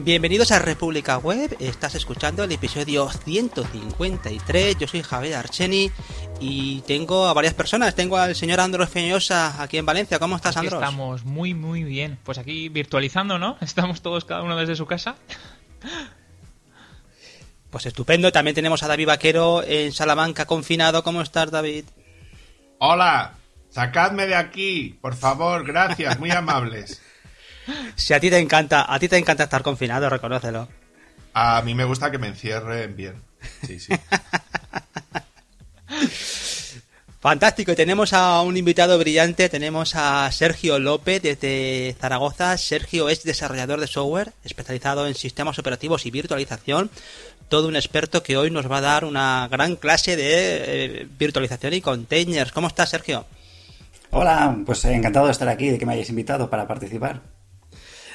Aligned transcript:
Bienvenidos 0.00 0.52
a 0.52 0.60
República 0.60 1.18
Web, 1.18 1.56
estás 1.58 1.96
escuchando 1.96 2.44
el 2.44 2.52
episodio 2.52 3.10
153, 3.10 4.78
yo 4.78 4.86
soy 4.86 5.02
Javier 5.02 5.34
Archeni 5.34 5.90
y 6.40 6.82
tengo 6.82 7.26
a 7.26 7.32
varias 7.32 7.54
personas, 7.54 7.96
tengo 7.96 8.16
al 8.16 8.36
señor 8.36 8.60
Andros 8.60 8.90
Feñosa 8.90 9.60
aquí 9.60 9.76
en 9.76 9.84
Valencia, 9.84 10.20
¿cómo 10.20 10.36
estás 10.36 10.56
Andros? 10.56 10.80
Estamos 10.80 11.24
muy 11.24 11.52
muy 11.52 11.82
bien, 11.82 12.16
pues 12.22 12.38
aquí 12.38 12.68
virtualizando, 12.68 13.40
¿no? 13.40 13.56
Estamos 13.60 14.00
todos 14.00 14.24
cada 14.24 14.42
uno 14.42 14.56
desde 14.56 14.76
su 14.76 14.86
casa. 14.86 15.16
Pues 17.70 17.84
estupendo, 17.86 18.30
también 18.30 18.54
tenemos 18.54 18.84
a 18.84 18.88
David 18.88 19.08
Vaquero 19.08 19.64
en 19.64 19.92
Salamanca 19.92 20.46
confinado, 20.46 21.02
¿cómo 21.02 21.22
estás 21.22 21.50
David? 21.50 21.86
Hola, 22.78 23.34
sacadme 23.68 24.26
de 24.28 24.36
aquí, 24.36 24.96
por 25.00 25.16
favor, 25.16 25.66
gracias, 25.66 26.20
muy 26.20 26.30
amables. 26.30 27.02
Si 27.96 28.14
a 28.14 28.20
ti 28.20 28.30
te 28.30 28.38
encanta, 28.38 28.92
a 28.92 28.98
ti 28.98 29.08
te 29.08 29.16
encanta 29.16 29.44
estar 29.44 29.62
confinado, 29.62 30.08
reconócelo. 30.08 30.68
A 31.34 31.62
mí 31.62 31.74
me 31.74 31.84
gusta 31.84 32.10
que 32.10 32.18
me 32.18 32.28
encierren 32.28 32.96
bien. 32.96 33.14
Sí, 33.66 33.78
sí. 33.78 33.92
Fantástico, 37.20 37.72
y 37.72 37.76
tenemos 37.76 38.12
a 38.12 38.40
un 38.42 38.56
invitado 38.56 38.96
brillante, 38.96 39.48
tenemos 39.48 39.96
a 39.96 40.30
Sergio 40.30 40.78
López 40.78 41.20
desde 41.20 41.96
Zaragoza. 42.00 42.56
Sergio 42.56 43.08
es 43.08 43.24
desarrollador 43.24 43.80
de 43.80 43.88
software 43.88 44.32
especializado 44.44 45.06
en 45.06 45.16
sistemas 45.16 45.58
operativos 45.58 46.06
y 46.06 46.12
virtualización, 46.12 46.90
todo 47.48 47.66
un 47.66 47.74
experto 47.74 48.22
que 48.22 48.36
hoy 48.36 48.52
nos 48.52 48.70
va 48.70 48.78
a 48.78 48.82
dar 48.82 49.04
una 49.04 49.48
gran 49.50 49.74
clase 49.74 50.16
de 50.16 50.22
eh, 50.24 51.08
virtualización 51.18 51.74
y 51.74 51.80
containers. 51.80 52.52
¿Cómo 52.52 52.68
estás, 52.68 52.90
Sergio? 52.90 53.26
Hola, 54.10 54.56
pues 54.64 54.84
encantado 54.84 55.26
de 55.26 55.32
estar 55.32 55.48
aquí, 55.48 55.70
de 55.70 55.78
que 55.78 55.86
me 55.86 55.94
hayáis 55.94 56.10
invitado 56.10 56.48
para 56.48 56.68
participar. 56.68 57.20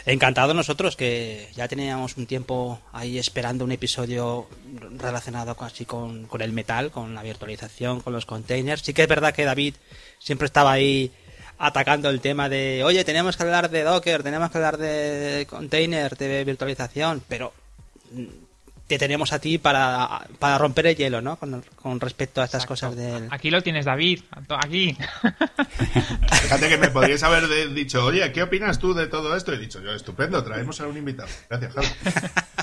Encantado 0.05 0.53
nosotros, 0.53 0.97
que 0.97 1.49
ya 1.55 1.67
teníamos 1.69 2.17
un 2.17 2.25
tiempo 2.25 2.79
ahí 2.91 3.17
esperando 3.17 3.63
un 3.63 3.71
episodio 3.71 4.49
relacionado 4.97 5.55
así 5.61 5.85
con, 5.85 6.25
con 6.25 6.41
el 6.41 6.51
metal, 6.51 6.91
con 6.91 7.15
la 7.15 7.23
virtualización, 7.23 8.01
con 8.01 8.11
los 8.11 8.25
containers. 8.25 8.81
Sí 8.81 8.93
que 8.93 9.03
es 9.03 9.07
verdad 9.07 9.33
que 9.33 9.45
David 9.45 9.75
siempre 10.19 10.45
estaba 10.45 10.73
ahí 10.73 11.11
atacando 11.57 12.09
el 12.09 12.19
tema 12.19 12.49
de, 12.49 12.83
oye, 12.83 13.05
tenemos 13.05 13.37
que 13.37 13.43
hablar 13.43 13.69
de 13.69 13.83
Docker, 13.83 14.23
tenemos 14.23 14.51
que 14.51 14.57
hablar 14.57 14.77
de 14.77 15.47
container, 15.49 16.17
de 16.17 16.43
virtualización, 16.43 17.23
pero 17.29 17.53
te 18.87 18.97
tenemos 18.97 19.31
a 19.31 19.39
ti 19.39 19.57
para, 19.57 20.27
para 20.39 20.57
romper 20.57 20.87
el 20.87 20.95
hielo, 20.95 21.21
¿no? 21.21 21.37
Con, 21.37 21.99
respecto 21.99 22.41
a 22.41 22.45
estas 22.45 22.65
cosas 22.65 22.95
del... 22.95 23.27
Aquí 23.31 23.49
lo 23.49 23.63
tienes, 23.63 23.85
David. 23.85 24.21
Aquí. 24.49 24.97
Fíjate 26.41 26.69
que 26.69 26.77
me 26.77 26.89
podrías 26.89 27.23
haber 27.23 27.73
dicho, 27.73 28.03
oye, 28.03 28.29
¿qué 28.33 28.43
opinas 28.43 28.79
tú 28.79 28.93
de 28.93 29.07
todo 29.07 29.35
esto? 29.37 29.53
He 29.53 29.57
dicho 29.57 29.81
yo, 29.81 29.91
estupendo, 29.91 30.43
traemos 30.43 30.81
a 30.81 30.87
un 30.87 30.97
invitado. 30.97 31.29
Gracias, 31.49 31.73
Javi. 31.73 31.87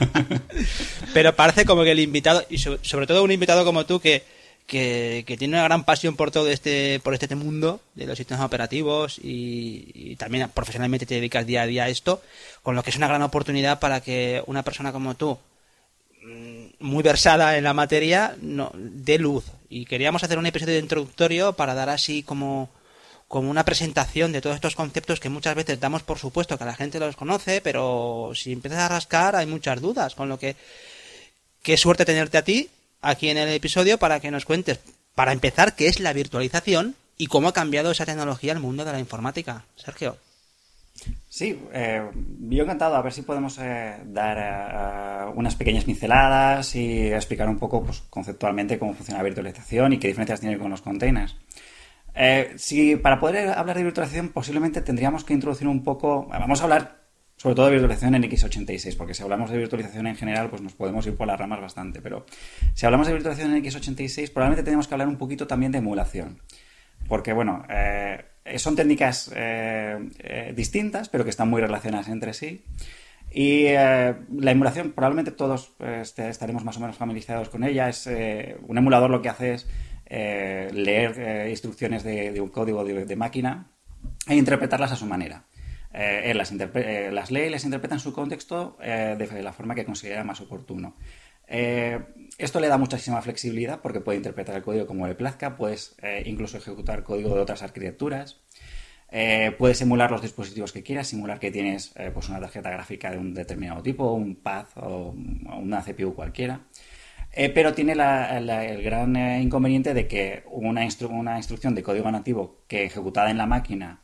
Pero 1.15 1.35
parece 1.35 1.65
como 1.65 1.85
que 1.85 1.93
el 1.93 2.01
invitado, 2.01 2.45
y 2.51 2.59
sobre, 2.59 3.07
todo 3.07 3.25
un 3.25 3.33
invitado 3.33 3.65
como 3.65 3.87
tú, 3.87 3.99
que, 3.99 4.25
que, 4.67 5.25
tiene 5.39 5.55
una 5.55 5.65
gran 5.65 5.85
pasión 5.85 6.17
por 6.17 6.31
todo 6.31 6.49
este, 6.49 7.01
por 7.01 7.15
este 7.15 7.35
mundo 7.35 7.81
de 7.95 8.07
los 8.07 8.19
sistemas 8.19 8.45
operativos 8.45 9.19
y, 9.19 9.91
y, 9.95 10.17
también 10.17 10.51
profesionalmente 10.51 11.07
te 11.07 11.15
dedicas 11.15 11.47
día 11.47 11.63
a 11.63 11.67
día 11.67 11.85
a 11.85 11.89
esto, 11.89 12.23
con 12.63 12.77
lo 12.77 12.83
que 12.83 12.91
es 12.91 12.97
una 12.97 13.09
gran 13.09 13.23
oportunidad 13.23 13.81
para 13.81 14.03
que 14.03 14.43
una 14.47 14.63
persona 14.63 14.93
como 14.93 15.15
tú, 15.15 15.39
muy 16.79 17.03
versada 17.03 17.57
en 17.57 17.65
la 17.65 17.75
materia 17.75 18.37
no, 18.41 18.73
de 18.75 19.19
luz. 19.19 19.45
Y 19.69 19.85
queríamos 19.85 20.25
hacer 20.25 20.39
un 20.39 20.47
episodio 20.47 20.79
introductorio 20.79 21.53
para 21.53 21.75
dar 21.75 21.89
así 21.89 22.23
como, 22.23 22.71
como 23.29 23.51
una 23.51 23.65
presentación 23.65 24.33
de 24.33 24.41
todos 24.41 24.57
estos 24.57 24.75
conceptos 24.75 25.21
que 25.21 25.29
muchas 25.29 25.55
veces 25.55 25.79
damos 25.79 26.03
por 26.03 26.19
supuesto 26.19 26.59
que 26.59 26.65
la 26.65 26.75
gente 26.75 26.99
los 26.99 27.17
conoce, 27.17 27.61
pero 27.61 28.33
si 28.35 28.53
empiezas 28.53 28.81
a 28.81 28.89
rascar 28.89 29.37
hay 29.37 29.47
muchas 29.47 29.81
dudas. 29.81 30.15
Con 30.15 30.29
lo 30.29 30.39
que, 30.39 30.57
qué 31.63 31.77
suerte 31.77 32.05
tenerte 32.05 32.39
a 32.39 32.45
ti 32.45 32.71
aquí 33.03 33.29
en 33.29 33.39
el 33.39 33.49
episodio 33.51 33.99
para 33.99 34.21
que 34.21 34.31
nos 34.31 34.45
cuentes, 34.45 34.81
para 35.15 35.33
empezar, 35.33 35.77
qué 35.77 35.87
es 35.87 36.01
la 36.01 36.13
virtualización 36.13 36.97
y 37.17 37.27
cómo 37.27 37.49
ha 37.49 37.53
cambiado 37.53 37.91
esa 37.91 38.07
tecnología 38.07 38.53
el 38.53 38.61
mundo 38.61 38.85
de 38.85 38.93
la 38.93 38.99
informática. 38.99 39.65
Sergio. 39.77 40.17
Sí, 41.29 41.61
eh, 41.73 42.03
yo 42.49 42.63
encantado. 42.63 42.97
A 42.97 43.03
ver 43.03 43.13
si 43.13 43.23
podemos 43.23 43.59
eh, 43.59 43.97
dar 44.07 44.37
eh, 44.39 45.33
unas 45.35 45.55
pequeñas 45.55 45.85
pinceladas 45.85 46.75
y 46.75 47.13
explicar 47.13 47.49
un 47.49 47.59
poco 47.59 47.83
pues, 47.83 48.03
conceptualmente 48.11 48.79
cómo 48.79 48.95
funciona 48.95 49.19
la 49.19 49.25
virtualización 49.25 49.93
y 49.93 49.99
qué 49.99 50.09
diferencias 50.09 50.41
tiene 50.41 50.59
con 50.59 50.71
los 50.71 50.83
containers. 50.83 51.37
si 52.57 52.97
para 52.97 53.21
poder 53.21 53.51
hablar 53.51 53.77
de 53.77 53.85
virtualización 53.85 54.31
posiblemente 54.31 54.83
tendríamos 54.83 55.25
que 55.25 55.33
introducir 55.33 55.69
un 55.69 55.83
poco, 55.83 56.27
vamos 56.29 56.61
a 56.61 56.65
hablar 56.65 57.01
sobre 57.41 57.55
todo 57.55 57.67
de 57.67 57.73
virtualización 57.73 58.15
en 58.17 58.23
x86, 58.25 58.99
porque 58.99 59.15
si 59.15 59.23
hablamos 59.23 59.51
de 59.51 59.57
virtualización 59.57 60.07
en 60.07 60.15
general, 60.15 60.51
pues 60.51 60.61
nos 60.61 60.75
podemos 60.75 61.07
ir 61.07 61.17
por 61.17 61.27
las 61.27 61.39
ramas 61.39 61.59
bastante, 61.59 62.03
pero 62.03 62.27
si 62.75 62.85
hablamos 62.85 63.07
de 63.07 63.15
virtualización 63.15 63.55
en 63.55 63.65
x86, 63.65 64.31
probablemente 64.31 64.63
tenemos 64.63 64.87
que 64.87 64.93
hablar 64.93 65.09
un 65.09 65.17
poquito 65.17 65.47
también 65.47 65.73
de 65.73 65.79
emulación, 65.79 66.43
porque 67.09 67.33
bueno, 67.33 67.65
eh, 67.71 68.23
son 68.57 68.77
técnicas 68.77 69.31
eh, 69.35 69.99
eh, 70.19 70.53
distintas, 70.57 71.09
pero 71.09 71.25
que 71.25 71.31
están 71.31 71.49
muy 71.49 71.61
relacionadas 71.61 72.09
entre 72.09 72.33
sí. 72.33 72.65
Y 73.33 73.73
la 73.73 74.51
emulación, 74.51 74.91
probablemente 74.91 75.31
todos 75.31 75.73
este, 75.79 76.29
estaremos 76.29 76.65
más 76.65 76.77
o 76.79 76.81
menos 76.81 76.97
familiarizados 76.97 77.49
con 77.49 77.63
ella. 77.63 77.89
Es 77.89 78.09
un 78.09 78.77
emulador 78.77 79.09
lo 79.09 79.23
que 79.23 79.29
hace 79.29 79.55
es 79.55 79.67
leer 80.09 81.49
instrucciones 81.49 82.03
de, 82.03 82.41
un 82.41 82.49
código 82.49 82.85
de, 82.85 83.15
máquina 83.15 83.71
e 84.27 84.35
interpretarlas 84.35 84.91
a 84.91 84.97
su 84.97 85.07
manera. 85.07 85.45
él 85.93 86.37
las, 86.37 86.51
las, 86.51 87.31
lee 87.31 87.43
y 87.43 87.51
las 87.51 87.65
interpreta 87.65 87.95
en 87.95 88.01
su 88.01 88.13
contexto 88.13 88.77
de 88.81 89.43
la 89.45 89.53
forma 89.53 89.77
que 89.77 89.85
considera 89.85 90.25
más 90.25 90.41
oportuno. 90.41 90.97
Esto 92.41 92.59
le 92.59 92.69
da 92.69 92.79
muchísima 92.79 93.21
flexibilidad 93.21 93.83
porque 93.83 94.01
puede 94.01 94.17
interpretar 94.17 94.57
el 94.57 94.63
código 94.63 94.87
como 94.87 95.07
le 95.07 95.15
plazca, 95.15 95.57
puedes 95.57 95.95
eh, 96.01 96.23
incluso 96.25 96.57
ejecutar 96.57 97.03
código 97.03 97.35
de 97.35 97.43
otras 97.43 97.63
arquitecturas, 97.63 98.41
eh, 99.11 99.55
puedes 99.59 99.83
emular 99.83 100.11
los 100.11 100.23
dispositivos 100.23 100.73
que 100.73 100.83
quieras, 100.83 101.09
simular 101.09 101.39
que 101.39 101.51
tienes 101.51 101.93
eh, 101.97 102.11
pues 102.15 102.31
una 102.31 102.41
tarjeta 102.41 102.71
gráfica 102.71 103.11
de 103.11 103.19
un 103.19 103.35
determinado 103.35 103.83
tipo, 103.83 104.15
un 104.15 104.37
pad 104.37 104.69
o 104.77 105.15
una 105.59 105.83
CPU 105.83 106.15
cualquiera. 106.15 106.63
pero 107.55 107.75
tiene 107.75 107.93
el 107.93 108.83
gran 108.83 109.15
inconveniente 109.43 109.93
de 109.93 110.09
que 110.09 110.43
una 110.51 110.83
instrucción 110.83 111.75
de 111.75 111.83
código 111.83 112.11
nativo 112.11 112.65
que 112.67 112.85
ejecutada 112.85 113.31
en 113.31 113.37
la 113.37 113.47
máquina 113.47 114.01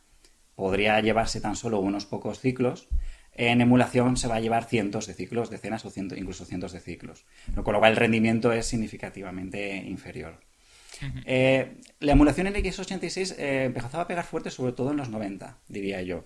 podría 0.55 1.01
llevarse 1.01 1.41
tan 1.41 1.57
solo 1.57 1.81
unos 1.81 2.05
pocos 2.05 2.41
ciclos, 2.41 2.89
en 3.37 3.61
emulación 3.61 4.17
se 4.17 4.29
va 4.29 4.37
a 4.37 4.41
llevar 4.41 4.65
cientos 4.65 5.07
de 5.07 5.15
ciclos, 5.15 5.51
decenas 5.51 5.85
o 5.85 5.93
incluso 5.95 6.45
cientos 6.45 6.73
de 6.73 6.81
ciclos, 6.81 7.27
con 7.63 7.75
lo 7.75 7.79
cual 7.79 7.93
el 7.93 7.97
rendimiento 7.97 8.53
es 8.53 8.67
significativamente 8.67 9.77
inferior. 9.77 10.41
Eh, 11.27 11.77
la 12.01 12.13
emulación 12.13 12.47
en 12.47 12.55
x86 12.55 13.35
eh, 13.39 13.65
empezó 13.65 14.01
a 14.01 14.07
pegar 14.07 14.25
fuerte 14.25 14.51
sobre 14.51 14.73
todo 14.73 14.93
en 14.93 14.97
los 14.97 15.11
90, 15.11 15.59
diría 15.69 16.01
yo, 16.03 16.25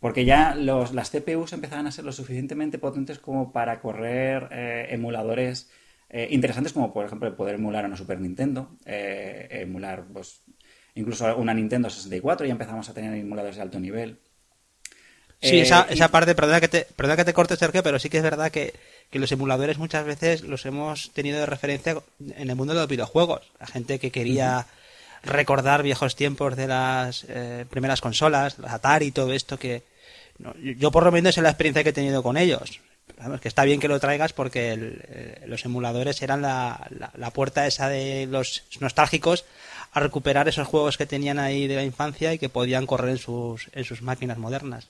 porque 0.00 0.24
ya 0.24 0.54
las 0.56 1.10
CPUs 1.10 1.52
empezaban 1.52 1.86
a 1.86 1.92
ser 1.92 2.04
lo 2.04 2.12
suficientemente 2.12 2.78
potentes 2.78 3.18
como 3.18 3.52
para 3.52 3.80
correr 3.80 4.48
eh, 4.50 4.86
emuladores 4.90 5.70
interesantes 6.30 6.72
como 6.72 6.90
por 6.90 7.04
ejemplo 7.04 7.36
poder 7.36 7.56
emular 7.56 7.84
una 7.84 7.94
Super 7.94 8.18
Nintendo, 8.18 8.78
emular 8.86 10.06
pues, 10.10 10.42
incluso 10.94 11.36
una 11.36 11.52
Nintendo 11.52 11.90
64, 11.90 12.46
ya 12.46 12.52
empezamos 12.52 12.88
a 12.88 12.94
tener 12.94 13.12
emuladores 13.12 13.56
de 13.56 13.62
alto 13.62 13.78
nivel. 13.78 14.18
Sí, 15.40 15.60
esa, 15.60 15.82
eh, 15.82 15.94
esa 15.94 16.08
parte, 16.08 16.34
perdona 16.34 16.60
que, 16.60 16.68
te, 16.68 16.86
perdona 16.96 17.16
que 17.16 17.24
te 17.24 17.32
corte, 17.32 17.56
Sergio, 17.56 17.82
pero 17.82 17.98
sí 17.98 18.08
que 18.08 18.16
es 18.16 18.22
verdad 18.22 18.50
que, 18.50 18.74
los 19.12 19.32
emuladores 19.32 19.78
muchas 19.78 20.04
veces 20.04 20.42
los 20.42 20.66
hemos 20.66 21.10
tenido 21.12 21.38
de 21.38 21.46
referencia 21.46 21.96
en 22.36 22.50
el 22.50 22.56
mundo 22.56 22.74
de 22.74 22.80
los 22.80 22.88
videojuegos. 22.88 23.40
La 23.58 23.66
gente 23.66 23.98
que 23.98 24.10
quería 24.10 24.66
recordar 25.22 25.82
viejos 25.82 26.14
tiempos 26.14 26.56
de 26.56 26.66
las 26.66 27.24
eh, 27.28 27.64
primeras 27.70 28.00
consolas, 28.00 28.58
las 28.58 28.72
Atari 28.72 29.06
y 29.06 29.12
todo 29.12 29.32
esto 29.32 29.58
que... 29.58 29.82
yo 30.76 30.90
por 30.90 31.04
lo 31.04 31.10
menos 31.10 31.36
es 31.36 31.42
la 31.42 31.48
experiencia 31.48 31.82
que 31.82 31.90
he 31.90 31.94
tenido 31.94 32.22
con 32.22 32.36
ellos. 32.36 32.80
que 33.40 33.48
está 33.48 33.64
bien 33.64 33.80
que 33.80 33.88
lo 33.88 33.98
traigas 33.98 34.34
porque 34.34 34.76
eh, 34.78 35.44
los 35.46 35.64
emuladores 35.64 36.20
eran 36.20 36.42
la, 36.42 36.86
la, 37.16 37.30
puerta 37.30 37.66
esa 37.66 37.88
de 37.88 38.26
los 38.26 38.64
nostálgicos 38.78 39.46
a 39.92 40.00
recuperar 40.00 40.48
esos 40.48 40.68
juegos 40.68 40.98
que 40.98 41.06
tenían 41.06 41.38
ahí 41.38 41.66
de 41.66 41.76
la 41.76 41.84
infancia 41.84 42.34
y 42.34 42.38
que 42.38 42.50
podían 42.50 42.86
correr 42.86 43.10
en 43.10 43.18
sus, 43.18 43.70
en 43.72 43.84
sus 43.84 44.02
máquinas 44.02 44.36
modernas. 44.36 44.88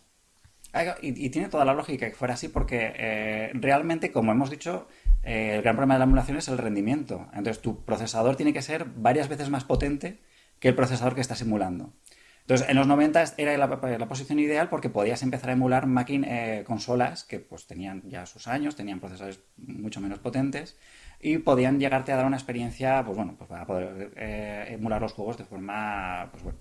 Y, 1.02 1.30
tiene 1.30 1.48
toda 1.48 1.64
la 1.64 1.72
lógica 1.72 2.08
que 2.08 2.14
fuera 2.14 2.34
así 2.34 2.48
porque 2.48 2.92
eh, 2.96 3.50
realmente, 3.54 4.12
como 4.12 4.32
hemos 4.32 4.50
dicho, 4.50 4.86
eh, 5.22 5.54
el 5.56 5.62
gran 5.62 5.76
problema 5.76 5.94
de 5.94 6.00
la 6.00 6.04
emulación 6.04 6.36
es 6.36 6.48
el 6.48 6.58
rendimiento. 6.58 7.26
Entonces, 7.32 7.62
tu 7.62 7.84
procesador 7.84 8.36
tiene 8.36 8.52
que 8.52 8.62
ser 8.62 8.84
varias 8.84 9.28
veces 9.28 9.48
más 9.48 9.64
potente 9.64 10.20
que 10.60 10.68
el 10.68 10.74
procesador 10.74 11.14
que 11.14 11.22
estás 11.22 11.40
emulando. 11.40 11.94
Entonces, 12.42 12.68
en 12.68 12.76
los 12.76 12.86
90 12.86 13.24
era 13.36 13.56
la, 13.56 14.08
posición 14.08 14.38
ideal 14.38 14.68
porque 14.68 14.88
podías 14.88 15.22
empezar 15.22 15.50
a 15.50 15.52
emular 15.54 15.86
máquinas, 15.86 16.30
eh, 16.30 16.64
consolas 16.66 17.24
que 17.24 17.40
pues 17.40 17.66
tenían 17.66 18.02
ya 18.08 18.26
sus 18.26 18.48
años, 18.48 18.76
tenían 18.76 19.00
procesadores 19.00 19.40
mucho 19.56 20.00
menos 20.00 20.18
potentes 20.18 20.78
y 21.20 21.38
podían 21.38 21.78
llegarte 21.78 22.12
a 22.12 22.16
dar 22.16 22.26
una 22.26 22.36
experiencia, 22.36 23.02
pues 23.04 23.16
bueno, 23.16 23.34
pues 23.36 23.48
para 23.48 23.66
poder 23.66 24.12
emular 24.16 25.02
los 25.02 25.12
juegos 25.12 25.36
de 25.36 25.44
forma, 25.44 26.28
pues 26.30 26.42
bueno, 26.42 26.58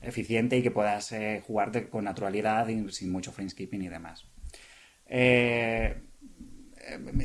eficiente 0.00 0.56
y 0.56 0.62
que 0.62 0.70
puedas 0.70 1.12
eh, 1.12 1.42
jugarte 1.46 1.88
con 1.88 2.04
naturalidad 2.04 2.68
y 2.68 2.90
sin 2.90 3.10
mucho 3.10 3.32
framescaping 3.32 3.82
y 3.82 3.88
demás. 3.88 4.26
eh, 5.08 6.02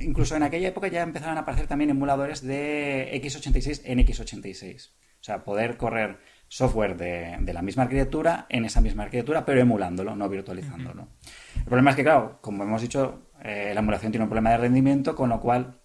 incluso 0.02 0.36
en 0.36 0.44
aquella 0.44 0.70
época 0.70 0.88
ya 0.88 1.04
empezaron 1.04 1.38
a 1.38 1.42
aparecer 1.42 1.68
también 1.68 1.90
emuladores 1.90 2.42
de 2.42 3.12
x86 3.22 3.82
en 3.86 4.00
x86. 4.00 4.90
O 4.90 5.24
sea, 5.24 5.44
poder 5.44 5.78
correr 5.78 6.18
software 6.48 6.98
de, 6.98 7.54
la 7.54 7.62
misma 7.62 7.84
arquitectura 7.84 8.48
en 8.50 8.66
esa 8.66 8.82
misma 8.82 9.04
arquitectura, 9.04 9.46
pero 9.46 9.62
emulándolo, 9.62 10.16
no 10.16 10.28
virtualizándolo. 10.28 11.10
El 11.56 11.64
problema 11.66 11.92
es 11.92 11.96
que, 11.96 12.04
claro, 12.04 12.40
como 12.42 12.64
hemos 12.64 12.82
dicho, 12.82 13.30
eh, 13.44 13.72
la 13.74 13.82
emulación 13.82 14.12
tiene 14.12 14.24
un 14.24 14.30
problema 14.30 14.50
de 14.50 14.58
rendimiento, 14.58 15.16
con 15.16 15.30
lo 15.30 15.40
cual 15.40 15.80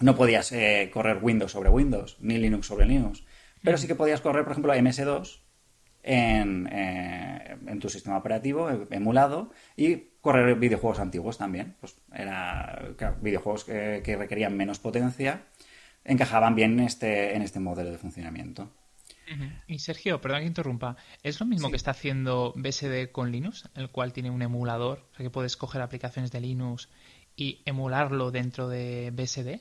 no 0.00 0.14
podías 0.14 0.52
eh, 0.52 0.90
correr 0.92 1.18
Windows 1.22 1.52
sobre 1.52 1.70
Windows, 1.70 2.18
ni 2.20 2.36
Linux 2.36 2.66
sobre 2.66 2.86
Linux. 2.86 3.24
Pero 3.62 3.78
sí 3.78 3.86
que 3.86 3.94
podías 3.94 4.20
correr, 4.20 4.44
por 4.44 4.52
ejemplo, 4.52 4.74
MS2 4.74 5.43
en, 6.04 6.68
eh, 6.70 7.56
en 7.66 7.80
tu 7.80 7.88
sistema 7.88 8.18
operativo 8.18 8.68
emulado 8.90 9.50
y 9.76 9.96
correr 10.20 10.56
videojuegos 10.56 11.00
antiguos 11.00 11.38
también. 11.38 11.76
Pues 11.80 11.96
era 12.12 12.94
videojuegos 13.20 13.64
que, 13.64 14.16
requerían 14.18 14.56
menos 14.56 14.78
potencia, 14.78 15.46
encajaban 16.04 16.54
bien 16.54 16.78
en 16.78 16.86
este, 16.86 17.34
en 17.34 17.42
este 17.42 17.60
modelo 17.60 17.90
de 17.90 17.98
funcionamiento. 17.98 18.70
Y 19.66 19.78
Sergio, 19.78 20.20
perdón 20.20 20.40
que 20.40 20.46
interrumpa, 20.46 20.96
¿es 21.22 21.40
lo 21.40 21.46
mismo 21.46 21.70
que 21.70 21.76
está 21.76 21.92
haciendo 21.92 22.52
BSD 22.56 23.10
con 23.10 23.32
Linux, 23.32 23.70
el 23.74 23.88
cual 23.90 24.12
tiene 24.12 24.30
un 24.30 24.42
emulador, 24.42 25.08
o 25.12 25.16
sea 25.16 25.24
que 25.24 25.30
puedes 25.30 25.56
coger 25.56 25.80
aplicaciones 25.80 26.30
de 26.30 26.40
Linux 26.40 26.90
y 27.34 27.62
emularlo 27.64 28.30
dentro 28.30 28.68
de 28.68 29.10
BSD? 29.14 29.60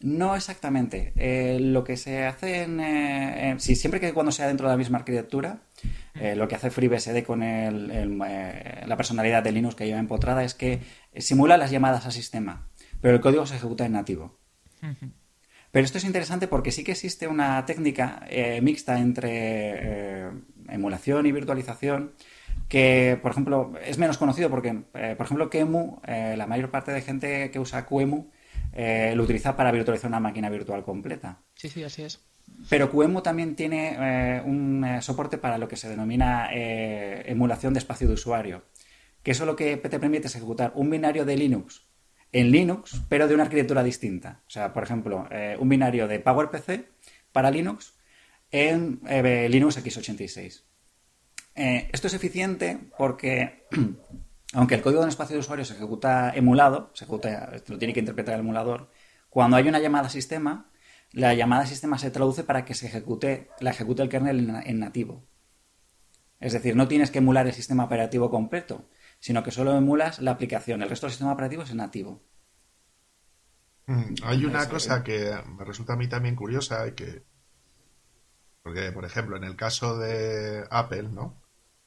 No 0.00 0.34
exactamente. 0.34 1.12
Eh, 1.16 1.58
lo 1.60 1.84
que 1.84 1.96
se 1.98 2.24
hace 2.24 2.62
en, 2.62 2.80
eh, 2.80 3.56
siempre 3.58 4.00
que 4.00 4.14
cuando 4.14 4.32
sea 4.32 4.46
dentro 4.46 4.66
de 4.66 4.72
la 4.72 4.78
misma 4.78 4.98
arquitectura, 4.98 5.60
eh, 6.14 6.34
lo 6.34 6.48
que 6.48 6.54
hace 6.54 6.70
FreeBSD 6.70 7.22
con 7.22 7.40
la 7.40 8.96
personalidad 8.96 9.42
de 9.42 9.52
Linux 9.52 9.74
que 9.74 9.86
lleva 9.86 10.00
empotrada 10.00 10.42
es 10.42 10.54
que 10.54 10.80
simula 11.18 11.58
las 11.58 11.70
llamadas 11.70 12.06
al 12.06 12.12
sistema, 12.12 12.68
pero 13.02 13.14
el 13.14 13.20
código 13.20 13.44
se 13.44 13.56
ejecuta 13.56 13.84
en 13.84 13.92
nativo. 13.92 14.38
Pero 15.70 15.84
esto 15.84 15.98
es 15.98 16.04
interesante 16.04 16.48
porque 16.48 16.72
sí 16.72 16.82
que 16.82 16.92
existe 16.92 17.28
una 17.28 17.64
técnica 17.66 18.26
mixta 18.62 18.98
entre 18.98 20.30
emulación 20.68 21.26
y 21.26 21.32
virtualización 21.32 22.12
que, 22.68 23.18
por 23.20 23.32
ejemplo, 23.32 23.74
es 23.84 23.98
menos 23.98 24.16
conocido 24.16 24.48
porque, 24.48 24.72
por 24.72 25.26
ejemplo, 25.26 25.50
QEMU, 25.50 26.00
la 26.06 26.46
mayor 26.46 26.70
parte 26.70 26.90
de 26.90 27.02
gente 27.02 27.50
que 27.50 27.58
usa 27.58 27.84
QEMU 27.86 28.30
eh, 28.72 29.12
lo 29.16 29.24
utiliza 29.24 29.56
para 29.56 29.72
virtualizar 29.72 30.08
una 30.08 30.20
máquina 30.20 30.48
virtual 30.48 30.84
completa. 30.84 31.42
Sí, 31.54 31.68
sí, 31.68 31.82
así 31.82 32.02
es. 32.02 32.20
Pero 32.68 32.90
QEMU 32.90 33.22
también 33.22 33.54
tiene 33.54 33.96
eh, 33.98 34.42
un 34.44 34.84
eh, 34.84 35.02
soporte 35.02 35.38
para 35.38 35.58
lo 35.58 35.68
que 35.68 35.76
se 35.76 35.88
denomina 35.88 36.48
emulación 36.52 37.72
de 37.72 37.78
espacio 37.78 38.08
de 38.08 38.14
usuario, 38.14 38.64
que 39.22 39.30
eso 39.32 39.46
lo 39.46 39.56
que 39.56 39.76
te 39.76 40.00
permite 40.00 40.26
es 40.26 40.36
ejecutar 40.36 40.72
un 40.74 40.90
binario 40.90 41.24
de 41.24 41.36
Linux 41.36 41.86
en 42.32 42.50
Linux, 42.50 43.02
pero 43.08 43.26
de 43.26 43.34
una 43.34 43.44
arquitectura 43.44 43.82
distinta. 43.82 44.42
O 44.46 44.50
sea, 44.50 44.72
por 44.72 44.82
ejemplo, 44.82 45.28
un 45.58 45.68
binario 45.68 46.06
de 46.06 46.20
PowerPC 46.20 46.86
para 47.32 47.50
Linux 47.50 47.94
en 48.50 49.00
Linux 49.50 49.84
x86. 49.84 50.62
esto 51.54 52.06
es 52.06 52.14
eficiente 52.14 52.78
porque 52.96 53.66
aunque 54.52 54.74
el 54.74 54.82
código 54.82 55.00
de 55.00 55.04
un 55.04 55.10
espacio 55.10 55.34
de 55.34 55.40
usuario 55.40 55.64
se 55.64 55.74
ejecuta 55.74 56.30
emulado, 56.34 56.90
se 56.94 57.04
ejecuta, 57.04 57.52
lo 57.68 57.78
tiene 57.78 57.94
que 57.94 58.00
interpretar 58.00 58.34
el 58.34 58.40
emulador, 58.40 58.90
cuando 59.28 59.56
hay 59.56 59.68
una 59.68 59.78
llamada 59.78 60.08
a 60.08 60.10
sistema, 60.10 60.70
la 61.12 61.34
llamada 61.34 61.62
a 61.62 61.66
sistema 61.66 61.98
se 61.98 62.10
traduce 62.10 62.42
para 62.42 62.64
que 62.64 62.74
se 62.74 62.86
ejecute, 62.86 63.50
la 63.60 63.70
ejecute 63.70 64.02
el 64.02 64.08
kernel 64.08 64.62
en, 64.64 64.80
nativo. 64.80 65.24
Es 66.40 66.52
decir, 66.52 66.74
no 66.74 66.88
tienes 66.88 67.10
que 67.10 67.18
emular 67.18 67.46
el 67.46 67.52
sistema 67.52 67.84
operativo 67.84 68.30
completo, 68.30 68.88
sino 69.20 69.42
que 69.42 69.50
solo 69.50 69.76
emulas 69.76 70.20
la 70.20 70.32
aplicación. 70.32 70.82
El 70.82 70.88
resto 70.88 71.06
del 71.06 71.12
sistema 71.12 71.32
operativo 71.32 71.62
es 71.62 71.70
en 71.70 71.76
nativo. 71.76 72.22
Mm, 73.86 74.14
hay 74.24 74.44
una 74.44 74.68
cosa 74.68 75.04
que 75.04 75.32
me 75.46 75.64
resulta 75.64 75.92
a 75.92 75.96
mí 75.96 76.08
también 76.08 76.34
curiosa 76.34 76.86
y 76.88 76.92
que 76.92 77.24
porque 78.62 78.92
por 78.92 79.04
ejemplo 79.04 79.36
en 79.36 79.44
el 79.44 79.56
caso 79.56 79.98
de 79.98 80.64
Apple, 80.70 81.04
¿no? 81.04 81.39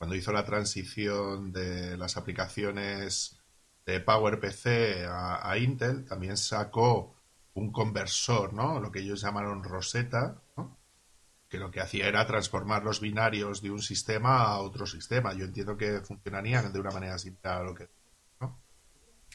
Cuando 0.03 0.17
hizo 0.17 0.33
la 0.33 0.43
transición 0.43 1.53
de 1.53 1.95
las 1.95 2.17
aplicaciones 2.17 3.39
de 3.85 4.01
PowerPC 4.01 5.07
a, 5.07 5.49
a 5.49 5.57
Intel, 5.57 6.03
también 6.03 6.35
sacó 6.35 7.15
un 7.53 7.71
conversor, 7.71 8.51
¿no? 8.51 8.81
Lo 8.81 8.91
que 8.91 8.99
ellos 8.99 9.21
llamaron 9.21 9.63
Rosetta, 9.63 10.41
¿no? 10.57 10.77
que 11.47 11.57
lo 11.57 11.71
que 11.71 11.79
hacía 11.79 12.09
era 12.09 12.27
transformar 12.27 12.83
los 12.83 12.99
binarios 12.99 13.61
de 13.61 13.71
un 13.71 13.81
sistema 13.81 14.41
a 14.43 14.59
otro 14.59 14.85
sistema. 14.85 15.33
Yo 15.35 15.45
entiendo 15.45 15.77
que 15.77 16.01
funcionarían 16.01 16.73
de 16.73 16.81
una 16.81 16.91
manera 16.91 17.17
similar 17.17 17.61
a 17.61 17.63
lo 17.63 17.73
que... 17.73 17.87
¿no? 18.41 18.59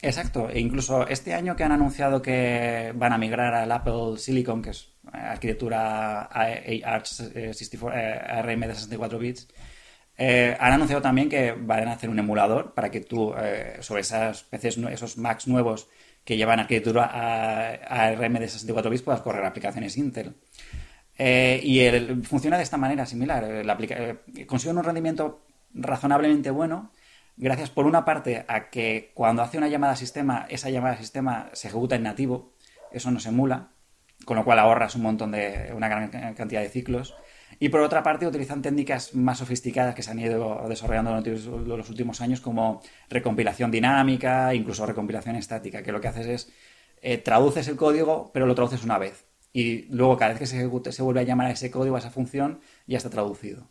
Exacto, 0.03 0.50
e 0.50 0.61
incluso 0.61 1.09
este 1.09 1.32
año 1.32 1.56
que 1.56 1.65
han 1.65 1.73
anunciado 1.73 2.20
que 2.20 2.93
van 2.94 3.15
a 3.15 3.19
migrar 3.19 3.55
al 3.55 3.73
Apple 3.73 4.19
Silicon, 4.19 4.61
que 4.61 4.69
es 4.69 4.93
arquitectura 5.11 6.25
ARM 6.25 6.61
de 8.61 8.75
64 8.75 9.19
bits, 9.19 9.49
eh, 10.20 10.56
han 10.59 10.73
anunciado 10.73 11.00
también 11.00 11.29
que 11.29 11.53
van 11.53 11.87
a 11.87 11.93
hacer 11.93 12.11
un 12.11 12.19
emulador 12.19 12.75
para 12.75 12.91
que 12.91 13.00
tú, 13.00 13.32
eh, 13.38 13.76
sobre 13.81 14.00
esas 14.00 14.43
PCs, 14.43 14.79
esos 14.91 15.17
Macs 15.17 15.47
nuevos 15.47 15.88
que 16.25 16.37
llevan 16.37 16.59
arquitectura 16.59 17.05
a, 17.05 18.09
ARM 18.09 18.35
de 18.35 18.49
64 18.49 18.91
bits, 18.91 19.03
puedas 19.03 19.20
correr 19.20 19.47
aplicaciones 19.47 19.97
Intel. 19.97 20.35
Eh, 21.17 21.61
y 21.62 21.88
funciona 22.25 22.56
de 22.56 22.65
esta 22.65 22.76
manera 22.76 23.06
similar. 23.06 23.65
consigue 24.47 24.73
un 24.73 24.82
rendimiento 24.82 25.44
razonablemente 25.73 26.50
bueno, 26.50 26.91
gracias 27.37 27.70
por 27.70 27.87
una 27.87 28.05
parte 28.05 28.44
a 28.49 28.70
que 28.70 29.12
cuando 29.15 29.43
hace 29.43 29.59
una 29.59 29.69
llamada 29.69 29.93
a 29.93 29.97
sistema, 29.97 30.47
esa 30.49 30.69
llamada 30.69 30.94
a 30.94 30.99
sistema 30.99 31.49
se 31.53 31.69
ejecuta 31.69 31.94
en 31.94 32.03
nativo, 32.03 32.55
eso 32.93 33.11
no 33.12 33.20
se 33.20 33.29
emula, 33.29 33.70
con 34.25 34.37
lo 34.37 34.44
cual 34.44 34.59
ahorras 34.59 34.97
un 34.97 35.03
montón 35.03 35.31
de, 35.31 35.73
una 35.75 35.88
gran 35.88 36.35
cantidad 36.35 36.61
de 36.61 36.69
ciclos. 36.70 37.15
Y 37.60 37.70
por 37.70 37.80
otra 37.80 38.02
parte, 38.02 38.26
utilizan 38.26 38.62
técnicas 38.62 39.14
más 39.14 39.38
sofisticadas 39.38 39.94
que 39.94 40.02
se 40.02 40.10
han 40.10 40.18
ido 40.18 40.66
desarrollando 40.68 41.18
en 41.18 41.68
los 41.68 41.90
últimos 41.90 42.20
años, 42.20 42.40
como 42.40 42.80
recompilación 43.08 43.70
dinámica, 43.70 44.54
incluso 44.54 44.86
recompilación 44.86 45.36
estática, 45.36 45.82
que 45.82 45.92
lo 45.92 46.00
que 46.00 46.08
haces 46.08 46.26
es 46.26 46.52
eh, 47.02 47.18
traduces 47.18 47.68
el 47.68 47.76
código, 47.76 48.30
pero 48.32 48.46
lo 48.46 48.54
traduces 48.54 48.84
una 48.84 48.98
vez. 48.98 49.24
Y 49.52 49.82
luego, 49.94 50.16
cada 50.16 50.30
vez 50.30 50.38
que 50.38 50.46
se 50.46 50.56
ejecute, 50.56 50.92
se 50.92 51.02
vuelve 51.02 51.20
a 51.20 51.24
llamar 51.24 51.48
a 51.48 51.50
ese 51.50 51.70
código, 51.70 51.96
a 51.96 51.98
esa 51.98 52.10
función, 52.10 52.60
ya 52.86 52.98
está 52.98 53.10
traducido. 53.10 53.68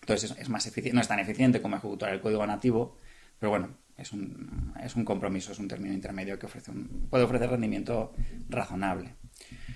Entonces, 0.00 0.36
es, 0.38 0.48
más 0.48 0.66
eficiente, 0.66 0.94
no 0.94 1.00
es 1.00 1.08
tan 1.08 1.18
eficiente 1.18 1.60
como 1.60 1.76
ejecutar 1.76 2.12
el 2.12 2.20
código 2.20 2.46
nativo, 2.46 2.96
pero 3.38 3.50
bueno, 3.50 3.76
es 3.96 4.12
un, 4.12 4.72
es 4.82 4.94
un 4.94 5.04
compromiso, 5.04 5.52
es 5.52 5.58
un 5.58 5.68
término 5.68 5.94
intermedio 5.94 6.38
que 6.38 6.46
ofrece 6.46 6.70
puede 7.10 7.24
ofrecer 7.24 7.50
rendimiento 7.50 8.12
razonable. 8.48 9.14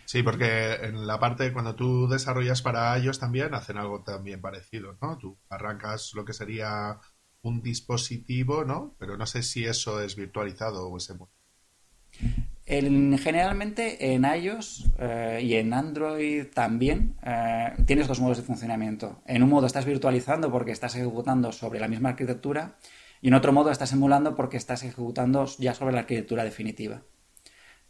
Sí, 0.05 0.23
porque 0.23 0.75
en 0.75 1.07
la 1.07 1.21
parte 1.21 1.53
cuando 1.53 1.75
tú 1.75 2.09
desarrollas 2.09 2.63
para 2.63 2.97
ellos 2.97 3.21
también 3.21 3.55
hacen 3.55 3.77
algo 3.77 4.03
también 4.03 4.41
parecido, 4.41 4.97
¿no? 5.01 5.19
Tú 5.19 5.39
arrancas 5.49 6.13
lo 6.15 6.25
que 6.25 6.33
sería 6.33 6.99
un 7.43 7.63
dispositivo, 7.63 8.65
¿no? 8.65 8.97
Pero 8.99 9.17
no 9.17 9.27
sé 9.27 9.43
si 9.43 9.65
eso 9.65 10.03
es 10.03 10.17
virtualizado 10.17 10.89
o 10.89 10.97
es 10.97 11.11
en, 12.67 13.19
generalmente 13.19 14.15
en 14.15 14.25
iOS 14.25 14.91
eh, 14.99 15.41
y 15.43 15.55
en 15.55 15.73
Android 15.73 16.47
también 16.55 17.17
eh, 17.25 17.73
tienes 17.85 18.07
dos 18.07 18.21
modos 18.21 18.37
de 18.37 18.45
funcionamiento. 18.45 19.23
En 19.27 19.43
un 19.43 19.51
modo 19.51 19.67
estás 19.67 19.85
virtualizando 19.85 20.53
porque 20.53 20.71
estás 20.71 20.95
ejecutando 20.95 21.51
sobre 21.51 21.81
la 21.81 21.89
misma 21.89 22.11
arquitectura 22.11 22.77
y 23.21 23.29
en 23.29 23.35
otro 23.35 23.53
modo 23.53 23.71
estás 23.71 23.93
emulando 23.93 24.37
porque 24.37 24.57
estás 24.57 24.85
ejecutando 24.85 25.47
ya 25.59 25.75
sobre 25.75 25.95
la 25.95 26.01
arquitectura 26.01 26.45
definitiva 26.45 27.03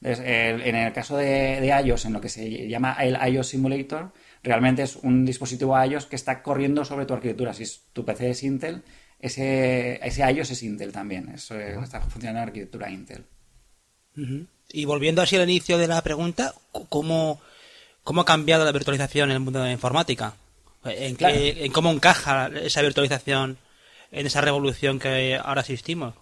en 0.03 0.75
el 0.75 0.93
caso 0.93 1.17
de, 1.17 1.67
iOS, 1.85 2.07
en 2.07 2.13
lo 2.15 2.21
que 2.21 2.29
se 2.29 2.69
llama 2.69 2.97
el 3.01 3.19
iOS 3.33 3.49
Simulator, 3.49 4.13
realmente 4.43 4.83
es 4.83 4.97
un 4.97 5.27
dispositivo 5.27 5.83
iOS 5.83 6.07
que 6.07 6.17
está 6.17 6.43
corriendo 6.43 6.85
sobre 6.85 7.07
tu 7.07 7.15
arquitectura. 7.15 7.53
Si 7.53 7.65
tu 7.93 8.05
PC 8.05 8.31
es 8.31 8.43
Intel, 8.43 8.83
ese, 9.19 10.01
ese 10.03 10.31
iOS 10.31 10.53
es 10.53 10.63
Intel 10.63 10.93
también. 10.93 11.29
Eso 11.35 11.59
está 11.59 12.01
funcionando 12.01 12.41
en 12.41 12.49
arquitectura 12.49 12.91
Intel. 12.91 13.25
Y 14.73 14.85
volviendo 14.87 15.23
así 15.23 15.37
al 15.37 15.49
inicio 15.49 15.77
de 15.79 15.87
la 15.87 16.03
pregunta, 16.03 16.55
¿cómo, 16.89 17.41
cómo 18.03 18.23
ha 18.23 18.25
cambiado 18.25 18.65
la 18.65 18.73
virtualización 18.73 19.31
en 19.31 19.37
el 19.37 19.41
mundo 19.41 19.61
de 19.61 19.67
la 19.67 19.73
informática? 19.73 20.35
¿En, 20.85 21.17
¿En 21.21 21.73
cómo 21.73 21.91
encaja 21.91 22.51
esa 22.63 22.81
virtualización 22.81 23.59
en 24.13 24.27
esa 24.27 24.41
revolución 24.41 24.99
que 24.99 25.37
ahora 25.37 25.61
asistimos? 25.61 26.15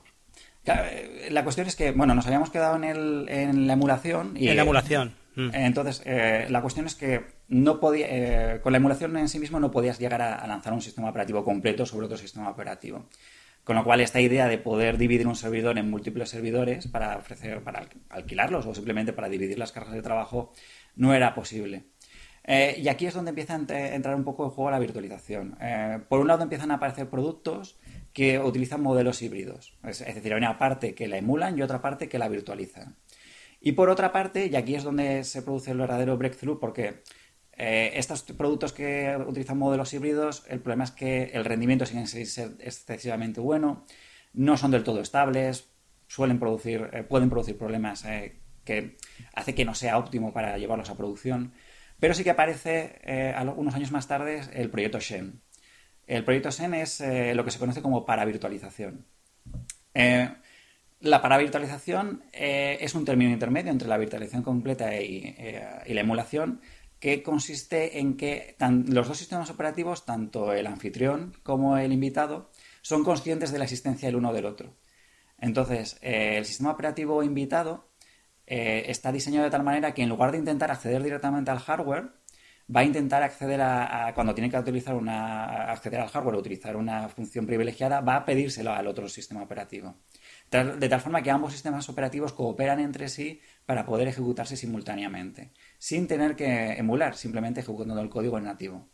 Eh, 0.68 1.28
la 1.30 1.44
cuestión 1.44 1.66
es 1.66 1.76
que, 1.76 1.92
bueno, 1.92 2.14
nos 2.14 2.26
habíamos 2.26 2.50
quedado 2.50 2.76
en, 2.76 2.84
el, 2.84 3.28
en 3.28 3.66
la 3.66 3.74
emulación. 3.74 4.34
Y, 4.36 4.48
en 4.48 4.56
la 4.56 4.62
emulación. 4.62 5.14
Mm. 5.36 5.50
Entonces, 5.52 6.02
eh, 6.04 6.46
la 6.50 6.62
cuestión 6.62 6.86
es 6.86 6.94
que 6.94 7.24
no 7.48 7.80
podía, 7.80 8.06
eh, 8.08 8.60
con 8.60 8.72
la 8.72 8.78
emulación 8.78 9.16
en 9.16 9.28
sí 9.28 9.38
mismo 9.38 9.60
no 9.60 9.70
podías 9.70 9.98
llegar 9.98 10.20
a, 10.22 10.46
lanzar 10.46 10.72
un 10.72 10.82
sistema 10.82 11.10
operativo 11.10 11.44
completo 11.44 11.86
sobre 11.86 12.06
otro 12.06 12.18
sistema 12.18 12.50
operativo. 12.50 13.08
Con 13.64 13.76
lo 13.76 13.84
cual, 13.84 14.00
esta 14.00 14.20
idea 14.20 14.48
de 14.48 14.56
poder 14.56 14.96
dividir 14.96 15.26
un 15.26 15.36
servidor 15.36 15.76
en 15.78 15.90
múltiples 15.90 16.30
servidores 16.30 16.88
para 16.88 17.18
ofrecer, 17.18 17.62
para 17.62 17.86
alquilarlos 18.08 18.66
o 18.66 18.74
simplemente 18.74 19.12
para 19.12 19.28
dividir 19.28 19.58
las 19.58 19.72
cargas 19.72 19.92
de 19.92 20.00
trabajo, 20.00 20.52
no 20.96 21.12
era 21.12 21.34
posible. 21.34 21.84
y 22.46 22.88
aquí 22.88 23.04
es 23.04 23.12
donde 23.12 23.28
empieza 23.28 23.56
a 23.56 23.94
entrar 23.94 24.14
un 24.14 24.24
poco 24.24 24.44
en 24.44 24.50
juego 24.50 24.70
la 24.70 24.78
virtualización. 24.78 25.58
por 26.08 26.20
un 26.20 26.28
lado 26.28 26.42
empiezan 26.42 26.70
a 26.70 26.76
aparecer 26.76 27.10
productos 27.10 27.78
que 28.18 28.40
utilizan 28.40 28.82
modelos 28.82 29.22
híbridos. 29.22 29.78
Es, 29.84 30.00
decir, 30.00 30.32
hay 30.32 30.38
una 30.38 30.58
parte 30.58 30.92
que 30.92 31.06
la 31.06 31.18
emulan 31.18 31.56
y 31.56 31.62
otra 31.62 31.80
parte 31.80 32.08
que 32.08 32.18
la 32.18 32.28
virtualizan. 32.28 32.96
Y 33.60 33.72
por 33.72 33.90
otra 33.90 34.10
parte, 34.10 34.48
y 34.48 34.56
aquí 34.56 34.74
es 34.74 34.82
donde 34.82 35.22
se 35.22 35.40
produce 35.40 35.70
el 35.70 35.78
verdadero 35.78 36.18
breakthrough, 36.18 36.58
porque 36.58 37.04
eh, 37.52 37.92
estos 37.94 38.22
productos 38.22 38.72
que 38.72 39.16
utilizan 39.24 39.56
modelos 39.56 39.94
híbridos, 39.94 40.42
el 40.48 40.58
problema 40.58 40.82
es 40.82 40.90
que 40.90 41.30
el 41.32 41.44
rendimiento 41.44 41.86
sigue 41.86 42.08
sin 42.08 42.56
excesivamente 42.58 43.40
bueno, 43.40 43.86
no 44.32 44.56
son 44.56 44.72
del 44.72 44.82
todo 44.82 45.00
estables, 45.00 45.70
suelen 46.08 46.40
producir, 46.40 46.90
eh, 46.92 47.04
pueden 47.04 47.30
producir 47.30 47.56
problemas 47.56 48.04
eh, 48.04 48.40
que 48.64 48.96
hace 49.32 49.54
que 49.54 49.64
no 49.64 49.76
sea 49.76 49.96
óptimo 49.96 50.32
para 50.32 50.58
llevarlos 50.58 50.90
a 50.90 50.96
producción. 50.96 51.52
Pero 52.00 52.14
sí 52.14 52.24
que 52.24 52.30
aparece 52.30 53.32
algunos 53.36 53.76
años 53.76 53.92
más 53.92 54.08
tarde 54.08 54.40
el 54.54 54.70
proyecto 54.70 54.98
Shen. 54.98 55.40
El 56.08 56.24
proyecto 56.24 56.50
Shen 56.50 56.74
es 56.74 57.00
lo 57.00 57.44
que 57.44 57.52
se 57.52 57.60
conoce 57.60 57.82
como 57.82 58.04
paravirtualización. 58.04 59.06
la 59.94 61.22
paravirtualización 61.22 62.24
es 62.32 62.94
un 62.94 63.04
término 63.04 63.30
intermedio 63.30 63.70
entre 63.70 63.86
la 63.88 63.98
virtualización 63.98 64.42
completa 64.42 65.00
y 65.00 65.36
la 65.86 66.00
emulación 66.00 66.60
que 67.00 67.22
consiste 67.22 68.00
en 68.00 68.16
que 68.16 68.56
los 68.86 69.06
dos 69.06 69.18
sistemas 69.18 69.50
operativos, 69.50 70.04
tanto 70.04 70.52
el 70.52 70.66
anfitrión 70.66 71.34
como 71.42 71.78
el 71.78 71.92
invitado, 71.92 72.50
son 72.82 73.04
conscientes 73.04 73.52
de 73.52 73.58
la 73.58 73.64
existencia 73.64 74.08
el 74.08 74.16
uno 74.16 74.32
del 74.32 74.46
otro. 74.46 74.74
Entonces, 75.38 75.98
eh, 76.02 76.36
el 76.38 76.44
sistema 76.44 76.72
operativo 76.72 77.22
invitado 77.22 77.88
eh, 78.46 78.84
está 78.88 79.12
diseñado 79.12 79.44
de 79.44 79.50
tal 79.50 79.62
manera 79.62 79.94
que 79.94 80.02
en 80.02 80.08
lugar 80.08 80.32
de 80.32 80.38
intentar 80.38 80.70
acceder 80.70 81.02
directamente 81.02 81.50
al 81.50 81.60
hardware, 81.60 82.10
va 82.74 82.80
a 82.80 82.84
intentar 82.84 83.22
acceder 83.22 83.60
a, 83.62 84.12
cuando 84.14 84.34
tiene 84.34 84.50
que 84.50 84.58
utilizar 84.58 84.94
una 84.94 85.70
acceder 85.70 86.00
al 86.00 86.08
hardware 86.08 86.36
o 86.36 86.38
utilizar 86.38 86.76
una 86.76 87.08
función 87.08 87.46
privilegiada, 87.46 88.00
va 88.00 88.16
a 88.16 88.24
pedírselo 88.24 88.72
al 88.72 88.86
otro 88.86 89.08
sistema 89.08 89.42
operativo. 89.42 89.96
De 90.50 90.88
tal 90.88 91.00
forma 91.00 91.22
que 91.22 91.30
ambos 91.30 91.52
sistemas 91.52 91.88
operativos 91.88 92.32
cooperan 92.32 92.80
entre 92.80 93.08
sí 93.08 93.40
para 93.66 93.84
poder 93.84 94.08
ejecutarse 94.08 94.56
simultáneamente 94.56 95.52
sin 95.78 96.06
tener 96.06 96.36
que 96.36 96.72
emular, 96.72 97.16
simplemente 97.16 97.60
ejecutando 97.60 98.00
el 98.00 98.08
código 98.08 98.38
en 98.38 98.44
nativo. 98.44 98.88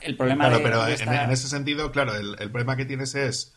El 0.00 0.16
problema 0.16 0.48
claro, 0.48 0.62
pero 0.62 0.86
en, 0.86 1.30
ese 1.30 1.48
sentido, 1.48 1.92
claro, 1.92 2.14
el, 2.16 2.36
problema 2.50 2.76
que 2.76 2.84
tienes 2.84 3.14
es 3.14 3.54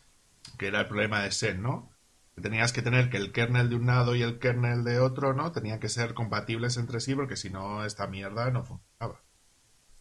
que 0.58 0.68
era 0.68 0.82
el 0.82 0.88
problema 0.88 1.24
de 1.24 1.32
Sen, 1.32 1.62
¿no? 1.62 1.92
Tenías 2.40 2.72
que 2.72 2.82
tener 2.82 3.10
que 3.10 3.18
el 3.18 3.32
kernel 3.32 3.70
de 3.70 3.76
un 3.76 3.86
lado 3.88 4.16
y 4.16 4.22
el 4.22 4.40
kernel 4.40 4.84
de 4.84 5.00
otro, 5.00 5.34
¿no? 5.34 5.52
Tenían 5.52 5.80
que 5.80 5.90
ser 5.90 6.14
compatibles 6.14 6.78
entre 6.78 7.00
sí 7.00 7.14
porque 7.14 7.36
si 7.36 7.50
no, 7.50 7.86
esta 7.86 8.08
mierda 8.08 8.50
no 8.52 8.64
funcionaba. 8.64 9.22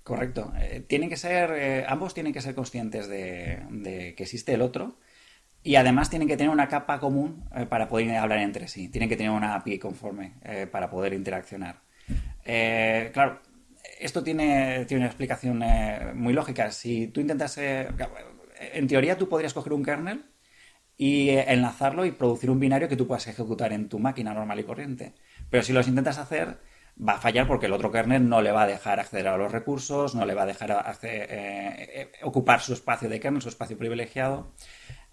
Correcto. 0.04 0.52
Eh, 0.58 0.84
tienen 0.88 1.08
que 1.08 1.16
ser, 1.16 1.50
eh, 1.52 1.84
ambos 1.86 2.14
tienen 2.14 2.32
que 2.32 2.40
ser 2.40 2.54
conscientes 2.54 3.08
de 3.08 4.14
que 4.16 4.22
existe 4.22 4.54
el 4.54 4.62
otro 4.62 4.98
y 5.62 5.74
además 5.74 6.08
tienen 6.08 6.28
que 6.28 6.36
tener 6.36 6.50
una 6.50 6.68
capa 6.68 6.98
común 7.00 7.44
eh, 7.54 7.66
para 7.66 7.88
poder 7.88 8.16
hablar 8.16 8.38
entre 8.38 8.68
sí. 8.68 8.88
Tienen 8.88 9.08
que 9.08 9.16
tener 9.16 9.32
una 9.32 9.54
API 9.56 9.78
conforme 9.78 10.34
para 10.70 10.88
poder 10.88 11.12
interaccionar. 11.12 11.82
Claro, 12.44 13.40
esto 13.98 14.22
tiene, 14.22 14.84
tiene 14.86 15.02
una 15.02 15.08
explicación 15.08 15.62
muy 16.14 16.32
lógica. 16.32 16.70
Si 16.70 17.08
tú 17.08 17.20
intentas... 17.20 17.58
en 17.58 18.86
teoría 18.88 19.18
tú 19.18 19.28
podrías 19.28 19.52
coger 19.52 19.72
un 19.72 19.84
kernel 19.84 20.24
y 21.02 21.30
enlazarlo 21.30 22.04
y 22.04 22.10
producir 22.10 22.50
un 22.50 22.60
binario 22.60 22.86
que 22.86 22.94
tú 22.94 23.06
puedas 23.06 23.26
ejecutar 23.26 23.72
en 23.72 23.88
tu 23.88 23.98
máquina 23.98 24.34
normal 24.34 24.60
y 24.60 24.64
corriente. 24.64 25.14
Pero 25.48 25.62
si 25.62 25.72
los 25.72 25.88
intentas 25.88 26.18
hacer, 26.18 26.58
va 27.00 27.14
a 27.14 27.18
fallar 27.18 27.46
porque 27.46 27.64
el 27.64 27.72
otro 27.72 27.90
kernel 27.90 28.28
no 28.28 28.42
le 28.42 28.52
va 28.52 28.64
a 28.64 28.66
dejar 28.66 29.00
acceder 29.00 29.28
a 29.28 29.38
los 29.38 29.50
recursos, 29.50 30.14
no 30.14 30.26
le 30.26 30.34
va 30.34 30.42
a 30.42 30.46
dejar 30.46 30.94
ocupar 32.22 32.60
su 32.60 32.74
espacio 32.74 33.08
de 33.08 33.18
kernel, 33.18 33.40
su 33.40 33.48
espacio 33.48 33.78
privilegiado. 33.78 34.52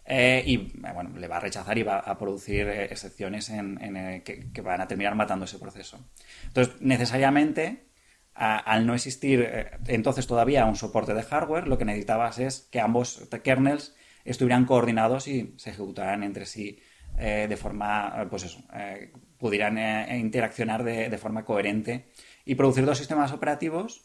Eh, 0.04 0.44
y 0.46 0.58
bueno, 0.58 1.18
le 1.18 1.28
va 1.30 1.38
a 1.38 1.40
rechazar 1.40 1.78
y 1.78 1.84
va 1.84 2.00
a 2.00 2.18
producir 2.18 2.68
eh, 2.68 2.84
excepciones 2.92 3.50
en, 3.50 3.78
eh, 3.96 4.24
que, 4.26 4.62
van 4.62 4.82
a 4.82 4.90
terminar 4.90 5.16
matando 5.16 5.46
ese 5.46 5.58
proceso. 5.58 6.06
Entonces, 6.48 6.76
necesariamente, 6.82 7.88
al 8.34 8.86
no 8.86 8.94
existir 8.94 9.70
entonces 9.88 10.28
todavía 10.28 10.66
un 10.66 10.76
soporte 10.76 11.14
de 11.14 11.24
hardware, 11.24 11.70
lo 11.70 11.78
que 11.78 11.86
necesitabas 11.86 12.40
es 12.40 12.68
que 12.72 12.82
ambos 12.82 13.26
kernels 13.42 13.96
estuvieran 14.30 14.66
coordinados 14.66 15.28
y 15.28 15.54
se 15.58 15.72
ejecutaran 15.72 16.24
entre 16.24 16.46
sí 16.46 16.80
de 17.18 17.58
forma, 17.58 18.28
pues 18.30 18.44
eso, 18.44 18.64
pudieran 19.40 19.80
interaccionar 20.20 20.84
de, 20.84 21.18
forma 21.18 21.44
coherente 21.44 22.10
y 22.46 22.54
producir 22.54 22.86
dos 22.86 23.00
sistemas 23.00 23.32
operativos 23.32 24.04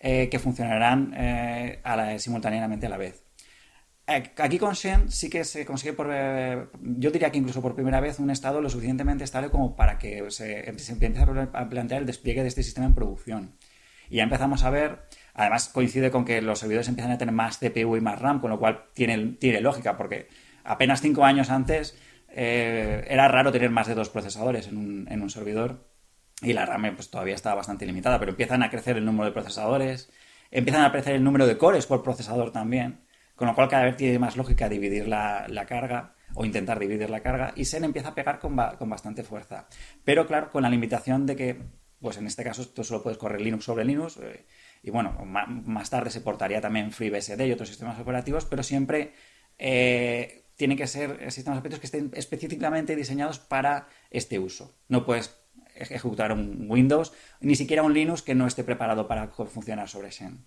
que 0.00 0.38
funcionarán 0.38 1.12
simultáneamente 2.18 2.86
a 2.86 2.88
la 2.88 2.96
vez. 2.96 3.26
Aquí 4.08 4.56
con 4.58 4.74
Shen 4.74 5.10
sí 5.10 5.28
que 5.28 5.42
se 5.42 5.66
consigue 5.66 5.92
por, 5.92 6.08
eh, 6.12 6.68
yo 6.80 7.10
diría 7.10 7.32
que 7.32 7.38
incluso 7.38 7.60
por 7.60 7.74
primera 7.74 8.00
vez, 8.00 8.20
un 8.20 8.30
estado 8.30 8.60
lo 8.60 8.70
suficientemente 8.70 9.24
estable 9.24 9.50
como 9.50 9.74
para 9.74 9.98
que 9.98 10.24
se, 10.30 10.68
empiece 10.68 11.20
a 11.52 11.68
plantear 11.68 12.02
el 12.02 12.06
despliegue 12.06 12.42
de 12.42 12.48
este 12.48 12.62
sistema 12.62 12.86
en 12.86 12.94
producción. 12.94 13.56
Y 14.08 14.16
ya 14.16 14.22
empezamos 14.22 14.62
a 14.62 14.70
ver, 14.70 15.00
además 15.36 15.68
coincide 15.68 16.10
con 16.10 16.24
que 16.24 16.42
los 16.42 16.58
servidores 16.58 16.88
empiezan 16.88 17.12
a 17.12 17.18
tener 17.18 17.32
más 17.32 17.58
CPU 17.58 17.96
y 17.96 18.00
más 18.00 18.20
RAM, 18.20 18.40
con 18.40 18.50
lo 18.50 18.58
cual 18.58 18.86
tiene, 18.94 19.36
tiene 19.38 19.60
lógica, 19.60 19.96
porque 19.96 20.28
apenas 20.64 21.00
cinco 21.00 21.24
años 21.24 21.50
antes 21.50 21.96
eh, 22.28 23.04
era 23.08 23.28
raro 23.28 23.52
tener 23.52 23.70
más 23.70 23.86
de 23.86 23.94
dos 23.94 24.08
procesadores 24.08 24.66
en 24.66 24.76
un, 24.76 25.06
en 25.10 25.22
un 25.22 25.30
servidor 25.30 25.86
y 26.42 26.52
la 26.52 26.66
RAM 26.66 26.94
pues, 26.94 27.10
todavía 27.10 27.34
estaba 27.34 27.56
bastante 27.56 27.86
limitada, 27.86 28.18
pero 28.18 28.32
empiezan 28.32 28.62
a 28.62 28.70
crecer 28.70 28.96
el 28.96 29.04
número 29.04 29.26
de 29.26 29.32
procesadores, 29.32 30.10
empiezan 30.50 30.84
a 30.84 30.92
crecer 30.92 31.14
el 31.14 31.24
número 31.24 31.46
de 31.46 31.56
cores 31.56 31.86
por 31.86 32.02
procesador 32.02 32.50
también. 32.50 33.06
Con 33.36 33.48
lo 33.48 33.54
cual 33.54 33.68
cada 33.68 33.84
vez 33.84 33.96
tiene 33.98 34.18
más 34.18 34.36
lógica 34.38 34.68
dividir 34.68 35.06
la, 35.06 35.46
carga 35.68 36.14
o 36.34 36.46
intentar 36.46 36.78
dividir 36.78 37.10
la 37.10 37.20
carga 37.20 37.52
y 37.54 37.66
Sen 37.66 37.84
empieza 37.84 38.08
a 38.08 38.14
pegar 38.14 38.38
con, 38.38 38.56
bastante 38.56 39.22
fuerza. 39.22 39.68
Pero 40.04 40.26
claro, 40.26 40.50
con 40.50 40.62
la 40.62 40.70
limitación 40.70 41.26
de 41.26 41.36
que, 41.36 41.62
pues 42.00 42.16
en 42.16 42.26
este 42.26 42.42
caso 42.44 42.66
tú 42.68 42.82
solo 42.82 43.02
puedes 43.02 43.18
correr 43.18 43.42
Linux 43.42 43.64
sobre 43.64 43.84
Linux 43.84 44.16
eh, 44.22 44.46
y 44.86 44.90
bueno, 44.90 45.16
más 45.24 45.90
tarde 45.90 46.10
se 46.10 46.20
portaría 46.20 46.60
también 46.60 46.92
FreeBSD 46.92 47.40
y 47.44 47.50
otros 47.50 47.68
sistemas 47.68 47.98
operativos, 47.98 48.44
pero 48.44 48.62
siempre 48.62 49.14
eh, 49.58 50.44
tienen 50.54 50.78
que 50.78 50.86
ser 50.86 51.32
sistemas 51.32 51.58
operativos 51.58 51.80
que 51.80 51.86
estén 51.86 52.12
específicamente 52.14 52.94
diseñados 52.94 53.40
para 53.40 53.88
este 54.12 54.38
uso. 54.38 54.76
No 54.86 55.04
puedes 55.04 55.36
ejecutar 55.74 56.30
un 56.30 56.66
Windows, 56.70 57.12
ni 57.40 57.56
siquiera 57.56 57.82
un 57.82 57.94
Linux 57.94 58.22
que 58.22 58.36
no 58.36 58.46
esté 58.46 58.62
preparado 58.62 59.08
para 59.08 59.26
funcionar 59.26 59.88
sobre 59.88 60.12
Xen. 60.12 60.46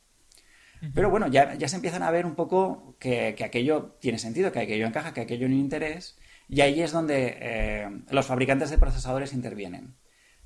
Pero 0.95 1.09
bueno, 1.09 1.27
ya, 1.27 1.59
se 1.67 1.75
empiezan 1.75 2.03
a 2.03 2.09
ver 2.09 2.25
un 2.25 2.35
poco 2.35 2.95
que, 2.97 3.35
aquello 3.43 3.97
tiene 3.99 4.19
sentido, 4.19 4.53
que 4.53 4.59
aquello 4.59 4.87
encaja, 4.87 5.13
que 5.13 5.19
aquello 5.19 5.49
no 5.49 5.55
interés, 5.55 6.17
y 6.47 6.61
ahí 6.61 6.81
es 6.81 6.93
donde 6.93 7.37
eh, 7.41 7.89
los 8.09 8.25
fabricantes 8.25 8.69
de 8.69 8.77
procesadores 8.77 9.33
intervienen. 9.33 9.95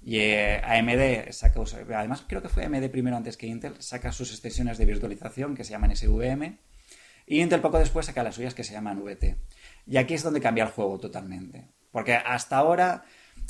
Y 0.05 0.17
eh, 0.17 0.61
AMD 0.63 1.31
saca, 1.31 1.61
además 1.95 2.25
creo 2.27 2.41
que 2.41 2.49
fue 2.49 2.65
AMD 2.65 2.89
primero 2.89 3.15
antes 3.15 3.37
que 3.37 3.47
Intel, 3.47 3.75
saca 3.79 4.11
sus 4.11 4.31
extensiones 4.31 4.77
de 4.77 4.85
virtualización 4.85 5.55
que 5.55 5.63
se 5.63 5.71
llaman 5.71 5.95
SVM, 5.95 6.57
y 7.25 7.41
Intel 7.41 7.61
poco 7.61 7.79
después 7.79 8.05
saca 8.05 8.23
las 8.23 8.35
suyas 8.35 8.53
que 8.53 8.63
se 8.63 8.73
llaman 8.73 9.01
VT. 9.01 9.37
Y 9.87 9.97
aquí 9.97 10.13
es 10.13 10.23
donde 10.23 10.41
cambia 10.41 10.65
el 10.65 10.71
juego 10.71 10.99
totalmente. 10.99 11.67
Porque 11.91 12.15
hasta 12.15 12.57
ahora 12.57 13.05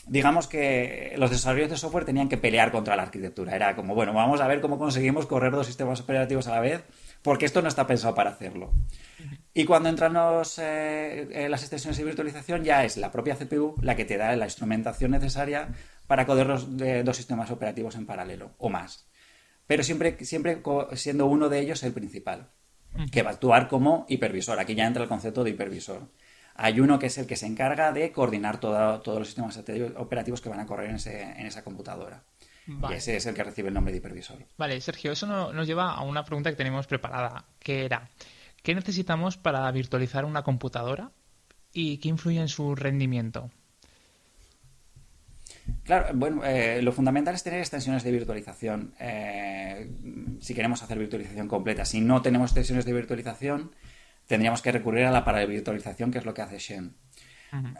digamos 0.05 0.47
que 0.47 1.13
los 1.17 1.29
desarrolladores 1.29 1.71
de 1.71 1.77
software 1.77 2.05
tenían 2.05 2.27
que 2.27 2.37
pelear 2.37 2.71
contra 2.71 2.95
la 2.95 3.03
arquitectura. 3.03 3.55
Era 3.55 3.75
como, 3.75 3.95
bueno, 3.95 4.13
vamos 4.13 4.41
a 4.41 4.47
ver 4.47 4.61
cómo 4.61 4.77
conseguimos 4.77 5.25
correr 5.25 5.51
dos 5.51 5.67
sistemas 5.67 6.01
operativos 6.01 6.47
a 6.47 6.51
la 6.51 6.59
vez, 6.59 6.83
porque 7.21 7.45
esto 7.45 7.61
no 7.61 7.69
está 7.69 7.87
pensado 7.87 8.13
para 8.13 8.31
hacerlo. 8.31 8.73
Y 9.53 9.65
cuando 9.65 9.89
entran 9.89 10.13
los, 10.13 10.59
eh, 10.59 11.27
eh, 11.31 11.49
las 11.49 11.61
extensiones 11.61 11.97
de 11.97 12.03
virtualización, 12.03 12.63
ya 12.63 12.83
es 12.83 12.97
la 12.97 13.11
propia 13.11 13.35
CPU 13.35 13.75
la 13.81 13.95
que 13.95 14.05
te 14.05 14.17
da 14.17 14.35
la 14.35 14.45
instrumentación 14.45 15.11
necesaria 15.11 15.69
para 16.07 16.25
coder 16.25 16.47
los 16.47 16.67
dos 16.77 17.17
sistemas 17.17 17.51
operativos 17.51 17.95
en 17.95 18.05
paralelo, 18.05 18.51
o 18.57 18.69
más. 18.69 19.07
Pero 19.67 19.83
siempre, 19.83 20.17
siempre 20.25 20.61
siendo 20.93 21.25
uno 21.25 21.49
de 21.49 21.59
ellos 21.59 21.83
el 21.83 21.93
principal, 21.93 22.49
que 23.11 23.23
va 23.23 23.31
a 23.31 23.33
actuar 23.33 23.67
como 23.67 24.05
hipervisor. 24.09 24.59
Aquí 24.59 24.75
ya 24.75 24.85
entra 24.85 25.03
el 25.03 25.09
concepto 25.09 25.43
de 25.43 25.51
hipervisor 25.51 26.09
hay 26.55 26.79
uno 26.79 26.99
que 26.99 27.07
es 27.07 27.17
el 27.17 27.25
que 27.25 27.35
se 27.35 27.47
encarga 27.47 27.91
de 27.91 28.11
coordinar 28.11 28.59
todos 28.59 29.05
los 29.05 29.27
sistemas 29.27 29.59
operativos 29.97 30.41
que 30.41 30.49
van 30.49 30.59
a 30.59 30.65
correr 30.65 30.89
en, 30.89 31.45
esa 31.45 31.63
computadora. 31.63 32.23
Y 32.67 32.93
ese 32.93 33.17
es 33.17 33.25
el 33.25 33.35
que 33.35 33.43
recibe 33.43 33.69
el 33.69 33.73
nombre 33.73 33.91
de 33.91 33.97
hipervisor. 33.97 34.37
Vale, 34.57 34.79
Sergio, 34.79 35.11
eso 35.11 35.51
nos 35.51 35.67
lleva 35.67 35.91
a 35.91 36.01
una 36.01 36.23
pregunta 36.23 36.49
que 36.49 36.55
tenemos 36.55 36.87
preparada, 36.87 37.45
que 37.59 37.85
era, 37.85 38.09
¿qué 38.61 38.75
necesitamos 38.75 39.37
para 39.37 39.69
virtualizar 39.71 40.25
una 40.25 40.43
computadora 40.43 41.11
y 41.73 41.97
qué 41.97 42.09
influye 42.09 42.39
en 42.39 42.47
su 42.47 42.75
rendimiento? 42.75 43.49
Claro, 45.83 46.07
bueno, 46.13 46.43
eh, 46.45 46.81
lo 46.81 46.91
fundamental 46.91 47.35
es 47.35 47.43
tener 47.43 47.59
extensiones 47.59 48.03
de 48.03 48.11
virtualización. 48.11 48.93
Eh, 48.99 49.91
si 50.39 50.53
queremos 50.53 50.83
hacer 50.83 50.97
virtualización 50.97 51.47
completa. 51.47 51.85
Si 51.85 52.01
no 52.01 52.21
tenemos 52.21 52.51
extensiones 52.51 52.85
de 52.85 52.93
virtualización, 52.93 53.71
tendríamos 54.27 54.61
que 54.61 54.71
recurrir 54.71 55.05
a 55.05 55.11
la 55.11 55.25
paravirtualización, 55.25 56.11
que 56.11 56.19
es 56.19 56.25
lo 56.25 56.33
que 56.33 56.41
hace 56.41 56.59
Shen. 56.59 56.95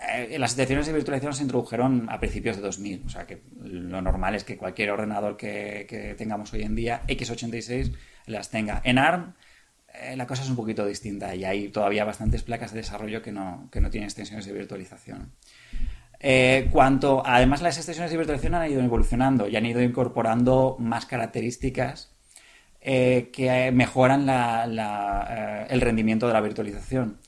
Eh, 0.08 0.38
las 0.38 0.52
excepciones 0.52 0.86
de 0.86 0.94
virtualización 0.94 1.34
se 1.34 1.42
introdujeron 1.44 2.08
a 2.10 2.20
principios 2.20 2.58
de 2.58 2.62
2000, 2.62 3.04
o 3.06 3.10
sea 3.10 3.26
que 3.26 3.42
lo 3.64 4.02
normal 4.02 4.36
es 4.36 4.44
que 4.44 4.56
cualquier 4.56 4.92
ordenador 4.92 5.36
que, 5.36 6.16
tengamos 6.18 6.54
hoy 6.54 6.62
en 6.62 6.76
día, 6.76 7.02
x86, 7.08 7.96
las 8.28 8.52
tenga. 8.52 8.82
En 8.84 9.00
ARM 9.00 9.34
eh, 9.94 10.16
la 10.16 10.28
cosa 10.28 10.44
es 10.44 10.50
un 10.50 10.56
poquito 10.56 10.86
distinta 10.86 11.34
y 11.36 11.44
hay 11.44 11.70
todavía 11.70 12.06
bastantes 12.06 12.44
placas 12.44 12.72
de 12.72 12.80
desarrollo 12.80 13.22
que 13.22 13.32
no, 13.32 13.68
que 13.72 13.82
no 13.82 13.90
tienen 13.90 14.06
extensiones 14.06 14.46
de 14.46 14.54
virtualización. 14.54 15.32
Eh, 16.26 16.70
cuanto, 16.72 17.22
además, 17.26 17.62
las 17.62 17.76
extensiones 17.76 18.10
de 18.10 18.18
virtualización 18.18 18.56
han 18.56 18.72
ido 18.72 18.82
evolucionando 18.82 19.50
y 19.50 19.58
han 19.58 19.66
ido 19.66 19.82
incorporando 19.82 20.78
más 20.80 21.06
características 21.06 22.16
eh, 22.80 23.30
que 23.34 23.72
mejoran 23.74 24.30
el 24.30 25.82
rendimiento 25.82 26.28
de 26.28 26.34
la 26.34 26.40
virtualización. 26.40 27.20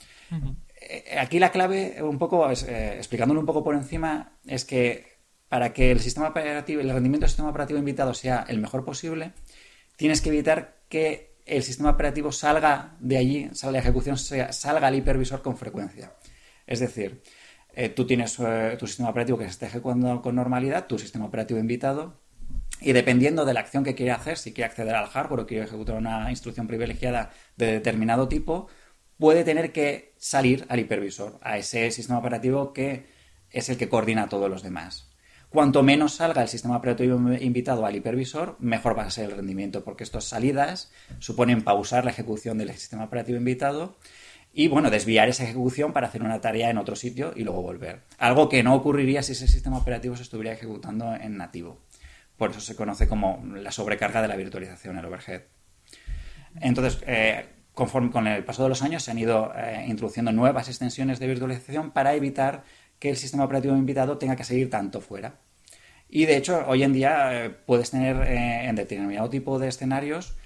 Aquí 1.20 1.40
la 1.40 1.52
clave, 1.52 2.02
un 2.02 2.18
poco, 2.18 2.50
explicándolo 2.50 3.42
un 3.42 3.46
poco 3.46 3.66
por 3.66 3.76
encima, 3.76 4.38
es 4.46 4.64
que 4.64 5.18
para 5.50 5.74
que 5.74 5.92
el 5.92 6.00
sistema 6.00 6.30
operativo, 6.30 6.80
el 6.80 6.90
rendimiento 6.90 7.26
del 7.26 7.30
sistema 7.30 7.50
operativo 7.50 7.80
invitado 7.80 8.14
sea 8.14 8.46
el 8.48 8.60
mejor 8.60 8.86
posible, 8.86 9.34
tienes 9.98 10.22
que 10.22 10.30
evitar 10.30 10.78
que 10.88 11.36
el 11.46 11.64
sistema 11.64 11.90
operativo 11.90 12.32
salga 12.32 12.96
de 13.00 13.18
allí, 13.18 13.50
salga 13.54 13.74
la 13.74 13.80
ejecución, 13.80 14.18
salga 14.18 14.88
al 14.88 14.96
hipervisor 14.96 15.42
con 15.42 15.58
frecuencia. 15.58 16.14
Es 16.66 16.80
decir, 16.80 17.22
eh, 17.76 17.90
tú 17.90 18.08
tienes 18.08 18.40
eh, 18.40 18.76
tu 18.80 18.88
sistema 18.88 19.10
operativo 19.10 19.38
que 19.38 19.44
se 19.46 19.52
está 19.52 19.66
ejecutando 19.68 20.22
con 20.22 20.36
normalidad, 20.36 20.88
tu 20.88 20.98
sistema 20.98 21.26
operativo 21.26 21.60
invitado, 21.60 22.22
y 22.82 22.94
dependiendo 22.94 23.46
de 23.46 23.54
la 23.54 23.60
acción 23.60 23.84
que 23.84 23.96
quiere 23.96 24.12
hacer, 24.12 24.38
si 24.38 24.54
quiere 24.54 24.70
acceder 24.70 24.96
al 24.96 25.08
hardware 25.08 25.42
o 25.42 25.48
quiere 25.48 25.66
ejecutar 25.66 25.96
una 25.96 26.30
instrucción 26.30 26.68
privilegiada 26.68 27.32
de 27.58 27.74
determinado 27.74 28.28
tipo, 28.28 28.68
puede 29.18 29.44
tener 29.44 29.72
que 29.72 30.14
salir 30.18 30.66
al 30.70 30.80
hipervisor, 30.80 31.40
a 31.42 31.58
ese 31.58 31.92
sistema 31.92 32.20
operativo 32.20 32.74
que 32.74 33.08
es 33.50 33.70
el 33.70 33.78
que 33.78 33.90
coordina 33.90 34.24
a 34.24 34.30
todos 34.30 34.50
los 34.50 34.64
demás. 34.64 35.12
Cuanto 35.50 35.84
menos 35.84 36.16
salga 36.16 36.42
el 36.42 36.50
sistema 36.50 36.76
operativo 36.76 37.18
invitado 37.40 37.86
al 37.86 37.96
hipervisor, 37.96 38.58
mejor 38.60 38.98
va 38.98 39.04
a 39.04 39.12
ser 39.12 39.26
el 39.26 39.38
rendimiento, 39.38 39.84
porque 39.84 40.04
estas 40.04 40.26
salidas 40.26 40.92
suponen 41.20 41.64
pausar 41.64 42.04
la 42.04 42.12
ejecución 42.12 42.58
del 42.58 42.74
sistema 42.74 43.06
operativo 43.06 43.38
invitado 43.38 43.96
y, 44.58 44.70
bueno, 44.70 44.90
desviar 44.90 45.28
esa 45.28 45.44
ejecución 45.44 45.92
para 45.92 46.08
hacer 46.08 46.24
una 46.24 46.40
tarea 46.40 46.70
en 46.70 46.78
otro 46.78 46.96
sitio 46.96 47.34
y 47.36 47.44
luego 47.44 47.62
volver. 47.62 48.04
Algo 48.18 48.48
que 48.48 48.64
no 48.64 48.74
ocurriría 48.74 49.22
si 49.22 49.34
ese 49.34 49.50
sistema 49.50 49.78
operativo 49.78 50.16
se 50.16 50.24
estuviera 50.24 50.54
ejecutando 50.54 51.14
en 51.14 51.36
nativo. 51.36 51.82
Por 52.38 52.52
eso 52.52 52.62
se 52.62 52.74
conoce 52.74 53.06
como 53.06 53.44
la 53.54 53.74
sobrecarga 53.74 54.22
de 54.22 54.30
la 54.30 54.38
virtualización, 54.38 54.98
el 54.98 55.04
overhead. 55.04 55.42
Entonces, 56.62 57.04
eh, 57.06 57.48
conforme 57.74 58.12
con 58.12 58.28
el 58.28 58.46
paso 58.46 58.64
de 58.64 58.70
los 58.70 58.82
años 58.82 59.04
se 59.04 59.12
han 59.12 59.20
ido 59.20 59.52
eh, 59.58 59.84
introduciendo 59.90 60.32
nuevas 60.32 60.70
extensiones 60.70 61.20
de 61.20 61.28
virtualización 61.28 61.92
para 61.92 62.14
evitar 62.14 62.64
que 62.98 63.10
el 63.10 63.18
sistema 63.18 63.44
operativo 63.44 63.76
invitado 63.76 64.18
tenga 64.18 64.38
que 64.38 64.46
seguir 64.46 64.70
tanto 64.70 65.02
fuera. 65.02 65.36
Y 66.08 66.28
de 66.28 66.38
hecho, 66.38 66.64
hoy 66.66 66.84
en 66.84 66.94
día 66.94 67.46
eh, 67.46 67.50
puedes 67.50 67.92
tener 67.92 68.16
en 68.26 68.74
determinado 68.78 69.30
tipo 69.30 69.60
de 69.60 69.68
escenarios 69.68 70.38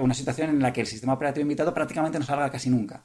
una 0.00 0.14
situación 0.14 0.50
en 0.50 0.62
la 0.62 0.72
que 0.72 0.80
el 0.80 0.88
sistema 0.88 1.12
operativo 1.12 1.42
invitado 1.42 1.72
prácticamente 1.72 2.18
no 2.18 2.24
salga 2.24 2.50
casi 2.50 2.70
nunca. 2.70 3.04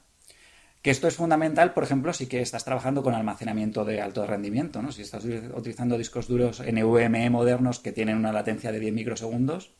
Que 0.82 0.90
esto 0.90 1.08
es 1.08 1.16
fundamental, 1.16 1.72
por 1.72 1.82
ejemplo, 1.82 2.12
si 2.12 2.26
que 2.26 2.40
estás 2.40 2.64
trabajando 2.64 3.02
con 3.02 3.14
almacenamiento 3.14 3.84
de 3.84 4.00
alto 4.00 4.24
rendimiento, 4.26 4.82
¿no? 4.82 4.92
Si 4.92 5.02
estás 5.02 5.24
utilizando 5.24 5.98
discos 5.98 6.28
duros 6.28 6.60
NVMe 6.60 7.28
modernos 7.30 7.80
que 7.80 7.92
tienen 7.92 8.16
una 8.16 8.32
latencia 8.32 8.70
de 8.70 8.78
10 8.78 8.94
microsegundos, 8.94 9.72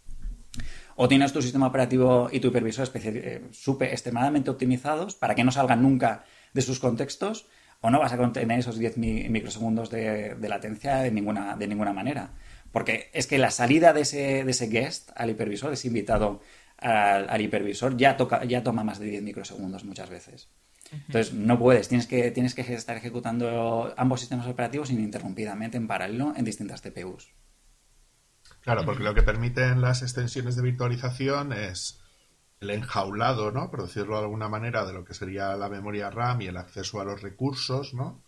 o 0.96 1.08
tienes 1.08 1.32
tu 1.32 1.42
sistema 1.42 1.66
operativo 1.66 2.28
y 2.32 2.40
tu 2.40 2.48
hipervisor 2.48 2.88
super, 3.52 3.90
extremadamente 3.90 4.50
optimizados 4.50 5.14
para 5.14 5.34
que 5.34 5.44
no 5.44 5.52
salgan 5.52 5.82
nunca 5.82 6.24
de 6.54 6.62
sus 6.62 6.80
contextos, 6.80 7.46
o 7.82 7.90
no 7.90 8.00
vas 8.00 8.12
a 8.12 8.16
contener 8.16 8.58
esos 8.58 8.78
10 8.78 8.96
microsegundos 8.96 9.90
de, 9.90 10.36
latencia 10.40 10.96
de 10.96 11.10
ninguna, 11.10 11.56
de 11.56 11.68
ninguna 11.68 11.92
manera. 11.92 12.30
Porque 12.72 13.10
es 13.12 13.26
que 13.26 13.38
la 13.38 13.50
salida 13.50 13.92
de 13.92 14.00
ese, 14.00 14.44
de 14.44 14.50
ese 14.50 14.68
guest 14.68 15.10
al 15.14 15.30
hipervisor, 15.30 15.72
ese 15.72 15.88
invitado 15.88 16.40
al, 16.78 17.40
hipervisor, 17.40 17.96
ya, 17.96 18.16
toca, 18.16 18.44
ya 18.44 18.62
toma 18.62 18.82
más 18.82 18.98
de 18.98 19.06
10 19.06 19.22
microsegundos 19.22 19.84
muchas 19.84 20.08
veces. 20.08 20.48
Entonces, 20.92 21.34
no 21.34 21.58
puedes, 21.58 21.88
tienes 21.88 22.06
que, 22.06 22.30
tienes 22.30 22.54
que 22.54 22.62
estar 22.62 22.96
ejecutando 22.96 23.92
ambos 23.96 24.20
sistemas 24.20 24.46
operativos 24.46 24.90
ininterrumpidamente 24.90 25.76
en 25.76 25.86
paralelo 25.86 26.32
en 26.36 26.44
distintas 26.44 26.82
TPUs. 26.82 27.32
Claro, 28.60 28.84
porque 28.84 29.02
lo 29.02 29.14
que 29.14 29.22
permiten 29.22 29.80
las 29.80 30.02
extensiones 30.02 30.56
de 30.56 30.62
virtualización 30.62 31.52
es 31.52 32.00
el 32.60 32.70
enjaulado, 32.70 33.52
¿no? 33.52 33.70
Por 33.70 33.82
decirlo 33.82 34.16
de 34.16 34.24
alguna 34.24 34.48
manera, 34.48 34.84
de 34.84 34.92
lo 34.92 35.04
que 35.04 35.14
sería 35.14 35.56
la 35.56 35.68
memoria 35.68 36.10
RAM 36.10 36.42
y 36.42 36.46
el 36.46 36.56
acceso 36.56 37.00
a 37.00 37.04
los 37.04 37.22
recursos, 37.22 37.94
¿no? 37.94 38.24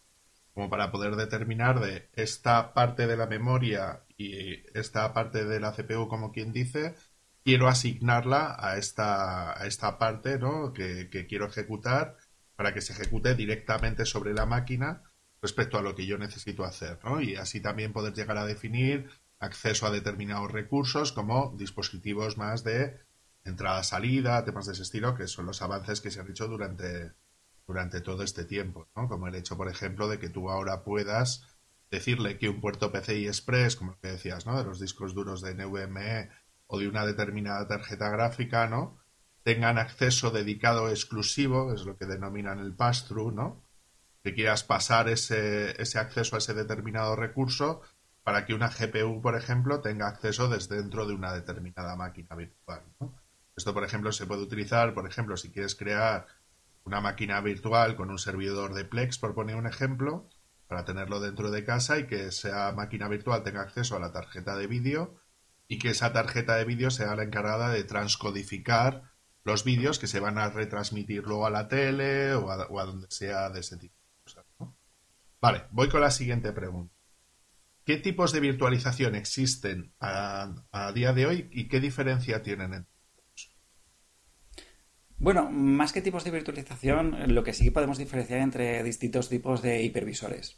Como 0.55 0.69
para 0.69 0.91
poder 0.91 1.17
determinar 1.17 1.81
de 1.81 2.09
esta 2.15 2.75
parte 2.75 3.07
de 3.07 3.17
la 3.17 3.27
memoria 3.27 4.05
y 4.17 4.63
esta 4.79 5.13
parte 5.13 5.45
de 5.45 5.61
la 5.61 5.73
CPU, 5.73 6.09
como 6.09 6.33
quien 6.33 6.53
dice, 6.53 6.95
quiero 7.45 7.69
asignarla 7.69 8.57
a 8.59 8.77
esta, 8.77 9.61
a 9.61 9.67
esta 9.67 9.99
parte, 9.99 10.39
¿no? 10.39 10.73
Que, 10.73 11.09
que 11.11 11.27
quiero 11.27 11.47
ejecutar 11.47 12.17
para 12.59 12.75
que 12.75 12.81
se 12.81 12.93
ejecute 12.93 13.37
directamente 13.37 14.05
sobre 14.05 14.35
la 14.35 14.45
máquina 14.45 15.05
respecto 15.41 15.79
a 15.79 15.83
lo 15.83 15.95
que 15.95 16.07
yo 16.07 16.19
necesito 16.19 16.65
hacer, 16.65 16.99
¿no? 17.05 17.21
Y 17.21 17.37
así 17.37 17.61
también 17.61 17.93
poder 17.93 18.15
llegar 18.15 18.37
a 18.37 18.45
definir 18.45 19.09
acceso 19.39 19.87
a 19.87 19.93
determinados 19.93 20.51
recursos 20.51 21.13
como 21.13 21.55
dispositivos 21.57 22.37
más 22.37 22.65
de 22.65 22.99
entrada-salida, 23.45 24.45
temas 24.45 24.67
de 24.67 24.73
ese 24.73 24.83
estilo, 24.83 25.15
que 25.15 25.29
son 25.29 25.47
los 25.47 25.63
avances 25.63 26.01
que 26.01 26.11
se 26.11 26.19
han 26.19 26.29
hecho 26.29 26.49
durante, 26.49 27.13
durante 27.65 28.01
todo 28.01 28.25
este 28.25 28.45
tiempo, 28.45 28.89
¿no? 28.97 29.07
Como 29.07 29.29
el 29.29 29.37
hecho, 29.37 29.57
por 29.57 29.69
ejemplo, 29.69 30.09
de 30.09 30.19
que 30.19 30.29
tú 30.29 30.51
ahora 30.51 30.83
puedas 30.83 31.47
decirle 31.93 32.39
que 32.39 32.49
un 32.49 32.61
puerto 32.61 32.91
PCI 32.91 33.29
Express, 33.29 33.77
como 33.77 33.93
lo 33.93 34.01
que 34.01 34.09
decías, 34.09 34.47
¿no? 34.47 34.59
De 34.59 34.65
los 34.65 34.81
discos 34.81 35.15
duros 35.15 35.43
de 35.43 35.55
NVMe 35.55 36.29
o 36.67 36.77
de 36.77 36.89
una 36.89 37.07
determinada 37.07 37.69
tarjeta 37.69 38.11
gráfica, 38.11 38.67
¿no? 38.67 38.99
Tengan 39.49 39.79
acceso 39.79 40.31
dedicado 40.31 40.91
exclusivo, 40.91 41.73
es 41.73 41.87
lo 41.87 41.97
que 41.97 42.05
denominan 42.05 42.59
el 42.59 42.75
pass-through, 42.75 43.33
¿no? 43.33 43.65
Que 44.23 44.35
quieras 44.35 44.63
pasar 44.63 45.09
ese, 45.09 45.81
ese 45.81 45.99
acceso 45.99 46.35
a 46.35 46.39
ese 46.39 46.53
determinado 46.53 47.17
recurso 47.17 47.81
para 48.23 48.45
que 48.45 48.53
una 48.53 48.69
GPU, 48.69 49.23
por 49.23 49.37
ejemplo, 49.37 49.81
tenga 49.81 50.07
acceso 50.07 50.51
desde 50.51 50.77
dentro 50.77 51.07
de 51.07 51.15
una 51.15 51.33
determinada 51.33 51.97
máquina 51.97 52.37
virtual. 52.37 52.83
Esto, 53.57 53.73
por 53.73 53.85
ejemplo, 53.85 54.13
se 54.13 54.27
puede 54.27 54.43
utilizar, 54.43 54.93
por 54.93 55.09
ejemplo, 55.09 55.35
si 55.39 55.51
quieres 55.51 55.75
crear 55.75 56.27
una 56.85 57.01
máquina 57.01 57.41
virtual 57.41 57.97
con 57.97 58.11
un 58.11 58.19
servidor 58.19 58.75
de 58.75 58.85
Plex, 58.85 59.17
por 59.17 59.35
poner 59.35 59.57
un 59.57 59.67
ejemplo, 59.67 60.29
para 60.67 60.85
tenerlo 60.85 61.21
dentro 61.21 61.51
de 61.51 61.65
casa 61.65 61.99
y 61.99 62.07
que 62.07 62.27
esa 62.27 62.71
máquina 62.73 63.09
virtual 63.09 63.45
tenga 63.45 63.63
acceso 63.63 63.97
a 63.97 64.01
la 64.01 64.13
tarjeta 64.13 64.59
de 64.59 64.67
vídeo 64.67 65.19
y 65.69 65.79
que 65.79 65.89
esa 65.89 66.13
tarjeta 66.13 66.57
de 66.57 66.67
vídeo 66.67 66.91
sea 66.91 67.17
la 67.17 67.23
encargada 67.23 67.71
de 67.71 67.85
transcodificar 67.85 69.17
los 69.49 69.65
vídeos 69.65 69.99
que 69.99 70.07
se 70.07 70.21
van 70.21 70.39
a 70.39 70.51
retransmitir 70.51 71.25
luego 71.25 71.47
a 71.47 71.51
la 71.51 71.67
tele 71.67 72.35
o 72.35 72.51
a, 72.51 72.85
donde 72.85 73.07
sea 73.11 73.51
de 73.51 73.61
ese 73.61 73.77
tipo. 73.77 73.95
Vale, 75.41 75.65
voy 75.71 75.89
con 75.89 76.01
la 76.01 76.11
siguiente 76.11 76.53
pregunta. 76.53 76.95
¿Qué 77.85 77.97
tipos 77.97 78.33
de 78.33 78.41
virtualización 78.41 79.15
existen 79.15 79.95
a, 79.99 80.55
a 80.71 80.93
día 80.93 81.13
de 81.13 81.27
hoy 81.27 81.49
y 81.51 81.69
qué 81.69 81.81
diferencia 81.81 82.43
tienen 82.43 82.75
entre 82.75 82.98
bueno, 85.19 85.51
más 85.51 85.93
que 85.93 86.01
tipos 86.01 86.25
de 86.25 86.31
virtualización, 86.31 87.35
lo 87.35 87.43
que 87.43 87.53
sí 87.53 87.71
podemos 87.71 87.99
diferenciar 87.99 88.41
entre 88.41 88.83
distintos 88.85 89.29
tipos 89.29 89.63
de 89.63 89.83
hipervisores. 89.83 90.57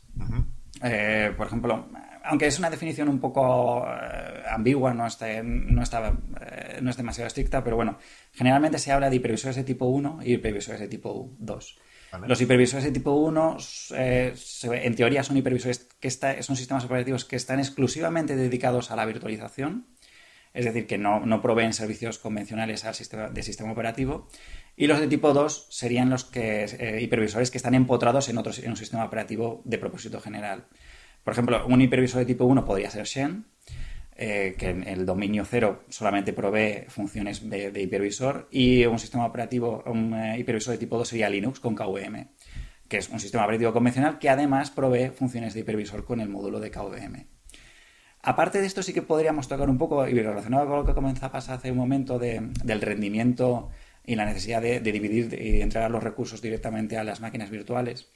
Eh, 0.83 1.33
por 1.37 1.47
ejemplo, 1.47 1.89
aunque 2.25 2.47
es 2.47 2.59
una 2.59 2.71
definición 2.71 3.09
un 3.09 3.21
poco 3.21 3.85
eh, 3.87 4.43
ambigua, 4.51 4.93
no, 4.93 5.07
está, 5.07 5.43
no, 5.43 5.83
está, 5.83 6.15
eh, 6.41 6.79
no 6.83 6.91
es 6.91 6.97
demasiado 6.97 7.27
estricta, 7.27 7.65
pero 7.65 7.77
bueno, 7.77 7.99
generalmente 8.33 8.79
se 8.79 8.93
habla 8.93 9.09
de 9.09 9.17
hipervisores 9.17 9.57
de 9.57 9.65
tipo 9.65 9.87
1 9.87 10.21
y 10.25 10.35
hipervisores 10.35 10.81
de 10.81 10.89
tipo 10.89 11.31
2. 11.39 11.79
Los 12.27 12.41
hipervisores 12.41 12.85
de 12.85 12.91
tipo 12.91 13.13
1, 13.13 13.57
en 13.93 14.95
teoría, 14.97 15.23
son 15.23 15.37
hipervisores 15.37 15.89
que 16.01 16.11
son 16.11 16.57
sistemas 16.57 16.85
operativos 16.85 17.25
que 17.25 17.37
están 17.37 17.61
exclusivamente 17.61 18.35
dedicados 18.35 18.91
a 18.91 18.97
la 18.97 19.07
virtualización 19.07 19.87
es 20.53 20.65
decir, 20.65 20.87
que 20.87 20.99
no, 20.99 21.23
proveen 21.43 21.73
servicios 21.73 22.19
convencionales 22.19 22.85
al 22.85 22.95
sistema, 22.95 23.29
de 23.29 23.43
sistema 23.43 23.73
operativo. 23.73 24.29
Y 24.77 24.87
los 24.87 24.99
de 24.99 25.07
tipo 25.07 25.33
2 25.33 25.67
serían 25.71 26.11
los 26.11 26.25
que, 26.25 26.65
eh, 26.65 27.01
hipervisores 27.03 27.51
que 27.51 27.59
están 27.59 27.75
empotrados 27.75 28.29
en, 28.29 28.39
otros, 28.39 28.59
en 28.59 28.71
un 28.71 28.77
sistema 28.77 29.05
operativo 29.05 29.63
de 29.65 29.79
propósito 29.79 30.21
general. 30.21 30.67
Por 31.25 31.33
ejemplo, 31.33 31.67
un 31.67 31.81
hipervisor 31.81 32.21
de 32.21 32.27
tipo 32.27 32.45
1 32.47 32.65
podría 32.65 32.91
ser 32.91 33.05
Shen, 33.05 33.45
eh, 34.17 34.55
que 34.59 34.71
en 34.71 34.87
el 34.87 35.07
dominio 35.07 35.45
0 35.45 35.85
solamente 35.89 36.33
provee 36.33 36.85
funciones 36.89 37.49
de, 37.49 37.73
hipervisor, 37.81 38.49
y 38.51 38.85
un 38.87 38.99
sistema 38.99 39.27
operativo, 39.27 39.83
un 39.87 40.15
eh, 40.15 40.39
hipervisor 40.39 40.73
de 40.73 40.79
tipo 40.79 40.99
2 40.99 41.09
sería 41.09 41.31
Linux 41.31 41.61
con 41.61 41.75
KVM, 41.75 42.29
que 42.89 42.99
es 42.99 43.09
un 43.09 43.21
sistema 43.21 43.45
operativo 43.45 43.73
convencional 43.73 44.19
que 44.19 44.29
además 44.29 44.71
provee 44.71 45.11
funciones 45.11 45.55
de 45.55 45.61
hipervisor 45.61 46.05
con 46.05 46.21
el 46.21 46.29
módulo 46.29 46.59
de 46.61 46.71
KVM. 46.71 47.40
Aparte 48.23 48.61
de 48.61 48.67
esto, 48.67 48.83
sí 48.83 48.93
que 48.93 49.03
podríamos 49.03 49.49
tocar 49.49 49.71
un 49.71 49.79
poco, 49.79 50.07
y 50.07 50.21
relacionado 50.21 50.67
con 50.67 50.77
lo 50.77 50.85
que 50.85 50.95
comenzabas 50.95 51.49
hace 51.49 51.71
un 51.71 51.79
momento, 51.79 52.19
del 52.19 52.81
rendimiento 52.81 53.71
y 54.05 54.15
la 54.15 54.27
necesidad 54.27 54.61
de, 54.61 54.81
dividir 54.81 55.33
y 55.41 55.63
entregar 55.63 55.91
los 55.91 56.03
recursos 56.03 56.43
directamente 56.43 56.99
a 56.99 57.05
las 57.05 57.21
máquinas 57.21 57.51
virtuales. 57.51 58.09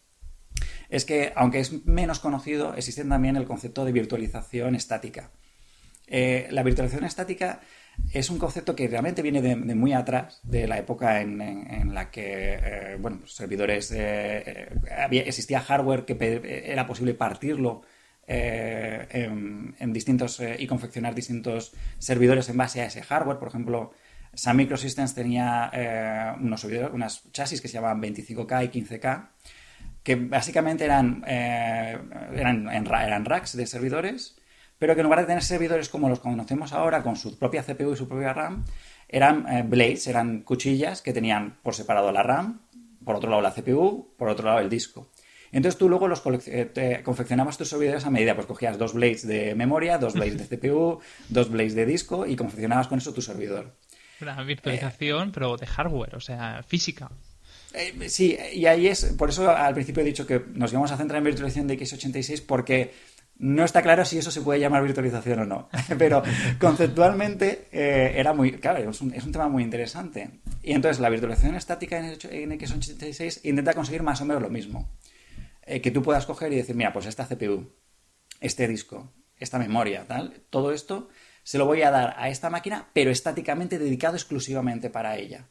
Es 0.91 1.05
que, 1.05 1.33
aunque 1.35 1.61
es 1.61 1.87
menos 1.87 2.21
conocido, 2.21 2.75
existe 2.75 3.05
también 3.05 3.37
el 3.37 3.47
concepto 3.47 3.85
de 3.85 3.93
virtualización 3.93 4.75
estática. 4.75 5.31
Eh, 6.07 6.49
la 6.51 6.63
virtualización 6.63 7.07
estática 7.07 7.61
es 8.13 8.29
un 8.29 8.39
concepto 8.39 8.77
que 8.77 8.87
realmente 8.89 9.23
viene 9.23 9.41
de, 9.41 9.57
muy 9.57 9.95
atrás, 9.95 10.41
de 10.43 10.69
la 10.69 10.79
época 10.79 11.23
en, 11.23 11.95
la 11.95 12.11
que, 12.11 12.59
eh, 12.63 12.97
bueno, 13.01 13.27
servidores, 13.27 13.91
eh, 13.93 14.69
había, 14.99 15.23
existía 15.23 15.61
hardware 15.61 16.05
que 16.05 16.63
era 16.67 16.87
posible 16.87 17.15
partirlo 17.15 17.83
en, 18.27 19.93
distintos 19.93 20.43
y 20.59 20.67
confeccionar 20.67 21.15
distintos 21.15 21.73
servidores 21.99 22.49
en 22.49 22.57
base 22.57 22.81
a 22.81 22.87
ese 22.87 23.03
hardware. 23.03 23.39
Por 23.39 23.49
ejemplo, 23.49 23.93
Sun 24.35 24.57
Microsystems 24.57 25.15
tenía 25.15 26.37
unos, 26.41 26.65
unas 26.65 27.31
chasis 27.33 27.61
que 27.61 27.69
se 27.69 27.75
llamaban 27.75 28.03
25K 28.03 28.65
y 28.65 28.81
15K, 28.81 29.29
que 30.03 30.17
básicamente 30.17 30.85
eran, 30.85 31.23
eran, 31.27 32.69
eran 32.69 33.25
racks 33.25 33.57
de 33.57 33.67
servidores 33.67 34.37
pero 34.79 34.95
que 34.95 35.01
en 35.01 35.05
lugar 35.05 35.21
de 35.21 35.27
tener 35.27 35.43
servidores 35.43 35.89
como 35.89 36.09
los 36.09 36.21
conocemos 36.21 36.73
ahora, 36.73 37.03
con 37.03 37.17
su 37.17 37.39
propia 37.39 37.63
CPU 37.63 37.93
y 37.93 37.97
su 37.97 38.09
propia 38.09 38.33
RAM, 38.33 38.65
eran 39.09 39.47
eh, 39.49 39.63
blades, 39.63 40.07
eran 40.09 40.43
cuchillas 40.43 41.03
que 41.03 41.13
tenían 41.13 41.59
por 41.63 41.75
separado 41.75 42.11
la 42.13 42.23
RAM, 42.23 42.61
por 43.05 43.17
otro 43.17 43.31
lado 43.31 43.43
la 43.43 43.53
CPU, 43.53 44.15
por 44.19 44.29
otro 44.29 44.47
lado 44.47 44.59
el 44.61 44.69
disco. 44.69 45.09
Entonces 45.55 45.79
tú 45.79 45.89
luego 45.89 46.09
los 46.09 46.21
eh, 46.27 47.01
confeccionabas 47.05 47.57
tus 47.57 47.69
servidores 47.69 48.05
a 48.05 48.11
medida, 48.11 48.35
pues 48.35 48.47
cogías 48.47 48.77
dos 48.77 48.93
blades 48.93 49.27
de 49.27 49.55
memoria, 49.55 49.99
dos 49.99 50.15
blades 50.15 50.37
de 50.37 50.59
CPU, 50.59 51.01
dos 51.29 51.49
blades 51.49 51.77
de 51.77 51.87
disco 51.87 52.27
y 52.27 52.35
confeccionabas 52.35 52.89
con 52.89 52.99
eso 52.99 53.15
tu 53.15 53.23
servidor. 53.23 53.77
La 54.19 54.43
virtualización, 54.43 55.31
pero 55.31 55.57
de 55.57 55.67
hardware, 55.67 56.17
o 56.17 56.21
sea, 56.21 56.65
física. 56.67 57.09
Eh, 57.73 58.09
sí, 58.09 58.37
y 58.53 58.67
ahí 58.67 58.89
es, 58.89 59.05
por 59.17 59.29
eso 59.31 59.49
al 59.49 59.75
principio 59.75 60.03
he 60.03 60.07
dicho 60.07 60.27
que 60.27 60.43
nos 60.55 60.73
íbamos 60.73 60.91
a 60.91 60.97
centrar 60.97 61.19
en 61.19 61.25
virtualización 61.25 61.69
de 61.69 61.79
x86 61.79 62.45
porque 62.45 62.93
no 63.39 63.65
está 63.65 63.83
claro 63.83 64.05
si 64.05 64.19
eso 64.19 64.33
se 64.33 64.41
puede 64.41 64.59
llamar 64.59 64.83
virtualización 64.83 65.39
o 65.41 65.45
no, 65.45 65.69
pero 65.99 66.23
conceptualmente 66.59 67.69
eh, 67.71 68.15
era 68.17 68.33
muy, 68.33 68.53
claro, 68.53 68.91
es 68.91 69.01
un, 69.01 69.13
tema 69.13 69.49
muy 69.49 69.63
interesante. 69.63 70.31
Y 70.65 70.73
entonces 70.73 71.01
la 71.01 71.11
virtualización 71.11 71.55
estática 71.55 71.99
en, 71.99 72.51
x86 72.59 73.41
intenta 73.45 73.75
conseguir 73.75 74.03
más 74.03 74.21
o 74.21 74.25
menos 74.25 74.43
lo 74.43 74.51
mismo. 74.51 74.89
Eh, 75.67 75.81
que 75.81 75.91
tú 75.91 76.03
puedas 76.03 76.27
coger 76.27 76.53
y 76.53 76.57
decir, 76.57 76.75
mira, 76.75 76.93
pues 76.93 77.07
esta 77.07 77.27
CPU, 77.27 77.73
este 78.41 78.69
disco, 78.69 79.13
esta 79.37 79.59
memoria, 79.59 80.07
tal, 80.07 80.43
todo 80.51 80.73
esto 80.73 81.09
se 81.43 81.59
lo 81.59 81.67
voy 81.67 81.83
a 81.83 81.91
dar 81.91 82.15
a 82.17 82.29
esta 82.29 82.51
máquina, 82.51 82.89
pero 82.93 83.11
estáticamente 83.11 83.79
dedicado 83.79 84.17
exclusivamente 84.17 84.91
para 84.91 85.17
ella. 85.17 85.49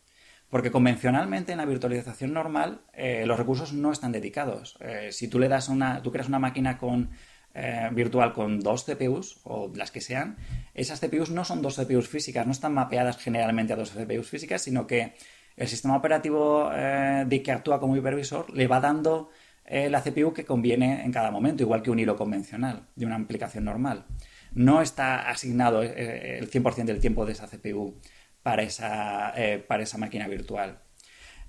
Porque 0.49 0.71
convencionalmente 0.71 1.51
en 1.51 1.57
la 1.57 1.65
virtualización 1.65 2.33
normal 2.33 2.81
eh, 2.93 3.25
los 3.25 3.37
recursos 3.37 3.73
no 3.73 3.91
están 3.91 4.11
dedicados. 4.11 4.77
si 5.09 5.27
tú 5.27 5.39
le 5.39 5.47
das 5.47 5.67
una, 5.67 6.01
tú 6.03 6.11
creas 6.11 6.27
una 6.27 6.39
máquina 6.39 6.77
con 6.77 7.09
eh, 7.55 7.89
virtual 7.91 8.33
con 8.33 8.59
dos 8.59 8.83
CPUs 8.83 9.41
o 9.43 9.71
las 9.75 9.91
que 9.91 10.01
sean, 10.01 10.37
esas 10.73 10.99
CPUs 10.99 11.29
no 11.29 11.45
son 11.45 11.61
dos 11.61 11.75
CPUs 11.75 12.09
físicas, 12.09 12.47
no 12.47 12.51
están 12.51 12.73
mapeadas 12.73 13.17
generalmente 13.17 13.73
a 13.73 13.75
dos 13.75 13.91
CPUs 13.91 14.27
físicas, 14.27 14.63
sino 14.63 14.87
que 14.87 15.13
el 15.55 15.67
sistema 15.67 15.95
operativo 15.95 16.71
eh, 16.73 17.25
de 17.27 17.43
que 17.43 17.51
actúa 17.51 17.79
como 17.79 17.95
hipervisor 17.95 18.49
le 18.55 18.65
va 18.65 18.79
dando 18.79 19.29
eh, 19.65 19.89
la 19.89 20.01
CPU 20.01 20.33
que 20.33 20.45
conviene 20.45 21.03
en 21.03 21.11
cada 21.11 21.31
momento, 21.31 21.63
igual 21.63 21.81
que 21.81 21.91
un 21.91 21.99
hilo 21.99 22.15
convencional 22.15 22.87
de 22.95 23.05
una 23.05 23.15
aplicación 23.15 23.65
normal. 23.65 24.05
No 24.53 24.81
está 24.81 25.29
asignado 25.29 25.81
el 25.81 26.49
100% 26.49 26.85
del 26.85 26.99
tiempo 26.99 27.25
de 27.25 27.31
esa 27.31 27.47
CPU 27.47 27.99
para 28.43 28.61
esa, 28.61 29.33
para 29.67 29.83
esa 29.83 29.97
máquina 29.97 30.27
virtual. 30.27 30.83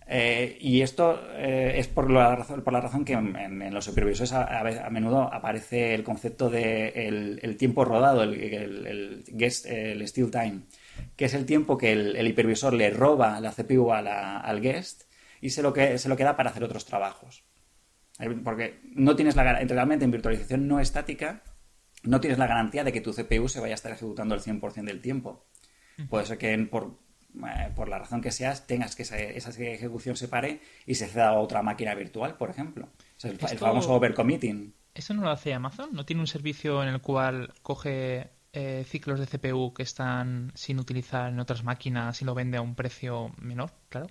Eh, 0.07 0.59
y 0.61 0.83
esto 0.83 1.19
eh, 1.33 1.75
es 1.77 1.89
por 1.89 2.11
la, 2.11 2.37
razón, 2.37 2.63
por 2.63 2.75
la 2.75 2.81
razón 2.81 3.07
que 3.07 3.15
en, 3.15 3.73
los 3.73 3.87
supervisores 3.87 4.33
a, 4.33 4.91
menudo 4.91 5.33
aparece 5.33 5.95
el 5.95 6.05
concepto 6.05 6.51
de 6.51 6.89
el, 7.41 7.57
tiempo 7.57 7.85
rodado, 7.85 8.23
el, 8.23 8.35
el, 8.35 9.25
guest, 9.29 9.67
el 9.67 10.07
still 10.07 10.31
time, 10.31 10.61
que 11.17 11.25
es 11.25 11.35
el 11.35 11.47
tiempo 11.47 11.79
que 11.79 11.93
el, 11.93 12.27
hipervisor 12.27 12.75
le 12.75 12.91
roba 12.91 13.41
la 13.41 13.53
CPU 13.53 13.93
al 13.93 14.61
guest 14.61 15.05
y 15.41 15.51
se 15.51 15.63
lo, 15.63 15.73
que, 15.73 15.99
se 15.99 16.09
lo 16.09 16.17
queda 16.17 16.37
para 16.37 16.51
hacer 16.51 16.65
otros 16.65 16.85
trabajos. 16.85 17.45
Porque 18.45 18.81
no 18.85 19.17
tienes 19.17 19.37
la 19.37 19.43
realmente 19.43 20.05
en 20.05 20.11
virtualización 20.11 20.69
no 20.69 20.81
estática, 20.81 21.43
no 22.05 22.21
tienes 22.21 22.39
la 22.39 22.47
garantía 22.47 22.85
de 22.85 22.93
que 22.93 23.01
tu 23.01 23.13
CPU 23.13 23.49
se 23.49 23.61
vaya 23.61 23.75
a 23.75 23.77
estar 23.77 23.93
ejecutando 23.93 24.35
el 24.35 24.41
100% 24.41 24.85
del 24.85 25.01
tiempo. 25.01 25.47
Puede 26.09 26.27
ser 26.27 26.39
que 26.39 26.57
por 26.67 26.99
eh, 27.37 27.73
por 27.75 27.89
la 27.89 27.99
razón 27.99 28.21
que 28.21 28.31
seas, 28.31 28.67
tengas 28.67 28.95
que 28.95 29.03
esa, 29.03 29.19
ejecución 29.19 30.17
se 30.17 30.29
pare 30.29 30.61
y 30.87 30.95
se 30.95 31.09
ceda 31.09 31.31
a 31.31 31.41
otra 31.41 31.63
máquina 31.63 31.95
virtual, 31.95 32.37
por 32.37 32.51
ejemplo. 32.51 32.89
el, 33.25 33.39
famoso 33.39 33.93
overcommitting. 33.93 34.73
¿Eso 34.95 35.15
no 35.15 35.23
lo 35.23 35.31
hace 35.31 35.53
Amazon? 35.53 35.91
¿No 35.93 36.05
tiene 36.05 36.21
un 36.21 36.29
servicio 36.29 36.83
en 36.83 36.91
el 36.91 37.01
cual 37.01 37.53
coge 37.63 38.31
eh, 38.53 38.85
ciclos 38.87 39.19
de 39.19 39.27
CPU 39.27 39.75
que 39.75 39.83
están 39.83 40.53
sin 40.55 40.79
utilizar 40.79 41.33
en 41.33 41.41
otras 41.41 41.65
máquinas 41.65 42.23
y 42.23 42.25
lo 42.25 42.35
vende 42.35 42.59
a 42.59 42.63
un 42.63 42.77
precio 42.77 43.33
menor? 43.39 43.73
Claro. 43.89 44.07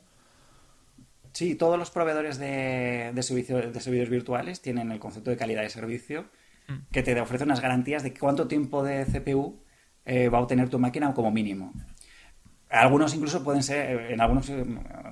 Sí, 1.34 1.56
todos 1.56 1.80
los 1.80 1.90
proveedores 1.90 2.38
de, 2.38 3.12
de, 3.14 3.72
de 3.72 3.80
servidores 3.80 4.10
virtuales 4.10 4.62
tienen 4.62 4.92
el 4.92 5.00
concepto 5.00 5.32
de 5.32 5.38
calidad 5.38 5.64
de 5.64 5.70
servicio 5.70 6.26
mm. 6.68 6.92
que 6.92 7.02
te 7.02 7.20
ofrece 7.20 7.44
unas 7.44 7.60
garantías 7.60 8.04
de 8.04 8.14
cuánto 8.14 8.48
tiempo 8.48 8.84
de 8.84 9.06
CPU 9.06 9.64
eh, 10.06 10.30
va 10.30 10.38
a 10.38 10.42
obtener 10.42 10.70
tu 10.70 10.80
máquina 10.80 11.14
como 11.14 11.32
mínimo. 11.32 11.74
Algunos 12.70 13.14
incluso 13.14 13.44
pueden 13.44 13.62
ser, 13.62 14.12
en 14.12 14.20
algunos, 14.20 14.52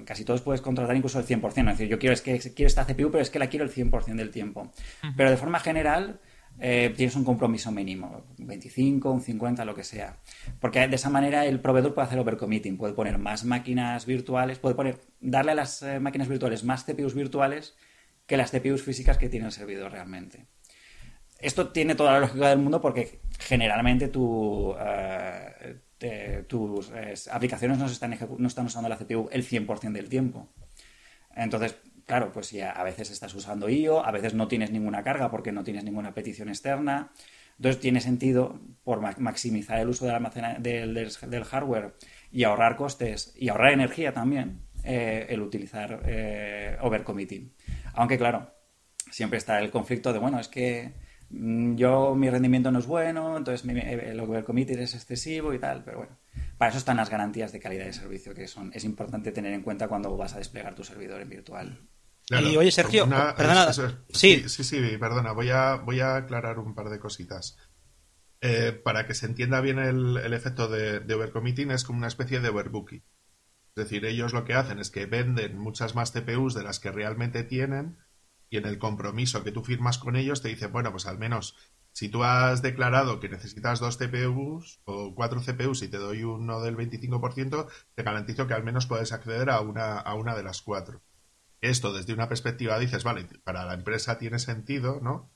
casi 0.05 0.25
todos 0.25 0.41
puedes 0.41 0.62
contratar 0.62 0.95
incluso 0.95 1.19
el 1.19 1.25
100%. 1.25 1.45
Es 1.45 1.77
decir, 1.77 1.88
yo 1.88 1.99
quiero, 1.99 2.13
es 2.13 2.21
que, 2.21 2.39
quiero 2.39 2.67
esta 2.67 2.86
CPU, 2.86 3.12
pero 3.12 3.21
es 3.21 3.29
que 3.29 3.38
la 3.38 3.47
quiero 3.47 3.65
el 3.65 3.71
100% 3.71 4.15
del 4.15 4.31
tiempo. 4.31 4.71
Pero 5.15 5.29
de 5.29 5.38
forma 5.38 5.60
general, 5.60 6.19
eh, 6.60 6.94
tienes 6.96 7.16
un 7.16 7.24
compromiso 7.24 7.72
mínimo, 7.72 8.24
25, 8.38 9.12
un 9.12 9.22
50, 9.22 9.66
lo 9.66 9.74
que 9.74 9.84
sea. 9.84 10.18
Porque 10.60 10.88
de 10.88 10.96
esa 10.96 11.10
manera 11.10 11.46
el 11.46 11.60
proveedor 11.60 11.94
puede 11.94 12.08
hacer 12.08 12.20
overcommitting, 12.20 12.78
puede 12.78 12.94
poner 12.94 13.18
más 13.18 13.44
máquinas 13.46 14.06
virtuales, 14.06 14.60
puede 14.60 14.76
poner, 14.76 15.00
darle 15.20 15.54
a 15.54 15.56
las 15.56 15.82
eh, 15.82 16.00
máquinas 16.00 16.28
virtuales 16.28 16.64
más 16.64 16.84
CPUs 16.86 17.16
virtuales 17.16 17.76
que 18.28 18.38
las 18.38 18.52
CPUs 18.52 18.84
físicas 18.84 19.18
que 19.18 19.30
tiene 19.30 19.48
el 19.48 19.52
servidor 19.52 19.92
realmente. 19.92 20.46
Esto 21.40 21.70
tiene 21.70 21.96
toda 21.96 22.14
la 22.14 22.20
lógica 22.20 22.50
del 22.50 22.60
mundo 22.60 22.82
porque 22.82 23.20
generalmente 23.40 24.08
tú... 24.08 24.76
Eh, 24.80 25.80
tus 26.48 26.92
aplicaciones 27.32 27.78
no, 27.78 27.86
están 27.86 28.18
no 28.40 28.48
están 28.48 28.66
usando 28.66 28.90
la 28.90 28.98
CPU 28.98 29.30
el 29.32 29.48
100% 29.48 29.92
del 29.92 30.10
tiempo. 30.10 30.50
Entonces, 31.36 31.76
claro, 32.06 32.32
pues 32.32 32.52
ya 32.52 32.72
a 32.72 32.84
veces 32.84 33.12
estás 33.12 33.34
usando 33.36 33.70
IO, 33.70 34.06
a 34.06 34.12
veces 34.12 34.34
no 34.34 34.48
tienes 34.48 34.72
ninguna 34.72 35.04
carga 35.04 35.30
porque 35.30 35.52
no 35.52 35.64
tienes 35.64 35.84
ninguna 35.84 36.14
petición 36.14 36.50
externa. 36.50 37.12
Entonces 37.58 37.80
tiene 37.82 38.02
sentido, 38.02 38.60
por 38.84 39.02
maximizar 39.20 39.80
el 39.80 39.90
uso 39.90 40.08
del, 40.08 40.94
del, 40.94 41.44
hardware 41.44 41.96
y 42.32 42.44
ahorrar 42.44 42.76
costes 42.76 43.34
y 43.36 43.50
ahorrar 43.50 43.74
energía 43.74 44.14
también, 44.14 44.62
eh, 44.84 45.28
el 45.30 45.42
utilizar 45.42 46.02
eh, 46.06 46.78
overcommitting. 46.82 47.54
Aunque 47.94 48.18
claro, 48.18 48.52
siempre 49.12 49.38
está 49.38 49.60
el 49.60 49.70
conflicto 49.70 50.12
de, 50.12 50.20
bueno, 50.20 50.40
es 50.40 50.48
que 50.48 50.94
Mm, 51.32 51.76
yo 51.76 52.14
mi 52.16 52.30
rendimiento 52.30 52.72
no 52.72 52.80
es 52.80 52.88
bueno, 52.88 53.38
entonces 53.38 53.66
mi, 53.66 53.80
el 53.80 54.20
overcommitted 54.20 54.80
es 54.80 54.96
excesivo 54.96 55.54
y 55.54 55.60
tal, 55.60 55.84
pero 55.84 56.00
bueno, 56.00 56.18
para 56.62 56.69
eso 56.69 56.78
están 56.78 56.97
las 56.97 57.10
garantías 57.10 57.52
de 57.52 57.60
calidad 57.60 57.86
de 57.86 57.93
servicio 57.93 58.36
que 58.36 58.47
son 58.47 58.69
es 58.76 58.84
importante 58.84 59.32
tener 59.32 59.52
en 59.52 59.63
cuenta 59.63 59.88
cuando 59.88 60.15
vas 60.15 60.36
a 60.36 60.38
desplegar 60.38 60.76
tu 60.76 60.84
servidor 60.84 61.19
en 61.19 61.28
virtual. 61.28 61.89
y 62.30 62.56
oye 62.56 62.69
Sergio, 62.69 63.10
perdona, 63.10 63.74
sí. 63.74 64.43
sí, 64.47 64.63
sí, 64.63 64.80
perdona, 65.00 65.32
voy 65.32 65.50
a 65.50 65.78
voy 65.78 66.02
a 66.02 66.17
aclarar 66.17 66.60
un 66.60 66.76
par 66.76 66.91
de 66.91 67.00
cositas. 67.00 67.58
Eh, 68.41 68.74
para 68.74 69.08
que 69.08 69.15
se 69.15 69.26
entienda 69.26 69.60
bien 69.60 69.80
el, 69.80 70.34
efecto 70.36 70.67
de, 70.67 71.00
de, 71.00 71.15
overcommitting 71.15 71.71
es 71.71 71.84
como 71.84 71.97
una 71.97 72.08
especie 72.08 72.39
de 72.39 72.50
overbooking. 72.50 73.04
Es 73.69 73.84
decir, 73.84 74.06
ellos 74.06 74.32
lo 74.32 74.45
que 74.45 74.54
hacen 74.54 74.78
es 74.78 74.91
que 74.91 75.08
venden 75.08 75.58
muchas 75.58 75.95
más 75.95 76.12
CPUs 76.12 76.54
de 76.54 76.62
las 76.62 76.80
que 76.80 76.91
realmente 76.91 77.43
tienen 77.43 77.97
y 78.52 78.58
en 78.58 78.67
el 78.67 78.78
compromiso 78.78 79.43
que 79.43 79.52
tú 79.52 79.63
firmas 79.63 79.97
con 79.97 80.15
ellos 80.15 80.43
te 80.43 80.50
dicen, 80.50 80.71
bueno, 80.71 80.91
pues 80.91 81.08
al 81.08 81.17
menos 81.17 81.56
si 81.91 82.10
tú 82.10 82.23
has 82.23 82.62
declarado 82.62 83.19
que 83.19 83.30
necesitas 83.30 83.80
dos 83.80 83.97
CPUs 83.97 84.82
o 84.86 85.13
cuatro 85.15 85.41
CPUs 85.41 85.82
y 85.84 85.89
te 85.89 85.97
doy 85.97 86.23
uno 86.23 86.62
del 86.62 86.77
25%, 86.77 87.67
te 87.95 88.04
garantizo 88.04 88.47
que 88.47 88.54
al 88.54 88.63
menos 88.63 88.88
puedes 88.88 89.12
acceder 89.12 89.49
a 89.49 89.62
una, 89.62 89.99
a 89.99 90.15
una 90.15 90.36
de 90.36 90.43
las 90.43 90.62
cuatro. 90.62 91.01
Esto 91.62 91.93
desde 91.93 92.13
una 92.13 92.27
perspectiva 92.27 92.80
dices, 92.80 93.04
vale, 93.04 93.27
para 93.43 93.65
la 93.65 93.73
empresa 93.73 94.17
tiene 94.17 94.39
sentido, 94.39 94.99
¿no? 95.01 95.32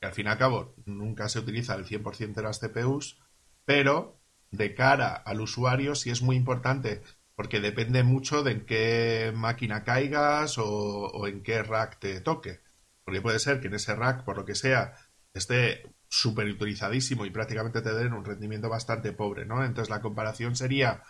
Que 0.00 0.06
al 0.08 0.12
fin 0.12 0.26
y 0.26 0.30
al 0.30 0.38
cabo 0.38 0.74
nunca 0.86 1.28
se 1.28 1.38
utiliza 1.38 1.74
el 1.74 1.84
100% 1.84 2.34
de 2.34 2.42
las 2.42 2.60
CPUs, 2.60 3.20
pero 3.64 4.20
de 4.50 4.74
cara 4.74 5.14
al 5.14 5.40
usuario 5.40 5.94
sí 5.94 6.10
es 6.10 6.22
muy 6.22 6.36
importante 6.36 7.02
porque 7.38 7.60
depende 7.60 8.02
mucho 8.02 8.42
de 8.42 8.50
en 8.50 8.66
qué 8.66 9.32
máquina 9.32 9.84
caigas 9.84 10.56
o, 10.58 11.26
en 11.28 11.44
qué 11.44 11.62
rack 11.62 12.00
te 12.00 12.20
toque. 12.20 12.60
Porque 13.04 13.22
puede 13.22 13.38
ser 13.38 13.60
que 13.60 13.68
en 13.68 13.74
ese 13.74 13.94
rack, 13.94 14.24
por 14.24 14.36
lo 14.36 14.44
que 14.44 14.56
sea, 14.56 14.94
esté 15.34 15.84
súper 16.08 16.48
utilizadísimo 16.48 17.26
y 17.26 17.30
prácticamente 17.30 17.82
te 17.82 17.94
den 17.94 18.12
un 18.12 18.24
rendimiento 18.24 18.68
bastante 18.68 19.12
pobre, 19.12 19.44
¿no? 19.44 19.64
Entonces 19.64 19.90
la 19.90 20.00
comparación 20.00 20.56
sería, 20.56 21.02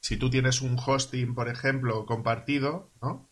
si 0.00 0.16
tú 0.16 0.30
tienes 0.30 0.60
un 0.60 0.76
hosting, 0.78 1.34
por 1.34 1.48
ejemplo, 1.48 2.06
compartido, 2.06 2.92
¿no? 3.00 3.30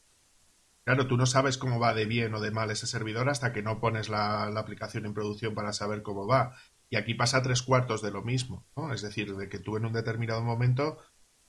Claro, 0.85 1.07
tú 1.07 1.17
no 1.17 1.27
sabes 1.27 1.59
cómo 1.59 1.79
va 1.79 1.95
de 1.95 2.07
bien 2.07 2.35
o 2.35 2.41
de 2.41 2.51
mal 2.51 2.71
ese 2.71 2.87
servidor 2.87 3.29
hasta 3.29 3.53
que 3.53 3.63
no 3.63 3.81
pones 3.81 4.09
la, 4.09 4.45
aplicación 4.45 5.07
en 5.07 5.15
producción 5.15 5.55
para 5.55 5.73
saber 5.73 6.03
cómo 6.03 6.27
va. 6.27 6.57
Y 6.89 6.97
aquí 6.97 7.15
pasa 7.15 7.43
tres 7.43 7.63
cuartos 7.63 8.03
de 8.03 8.11
lo 8.11 8.23
mismo, 8.23 8.67
¿no? 8.77 8.93
Es 8.93 9.03
decir, 9.03 9.37
de 9.37 9.49
que 9.49 9.59
tú 9.59 9.77
en 9.77 9.85
un 9.85 9.93
determinado 9.93 10.43
momento, 10.43 10.99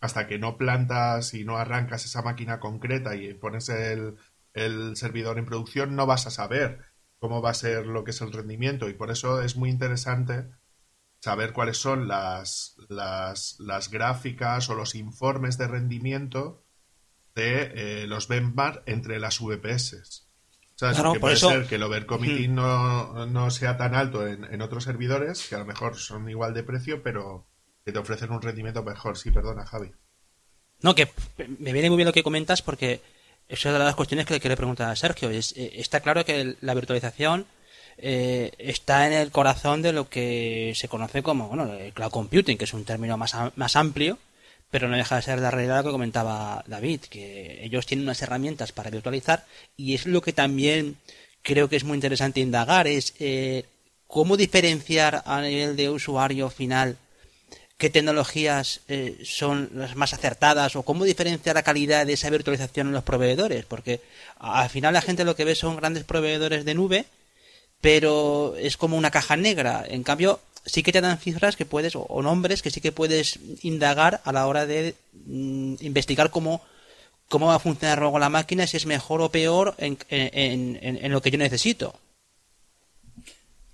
hasta 0.01 0.27
que 0.27 0.37
no 0.37 0.57
plantas 0.57 1.33
y 1.33 1.45
no 1.45 1.57
arrancas 1.57 2.05
esa 2.05 2.21
máquina 2.21 2.59
concreta 2.59 3.15
y 3.15 3.33
pones 3.33 3.69
el 3.69 4.95
servidor 4.95 5.39
en 5.39 5.45
producción, 5.45 5.95
no 5.95 6.05
vas 6.05 6.27
a 6.27 6.31
saber 6.31 6.90
cómo 7.21 7.39
va 7.39 7.51
a 7.51 7.53
ser 7.53 7.85
lo 7.85 8.03
que 8.03 8.11
es 8.11 8.21
el 8.21 8.33
rendimiento. 8.33 8.89
Y 8.89 8.93
por 8.93 9.11
eso 9.11 9.43
es 9.43 9.55
muy 9.55 9.69
interesante 9.69 10.49
saber 11.19 11.53
cuáles 11.53 11.77
son 11.77 12.07
las, 12.07 12.75
las, 12.89 13.59
las 13.59 13.91
gráficas 13.91 14.69
o 14.71 14.75
los 14.75 14.95
informes 14.95 15.59
de 15.59 15.67
rendimiento 15.67 16.65
de 17.35 17.73
eh, 17.75 18.07
los 18.07 18.27
benchmark 18.27 18.81
entre 18.87 19.19
las 19.19 19.39
VPS. 19.39 20.27
O 20.81 21.13
puede 21.19 21.35
ser 21.35 21.67
que 21.67 21.75
el 21.75 21.83
overcommitting 21.83 22.55
no, 22.55 23.27
no, 23.27 23.51
sea 23.51 23.77
tan 23.77 23.93
alto 23.93 24.27
en, 24.27 24.43
en, 24.45 24.63
otros 24.63 24.85
servidores, 24.85 25.47
que 25.47 25.53
a 25.53 25.59
lo 25.59 25.65
mejor 25.65 25.95
son 25.97 26.27
igual 26.27 26.55
de 26.55 26.63
precio, 26.63 27.03
pero 27.03 27.45
que 27.85 27.91
te 27.91 27.99
ofrecen 27.99 28.31
un 28.31 28.41
rendimiento 28.41 28.83
mejor. 28.83 29.15
Sí, 29.15 29.29
perdona, 29.29 29.63
Javi. 29.63 29.91
No, 30.81 30.95
que 30.95 31.07
me 31.59 31.71
viene 31.71 31.89
muy 31.91 31.97
bien 31.97 32.07
lo 32.07 32.13
que 32.13 32.23
comentas 32.23 32.63
porque 32.63 32.99
es 33.51 33.65
una 33.65 33.79
de 33.79 33.85
las 33.85 33.95
cuestiones 33.95 34.25
que 34.25 34.35
le 34.35 34.39
quiero 34.39 34.55
preguntar 34.55 34.89
a 34.89 34.95
Sergio. 34.95 35.29
Es, 35.29 35.53
eh, 35.57 35.73
está 35.75 35.99
claro 35.99 36.23
que 36.23 36.55
la 36.61 36.73
virtualización 36.73 37.45
eh, 37.97 38.51
está 38.57 39.05
en 39.07 39.13
el 39.13 39.29
corazón 39.29 39.81
de 39.81 39.91
lo 39.91 40.09
que 40.09 40.71
se 40.75 40.87
conoce 40.87 41.21
como 41.21 41.49
bueno, 41.49 41.73
el 41.73 41.91
cloud 41.91 42.11
computing, 42.11 42.57
que 42.57 42.63
es 42.63 42.73
un 42.73 42.85
término 42.85 43.17
más, 43.17 43.35
más 43.55 43.75
amplio, 43.75 44.17
pero 44.69 44.87
no 44.87 44.95
deja 44.95 45.17
de 45.17 45.21
ser 45.21 45.39
la 45.39 45.51
realidad 45.51 45.83
que 45.83 45.91
comentaba 45.91 46.63
David, 46.65 47.01
que 47.09 47.63
ellos 47.65 47.85
tienen 47.85 48.05
unas 48.05 48.21
herramientas 48.21 48.71
para 48.71 48.89
virtualizar 48.89 49.45
y 49.75 49.95
es 49.95 50.05
lo 50.05 50.21
que 50.21 50.31
también 50.31 50.95
creo 51.41 51.67
que 51.67 51.75
es 51.75 51.83
muy 51.83 51.95
interesante 51.95 52.39
indagar, 52.39 52.87
es 52.87 53.13
eh, 53.19 53.65
cómo 54.07 54.37
diferenciar 54.37 55.23
a 55.25 55.41
nivel 55.41 55.75
de 55.75 55.89
usuario 55.89 56.49
final 56.49 56.97
qué 57.81 57.89
tecnologías 57.89 58.81
eh, 58.87 59.17
son 59.23 59.71
las 59.73 59.95
más 59.95 60.13
acertadas 60.13 60.75
o 60.75 60.83
cómo 60.83 61.03
diferenciar 61.03 61.55
la 61.55 61.63
calidad 61.63 62.05
de 62.05 62.13
esa 62.13 62.29
virtualización 62.29 62.85
en 62.85 62.93
los 62.93 63.03
proveedores, 63.03 63.65
porque 63.65 64.01
al 64.37 64.69
final 64.69 64.93
la 64.93 65.01
gente 65.01 65.25
lo 65.25 65.35
que 65.35 65.45
ve 65.45 65.55
son 65.55 65.77
grandes 65.77 66.03
proveedores 66.03 66.63
de 66.63 66.75
nube, 66.75 67.05
pero 67.81 68.53
es 68.55 68.77
como 68.77 68.97
una 68.97 69.09
caja 69.09 69.35
negra. 69.35 69.83
En 69.87 70.03
cambio, 70.03 70.39
sí 70.63 70.83
que 70.83 70.91
te 70.91 71.01
dan 71.01 71.17
cifras 71.17 71.55
que 71.55 71.65
puedes, 71.65 71.95
o, 71.95 72.21
nombres 72.21 72.61
que 72.61 72.69
sí 72.69 72.81
que 72.81 72.91
puedes 72.91 73.39
indagar 73.63 74.21
a 74.25 74.31
la 74.31 74.45
hora 74.45 74.67
de 74.67 74.93
mm, 75.25 75.77
investigar 75.79 76.29
cómo, 76.29 76.61
cómo 77.29 77.47
va 77.47 77.55
a 77.55 77.59
funcionar 77.59 77.97
luego 77.97 78.19
la 78.19 78.29
máquina, 78.29 78.67
si 78.67 78.77
es 78.77 78.85
mejor 78.85 79.21
o 79.23 79.31
peor 79.31 79.73
en, 79.79 79.97
en, 80.09 80.77
en, 81.01 81.11
lo 81.11 81.23
que 81.23 81.31
yo 81.31 81.39
necesito. 81.39 81.95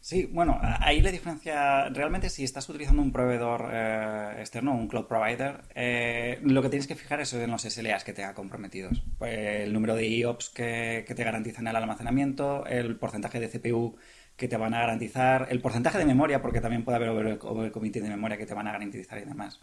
Sí, 0.07 0.25
bueno, 0.31 0.57
ahí 0.61 1.01
la 1.01 1.11
diferencia, 1.11 1.89
realmente 1.89 2.29
si 2.29 2.45
estás 2.45 2.69
utilizando 2.69 3.01
un 3.01 3.11
proveedor 3.11 3.69
eh, 3.73 4.35
externo, 4.39 4.73
un 4.73 4.87
cloud 4.87 5.05
provider, 5.05 5.65
eh, 5.75 6.39
lo 6.43 6.61
que 6.61 6.69
tienes 6.69 6.87
que 6.87 6.95
fijar 6.95 7.19
es 7.19 7.33
en 7.33 7.51
los 7.51 7.63
SLAs 7.63 8.05
que 8.05 8.13
tenga 8.13 8.33
comprometidos. 8.33 9.03
Pues 9.17 9.37
el 9.65 9.73
número 9.73 9.95
de 9.95 10.07
IOPS 10.07 10.49
que, 10.51 11.03
te 11.05 11.23
garantizan 11.25 11.67
el 11.67 11.75
almacenamiento, 11.75 12.65
el 12.67 12.95
porcentaje 12.95 13.41
de 13.41 13.49
CPU 13.49 13.97
que 14.37 14.47
te 14.47 14.55
van 14.55 14.73
a 14.73 14.79
garantizar, 14.79 15.47
el 15.49 15.59
porcentaje 15.59 15.97
de 15.97 16.05
memoria, 16.05 16.41
porque 16.41 16.61
también 16.61 16.85
puede 16.85 17.05
haber 17.05 17.37
comité 17.37 17.99
de 17.99 18.07
memoria 18.07 18.37
que 18.37 18.45
te 18.45 18.53
van 18.53 18.69
a 18.69 18.71
garantizar 18.71 19.19
y 19.19 19.25
demás. 19.25 19.59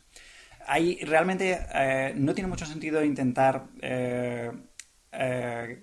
Ahí 0.67 0.99
realmente 1.07 1.59
eh, 1.75 2.13
no 2.19 2.35
tiene 2.35 2.49
mucho 2.49 2.67
sentido 2.67 3.03
intentar 3.03 3.65
eh, 3.81 4.53
eh, 5.11 5.81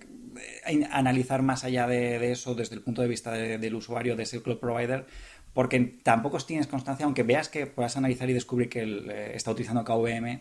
analizar 0.90 1.42
más 1.42 1.64
allá 1.64 1.86
de, 1.86 2.32
eso 2.32 2.54
desde 2.54 2.74
el 2.74 2.82
punto 2.82 3.02
de 3.02 3.08
vista 3.08 3.32
del 3.32 3.74
usuario 3.74 4.16
de 4.16 4.24
ese 4.24 4.42
cloud 4.42 4.58
provider, 4.58 5.06
porque 5.52 5.98
tampoco 6.02 6.38
tienes 6.38 6.66
constancia, 6.66 7.04
aunque 7.04 7.22
veas 7.22 7.48
que 7.48 7.66
puedas 7.66 7.96
analizar 7.96 8.28
y 8.30 8.32
descubrir 8.32 8.68
que 8.68 9.32
está 9.34 9.50
utilizando 9.50 9.84
KVM, 9.84 10.40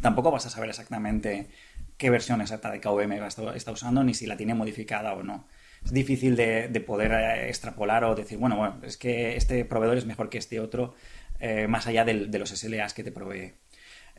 tampoco 0.00 0.30
vas 0.30 0.46
a 0.46 0.50
saber 0.50 0.70
exactamente 0.70 1.48
qué 1.96 2.10
versión 2.10 2.40
exacta 2.40 2.70
de 2.70 2.80
KVM 2.80 3.12
está 3.54 3.72
usando, 3.72 4.02
ni 4.04 4.14
si 4.14 4.26
la 4.26 4.36
tiene 4.36 4.54
modificada 4.54 5.12
o 5.14 5.22
no 5.22 5.46
es 5.84 5.92
difícil 5.92 6.36
de, 6.36 6.68
poder 6.86 7.12
eh, 7.12 7.48
extrapolar 7.48 8.04
o 8.04 8.14
decir, 8.14 8.38
bueno, 8.38 8.56
bueno, 8.56 8.80
es 8.82 8.96
que 8.96 9.36
este 9.36 9.64
proveedor 9.64 9.98
es 9.98 10.06
mejor 10.06 10.28
que 10.28 10.38
este 10.38 10.60
otro, 10.60 10.94
eh, 11.40 11.66
más 11.68 11.86
allá 11.86 12.04
de, 12.04 12.14
los 12.38 12.50
SLAs 12.50 12.94
que 12.94 13.04
te 13.04 13.12
provee. 13.12 13.54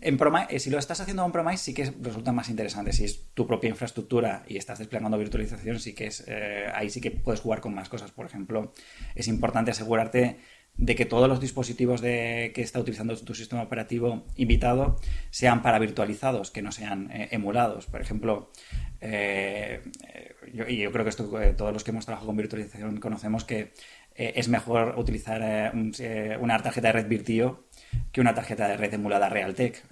En 0.01 0.19
eh, 0.49 0.59
si 0.59 0.69
lo 0.69 0.79
estás 0.79 0.99
haciendo 0.99 1.25
en 1.25 1.31
Promise, 1.31 1.63
sí 1.63 1.73
que 1.73 1.93
resulta 2.01 2.31
más 2.31 2.49
interesante. 2.49 2.91
Si 2.91 3.05
es 3.05 3.33
tu 3.33 3.47
propia 3.47 3.69
infraestructura 3.69 4.43
y 4.47 4.57
estás 4.57 4.79
desplegando 4.79 5.17
virtualización, 5.17 5.79
sí 5.79 5.93
que 5.93 6.07
es 6.07 6.25
ahí 6.73 6.89
sí 6.89 7.01
que 7.01 7.11
puedes 7.11 7.39
jugar 7.39 7.61
con 7.61 7.73
más 7.73 7.87
cosas. 7.87 8.11
Por 8.11 8.25
ejemplo, 8.25 8.73
es 9.15 9.27
importante 9.27 9.71
asegurarte 9.71 10.37
de 10.77 10.95
que 10.95 11.05
todos 11.05 11.27
los 11.27 11.39
dispositivos 11.39 12.01
de, 12.01 12.51
que 12.55 12.61
está 12.61 12.79
utilizando 12.79 13.15
tu 13.17 13.35
sistema 13.35 13.61
operativo 13.61 14.25
invitado 14.35 14.99
sean 15.29 15.61
para 15.61 15.79
virtualizados, 15.79 16.49
que 16.49 16.61
no 16.61 16.71
sean 16.71 17.09
emulados. 17.11 17.85
Por 17.85 18.01
ejemplo, 18.01 18.51
eh, 19.01 19.81
yo, 20.53 20.67
y 20.67 20.77
yo 20.77 20.91
creo 20.91 21.03
que 21.03 21.09
esto, 21.09 21.41
eh, 21.41 21.53
todos 21.53 21.73
los 21.73 21.83
que 21.83 21.91
hemos 21.91 22.05
trabajado 22.05 22.27
con 22.27 22.37
virtualización 22.37 22.97
conocemos 22.97 23.43
que 23.43 23.73
eh, 24.15 24.33
es 24.35 24.47
mejor 24.47 24.95
utilizar 24.97 25.73
una 26.39 26.59
tarjeta 26.61 26.87
de 26.87 26.93
red 26.93 27.07
Virtio 27.07 27.65
que 28.11 28.21
una 28.21 28.33
tarjeta 28.33 28.67
de 28.67 28.77
red 28.77 28.93
emulada 28.93 29.29
Realtek. 29.29 29.83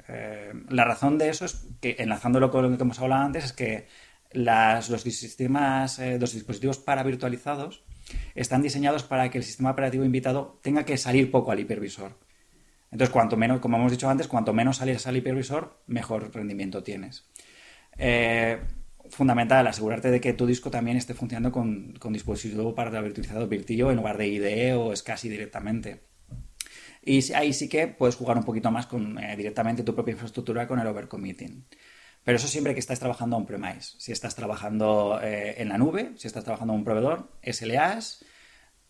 la 0.69 0.85
razón 0.85 1.17
de 1.17 1.29
eso 1.29 1.45
es 1.45 1.67
que, 1.81 1.95
enlazándolo 1.99 2.51
con 2.51 2.69
lo 2.69 2.77
que 2.77 2.83
hemos 2.83 2.99
hablado 2.99 3.23
antes, 3.23 3.45
es 3.45 3.53
que 3.53 3.87
los 4.33 5.01
sistemas, 5.01 5.99
los 6.19 6.33
dispositivos 6.33 6.77
para 6.77 7.03
virtualizados 7.03 7.83
están 8.35 8.61
diseñados 8.61 9.03
para 9.03 9.29
que 9.29 9.37
el 9.37 9.43
sistema 9.43 9.71
operativo 9.71 10.03
invitado 10.03 10.59
tenga 10.61 10.85
que 10.85 10.97
salir 10.97 11.31
poco 11.31 11.51
al 11.51 11.59
hipervisor. 11.59 12.17
Entonces, 12.91 13.13
cuanto 13.13 13.37
menos, 13.37 13.59
como 13.59 13.77
hemos 13.77 13.91
dicho 13.91 14.09
antes, 14.09 14.27
cuanto 14.27 14.53
menos 14.53 14.77
sales 14.77 15.05
al 15.05 15.17
hipervisor, 15.17 15.79
mejor 15.87 16.33
rendimiento 16.33 16.81
tienes. 16.83 17.25
Eh, 17.97 18.59
fundamental 19.09 19.67
asegurarte 19.67 20.09
de 20.09 20.21
que 20.21 20.33
tu 20.33 20.45
disco 20.45 20.71
también 20.71 20.97
esté 20.97 21.13
funcionando 21.13 21.51
con, 21.51 21.93
con 21.99 22.13
dispositivo 22.13 22.73
para 22.73 23.01
virtualizado 23.01 23.47
Virtio 23.47 23.91
en 23.91 23.97
lugar 23.97 24.17
de 24.17 24.27
IDE 24.27 24.73
o 24.73 24.95
SCSI 24.95 25.29
directamente. 25.29 26.08
Y 27.09 27.33
ahí 27.33 27.53
sí 27.53 27.67
que 27.67 27.87
puedes 27.87 28.15
jugar 28.15 28.37
un 28.37 28.43
poquito 28.43 28.69
más 28.69 28.85
con 28.85 29.17
eh, 29.17 29.35
directamente 29.35 29.81
tu 29.81 29.95
propia 29.95 30.11
infraestructura 30.11 30.67
con 30.67 30.79
el 30.79 30.85
overcommitting. 30.85 31.65
Pero 32.23 32.35
eso 32.35 32.47
siempre 32.47 32.75
que 32.75 32.79
estás 32.79 32.99
trabajando 32.99 33.35
on-premise. 33.35 33.95
Si 33.97 34.11
estás 34.11 34.35
trabajando 34.35 35.19
eh, 35.19 35.55
en 35.57 35.69
la 35.69 35.79
nube, 35.79 36.11
si 36.17 36.27
estás 36.27 36.43
trabajando 36.43 36.73
en 36.73 36.79
un 36.79 36.85
proveedor, 36.85 37.31
SLAs 37.41 38.23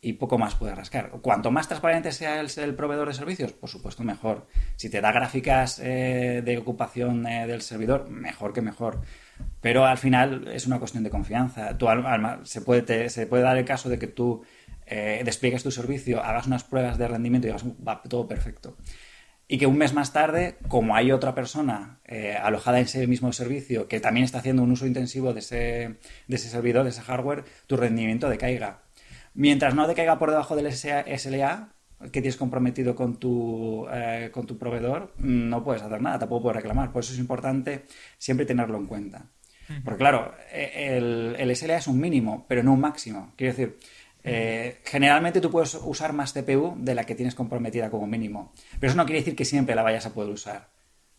y 0.02 0.14
poco 0.14 0.38
más 0.38 0.56
puedes 0.56 0.76
rascar. 0.76 1.12
Cuanto 1.22 1.50
más 1.50 1.70
transparente 1.70 2.12
sea 2.12 2.42
el, 2.42 2.76
proveedor 2.76 3.08
de 3.08 3.14
servicios, 3.14 3.54
por 3.54 3.70
supuesto 3.70 4.04
mejor. 4.04 4.48
Si 4.76 4.90
te 4.90 5.00
da 5.00 5.14
gráficas 5.14 5.80
eh, 5.80 6.42
de 6.44 6.58
ocupación 6.58 7.24
del 7.24 7.62
servidor, 7.62 8.10
mejor 8.10 8.52
que 8.52 8.62
mejor. 8.62 9.00
Pero 9.62 9.86
al 9.86 9.98
final 9.98 10.50
es 10.50 10.68
una 10.68 10.80
cuestión 10.80 11.06
de 11.06 11.10
confianza. 11.10 11.78
Tú, 11.78 11.88
se, 12.44 12.60
puede, 12.60 13.10
se 13.10 13.28
puede 13.28 13.44
dar 13.44 13.58
el 13.58 13.64
caso 13.64 13.88
de 13.88 13.98
que 13.98 14.08
tú 14.08 14.44
eh, 14.90 15.22
despliegues 15.24 15.64
tu 15.64 15.72
servicio, 15.72 16.24
hagas 16.24 16.48
unas 16.48 16.64
pruebas 16.64 16.98
de 16.98 17.08
rendimiento 17.08 17.48
y 17.48 17.52
hagas 17.52 17.66
va 17.66 18.02
todo 18.02 18.28
perfecto. 18.28 18.76
Y 19.48 19.58
que 19.58 19.66
un 19.66 19.78
mes 19.78 19.94
más 19.94 20.14
tarde, 20.14 20.58
como 20.68 20.96
hay 20.96 21.12
otra 21.12 21.34
persona 21.34 22.00
eh, 22.06 22.36
alojada 22.36 22.80
en 22.80 22.86
ese 22.86 23.08
mismo 23.08 23.32
servicio 23.34 23.88
que 23.88 24.00
también 24.00 24.24
está 24.24 24.40
haciendo 24.40 24.62
un 24.62 24.72
uso 24.72 24.86
intensivo 24.86 25.34
de 25.34 25.40
ese, 25.40 25.56
de 26.28 26.36
ese 26.36 26.50
servidor, 26.50 26.84
de 26.84 26.92
ese 26.92 27.02
hardware, 27.02 27.46
tu 27.66 27.76
rendimiento 27.78 28.30
decaiga. 28.30 28.84
Mientras 29.34 29.74
no 29.74 29.88
decaiga 29.88 30.20
por 30.20 30.30
debajo 30.30 30.56
del 30.56 30.72
SLA, 30.72 31.70
que 32.12 32.22
tienes 32.22 32.38
comprometido 32.38 32.96
con 32.96 33.18
tu, 33.18 33.88
eh, 33.92 34.30
con 34.32 34.46
tu 34.46 34.58
proveedor, 34.58 35.14
no 35.18 35.64
puedes 35.64 35.82
hacer 35.82 36.02
nada, 36.02 36.20
tampoco 36.20 36.44
puedes 36.44 36.58
reclamar. 36.58 36.92
Por 36.92 37.04
eso 37.04 37.14
es 37.14 37.20
importante 37.20 37.86
siempre 38.18 38.46
tenerlo 38.46 38.78
en 38.78 38.86
cuenta. 38.86 39.26
Porque 39.84 40.00
claro, 40.00 40.34
e, 40.52 40.98
el, 40.98 41.36
el, 41.38 41.56
SLA 41.56 41.78
es 41.78 41.88
un 41.88 42.00
mínimo, 42.00 42.46
pero 42.48 42.64
no 42.64 42.74
un 42.74 42.80
máximo. 42.80 43.34
Quiero 43.36 43.54
decir, 43.54 43.78
eh, 44.30 44.82
generalmente 44.86 45.42
tú 45.42 45.50
puedes 45.50 45.76
usar 45.76 46.14
más 46.14 46.34
CPU 46.34 46.76
de 46.78 46.96
la 46.96 47.04
que 47.04 47.16
tienes 47.16 47.36
comprometida 47.36 47.90
como 47.90 48.08
mínimo. 48.08 48.54
Pero 48.80 48.92
eso 48.92 48.98
no 48.98 49.06
quiere 49.06 49.20
decir 49.20 49.36
que 49.36 49.46
siempre 49.46 49.76
la 49.76 49.84
vayas 49.84 50.06
a 50.06 50.14
poder 50.14 50.32
usar. 50.32 50.70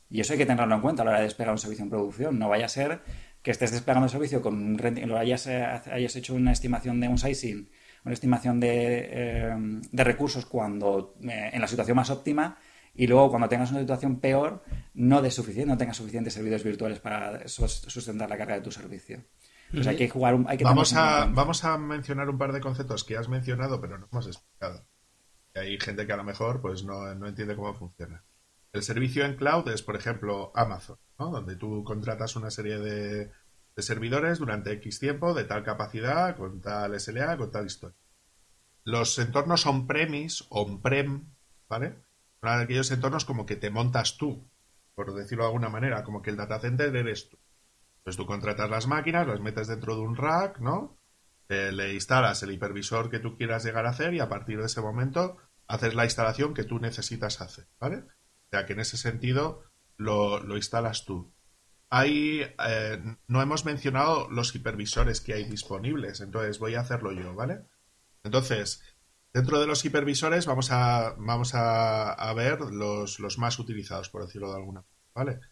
Y 0.09 0.20
eso 0.20 0.33
hay 0.33 0.38
que 0.38 0.46
tenerlo 0.46 0.75
en 0.75 0.81
cuenta 0.81 1.03
a 1.03 1.05
la 1.05 1.11
hora 1.12 1.20
de 1.20 1.27
desplegar 1.27 1.53
un 1.53 1.59
servicio 1.59 1.85
en 1.85 1.90
producción. 1.90 2.38
No 2.38 2.49
vaya 2.49 2.66
a 2.66 2.68
ser 2.68 3.03
que 3.42 3.51
estés 3.51 3.70
desplegando 3.70 4.07
el 4.07 4.11
servicio 4.11 4.42
con 4.42 4.77
lo 4.77 5.18
hayas, 5.18 5.46
eh, 5.46 5.64
hayas 5.64 6.16
hecho 6.16 6.35
una 6.35 6.53
estimación 6.53 7.01
de 7.01 7.09
un 7.09 7.18
sizing, 7.18 7.70
una 8.05 8.14
estimación 8.14 8.61
de, 8.61 9.09
eh, 9.11 9.55
de 9.90 10.05
recursos 10.05 10.46
cuando 10.46 11.16
en 11.23 11.61
la 11.61 11.66
situación 11.66 11.96
más 11.96 12.11
óptima 12.11 12.59
y 12.94 13.07
luego 13.07 13.31
cuando 13.31 13.49
tengas 13.49 13.70
una 13.70 13.81
situación 13.81 14.20
peor, 14.20 14.62
no 14.94 15.23
de 15.23 15.31
suficiente, 15.31 15.70
no 15.70 15.79
tengas 15.79 15.96
suficientes 15.96 16.35
servidores 16.35 16.64
virtuales 16.64 16.99
para 16.99 17.46
sustentar 17.49 18.29
la 18.29 18.37
carga 18.37 18.57
de 18.57 18.61
tu 18.61 18.70
servicio. 18.70 19.23
Pues 19.72 19.87
hay 19.87 19.96
que 19.96 20.09
jugar 20.09 20.37
hay 20.48 20.59
que 20.59 20.64
vamos 20.64 20.92
a 20.94 21.26
vamos 21.26 21.64
a 21.64 21.78
mencionar 21.78 22.28
un 22.28 22.38
par 22.38 22.52
de 22.52 22.61
conceptos 22.61 23.04
que 23.04 23.16
has 23.16 23.28
mencionado 23.28 23.80
pero 23.80 23.98
no 23.98 24.09
hemos 24.11 24.26
explicado. 24.26 24.85
hay 25.54 25.78
gente 25.78 26.06
que 26.06 26.12
a 26.12 26.16
lo 26.16 26.24
mejor 26.24 26.61
pues 26.61 26.85
no, 26.85 27.14
no 27.14 27.26
entiende 27.28 27.56
cómo 27.56 27.72
funciona. 27.74 28.22
El 28.72 28.83
servicio 28.85 29.24
en 29.24 29.35
cloud 29.35 29.68
es, 29.68 29.83
por 29.83 29.96
ejemplo, 29.96 30.52
Amazon, 30.54 30.96
¿no? 31.18 31.30
donde 31.30 31.56
tú 31.56 31.83
contratas 31.83 32.37
una 32.37 32.50
serie 32.52 32.78
de, 32.78 33.33
de 33.74 33.83
servidores 33.83 34.38
durante 34.38 34.70
X 34.74 35.00
tiempo, 35.00 35.35
de 35.35 35.42
tal 35.44 35.64
capacidad, 35.64 36.37
con 36.37 36.61
tal 36.61 36.98
SLA, 37.00 37.37
con 37.37 37.50
tal 37.50 37.66
historia. 37.66 37.96
los 38.85 39.18
entornos 39.18 39.66
on-premise, 39.66 40.44
on-prem, 40.50 41.33
¿vale? 41.68 41.96
Son 42.40 42.48
aquellos 42.61 42.90
entornos 42.92 43.24
como 43.24 43.44
que 43.44 43.56
te 43.56 43.70
montas 43.70 44.16
tú, 44.16 44.48
por 44.94 45.14
decirlo 45.14 45.44
de 45.44 45.48
alguna 45.48 45.68
manera, 45.68 46.04
como 46.04 46.22
que 46.22 46.30
el 46.30 46.37
data 46.37 46.61
center 46.61 46.94
eres 46.94 47.28
tú. 47.28 47.38
Entonces 48.11 48.27
tú 48.27 48.27
contratas 48.27 48.68
las 48.68 48.88
máquinas, 48.88 49.29
las 49.29 49.38
metes 49.38 49.68
dentro 49.68 49.94
de 49.94 50.01
un 50.01 50.16
rack, 50.16 50.59
¿no? 50.59 50.99
Eh, 51.49 51.70
le 51.70 51.94
instalas 51.94 52.42
el 52.42 52.51
hipervisor 52.51 53.09
que 53.09 53.20
tú 53.20 53.37
quieras 53.37 53.64
llegar 53.64 53.87
a 53.87 53.90
hacer 53.90 54.14
y 54.14 54.18
a 54.18 54.29
partir 54.29 54.59
de 54.59 54.66
ese 54.66 54.81
momento 54.81 55.37
haces 55.68 55.94
la 55.94 56.07
instalación 56.07 56.53
que 56.53 56.64
tú 56.64 56.81
necesitas 56.81 57.40
hacer, 57.40 57.68
¿vale? 57.79 57.99
O 57.99 58.51
sea 58.51 58.66
que 58.66 58.73
en 58.73 58.81
ese 58.81 58.96
sentido 58.96 59.62
lo, 59.96 60.40
lo 60.40 60.57
instalas 60.57 61.05
tú. 61.05 61.33
Hay, 61.88 62.40
eh, 62.40 63.01
no 63.29 63.42
hemos 63.42 63.64
mencionado 63.64 64.29
los 64.29 64.53
hipervisores 64.57 65.20
que 65.20 65.35
hay 65.35 65.44
disponibles, 65.44 66.20
entonces 66.20 66.59
voy 66.59 66.75
a 66.75 66.81
hacerlo 66.81 67.12
yo, 67.12 67.33
¿vale? 67.37 67.61
Entonces, 68.25 68.83
dentro 69.33 69.61
de 69.61 69.68
los 69.68 69.85
hipervisores 69.85 70.46
vamos 70.46 70.73
a, 70.73 71.14
vamos 71.16 71.53
a, 71.55 72.33
ver 72.35 72.61
los, 72.61 73.20
los, 73.20 73.38
más 73.38 73.61
utilizados, 73.61 74.11
por 74.11 74.27
decirlo 74.27 74.49
de 74.49 74.57
alguna 74.57 74.81
manera, 74.81 74.99
¿vale? 75.14 75.49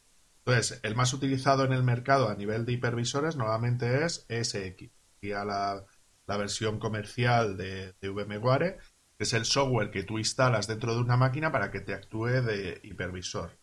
Entonces, 0.49 0.81
el 0.83 0.95
más 0.95 1.13
utilizado 1.13 1.65
en 1.65 1.73
el 1.73 1.83
mercado 1.83 2.31
a 2.31 2.35
nivel 2.35 2.65
de 2.65 2.73
hipervisores 2.73 3.37
nuevamente 3.37 4.05
es 4.05 4.27
SX, 4.29 4.91
y 5.21 5.33
a 5.33 5.45
la, 5.45 5.85
la 6.27 6.37
versión 6.39 6.79
comercial 6.79 7.59
de, 7.59 7.93
de 8.01 8.09
VMware, 8.09 8.79
que 9.19 9.25
es 9.25 9.33
el 9.35 9.45
software 9.45 9.91
que 9.91 10.05
tú 10.05 10.19
instalas 10.19 10.67
dentro 10.67 10.95
de 10.95 11.01
una 11.01 11.19
máquina 11.19 11.53
para 11.53 11.71
que 11.71 11.81
te 11.81 11.93
actúe 11.93 12.41
de 12.41 12.81
hipervisor. 12.83 13.59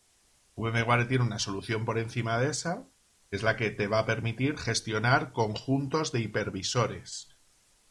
VMware 0.56 1.08
tiene 1.08 1.24
una 1.24 1.40
solución 1.40 1.86
por 1.86 1.98
encima 1.98 2.38
de 2.38 2.52
esa, 2.52 2.88
que 3.32 3.38
es 3.38 3.42
la 3.42 3.56
que 3.56 3.72
te 3.72 3.88
va 3.88 4.00
a 4.00 4.06
permitir 4.06 4.58
gestionar 4.58 5.32
conjuntos 5.34 6.12
de 6.12 6.20
hipervisores 6.20 7.36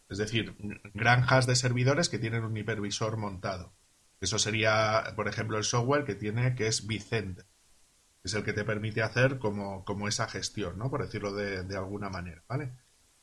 es 0.09 0.19
decir, 0.19 0.57
granjas 0.93 1.47
de 1.47 1.57
servidores 1.57 2.09
que 2.09 2.19
tienen 2.19 2.45
un 2.45 2.57
hipervisor 2.57 3.17
montado. 3.17 3.75
Eso 4.21 4.39
sería, 4.39 5.13
por 5.17 5.29
ejemplo, 5.29 5.59
el 5.59 5.65
software 5.65 6.05
que 6.05 6.15
tiene, 6.15 6.55
que 6.55 6.67
es 6.67 6.87
Vicente. 6.87 7.45
Es 8.25 8.35
el 8.35 8.43
que 8.43 8.53
te 8.53 8.65
permite 8.65 9.03
hacer 9.03 9.39
como, 9.39 9.85
como 9.85 10.09
esa 10.09 10.27
gestión, 10.27 10.79
¿no? 10.79 10.91
Por 10.91 11.03
decirlo 11.03 11.33
de, 11.33 11.77
alguna 11.77 12.09
manera, 12.09 12.43
¿vale? 12.49 12.73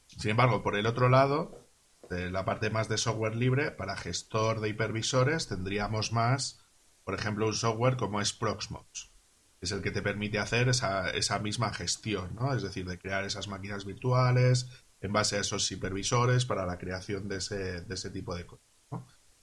Sin 0.05 0.31
embargo, 0.31 0.61
por 0.61 0.75
el 0.75 0.85
otro 0.85 1.09
lado, 1.09 1.69
de 2.09 2.29
la 2.29 2.45
parte 2.45 2.69
más 2.69 2.87
de 2.87 2.97
software 2.97 3.35
libre, 3.35 3.71
para 3.71 3.97
gestor 3.97 4.59
de 4.59 4.69
hipervisores 4.69 5.47
tendríamos 5.47 6.11
más, 6.11 6.63
por 7.03 7.15
ejemplo, 7.15 7.47
un 7.47 7.53
software 7.53 7.97
como 7.97 8.21
es 8.21 8.31
Proxmox. 8.31 9.11
Es 9.59 9.71
el 9.71 9.81
que 9.81 9.91
te 9.91 10.01
permite 10.01 10.39
hacer 10.39 10.69
esa, 10.69 11.09
esa 11.09 11.39
misma 11.39 11.73
gestión, 11.73 12.35
¿no? 12.35 12.53
Es 12.53 12.61
decir, 12.61 12.87
de 12.87 12.99
crear 12.99 13.23
esas 13.23 13.47
máquinas 13.47 13.85
virtuales, 13.85 14.69
en 15.01 15.11
base 15.11 15.37
a 15.37 15.41
esos 15.41 15.71
hipervisores 15.71 16.45
para 16.45 16.65
la 16.65 16.77
creación 16.77 17.27
de 17.27 17.37
ese, 17.37 17.81
de 17.81 17.93
ese 17.93 18.11
tipo 18.11 18.35
de 18.35 18.45
cosas. 18.45 18.65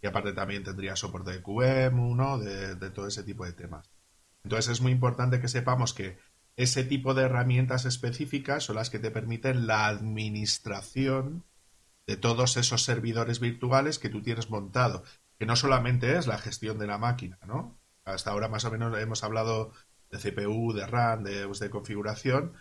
Y 0.01 0.07
aparte 0.07 0.33
también 0.33 0.63
tendría 0.63 0.95
soporte 0.95 1.33
de 1.33 1.43
QEMU, 1.43 2.15
¿no? 2.15 2.39
de, 2.39 2.77
de 2.77 2.91
todo 2.91 3.09
ese 3.09 3.25
tipo 3.25 3.45
de 3.45 3.53
temas. 3.53 3.91
Entonces 4.45 4.73
es 4.73 4.81
muy 4.81 4.93
importante 4.93 5.41
que 5.41 5.49
sepamos 5.49 5.95
que 5.95 6.19
ese 6.57 6.83
tipo 6.83 7.15
de 7.15 7.23
herramientas 7.23 7.85
específicas 7.85 8.65
son 8.65 8.77
las 8.77 8.91
que 8.91 8.99
te 8.99 9.11
permiten 9.11 9.67
la 9.67 9.87
administración 9.87 11.45
de 12.07 12.17
todos 12.17 12.57
esos 12.57 12.83
servidores 12.83 13.39
virtuales 13.39 13.99
que 13.99 14.09
tú 14.09 14.23
tienes 14.23 14.51
montado, 14.51 15.05
que 15.39 15.47
no 15.47 15.55
solamente 15.55 16.17
es 16.17 16.27
la 16.27 16.39
gestión 16.39 16.79
de 16.79 16.87
la 16.87 16.99
máquina, 16.99 17.39
¿no? 17.47 17.79
Hasta 18.05 18.31
ahora 18.31 18.49
más 18.49 18.65
o 18.65 18.71
menos 18.71 18.99
hemos 18.99 19.23
hablado 19.23 19.73
de 20.11 20.19
CPU, 20.19 20.73
de 20.73 20.87
RAM, 20.87 21.23
de, 21.23 21.71
configuración, 21.71 22.55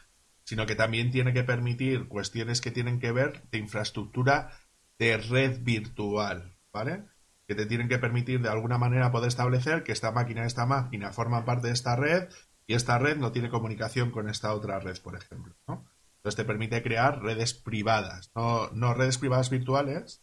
sino 0.43 0.65
que 0.65 0.75
también 0.75 1.11
tiene 1.11 1.33
que 1.33 1.43
permitir 1.43 2.07
cuestiones 2.07 2.61
que 2.61 2.71
tienen 2.71 2.99
que 2.99 3.11
ver 3.11 3.43
de 3.49 3.57
infraestructura 3.57 4.51
de 4.99 5.17
red 5.17 5.63
virtual, 5.63 6.55
¿vale? 6.71 7.05
Que 7.47 7.55
te 7.55 7.65
tienen 7.65 7.87
que 7.87 7.97
permitir 7.97 8.41
de 8.41 8.49
alguna 8.49 8.77
manera 8.77 9.11
poder 9.11 9.29
establecer 9.29 9.83
que 9.83 9.91
esta 9.91 10.11
máquina 10.11 10.43
y 10.43 10.47
esta 10.47 10.65
máquina 10.65 11.13
forman 11.13 11.45
parte 11.45 11.67
de 11.67 11.73
esta 11.73 11.95
red 11.95 12.29
y 12.67 12.73
esta 12.73 12.99
red 12.99 13.17
no 13.17 13.31
tiene 13.31 13.49
comunicación 13.49 14.11
con 14.11 14.29
esta 14.29 14.53
otra 14.53 14.79
red, 14.79 14.97
por 14.99 15.15
ejemplo, 15.15 15.55
¿no? 15.67 15.85
Entonces 16.17 16.35
te 16.35 16.45
permite 16.45 16.83
crear 16.83 17.21
redes 17.21 17.53
privadas, 17.53 18.31
no, 18.35 18.69
no 18.71 18.93
redes 18.93 19.17
privadas 19.17 19.49
virtuales, 19.49 20.21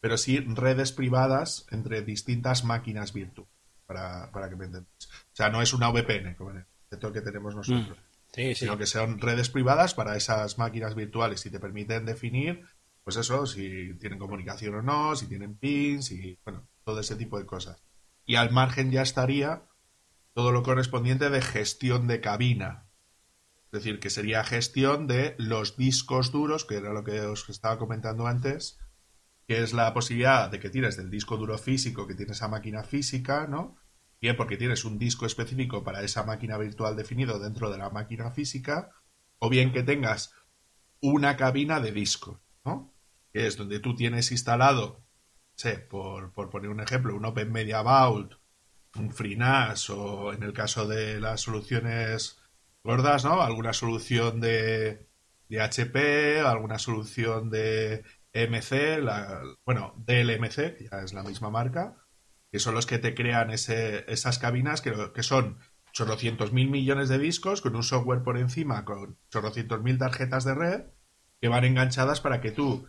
pero 0.00 0.18
sí 0.18 0.40
redes 0.40 0.92
privadas 0.92 1.66
entre 1.70 2.02
distintas 2.02 2.64
máquinas 2.64 3.14
virtuales, 3.14 3.50
para, 3.86 4.30
que 4.50 4.56
me 4.56 4.66
entendáis. 4.66 5.08
O 5.08 5.34
sea, 5.34 5.48
no 5.48 5.62
es 5.62 5.72
una 5.72 5.88
VPN, 5.88 6.34
como 6.34 6.50
el 6.50 6.66
concepto 6.90 7.12
que 7.12 7.22
tenemos 7.22 7.54
nosotros. 7.54 7.96
Mm 7.98 8.12
sino 8.54 8.78
que 8.78 8.86
sean 8.86 9.18
redes 9.18 9.50
privadas 9.50 9.94
para 9.94 10.16
esas 10.16 10.56
máquinas 10.58 10.94
virtuales 10.94 11.44
y 11.44 11.50
te 11.50 11.60
permiten 11.60 12.06
definir, 12.06 12.64
pues 13.04 13.16
eso, 13.16 13.46
si 13.46 13.94
tienen 13.94 14.18
comunicación 14.18 14.74
o 14.74 14.82
no, 14.82 15.16
si 15.16 15.26
tienen 15.26 15.56
pins 15.56 16.10
y, 16.12 16.38
bueno, 16.44 16.68
todo 16.84 17.00
ese 17.00 17.16
tipo 17.16 17.38
de 17.38 17.46
cosas. 17.46 17.82
Y 18.24 18.36
al 18.36 18.52
margen 18.52 18.90
ya 18.90 19.02
estaría 19.02 19.64
todo 20.34 20.52
lo 20.52 20.62
correspondiente 20.62 21.28
de 21.30 21.42
gestión 21.42 22.06
de 22.06 22.20
cabina. 22.20 22.86
Es 23.66 23.82
decir, 23.82 24.00
que 24.00 24.10
sería 24.10 24.44
gestión 24.44 25.06
de 25.06 25.34
los 25.38 25.76
discos 25.76 26.30
duros, 26.30 26.64
que 26.64 26.76
era 26.76 26.92
lo 26.92 27.04
que 27.04 27.20
os 27.20 27.48
estaba 27.48 27.78
comentando 27.78 28.26
antes, 28.26 28.78
que 29.46 29.62
es 29.62 29.72
la 29.72 29.92
posibilidad 29.92 30.50
de 30.50 30.60
que 30.60 30.70
tires 30.70 30.96
del 30.96 31.10
disco 31.10 31.36
duro 31.36 31.58
físico 31.58 32.06
que 32.06 32.14
tiene 32.14 32.32
esa 32.32 32.48
máquina 32.48 32.84
física, 32.84 33.46
¿no? 33.46 33.76
bien 34.22 34.36
porque 34.36 34.56
tienes 34.56 34.84
un 34.84 34.98
disco 34.98 35.26
específico 35.26 35.82
para 35.82 36.02
esa 36.02 36.22
máquina 36.22 36.56
virtual 36.56 36.96
definido 36.96 37.40
dentro 37.40 37.70
de 37.70 37.78
la 37.78 37.90
máquina 37.90 38.30
física, 38.30 38.92
o 39.40 39.50
bien 39.50 39.72
que 39.72 39.82
tengas 39.82 40.32
una 41.00 41.36
cabina 41.36 41.80
de 41.80 41.90
discos, 41.90 42.38
¿no? 42.64 42.91
Que 43.32 43.46
es 43.46 43.56
donde 43.56 43.80
tú 43.80 43.94
tienes 43.94 44.30
instalado, 44.32 45.02
sé, 45.54 45.78
por, 45.78 46.32
por 46.32 46.50
poner 46.50 46.70
un 46.70 46.80
ejemplo, 46.80 47.16
un 47.16 47.24
Open 47.24 47.50
Media 47.52 47.82
Vault, 47.82 48.34
un 48.96 49.10
FreeNAS 49.10 49.90
o 49.90 50.32
en 50.32 50.42
el 50.42 50.52
caso 50.52 50.86
de 50.86 51.20
las 51.20 51.40
soluciones 51.40 52.38
gordas, 52.84 53.24
¿no? 53.24 53.42
Alguna 53.42 53.72
solución 53.72 54.40
de, 54.40 55.08
de 55.48 55.60
HP, 55.60 56.40
alguna 56.40 56.78
solución 56.78 57.50
de 57.50 58.04
MC, 58.34 59.00
bueno, 59.64 59.94
DLMC, 59.98 60.76
que 60.76 60.88
ya 60.90 61.02
es 61.02 61.12
la 61.12 61.22
misma 61.22 61.50
marca, 61.50 61.96
que 62.50 62.58
son 62.58 62.74
los 62.74 62.86
que 62.86 62.98
te 62.98 63.14
crean 63.14 63.50
ese, 63.50 64.10
esas 64.10 64.38
cabinas 64.38 64.80
que, 64.80 64.92
que 65.14 65.22
son 65.22 65.58
chorrocientos 65.92 66.52
mil 66.52 66.70
millones 66.70 67.08
de 67.08 67.18
discos 67.18 67.60
con 67.60 67.76
un 67.76 67.82
software 67.82 68.22
por 68.22 68.38
encima, 68.38 68.84
con 68.84 69.18
chorrocientos 69.30 69.82
mil 69.82 69.98
tarjetas 69.98 70.44
de 70.44 70.54
red 70.54 70.82
que 71.40 71.48
van 71.48 71.64
enganchadas 71.64 72.20
para 72.20 72.40
que 72.40 72.52
tú 72.52 72.86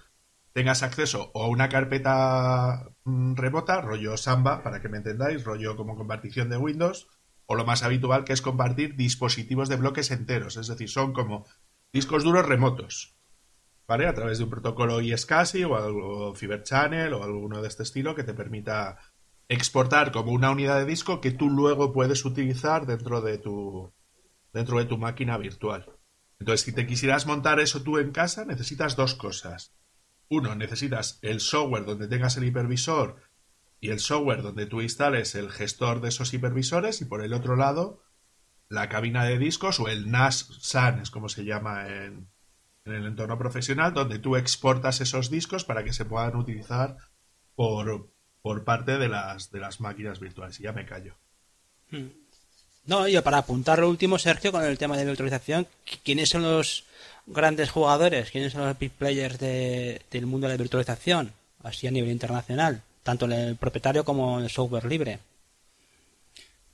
tengas 0.54 0.84
acceso 0.84 1.32
o 1.34 1.44
a 1.44 1.48
una 1.48 1.68
carpeta 1.70 2.92
mm, 3.04 3.36
remota, 3.36 3.82
rollo 3.82 4.18
Samba, 4.18 4.64
para 4.64 4.82
que 4.82 4.90
me 4.90 4.98
entendáis, 4.98 5.44
rollo 5.44 5.76
como 5.76 5.96
compartición 5.96 6.50
de 6.50 6.58
Windows, 6.58 7.08
o 7.46 7.56
lo 7.56 7.66
más 7.66 7.84
habitual 7.84 8.24
que 8.24 8.34
es 8.34 8.42
compartir 8.42 8.96
dispositivos 8.96 9.68
de 9.68 9.76
bloques 9.76 10.12
enteros, 10.12 10.58
es 10.58 10.68
decir, 10.68 10.90
son 10.90 11.14
como 11.14 11.46
discos 11.92 12.24
duros 12.24 12.46
remotos, 12.46 13.18
¿vale? 13.88 14.08
A 14.08 14.14
través 14.14 14.38
de 14.38 14.46
un 14.46 14.50
protocolo 14.50 15.02
iSCSI 15.02 15.64
o 15.66 15.76
algo 15.76 16.36
Fiber 16.36 16.64
Channel 16.64 17.14
o 17.14 17.24
alguno 17.24 17.62
de 17.62 17.68
este 17.68 17.84
estilo 17.84 18.16
que 18.16 18.24
te 18.24 18.34
permita 18.34 18.98
exportar 19.50 20.12
como 20.12 20.32
una 20.32 20.52
unidad 20.52 20.80
de 20.80 20.86
disco 20.86 21.20
que 21.20 21.32
tú 21.32 21.50
luego 21.50 21.92
puedes 21.92 22.24
utilizar 22.26 22.86
dentro 22.86 23.22
de 23.22 23.38
tu 23.38 23.94
dentro 24.54 24.78
de 24.78 24.86
tu 24.86 24.98
máquina 24.98 25.38
virtual. 25.38 25.92
Entonces, 26.40 26.62
si 26.62 26.74
te 26.74 26.86
quisieras 26.86 27.26
montar 27.26 27.60
eso 27.60 27.82
tú 27.84 27.98
en 27.98 28.12
casa, 28.12 28.46
necesitas 28.46 28.96
dos 28.96 29.16
cosas. 29.16 29.74
Uno, 30.30 30.56
necesitas 30.56 31.20
el 31.22 31.40
software 31.40 31.86
donde 31.86 32.08
tengas 32.08 32.38
el 32.38 32.46
hipervisor 32.46 33.22
y 33.80 33.90
el 33.90 34.00
software 34.00 34.42
donde 34.42 34.66
tú 34.66 34.82
instales 34.82 35.36
el 35.36 35.52
gestor 35.52 36.02
de 36.02 36.10
esos 36.10 36.34
hipervisores 36.34 37.02
y 37.02 37.06
por 37.06 37.24
el 37.24 37.34
otro 37.34 37.56
lado 37.56 38.02
la 38.70 38.90
cabina 38.90 39.26
de 39.26 39.38
discos 39.38 39.80
o 39.80 39.88
el 39.88 40.10
NAS 40.10 40.48
SAN 40.62 41.00
es 41.00 41.12
como 41.12 41.30
se 41.30 41.46
llama 41.46 41.88
en, 41.88 42.28
en 42.86 42.94
el 42.94 43.06
entorno 43.06 43.38
profesional 43.38 43.94
donde 43.94 44.20
tú 44.20 44.36
exportas 44.36 45.02
esos 45.02 45.30
discos 45.30 45.64
para 45.64 45.84
que 45.84 45.94
se 45.94 46.06
puedan 46.06 46.36
utilizar 46.36 46.98
por, 47.56 48.10
por 48.42 48.64
parte 48.64 48.98
de 48.98 49.10
las, 49.10 49.52
de 49.52 49.60
las 49.60 49.80
máquinas 49.80 50.20
virtuales. 50.20 50.60
Y 50.60 50.64
ya 50.64 50.74
me 50.74 50.86
callo. 50.86 51.16
Hmm. 51.92 52.08
No, 52.86 53.08
yo 53.08 53.24
para 53.24 53.38
apuntar 53.38 53.80
lo 53.80 53.90
último, 53.90 54.20
Sergio, 54.20 54.52
con 54.52 54.64
el 54.64 54.78
tema 54.78 54.98
de 54.98 55.06
virtualización, 55.06 55.68
¿quiénes 56.04 56.30
son 56.30 56.44
los 56.44 56.86
grandes 57.26 57.72
jugadores? 57.72 58.32
¿Quiénes 58.32 58.54
son 58.54 58.66
los 58.66 58.78
big 58.78 58.92
players 58.92 59.40
del 59.40 60.26
mundo 60.26 60.48
de 60.48 60.54
la 60.54 60.62
virtualización? 60.62 61.34
Así 61.64 61.88
a 61.88 61.92
nivel 61.92 62.12
internacional, 62.12 62.82
tanto 63.04 63.26
en 63.26 63.32
el 63.32 63.56
propietario 63.56 64.04
como 64.04 64.38
en 64.38 64.46
el 64.46 64.50
software 64.50 64.86
libre. 64.86 65.20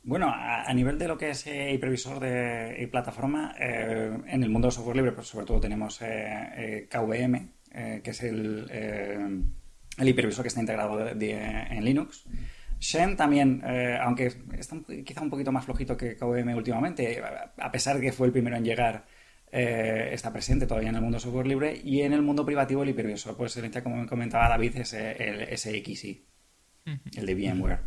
Bueno, 0.02 0.34
a, 0.34 0.74
nivel 0.74 0.98
de 0.98 1.08
lo 1.08 1.18
que 1.18 1.32
es 1.32 1.46
eh, 1.46 1.74
hipervisor 1.74 2.20
de 2.20 2.78
y 2.80 2.88
plataforma, 2.88 3.54
eh, 3.60 4.18
en 4.28 4.44
el 4.44 4.50
mundo 4.50 4.68
del 4.68 4.74
software 4.74 4.96
libre, 4.96 5.12
pues 5.12 5.28
sobre 5.28 5.46
todo 5.46 5.60
tenemos 5.60 6.00
eh, 6.02 6.88
KVM, 6.90 8.02
que 8.02 8.10
es 8.10 8.24
el 8.24 9.46
el 10.00 10.08
hipervisor 10.08 10.44
que 10.44 10.48
está 10.48 10.62
integrado 10.62 11.08
en 11.10 11.84
Linux. 11.84 12.26
Shen 12.80 13.18
también, 13.18 13.62
eh, 13.66 13.98
aunque 14.02 14.32
está 14.58 14.78
quizá 15.06 15.22
un 15.22 15.30
poquito 15.30 15.52
más 15.52 15.66
flojito 15.66 15.98
que 15.98 16.16
KVM 16.16 16.56
últimamente, 16.56 17.22
a 17.58 17.72
pesar 17.72 17.98
de 17.98 18.02
que 18.04 18.12
fue 18.14 18.28
el 18.28 18.34
primero 18.34 18.56
en 18.56 18.64
llegar, 18.64 19.06
eh, 19.52 20.10
está 20.12 20.32
presente 20.32 20.68
todavía 20.68 20.90
en 20.90 20.96
el 20.96 21.02
mundo 21.02 21.20
software 21.20 21.48
libre 21.48 21.82
y 21.84 22.02
en 22.02 22.14
el 22.14 22.22
mundo 22.22 22.46
privativo 22.46 22.84
el 22.84 22.90
hipervisor, 22.90 23.36
pues 23.36 23.60
como 23.84 24.06
comentaba 24.06 24.48
David, 24.48 24.78
es 24.78 24.94
el 24.94 25.58
SXI, 25.58 26.28
el 27.16 27.26
de 27.26 27.36
VMware. 27.36 27.80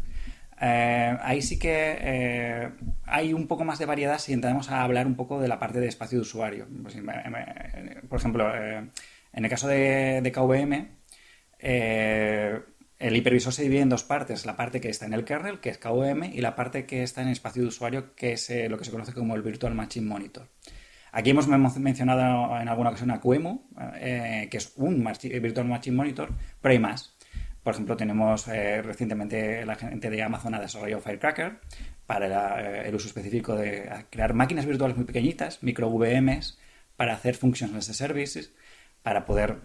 Eh, 0.60 1.16
ahí 1.20 1.40
sí 1.40 1.58
que 1.58 1.96
eh, 2.00 2.70
hay 3.04 3.32
un 3.32 3.46
poco 3.46 3.64
más 3.64 3.78
de 3.78 3.86
variedad 3.86 4.18
si 4.18 4.32
entramos 4.32 4.70
a 4.70 4.82
hablar 4.82 5.06
un 5.06 5.14
poco 5.14 5.40
de 5.40 5.48
la 5.48 5.58
parte 5.58 5.78
de 5.78 5.86
espacio 5.86 6.18
de 6.18 6.22
usuario. 6.22 6.66
Pues, 6.82 6.96
por 8.08 8.18
ejemplo, 8.18 8.52
en 8.54 9.44
el 9.44 9.48
caso 9.48 9.68
de, 9.68 10.20
de 10.20 10.32
KVM, 10.32 10.88
el 11.60 13.16
hipervisor 13.16 13.52
se 13.52 13.62
divide 13.62 13.82
en 13.82 13.88
dos 13.88 14.02
partes, 14.02 14.46
la 14.46 14.56
parte 14.56 14.80
que 14.80 14.88
está 14.88 15.06
en 15.06 15.14
el 15.14 15.24
kernel, 15.24 15.60
que 15.60 15.70
es 15.70 15.78
KVM, 15.78 16.24
y 16.32 16.40
la 16.40 16.56
parte 16.56 16.86
que 16.86 17.04
está 17.04 17.22
en 17.22 17.28
espacio 17.28 17.62
de 17.62 17.68
usuario, 17.68 18.16
que 18.16 18.32
es 18.32 18.50
lo 18.68 18.78
que 18.78 18.84
se 18.84 18.90
conoce 18.90 19.12
como 19.12 19.36
el 19.36 19.42
Virtual 19.42 19.74
Machine 19.74 20.06
Monitor. 20.06 20.48
Aquí 21.14 21.28
hemos 21.28 21.46
mencionado 21.46 22.58
en 22.58 22.68
alguna 22.68 22.88
ocasión 22.88 23.10
a 23.10 23.20
QEMU, 23.20 23.68
eh, 23.96 24.48
que 24.50 24.56
es 24.56 24.72
un 24.76 25.04
Virtual 25.04 25.68
Machine 25.68 25.94
Monitor, 25.94 26.30
pero 26.60 26.72
hay 26.72 26.78
más. 26.78 27.14
Por 27.62 27.74
ejemplo, 27.74 27.98
tenemos 27.98 28.48
eh, 28.48 28.80
recientemente 28.80 29.66
la 29.66 29.74
gente 29.74 30.08
de 30.08 30.22
Amazon 30.22 30.54
ha 30.54 30.60
desarrollado 30.60 31.02
Firecracker 31.02 31.60
para 32.06 32.60
eh, 32.60 32.88
el 32.88 32.94
uso 32.94 33.08
específico 33.08 33.54
de 33.54 34.06
crear 34.08 34.32
máquinas 34.32 34.64
virtuales 34.64 34.96
muy 34.96 35.04
pequeñitas, 35.04 35.62
micro 35.62 35.90
VMs, 35.90 36.58
para 36.96 37.12
hacer 37.12 37.34
functions 37.34 37.74
as 37.74 37.90
a 37.90 37.94
services, 37.94 38.54
para 39.02 39.26
poder, 39.26 39.58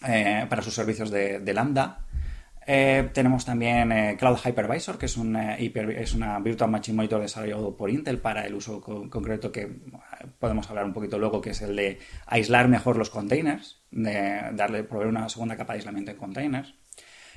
para 0.00 0.62
sus 0.62 0.74
servicios 0.74 1.10
de 1.10 1.52
Lambda. 1.52 2.07
Eh, 2.70 3.08
tenemos 3.14 3.46
también 3.46 3.90
eh, 3.92 4.16
Cloud 4.18 4.36
Hypervisor, 4.44 4.98
que 4.98 5.06
es, 5.06 5.16
una, 5.16 5.56
eh, 5.56 5.72
es 5.96 6.12
una 6.12 6.38
Virtual 6.38 6.70
Machine 6.70 6.96
Monitor 6.96 7.22
desarrollado 7.22 7.74
por 7.74 7.88
Intel 7.88 8.18
para 8.18 8.44
el 8.44 8.52
uso 8.54 8.82
concreto 8.82 9.50
que 9.50 9.74
podemos 10.38 10.68
hablar 10.68 10.84
un 10.84 10.92
poquito 10.92 11.18
luego, 11.18 11.40
que 11.40 11.50
es 11.50 11.62
el 11.62 11.74
de 11.74 11.98
aislar 12.26 12.68
mejor 12.68 12.98
los 12.98 13.08
containers, 13.08 13.80
de 13.90 14.50
darle, 14.52 14.84
proveer 14.84 15.08
una 15.08 15.30
segunda 15.30 15.56
capa 15.56 15.72
de 15.72 15.78
aislamiento 15.78 16.10
en 16.10 16.18
containers. 16.18 16.74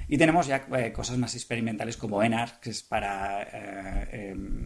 Y 0.09 0.17
tenemos 0.17 0.47
ya 0.47 0.65
cosas 0.91 1.17
más 1.17 1.33
experimentales 1.33 1.95
como 1.95 2.21
ENAR, 2.21 2.59
que 2.59 2.71
es 2.71 2.83
para 2.83 3.41
em, 4.11 4.65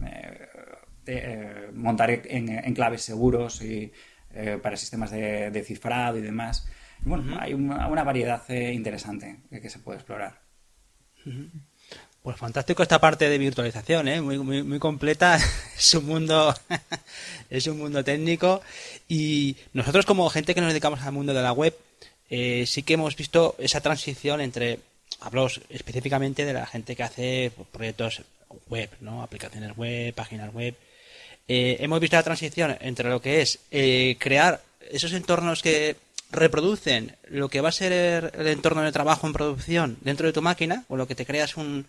montar 1.74 2.10
en, 2.10 2.74
claves 2.74 3.02
seguros 3.02 3.62
y 3.62 3.92
para 4.60 4.76
sistemas 4.76 5.12
de, 5.12 5.62
cifrado 5.64 6.18
y 6.18 6.22
demás. 6.22 6.68
bueno, 7.02 7.38
hay 7.38 7.54
una, 7.54 8.02
variedad 8.02 8.48
interesante 8.48 9.42
que 9.48 9.70
se 9.70 9.78
puede 9.78 9.98
explorar. 9.98 10.45
Pues 12.26 12.38
fantástico 12.38 12.82
esta 12.82 13.00
parte 13.00 13.28
de 13.28 13.38
virtualización, 13.38 14.08
¿eh? 14.08 14.20
muy, 14.20 14.38
muy, 14.38 14.78
completa. 14.80 15.38
es 15.78 15.94
un 15.94 16.06
mundo, 16.06 16.52
es 17.50 17.68
un 17.68 17.78
mundo 17.78 18.02
técnico 18.02 18.62
y 19.08 19.54
nosotros 19.72 20.04
como 20.06 20.28
gente 20.28 20.52
que 20.52 20.60
nos 20.60 20.70
dedicamos 20.70 21.00
al 21.02 21.12
mundo 21.12 21.32
de 21.32 21.42
la 21.42 21.52
web, 21.52 21.76
eh, 22.28 22.64
sí 22.66 22.82
que 22.82 22.94
hemos 22.94 23.14
visto 23.14 23.54
esa 23.58 23.80
transición 23.80 24.40
entre, 24.40 24.80
hablo 25.20 25.46
específicamente 25.68 26.44
de 26.44 26.52
la 26.52 26.66
gente 26.66 26.96
que 26.96 27.04
hace 27.04 27.52
proyectos 27.70 28.22
web, 28.68 28.90
¿no? 29.00 29.22
Aplicaciones 29.22 29.76
web, 29.76 30.12
páginas 30.12 30.52
web. 30.52 30.74
Eh, 31.46 31.76
hemos 31.78 32.00
visto 32.00 32.16
la 32.16 32.24
transición 32.24 32.76
entre 32.80 33.08
lo 33.08 33.22
que 33.22 33.40
es 33.42 33.60
crear 34.18 34.60
esos 34.90 35.12
entornos 35.12 35.62
que 35.62 35.94
reproducen 36.36 37.16
lo 37.28 37.48
que 37.48 37.60
va 37.60 37.70
a 37.70 37.72
ser 37.72 38.32
el 38.34 38.46
entorno 38.46 38.82
de 38.82 38.92
trabajo 38.92 39.26
en 39.26 39.32
producción 39.32 39.96
dentro 40.00 40.26
de 40.26 40.32
tu 40.32 40.42
máquina, 40.42 40.84
o 40.88 40.96
lo 40.96 41.06
que 41.06 41.14
te 41.14 41.26
creas 41.26 41.56
un... 41.56 41.86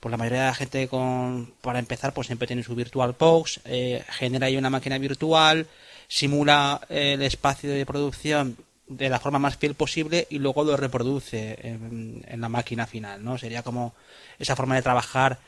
Pues 0.00 0.10
la 0.10 0.16
mayoría 0.16 0.40
de 0.40 0.46
la 0.46 0.54
gente 0.54 0.88
con, 0.88 1.54
para 1.60 1.78
empezar, 1.78 2.12
pues 2.12 2.26
siempre 2.26 2.48
tiene 2.48 2.64
su 2.64 2.74
virtual 2.74 3.14
box, 3.16 3.60
eh, 3.64 4.04
genera 4.08 4.48
ahí 4.48 4.56
una 4.56 4.68
máquina 4.68 4.98
virtual, 4.98 5.68
simula 6.08 6.80
el 6.88 7.22
espacio 7.22 7.70
de 7.70 7.86
producción 7.86 8.56
de 8.88 9.08
la 9.08 9.20
forma 9.20 9.38
más 9.38 9.56
fiel 9.56 9.74
posible 9.74 10.26
y 10.28 10.38
luego 10.38 10.64
lo 10.64 10.76
reproduce 10.76 11.56
en, 11.62 12.24
en, 12.26 12.40
la 12.40 12.48
máquina 12.48 12.86
final, 12.86 13.24
¿no? 13.24 13.38
Sería 13.38 13.62
como 13.62 13.94
esa 14.40 14.56
forma 14.56 14.74
de 14.74 14.82
trabajar 14.82 15.38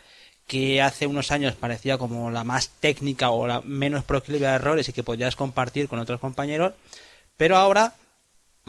que 0.47 0.83
hace 0.83 1.07
unos 1.07 1.31
años 1.31 1.55
parecía 1.55 1.99
como 1.99 2.31
la 2.31 2.45
más 2.45 2.69
técnica 2.81 3.31
o 3.31 3.47
la 3.47 3.61
menos 3.63 4.05
proclive 4.05 4.47
a 4.47 4.55
errores 4.55 4.89
y 4.89 4.93
que 4.93 5.03
podías 5.03 5.37
compartir 5.37 5.89
con 5.89 5.99
otros 5.99 6.21
compañeros, 6.21 6.75
pero 7.37 7.57
ahora 7.57 7.95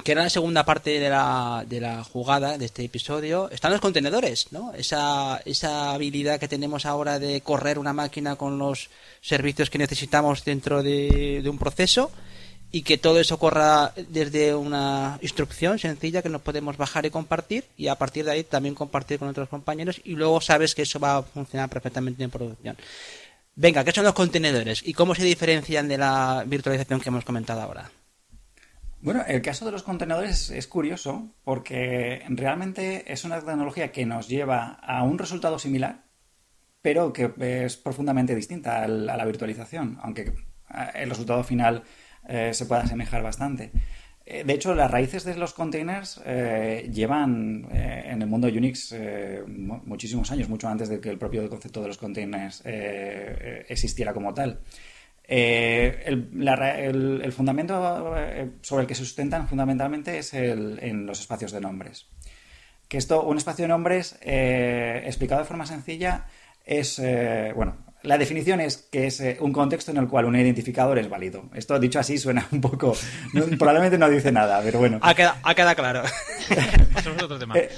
que 0.04 0.12
era 0.12 0.24
la 0.24 0.30
segunda 0.30 0.66
parte 0.66 1.00
de 1.00 1.10
la, 1.10 1.64
de 1.68 1.80
la 1.80 2.04
jugada 2.04 2.58
de 2.58 2.66
este 2.66 2.84
episodio, 2.84 3.50
están 3.50 3.72
los 3.72 3.80
contenedores, 3.80 4.48
¿no? 4.52 4.74
Esa, 4.74 5.42
esa 5.46 5.94
habilidad 5.94 6.40
que 6.40 6.48
tenemos 6.48 6.86
ahora 6.86 7.18
de 7.18 7.42
correr 7.42 7.80
una 7.80 7.94
máquina 7.94 8.36
con 8.36 8.60
los 8.60 8.90
servicios 9.22 9.70
que 9.70 9.78
necesitamos 9.78 10.44
dentro 10.44 10.84
de, 10.84 11.42
un 11.50 11.58
proceso 11.58 12.12
y 12.72 12.82
que 12.82 12.98
todo 12.98 13.22
eso 13.22 13.40
corra 13.40 13.94
desde 14.10 14.54
una 14.54 15.18
instrucción 15.22 15.80
sencilla 15.80 16.22
que 16.22 16.30
nos 16.30 16.42
podemos 16.42 16.76
bajar 16.76 17.06
y 17.06 17.10
compartir 17.10 17.64
y 17.78 17.88
a 17.88 17.96
partir 17.96 18.26
de 18.26 18.32
ahí 18.32 18.44
también 18.44 18.76
compartir 18.76 19.18
con 19.18 19.30
otros 19.30 19.48
compañeros 19.48 20.02
y 20.04 20.12
luego 20.16 20.42
sabes 20.42 20.76
que 20.76 20.82
eso 20.82 21.00
va 21.00 21.18
a 21.18 21.24
funcionar 21.24 21.70
perfectamente 21.70 22.22
en 22.24 22.32
producción. 22.32 22.76
Venga, 23.56 23.86
¿qué 23.86 23.94
son 23.94 24.04
los 24.04 24.14
contenedores 24.14 24.82
y 24.86 24.94
cómo 24.94 25.16
se 25.16 25.24
diferencian 25.24 25.88
de 25.88 25.98
la 25.98 26.44
virtualización 26.46 27.00
que 27.00 27.08
hemos 27.08 27.24
comentado 27.24 27.62
ahora? 27.62 27.90
Bueno, 29.06 29.24
el 29.28 29.44
caso 29.44 29.66
de 29.66 29.72
los 29.72 29.84
contenedores 29.84 30.50
es 30.50 30.66
curioso 30.66 31.30
porque 31.44 32.24
realmente 32.28 33.14
es 33.14 33.24
una 33.24 33.40
tecnología 33.40 33.92
que 33.92 34.04
nos 34.04 34.28
lleva 34.28 34.80
a 34.82 35.04
un 35.04 35.20
resultado 35.20 35.60
similar, 35.60 36.06
pero 36.82 37.14
que 37.14 37.32
es 37.38 37.78
profundamente 37.78 38.34
distinta 38.34 38.82
a 38.84 38.88
la 38.88 39.26
virtualización, 39.26 40.00
aunque 40.02 40.22
eh, 40.24 40.34
el 40.96 41.12
resultado 41.12 41.44
final 41.44 41.84
eh, 42.28 42.52
se 42.56 42.66
pueda 42.66 42.82
asemejar 42.82 43.22
bastante. 43.22 43.72
Eh, 44.26 44.44
de 44.44 44.54
hecho, 44.54 44.74
las 44.74 44.90
raíces 44.90 45.24
de 45.24 45.36
los 45.36 45.54
containers 45.54 46.20
llevan 46.26 47.68
en 47.72 48.24
el 48.24 48.28
mundo 48.28 48.48
Unix 48.48 48.96
muchísimos 49.46 50.32
años, 50.32 50.50
mucho 50.50 50.68
antes 50.68 50.90
de 50.90 51.00
que 51.00 51.12
el 51.12 51.20
propio 51.20 51.48
concepto 51.48 51.84
de 51.84 51.90
los 51.90 52.00
containers 52.00 52.64
existiera 52.66 54.14
como 54.16 54.34
tal. 54.34 54.62
Eh, 55.28 56.04
el, 56.06 57.32
fundamento 57.32 58.14
eh, 58.16 58.52
sobre 58.62 58.84
el 58.84 58.88
que 58.88 58.96
se 58.96 59.04
sustentan 59.04 59.48
fundamentalmente 59.48 60.18
es 60.18 60.34
el, 60.34 60.80
en 60.82 61.06
los 61.06 61.20
espacios 61.20 61.52
de 61.52 61.62
nombres. 61.62 62.08
Que 62.88 62.98
esto, 62.98 63.24
un 63.24 63.38
espacio 63.38 63.64
de 63.64 63.70
nombres, 63.70 64.18
eh, 64.22 65.02
explicado 65.06 65.42
de 65.42 65.48
forma 65.48 65.66
sencilla, 65.66 66.26
es, 66.64 67.02
bueno, 67.56 67.85
la 68.06 68.18
definición 68.18 68.62
es 68.62 68.78
que 68.78 69.08
es 69.08 69.20
eh, 69.20 69.38
un 69.40 69.52
contexto 69.52 69.92
en 69.92 69.98
el 69.98 70.08
cual 70.08 70.26
un 70.26 70.36
identificador 70.36 70.98
es 71.00 71.10
válido. 71.10 71.50
Esto 71.54 71.80
dicho 71.80 72.00
así 72.00 72.18
suena 72.18 72.48
un 72.52 72.62
poco. 72.62 72.96
probablemente 73.58 73.98
no 73.98 74.10
dice 74.10 74.32
nada, 74.32 74.62
pero 74.64 74.80
bueno. 74.80 75.00
Ha 75.02 75.14
quedado, 75.14 75.76
claro. 75.76 76.04
Eh, 77.56 77.70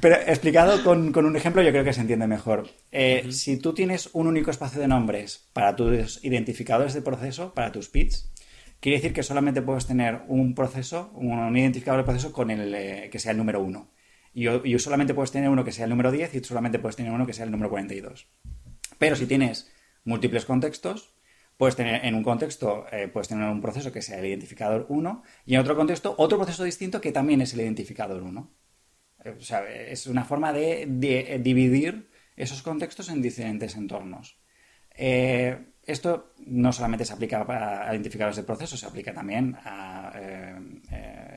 pero 0.00 0.16
explicado 0.16 0.82
con, 0.84 1.16
un 1.16 1.36
ejemplo, 1.36 1.62
yo 1.62 1.70
creo 1.70 1.84
que 1.84 1.92
se 1.92 2.00
entiende 2.00 2.26
mejor. 2.26 2.68
Eh, 2.90 3.26
si 3.30 3.58
tú 3.58 3.72
tienes 3.72 4.10
un 4.12 4.26
único 4.26 4.50
espacio 4.50 4.80
de 4.80 4.88
nombres 4.88 5.48
para 5.52 5.76
tus 5.76 6.22
identificadores 6.24 6.94
de 6.94 7.02
proceso, 7.02 7.54
para 7.54 7.72
tus 7.72 7.88
PITs, 7.88 8.32
quiere 8.80 8.98
decir 8.98 9.12
que 9.12 9.22
solamente 9.22 9.62
puedes 9.62 9.86
tener 9.86 10.22
un 10.28 10.54
proceso, 10.54 11.10
un 11.14 11.56
identificador 11.56 12.00
de 12.00 12.04
proceso 12.04 12.32
con 12.32 12.50
el 12.50 13.10
que 13.10 13.18
sea 13.18 13.32
el 13.32 13.38
número 13.38 13.60
1. 13.62 13.90
Y, 14.34 14.48
y 14.48 14.78
solamente 14.78 15.14
puedes 15.14 15.32
tener 15.32 15.48
uno 15.48 15.64
que 15.64 15.72
sea 15.72 15.84
el 15.84 15.90
número 15.90 16.10
10 16.10 16.34
y 16.34 16.44
solamente 16.44 16.78
puedes 16.78 16.96
tener 16.96 17.12
uno 17.12 17.26
que 17.26 17.32
sea 17.32 17.44
el 17.44 17.50
número 17.50 17.70
42. 17.70 18.28
Pero 19.00 19.16
si 19.16 19.24
tienes 19.24 19.72
múltiples 20.04 20.44
contextos, 20.44 21.14
puedes 21.56 21.74
tener 21.74 22.04
en 22.04 22.14
un 22.14 22.22
contexto, 22.22 22.84
eh, 22.92 23.08
puedes 23.08 23.28
tener 23.28 23.48
un 23.48 23.62
proceso 23.62 23.90
que 23.90 24.02
sea 24.02 24.18
el 24.18 24.26
identificador 24.26 24.84
1 24.90 25.22
y 25.46 25.54
en 25.54 25.60
otro 25.60 25.74
contexto 25.74 26.14
otro 26.18 26.36
proceso 26.36 26.64
distinto 26.64 27.00
que 27.00 27.10
también 27.10 27.40
es 27.40 27.54
el 27.54 27.62
identificador 27.62 28.22
1. 28.22 28.50
Eh, 29.24 29.36
o 29.38 29.40
sea, 29.40 29.66
es 29.70 30.06
una 30.06 30.26
forma 30.26 30.52
de, 30.52 30.82
eh, 30.82 31.38
dividir 31.38 32.10
esos 32.36 32.60
contextos 32.60 33.08
en 33.08 33.22
diferentes 33.22 33.74
entornos. 33.74 34.38
esto 34.94 36.34
no 36.46 36.70
solamente 36.72 37.04
se 37.06 37.14
aplica 37.14 37.46
a 37.88 37.94
identificadores 37.94 38.36
de 38.36 38.42
procesos, 38.42 38.80
se 38.80 38.86
aplica 38.86 39.14
también 39.14 39.56
a 39.64 40.12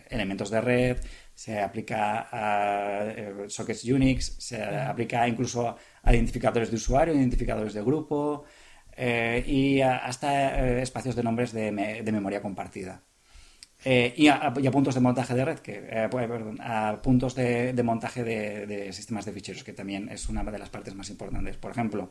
elementos 0.09 0.49
de 0.49 0.61
red, 0.61 0.97
se 1.34 1.59
aplica 1.59 2.28
a 2.32 3.47
sockets 3.47 3.86
Unix, 3.86 4.36
se 4.39 4.61
aplica 4.64 5.28
incluso 5.28 5.78
a 6.04 6.14
identificadores 6.14 6.70
de 6.70 6.76
usuario, 6.76 7.16
identificadores 7.16 7.74
de 7.74 7.82
grupo 7.82 8.43
eh, 8.95 9.43
y 9.47 9.82
hasta 9.82 10.60
eh, 10.60 10.82
espacios 10.82 11.16
de 11.16 11.24
nombres 11.24 11.51
de, 11.54 11.72
memoria 11.72 12.41
compartida. 12.41 13.01
Eh, 13.86 14.14
y, 14.16 14.28
a, 14.28 14.54
puntos 14.72 14.95
de 14.95 15.01
montaje 15.01 15.34
de 15.34 15.43
red, 15.43 15.60
que, 15.60 15.82
perdón, 16.10 16.58
a 16.62 17.01
puntos 17.01 17.36
de, 17.36 17.82
montaje 17.84 18.24
de, 18.24 18.93
sistemas 18.93 19.26
de 19.26 19.34
ficheros, 19.34 19.64
que 19.64 19.74
también 19.74 20.10
es 20.10 20.30
una 20.30 20.43
de 20.43 20.60
las 20.60 20.70
partes 20.70 20.93
más 20.95 21.10
importantes. 21.10 21.58
Por 21.58 21.72
ejemplo, 21.72 22.10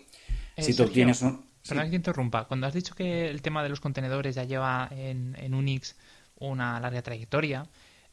si 0.59 0.74
tú 0.74 0.88
tienes 0.88 1.22
un... 1.22 1.53
Perdón 1.66 1.90
que 1.90 1.97
interrumpa. 1.97 2.45
Cuando 2.49 2.66
has 2.66 2.74
dicho 2.74 2.95
que 2.95 3.28
el 3.28 3.40
tema 3.40 3.62
de 3.62 3.68
los 3.68 3.80
contenedores 3.80 4.34
ya 4.34 4.45
lleva 4.45 4.88
en, 4.90 5.36
en 5.38 5.55
Unix 5.55 5.97
una 6.40 6.80
larga 6.80 7.03
trayectoria, 7.03 7.64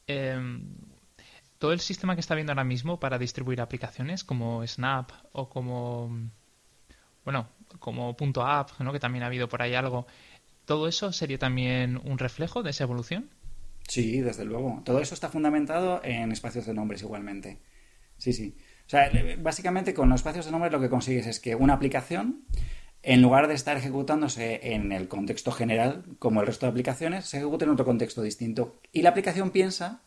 eh, 0.08 0.38
todo 1.60 1.72
el 1.74 1.80
sistema 1.80 2.16
que 2.16 2.22
está 2.22 2.34
viendo 2.34 2.52
ahora 2.52 2.64
mismo 2.64 3.00
para 3.00 3.20
distribuir 3.20 3.62
aplicaciones 3.62 4.24
como 4.24 4.66
Snap 4.66 5.12
o 5.34 5.50
como 5.50 6.32
bueno 7.24 7.48
como 7.78 8.18
punto 8.18 8.44
.app, 8.44 8.72
¿no? 8.80 8.92
que 8.92 9.00
también 9.00 9.24
ha 9.24 9.28
habido 9.28 9.48
por 9.48 9.62
ahí 9.62 9.76
algo, 9.76 10.08
¿Todo 10.70 10.88
eso 10.88 11.12
sería 11.12 11.40
también 11.40 12.00
un 12.06 12.20
reflejo 12.20 12.62
de 12.62 12.70
esa 12.70 12.84
evolución? 12.84 13.32
Sí, 13.88 14.22
desde 14.22 14.46
luego. 14.46 14.84
Todo 14.86 15.00
eso 15.00 15.16
está 15.16 15.28
fundamentado 15.28 16.00
en 16.04 16.32
espacios 16.32 16.68
de 16.68 16.76
nombres 16.76 17.02
igualmente. 17.02 17.58
Sí, 18.20 18.34
sí. 18.34 18.56
O 18.86 18.90
sea, 18.92 19.10
básicamente 19.40 19.96
con 19.96 20.10
los 20.10 20.20
espacios 20.20 20.46
de 20.46 20.52
nombres 20.52 20.72
lo 20.72 20.80
que 20.80 20.88
consigues 20.88 21.26
es 21.26 21.40
que 21.40 21.56
una 21.56 21.74
aplicación, 21.74 22.44
en 23.02 23.20
lugar 23.24 23.48
de 23.48 23.56
estar 23.56 23.78
ejecutándose 23.78 24.60
en 24.76 24.92
el 24.92 25.08
contexto 25.08 25.52
general, 25.52 26.04
como 26.20 26.42
el 26.42 26.46
resto 26.46 26.68
de 26.68 26.70
aplicaciones, 26.70 27.26
se 27.26 27.38
ejecute 27.38 27.66
en 27.66 27.72
otro 27.72 27.86
contexto 27.86 28.22
distinto. 28.22 28.80
Y 28.94 29.02
la 29.02 29.10
aplicación 29.10 29.50
piensa, 29.50 30.04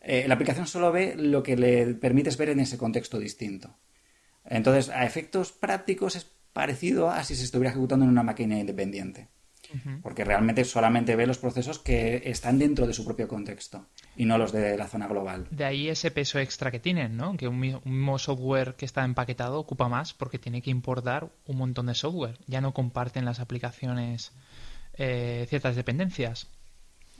eh, 0.00 0.24
la 0.26 0.34
aplicación 0.34 0.66
solo 0.66 0.92
ve 0.92 1.14
lo 1.16 1.42
que 1.42 1.56
le 1.56 1.94
permites 1.94 2.36
ver 2.36 2.50
en 2.50 2.60
ese 2.60 2.78
contexto 2.78 3.18
distinto. 3.18 3.76
Entonces, 4.44 4.88
a 4.88 5.04
efectos 5.04 5.52
prácticos 5.52 6.16
es 6.16 6.26
parecido 6.52 7.10
a 7.10 7.22
si 7.24 7.36
se 7.36 7.44
estuviera 7.44 7.70
ejecutando 7.70 8.04
en 8.04 8.10
una 8.10 8.22
máquina 8.22 8.58
independiente. 8.58 9.28
Porque 10.02 10.24
realmente 10.24 10.64
solamente 10.64 11.14
ve 11.14 11.28
los 11.28 11.38
procesos 11.38 11.78
que 11.78 12.22
están 12.24 12.58
dentro 12.58 12.88
de 12.88 12.92
su 12.92 13.04
propio 13.04 13.28
contexto 13.28 13.86
y 14.16 14.24
no 14.24 14.36
los 14.36 14.50
de 14.50 14.76
la 14.76 14.88
zona 14.88 15.06
global. 15.06 15.46
De 15.52 15.64
ahí 15.64 15.88
ese 15.88 16.10
peso 16.10 16.40
extra 16.40 16.72
que 16.72 16.80
tienen, 16.80 17.16
¿no? 17.16 17.36
Que 17.36 17.46
un 17.46 17.60
mismo 17.60 18.18
software 18.18 18.74
que 18.74 18.84
está 18.84 19.04
empaquetado 19.04 19.60
ocupa 19.60 19.88
más 19.88 20.12
porque 20.12 20.40
tiene 20.40 20.60
que 20.60 20.70
importar 20.70 21.30
un 21.46 21.58
montón 21.58 21.86
de 21.86 21.94
software. 21.94 22.36
Ya 22.48 22.60
no 22.60 22.74
comparten 22.74 23.24
las 23.24 23.38
aplicaciones 23.38 24.32
eh, 24.94 25.46
ciertas 25.48 25.76
dependencias. 25.76 26.48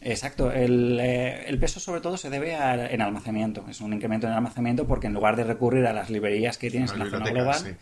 Exacto. 0.00 0.50
Eh, 0.52 1.44
el, 1.46 1.58
peso 1.58 1.80
sobre 1.80 2.00
todo 2.00 2.16
se 2.16 2.30
debe 2.30 2.54
en 2.54 3.02
almacenamiento. 3.02 3.64
Es 3.68 3.80
un 3.80 3.92
incremento 3.92 4.26
en 4.26 4.32
almacenamiento 4.32 4.86
porque 4.86 5.06
en 5.06 5.14
lugar 5.14 5.36
de 5.36 5.44
recurrir 5.44 5.86
a 5.86 5.92
las 5.92 6.10
librerías 6.10 6.58
que 6.58 6.70
tienes 6.70 6.92
en 6.92 7.00
la 7.00 7.10
zona 7.10 7.30
global, 7.30 7.76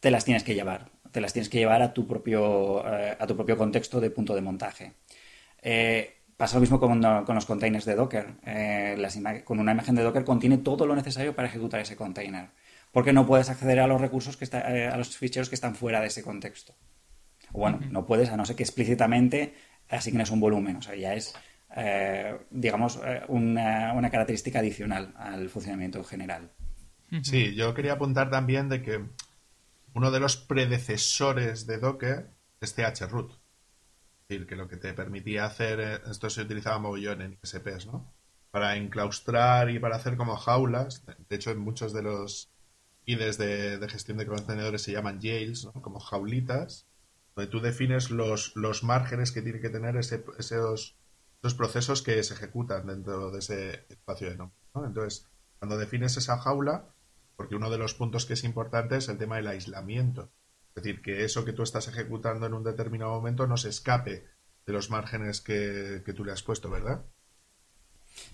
te 0.00 0.10
las 0.10 0.24
tienes 0.24 0.42
que 0.42 0.54
llevar. 0.54 0.90
Te 1.12 1.20
las 1.20 1.32
tienes 1.32 1.48
que 1.48 1.58
llevar 1.58 1.80
a 1.82 1.94
tu 1.94 2.08
propio, 2.08 2.84
eh, 2.86 3.16
a 3.18 3.26
tu 3.26 3.36
propio 3.36 3.56
contexto 3.56 4.00
de 4.00 4.10
punto 4.10 4.34
de 4.34 4.40
montaje. 4.40 4.94
Eh, 5.62 6.16
pasa 6.36 6.56
lo 6.56 6.60
mismo 6.60 6.80
con, 6.80 7.00
los 7.00 7.46
containers 7.46 7.84
de 7.84 7.94
Docker. 7.94 9.44
con 9.44 9.60
una 9.60 9.72
imagen 9.72 9.94
de 9.94 10.02
Docker 10.02 10.24
contiene 10.24 10.58
todo 10.58 10.86
lo 10.86 10.96
necesario 10.96 11.36
para 11.36 11.48
ejecutar 11.48 11.80
ese 11.80 11.94
container. 11.94 12.48
Porque 12.90 13.12
no 13.12 13.26
puedes 13.26 13.48
acceder 13.48 13.80
a 13.80 13.86
los 13.86 14.00
recursos 14.00 14.36
que 14.36 14.56
a 14.56 14.96
los 14.96 15.16
ficheros 15.16 15.48
que 15.48 15.54
están 15.54 15.74
fuera 15.76 16.00
de 16.00 16.08
ese 16.08 16.22
contexto. 16.22 16.74
O 17.52 17.60
bueno, 17.60 17.80
no 17.90 18.04
puedes, 18.04 18.30
a 18.30 18.36
no 18.36 18.44
ser 18.44 18.56
que 18.56 18.64
explícitamente 18.64 19.54
asignes 19.88 20.30
un 20.30 20.40
volumen. 20.40 20.76
O 20.76 20.82
sea, 20.82 20.94
ya 20.94 21.14
es, 21.14 21.34
eh, 21.76 22.38
digamos, 22.50 23.00
eh, 23.04 23.22
una, 23.28 24.10
característica 24.10 24.60
adicional 24.60 25.12
al 25.16 25.48
funcionamiento 25.48 26.02
general. 26.04 26.50
Sí, 27.22 27.54
yo 27.54 27.74
quería 27.74 27.92
apuntar 27.92 28.28
también 28.30 28.68
de 28.68 28.82
que 28.82 29.04
uno 29.94 30.10
de 30.10 30.20
los 30.20 30.36
predecesores 30.36 31.66
de 31.66 31.78
Docker 31.78 32.30
es 32.60 32.74
chroot. 32.74 33.30
Es 33.30 34.28
decir, 34.28 34.46
que 34.46 34.56
lo 34.56 34.66
que 34.66 34.76
te 34.76 34.92
permitía 34.94 35.44
hacer, 35.44 35.80
eh, 35.80 36.00
esto 36.10 36.28
se 36.30 36.42
utilizaba 36.42 36.78
mogollón 36.78 37.22
en 37.22 37.38
ISPs, 37.42 37.86
¿no? 37.86 38.12
Para 38.50 38.76
enclaustrar 38.76 39.70
y 39.70 39.78
para 39.78 39.96
hacer 39.96 40.16
como 40.16 40.36
jaulas. 40.36 41.04
De 41.28 41.36
hecho, 41.36 41.50
en 41.50 41.58
muchos 41.58 41.92
de 41.92 42.02
los 42.02 42.50
IDEs 43.04 43.36
de, 43.38 43.78
de 43.78 43.88
gestión 43.88 44.16
de 44.16 44.26
contenedores 44.26 44.82
se 44.82 44.92
llaman 44.92 45.20
jails, 45.20 45.66
¿no? 45.66 45.72
Como 45.82 46.00
jaulitas 46.00 46.86
donde 47.34 47.50
tú 47.50 47.60
defines 47.60 48.10
los, 48.10 48.54
los 48.56 48.84
márgenes 48.84 49.32
que 49.32 49.42
tiene 49.42 49.60
que 49.60 49.70
tener 49.70 49.96
ese, 49.96 50.24
esos, 50.38 50.96
esos 51.42 51.54
procesos 51.54 52.02
que 52.02 52.22
se 52.22 52.34
ejecutan 52.34 52.86
dentro 52.86 53.30
de 53.30 53.38
ese 53.38 53.86
espacio 53.88 54.30
de 54.30 54.36
nombre. 54.36 54.56
Entonces, 54.74 55.28
cuando 55.58 55.78
defines 55.78 56.16
esa 56.16 56.38
jaula, 56.38 56.94
porque 57.36 57.56
uno 57.56 57.70
de 57.70 57.78
los 57.78 57.94
puntos 57.94 58.26
que 58.26 58.34
es 58.34 58.44
importante 58.44 58.96
es 58.96 59.08
el 59.08 59.18
tema 59.18 59.36
del 59.36 59.48
aislamiento. 59.48 60.30
Es 60.74 60.82
decir, 60.82 61.02
que 61.02 61.24
eso 61.24 61.44
que 61.44 61.52
tú 61.52 61.62
estás 61.62 61.88
ejecutando 61.88 62.46
en 62.46 62.54
un 62.54 62.64
determinado 62.64 63.12
momento 63.12 63.46
no 63.46 63.56
se 63.56 63.68
escape 63.68 64.24
de 64.66 64.72
los 64.72 64.90
márgenes 64.90 65.40
que, 65.40 66.02
tú 66.16 66.24
le 66.24 66.32
has 66.32 66.42
puesto, 66.42 66.70
¿verdad? 66.70 67.04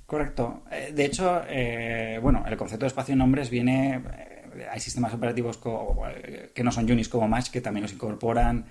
Correcto. 0.07 0.65
Eh, 0.71 0.93
de 0.95 1.05
hecho, 1.05 1.43
eh, 1.47 2.19
bueno, 2.23 2.45
el 2.47 2.57
concepto 2.57 2.85
de 2.85 2.89
espacio 2.89 3.13
de 3.15 3.19
nombres 3.19 3.51
viene. 3.51 4.40
Eh, 4.57 4.67
hay 4.71 4.81
sistemas 4.81 5.15
operativos 5.15 5.59
que 6.55 6.65
no 6.65 6.73
son 6.73 6.91
Unis 6.91 7.09
como 7.09 7.29
Match 7.29 7.51
que 7.51 7.61
también 7.61 7.83
los 7.83 7.93
incorporan. 7.93 8.67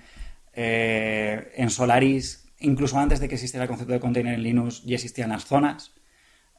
Eh, 0.52 1.52
en 1.56 1.70
Solaris, 1.70 2.48
incluso 2.58 2.98
antes 2.98 3.20
de 3.20 3.28
que 3.28 3.34
existiera 3.36 3.64
el 3.64 3.68
concepto 3.68 3.92
de 3.92 4.00
container 4.00 4.34
en 4.34 4.42
Linux, 4.42 4.82
ya 4.84 4.96
existían 4.96 5.30
las 5.30 5.44
zonas, 5.44 5.92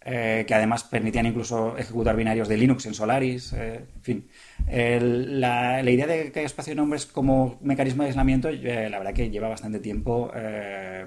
eh, 0.04 0.46
que 0.48 0.56
además 0.56 0.84
permitían 0.84 1.26
incluso 1.26 1.78
ejecutar 1.78 2.16
binarios 2.16 2.48
de 2.48 2.58
Linux 2.58 2.86
en 2.86 2.94
Solaris. 2.94 3.54
Eh, 3.54 3.86
en 3.96 4.02
fin, 4.02 4.28
la, 4.68 5.82
idea 5.84 6.08
de 6.08 6.32
que 6.32 6.40
hay 6.40 6.46
espacio 6.46 6.72
de 6.72 6.76
nombres 6.76 7.06
como 7.06 7.60
mecanismo 7.62 8.04
de 8.04 8.10
aislamiento, 8.10 8.50
la 8.50 8.98
verdad 8.98 9.14
que 9.14 9.30
lleva 9.30 9.50
bastante 9.50 9.80
tiempo 9.80 10.32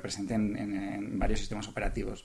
presente 0.02 0.34
en, 0.34 1.18
varios 1.18 1.40
sistemas 1.40 1.68
operativos. 1.68 2.24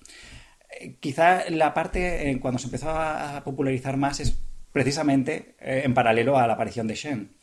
quizá 1.00 1.50
la 1.50 1.74
parte 1.74 2.38
cuando 2.42 2.60
se 2.60 2.68
empezó 2.68 2.90
a 2.92 3.42
popularizar 3.44 3.98
más 3.98 4.20
es 4.20 4.40
precisamente 4.72 5.56
en 5.60 5.94
paralelo 5.94 6.38
a 6.38 6.48
la 6.48 6.54
aparición 6.54 6.88
de 6.88 6.96
Shen. 6.96 7.40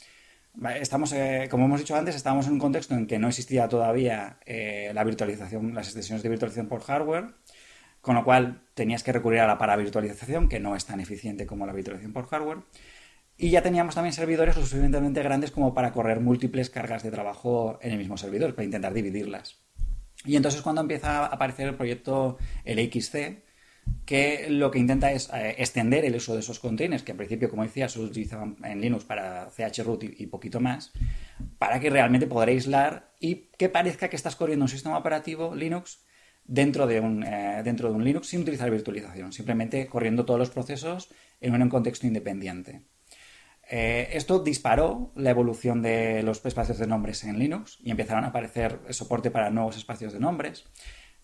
Estamos, 0.80 1.12
eh, 1.12 1.48
como 1.50 1.66
hemos 1.66 1.80
dicho 1.80 1.94
antes, 1.94 2.16
estábamos 2.16 2.46
en 2.46 2.54
un 2.54 2.58
contexto 2.58 2.94
en 2.94 3.06
que 3.06 3.18
no 3.18 3.28
existía 3.28 3.68
todavía 3.68 4.38
eh, 4.46 4.90
la 4.94 5.04
virtualización, 5.04 5.74
las 5.74 5.88
extensiones 5.88 6.22
de 6.22 6.30
virtualización 6.30 6.66
por 6.66 6.80
hardware, 6.80 7.34
con 8.00 8.14
lo 8.14 8.24
cual 8.24 8.62
tenías 8.72 9.02
que 9.02 9.12
recurrir 9.12 9.40
a 9.40 9.46
la 9.46 9.58
paravirtualización, 9.58 10.48
que 10.48 10.58
no 10.58 10.74
es 10.74 10.86
tan 10.86 11.00
eficiente 11.00 11.46
como 11.46 11.66
la 11.66 11.74
virtualización 11.74 12.14
por 12.14 12.26
hardware. 12.26 12.58
Y 13.36 13.50
ya 13.50 13.60
teníamos 13.62 13.94
también 13.94 14.14
servidores 14.14 14.56
lo 14.56 14.62
suficientemente 14.62 15.22
grandes 15.22 15.50
como 15.50 15.74
para 15.74 15.92
correr 15.92 16.20
múltiples 16.20 16.70
cargas 16.70 17.02
de 17.02 17.10
trabajo 17.10 17.78
en 17.82 17.92
el 17.92 17.98
mismo 17.98 18.16
servidor, 18.16 18.54
para 18.54 18.64
intentar 18.64 18.94
dividirlas. 18.94 19.58
Y 20.24 20.36
entonces 20.36 20.62
cuando 20.62 20.80
empieza 20.80 21.18
a 21.18 21.26
aparecer 21.26 21.68
el 21.68 21.74
proyecto 21.74 22.38
LXC, 22.64 23.44
que 24.04 24.46
lo 24.48 24.70
que 24.70 24.78
intenta 24.78 25.12
es 25.12 25.28
eh, 25.34 25.56
extender 25.58 26.04
el 26.04 26.14
uso 26.14 26.34
de 26.34 26.40
esos 26.40 26.60
containers, 26.60 27.02
que 27.02 27.12
al 27.12 27.18
principio, 27.18 27.50
como 27.50 27.64
decía, 27.64 27.88
se 27.88 28.00
utilizaban 28.00 28.56
en 28.64 28.80
Linux 28.80 29.04
para 29.04 29.50
chroot 29.70 30.04
y, 30.04 30.14
y, 30.18 30.26
poquito 30.26 30.60
más, 30.60 30.92
para 31.58 31.80
que 31.80 31.90
realmente 31.90 32.26
poder 32.26 32.50
aislar 32.50 33.12
y 33.20 33.48
que 33.58 33.68
parezca 33.68 34.08
que 34.08 34.16
estás 34.16 34.36
corriendo 34.36 34.64
un 34.64 34.68
sistema 34.68 34.96
operativo 34.96 35.54
Linux 35.54 36.06
dentro 36.44 36.86
de 36.86 37.00
un, 37.00 37.24
eh, 37.24 37.62
dentro 37.64 37.88
de 37.88 37.94
un 37.94 38.04
Linux 38.04 38.28
sin 38.28 38.42
utilizar 38.42 38.70
virtualización, 38.70 39.32
simplemente 39.32 39.86
corriendo 39.86 40.24
todos 40.24 40.38
los 40.38 40.50
procesos 40.50 41.08
en 41.40 41.60
un 41.60 41.68
contexto 41.68 42.06
independiente. 42.06 42.82
Eh, 43.68 44.10
esto 44.12 44.38
disparó 44.38 45.10
la 45.16 45.30
evolución 45.30 45.82
de 45.82 46.22
los 46.22 46.44
espacios 46.44 46.78
de 46.78 46.86
nombres 46.86 47.24
en 47.24 47.38
Linux 47.38 47.78
y 47.82 47.90
empezaron 47.90 48.24
a 48.24 48.28
aparecer 48.28 48.78
soporte 48.90 49.32
para 49.32 49.50
nuevos 49.50 49.76
espacios 49.76 50.12
de 50.12 50.20
nombres 50.20 50.64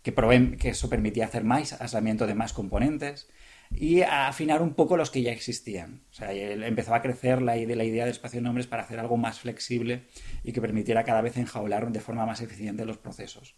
que, 0.03 0.69
eso 0.69 0.89
permitía 0.89 1.27
hacer 1.27 1.45
más 1.45 1.81
aislamiento 1.81 2.27
de 2.27 2.35
más 2.35 2.53
componentes 2.53 3.29
y 3.71 4.03
afinar 4.03 4.61
un 4.61 4.75
poco 4.75 4.97
los 4.97 5.11
que 5.11 5.23
ya 5.23 5.33
existían. 5.33 6.05
O 6.11 6.15
sea, 6.15 6.33
empezaba 6.33 6.99
a 6.99 7.03
crecer 7.03 7.41
la, 7.41 7.57
la 7.57 7.85
idea 7.85 8.05
de 8.05 8.11
espacio 8.11 8.41
de 8.41 8.45
nombres 8.45 8.67
para 8.67 8.83
hacer 8.83 8.99
algo 8.99 9.17
más 9.17 9.41
flexible 9.41 10.07
y 10.45 10.53
que 10.53 10.61
permitiera 10.61 11.05
cada 11.05 11.23
vez 11.23 11.37
enjaular 11.37 11.91
de 11.91 12.01
forma 12.01 12.27
más 12.27 12.41
eficiente 12.41 12.85
los 12.85 12.99
procesos. 12.99 13.57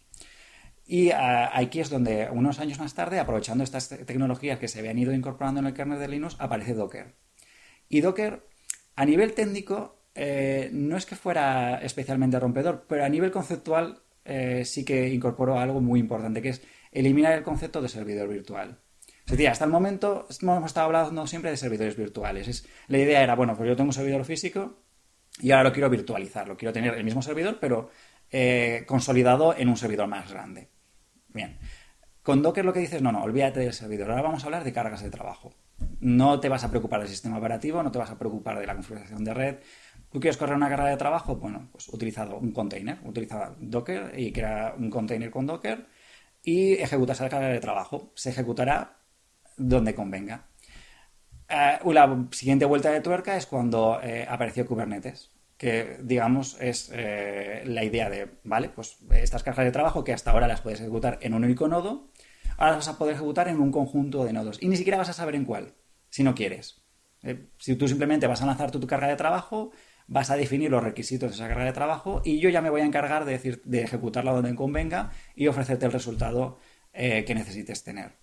Y 0.87 1.09
aquí 1.11 1.79
es 1.79 1.89
donde, 1.89 2.29
unos 2.31 2.59
años 2.59 2.79
más 2.79 2.93
tarde, 2.93 3.19
aprovechando 3.19 3.63
estas 3.63 3.89
tecnologías 3.89 4.59
que 4.59 4.67
se 4.67 4.79
habían 4.79 4.99
ido 4.99 5.13
incorporando 5.13 5.59
en 5.59 5.65
el 5.65 5.73
kernel 5.73 5.99
de 5.99 6.07
Linux, 6.07 6.35
aparece 6.37 6.75
Docker. 6.75 7.15
Y 7.89 8.01
Docker, 8.01 8.47
a 8.95 9.05
nivel 9.05 9.33
técnico, 9.33 10.03
eh, 10.13 10.69
no 10.71 10.95
es 10.95 11.07
que 11.07 11.15
fuera 11.15 11.79
especialmente 11.81 12.39
rompedor, 12.39 12.85
pero 12.87 13.03
a 13.03 13.09
nivel 13.09 13.31
conceptual 13.31 14.03
eh, 14.25 14.65
sí 14.65 14.83
que 14.83 15.09
incorporó 15.09 15.59
algo 15.59 15.79
muy 15.79 15.99
importante, 15.99 16.41
que 16.41 16.49
es 16.49 16.61
eliminar 16.91 17.33
el 17.33 17.43
concepto 17.43 17.81
de 17.81 17.89
servidor 17.89 18.27
virtual. 18.27 18.79
Es 19.25 19.31
decir, 19.31 19.49
hasta 19.49 19.65
el 19.65 19.71
momento 19.71 20.27
hemos 20.41 20.65
estado 20.65 20.87
hablando 20.87 21.25
siempre 21.25 21.51
de 21.51 21.57
servidores 21.57 21.95
virtuales. 21.95 22.47
Es, 22.47 22.67
la 22.87 22.97
idea 22.97 23.23
era, 23.23 23.35
bueno, 23.35 23.55
pues 23.55 23.67
yo 23.67 23.75
tengo 23.75 23.89
un 23.89 23.93
servidor 23.93 24.23
físico 24.25 24.83
y 25.39 25.51
ahora 25.51 25.65
lo 25.65 25.73
quiero 25.73 25.89
virtualizar, 25.89 26.47
lo 26.47 26.57
quiero 26.57 26.73
tener 26.73 26.93
el 26.93 27.03
mismo 27.03 27.21
servidor, 27.21 27.57
pero 27.59 27.89
eh, 28.31 28.83
consolidado 28.87 29.55
en 29.57 29.69
un 29.69 29.77
servidor 29.77 30.07
más 30.07 30.31
grande. 30.31 30.69
Bien. 31.29 31.57
Con 32.21 32.41
Docker 32.41 32.65
lo 32.65 32.73
que 32.73 32.79
dices, 32.79 33.01
no, 33.01 33.11
no, 33.11 33.23
olvídate 33.23 33.59
del 33.59 33.73
servidor. 33.73 34.09
Ahora 34.09 34.23
vamos 34.23 34.43
a 34.43 34.47
hablar 34.47 34.63
de 34.63 34.73
cargas 34.73 35.03
de 35.03 35.09
trabajo. 35.09 35.53
No 35.99 36.39
te 36.39 36.49
vas 36.49 36.63
a 36.63 36.69
preocupar 36.69 36.99
del 36.99 37.09
sistema 37.09 37.37
operativo, 37.37 37.83
no 37.83 37.91
te 37.91 37.99
vas 37.99 38.09
a 38.09 38.17
preocupar 38.17 38.59
de 38.59 38.65
la 38.65 38.73
configuración 38.73 39.23
de 39.23 39.33
red, 39.33 39.55
¿Tú 40.15 40.21
quieres 40.21 40.37
correr 40.37 40.55
una 40.55 40.69
carrera 40.69 40.91
de 40.91 40.95
trabajo? 40.95 41.35
Bueno, 41.35 41.67
pues 41.73 41.89
utilizado 41.89 42.37
un 42.37 42.53
container, 42.53 42.99
utilizaba 43.03 43.53
Docker 43.59 44.17
y 44.17 44.31
crea 44.31 44.73
un 44.77 44.89
container 44.89 45.29
con 45.29 45.45
Docker 45.45 45.87
y 46.41 46.75
ejecutas 46.75 47.19
la 47.19 47.27
carga 47.27 47.49
de 47.49 47.59
trabajo. 47.59 48.13
Se 48.15 48.29
ejecutará 48.29 48.95
donde 49.57 49.93
convenga. 49.93 50.47
Eh, 51.49 51.79
la 51.91 52.27
siguiente 52.31 52.63
vuelta 52.63 52.91
de 52.91 53.01
tuerca 53.01 53.35
es 53.35 53.45
cuando 53.45 53.99
eh, 54.01 54.25
apareció 54.29 54.65
Kubernetes, 54.65 55.31
que 55.57 55.97
digamos 56.01 56.55
es 56.61 56.89
eh, 56.93 57.63
la 57.65 57.83
idea 57.83 58.09
de, 58.09 58.37
vale, 58.45 58.69
pues 58.69 58.99
estas 59.11 59.43
cargas 59.43 59.65
de 59.65 59.71
trabajo 59.73 60.05
que 60.05 60.13
hasta 60.13 60.31
ahora 60.31 60.47
las 60.47 60.61
puedes 60.61 60.79
ejecutar 60.79 61.19
en 61.23 61.33
un 61.33 61.43
único 61.43 61.67
nodo, 61.67 62.07
ahora 62.55 62.77
las 62.77 62.87
vas 62.87 62.95
a 62.95 62.97
poder 62.97 63.15
ejecutar 63.15 63.49
en 63.49 63.59
un 63.59 63.69
conjunto 63.69 64.23
de 64.23 64.31
nodos 64.31 64.63
y 64.63 64.69
ni 64.69 64.77
siquiera 64.77 64.97
vas 64.97 65.09
a 65.09 65.13
saber 65.13 65.35
en 65.35 65.43
cuál, 65.43 65.73
si 66.09 66.23
no 66.23 66.33
quieres. 66.33 66.81
si 67.57 67.75
tú 67.75 67.89
simplemente 67.89 68.27
vas 68.27 68.41
a 68.41 68.45
lanzar 68.45 68.71
tu 68.71 68.79
carga 68.87 69.09
de 69.09 69.17
trabajo, 69.17 69.71
vas 70.07 70.29
a 70.29 70.37
definir 70.37 70.71
los 70.71 70.83
requisitos 70.83 71.29
de 71.29 71.35
esa 71.35 71.47
carga 71.47 71.65
de 71.65 71.73
trabajo 71.73 72.21
y 72.23 72.39
yo 72.39 72.49
ya 72.49 72.61
me 72.61 72.69
voy 72.69 72.81
a 72.81 72.85
encargar 72.85 73.25
de, 73.25 73.33
decir, 73.33 73.61
de 73.65 73.81
ejecutarla 73.81 74.31
donde 74.31 74.53
convenga 74.55 75.11
y 75.35 75.47
ofrecerte 75.47 75.85
el 75.85 75.91
resultado 75.91 76.57
eh, 76.93 77.25
que 77.25 77.35
necesites 77.35 77.83
tener. 77.83 78.13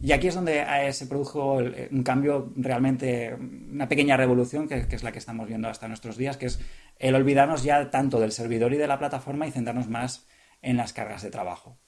Y 0.00 0.12
aquí 0.12 0.26
es 0.26 0.34
donde 0.34 0.60
eh, 0.60 0.92
se 0.92 1.06
produjo 1.06 1.54
un 1.54 2.02
cambio 2.02 2.52
realmente, 2.56 3.34
una 3.34 3.88
pequeña 3.88 4.16
revolución 4.16 4.68
que, 4.68 4.86
es 4.90 5.02
la 5.02 5.12
que 5.12 5.18
estamos 5.18 5.46
viendo 5.46 5.68
hasta 5.68 5.88
nuestros 5.88 6.16
días, 6.16 6.36
que 6.36 6.46
es 6.46 6.60
el 6.98 7.14
olvidarnos 7.14 7.62
ya 7.62 7.90
tanto 7.90 8.18
del 8.20 8.32
servidor 8.32 8.72
y 8.74 8.76
de 8.76 8.88
la 8.88 8.98
plataforma 8.98 9.46
y 9.46 9.52
centrarnos 9.52 9.88
más 9.88 10.26
en 10.62 10.76
las 10.76 10.92
cargas 10.92 11.22
de 11.22 11.30
trabajo. 11.30 11.78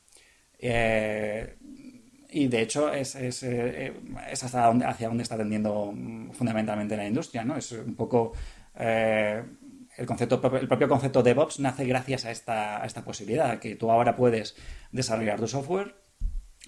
Eh, 0.58 1.58
y 2.30 2.48
de 2.48 2.62
hecho 2.62 2.92
es, 2.92 3.14
es, 3.16 3.44
hasta 4.42 4.68
hacia 4.68 5.08
donde 5.08 5.22
está 5.22 5.36
tendiendo 5.36 5.92
mm, 5.92 6.30
fundamentalmente 6.30 6.96
la 6.96 7.06
industria, 7.06 7.44
¿no? 7.44 7.56
Es 7.56 7.72
un 7.72 7.94
poco 7.94 8.32
el, 8.76 10.06
concepto, 10.06 10.40
el 10.56 10.68
propio 10.68 10.88
concepto 10.88 11.22
DevOps 11.22 11.60
nace 11.60 11.84
gracias 11.84 12.24
a 12.24 12.30
esta, 12.30 12.84
esta 12.84 13.04
posibilidad, 13.04 13.58
que 13.58 13.76
tú 13.76 13.90
ahora 13.90 14.16
puedes 14.16 14.56
desarrollar 14.92 15.40
tu 15.40 15.48
software 15.48 15.94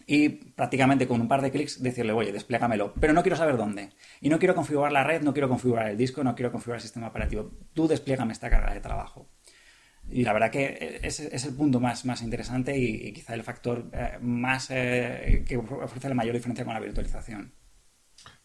y 0.07 0.31
prácticamente 0.31 1.07
con 1.07 1.21
un 1.21 1.29
par 1.29 1.43
de 1.43 1.51
clics 1.51 1.83
decirle, 1.83 2.13
oye, 2.13 2.33
desplégamelo, 2.33 2.95
pero 2.99 3.13
no 3.13 3.23
quiero 3.23 3.37
saber 3.37 3.59
dónde. 3.59 3.91
Y 4.23 4.31
no 4.31 4.39
quiero 4.39 4.55
configurar 4.55 4.91
la 4.91 5.05
red, 5.05 5.21
no 5.21 5.35
quiero 5.35 5.51
configurar 5.51 5.91
el 5.91 5.99
disco, 5.99 6.25
no 6.25 6.35
quiero 6.35 6.51
configurar 6.51 6.79
el 6.79 6.83
sistema 6.83 7.09
operativo. 7.09 7.51
Tú 7.75 7.87
despliégame 7.87 8.33
esta 8.33 8.49
carga 8.49 8.73
de 8.73 8.81
trabajo. 8.81 9.29
Y 10.11 10.25
la 10.25 10.33
verdad 10.33 10.51
que 10.51 11.01
ese 11.03 11.35
es 11.35 11.45
el 11.45 11.55
punto 11.55 11.81
más, 11.81 12.07
más 12.07 12.23
interesante 12.23 12.77
y, 12.79 13.13
quizá 13.13 13.35
el 13.35 13.43
factor 13.43 13.91
eh, 13.93 14.17
más 14.23 14.69
eh, 14.71 15.45
que 15.47 15.59
ofrece 15.59 16.09
la 16.09 16.15
mayor 16.15 16.35
diferencia 16.35 16.65
con 16.65 16.73
la 16.73 16.81
virtualización. 16.81 17.53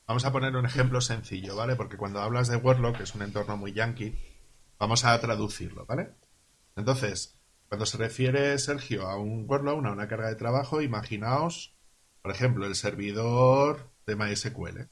Vamos 0.06 0.26
a 0.26 0.32
poner 0.34 0.56
un 0.58 0.66
ejemplo 0.66 1.00
sencillo, 1.00 1.56
¿vale? 1.56 1.76
Porque 1.76 1.96
cuando 1.96 2.22
hablas 2.22 2.50
de 2.50 2.58
Wordlock, 2.58 2.98
que 2.98 3.04
es 3.04 3.16
un 3.16 3.22
entorno 3.22 3.56
muy 3.56 3.72
yankee, 3.72 4.18
vamos 4.78 5.06
a 5.06 5.18
traducirlo, 5.20 5.86
¿vale? 5.86 6.16
Entonces, 6.76 7.40
cuando 7.70 7.86
se 7.86 7.98
refiere 7.98 8.58
Sergio 8.60 9.08
a 9.08 9.18
un 9.18 9.46
workload, 9.50 9.86
a 9.86 9.92
una 9.92 10.08
carga 10.10 10.28
de 10.28 10.36
trabajo, 10.36 10.82
imaginaos, 10.82 11.78
por 12.22 12.32
ejemplo, 12.32 12.66
el 12.66 12.76
servidor 12.76 13.92
de 14.06 14.16
MySQL. 14.18 14.90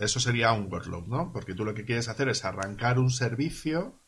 Eso 0.00 0.20
sería 0.20 0.52
un 0.52 0.70
workload, 0.70 1.06
¿no? 1.06 1.32
Porque 1.32 1.54
tú 1.54 1.64
lo 1.64 1.74
que 1.74 1.84
quieres 1.84 2.08
hacer 2.08 2.28
es 2.28 2.44
arrancar 2.44 2.98
un 2.98 3.10
servicio, 3.10 4.00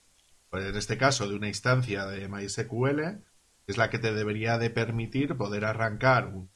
pues 0.50 0.66
en 0.66 0.76
este 0.76 0.98
caso 0.98 1.26
de 1.26 1.34
una 1.34 1.48
instancia 1.48 2.04
de 2.06 2.28
MySQL, 2.28 3.00
que 3.00 3.72
es 3.72 3.78
la 3.78 3.88
que 3.88 3.98
te 3.98 4.12
debería 4.12 4.58
de 4.58 4.68
permitir 4.70 5.36
poder 5.36 5.64
arrancar 5.64 6.28
un 6.28 6.50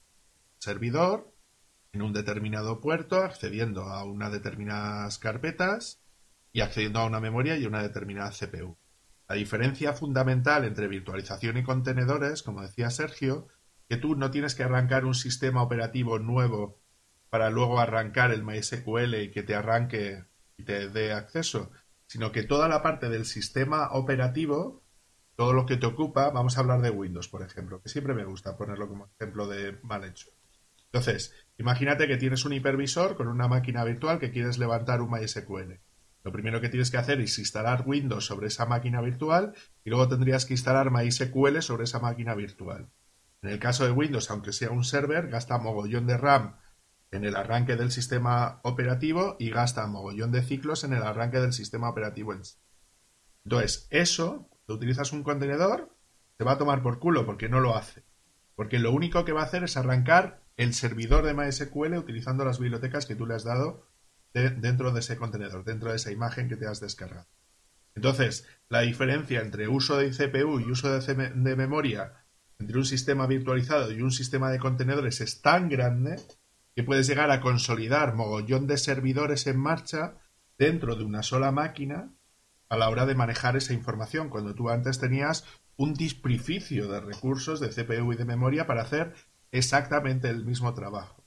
servidor 0.59 1.30
en 1.93 2.03
un 2.03 2.13
determinado 2.13 2.81
puerto, 2.81 3.17
accediendo 3.17 3.85
a 3.85 4.05
unas 4.05 4.33
determinadas 4.33 5.19
carpetas 5.19 6.01
y 6.53 6.61
accediendo 6.61 7.01
a 7.01 7.07
una 7.07 7.21
memoria 7.21 7.57
y 7.57 7.67
una 7.67 7.83
determinada 7.83 8.31
CPU. 8.31 8.77
La 9.29 9.37
diferencia 9.37 9.93
fundamental 9.93 10.65
entre 10.65 10.89
virtualización 10.89 11.57
y 11.57 11.63
contenedores, 11.63 12.43
como 12.43 12.63
decía 12.63 12.91
Sergio, 12.91 13.49
que 13.89 13.97
tú 13.97 14.17
no 14.17 14.31
tienes 14.31 14.55
que 14.55 14.65
arrancar 14.65 15.05
un 15.05 15.15
sistema 15.15 15.63
operativo 15.63 16.19
nuevo 16.19 16.81
para 17.29 17.51
luego 17.51 17.79
arrancar 17.79 18.33
el 18.33 18.45
MySQL 18.45 19.15
y 19.23 19.31
que 19.31 19.43
te 19.43 19.55
arranque 19.55 20.25
y 20.57 20.65
te 20.65 20.89
dé 20.89 21.13
acceso, 21.13 21.71
sino 22.07 22.33
que 22.33 22.43
toda 22.43 22.69
la 22.69 22.83
parte 22.83 23.09
del 23.09 23.25
sistema 23.25 23.91
operativo, 23.93 24.83
todo 25.37 25.53
lo 25.53 25.65
que 25.65 25.77
te 25.77 25.87
ocupa, 25.87 26.31
vamos 26.31 26.57
a 26.57 26.61
hablar 26.61 26.83
de 26.83 26.91
Windows, 26.91 27.29
por 27.29 27.43
ejemplo, 27.43 27.81
que 27.81 27.89
siempre 27.89 28.15
me 28.15 28.25
gusta 28.25 28.57
ponerlo 28.57 28.89
como 28.89 29.11
ejemplo 29.17 29.47
de 29.47 29.79
mal 29.83 30.05
hecho. 30.05 30.31
Entonces, 30.87 31.33
imagínate 31.61 32.09
que 32.09 32.17
tienes 32.17 32.45
un 32.47 32.55
hipervisor 32.55 33.17
con 33.17 33.29
una 33.29 33.47
máquina 33.47 33.85
virtual 33.85 34.19
que 34.19 34.31
quieres 34.31 34.59
levantar 34.59 35.03
un 35.03 35.11
MySQL. 35.11 35.79
Lo 36.25 36.33
primero 36.33 36.61
que 36.61 36.71
tienes 36.71 36.91
que 36.91 36.97
hacer 36.97 37.21
es 37.21 37.39
instalar 37.39 37.85
Windows 37.87 38.25
sobre 38.25 38.47
esa 38.49 38.65
máquina 38.65 39.03
virtual 39.03 39.55
y 39.85 39.91
luego 39.91 40.09
tendrías 40.09 40.47
que 40.47 40.55
instalar 40.55 40.91
MySQL 40.91 41.61
sobre 41.61 41.85
esa 41.85 41.99
máquina 42.01 42.35
virtual. 42.35 42.89
En 43.43 43.51
el 43.51 43.59
caso 43.59 43.85
de 43.85 43.91
Windows, 43.91 44.31
aunque 44.31 44.53
sea 44.53 44.71
un 44.71 44.85
server, 44.85 45.29
gasta 45.29 45.59
mogollón 45.59 46.07
de 46.07 46.17
RAM 46.17 46.57
en 47.11 47.25
el 47.25 47.37
arranque 47.37 47.77
del 47.77 47.91
sistema 47.91 48.61
operativo 48.63 49.37
y 49.39 49.51
gasta 49.51 49.87
mogollón 49.87 50.33
de 50.33 50.43
ciclos 50.43 50.85
en 50.85 50.95
el 50.95 51.03
arranque 51.03 51.41
del 51.41 51.53
sistema 51.53 51.91
operativo. 51.91 52.35
Entonces, 53.45 53.87
eso, 53.91 54.49
si 54.67 54.73
utilizas 54.73 55.13
un 55.13 55.23
contenedor, 55.23 55.95
te 56.37 56.45
va 56.45 56.53
a 56.53 56.59
tomar 56.59 56.83
por 56.83 56.99
culo 57.01 57.27
porque 57.27 57.49
no 57.49 57.61
lo 57.61 57.77
hace. 57.77 58.05
Porque 58.55 58.79
lo 58.79 58.93
único 58.93 59.25
que 59.25 59.33
va 59.33 59.43
a 59.43 59.45
hacer 59.45 59.65
es 59.65 59.77
arrancar 59.77 60.40
el 60.61 60.75
servidor 60.75 61.25
de 61.25 61.33
MySQL 61.33 61.97
utilizando 61.97 62.45
las 62.45 62.59
bibliotecas 62.59 63.07
que 63.07 63.17
tú 63.17 63.25
le 63.25 63.35
has 63.35 63.45
dado 63.45 63.87
dentro 64.35 64.93
de 64.93 65.01
ese 65.01 65.17
contenedor, 65.17 65.65
dentro 65.65 65.89
de 65.89 65.97
esa 65.97 66.13
imagen 66.13 66.51
que 66.51 66.57
te 66.57 66.67
has 66.67 66.81
descargado. 66.81 67.27
Entonces, 67.95 68.47
la 68.69 68.83
diferencia 68.83 69.41
entre 69.41 69.69
uso 69.69 69.97
de 69.97 70.11
CPU 70.11 70.61
y 70.61 70.71
uso 70.71 70.93
de, 70.93 71.15
de 71.15 71.57
memoria 71.57 72.27
entre 72.59 72.77
un 72.77 72.85
sistema 72.85 73.27
virtualizado 73.27 73.91
y 73.91 74.03
un 74.03 74.13
sistema 74.13 74.51
de 74.51 74.59
contenedores 74.59 75.23
es 75.23 75.41
tan 75.41 75.71
grande 75.71 76.21
que 76.77 76.85
puedes 76.85 77.07
llegar 77.07 77.31
a 77.31 77.41
consolidar 77.41 78.15
mogollón 78.15 78.67
de 78.67 78.77
servidores 78.77 79.47
en 79.47 79.57
marcha 79.57 80.19
dentro 80.59 80.95
de 80.95 81.05
una 81.05 81.23
sola 81.23 81.53
máquina 81.53 82.13
a 82.69 82.77
la 82.77 82.91
hora 82.91 83.07
de 83.07 83.15
manejar 83.15 83.57
esa 83.57 83.73
información, 83.73 84.29
cuando 84.29 84.55
tú 84.55 84.69
antes 84.69 85.01
tenías 85.01 85.47
un 85.77 85.95
disprificio 85.95 86.87
de 86.89 87.01
recursos 87.01 87.61
de 87.61 87.71
CPU 87.71 88.13
y 88.13 88.17
de 88.17 88.27
memoria 88.27 88.67
para 88.67 88.83
hacer 88.83 89.15
exactamente 89.53 90.29
el 90.29 90.45
mismo 90.45 90.75
trabajo. 90.75 91.25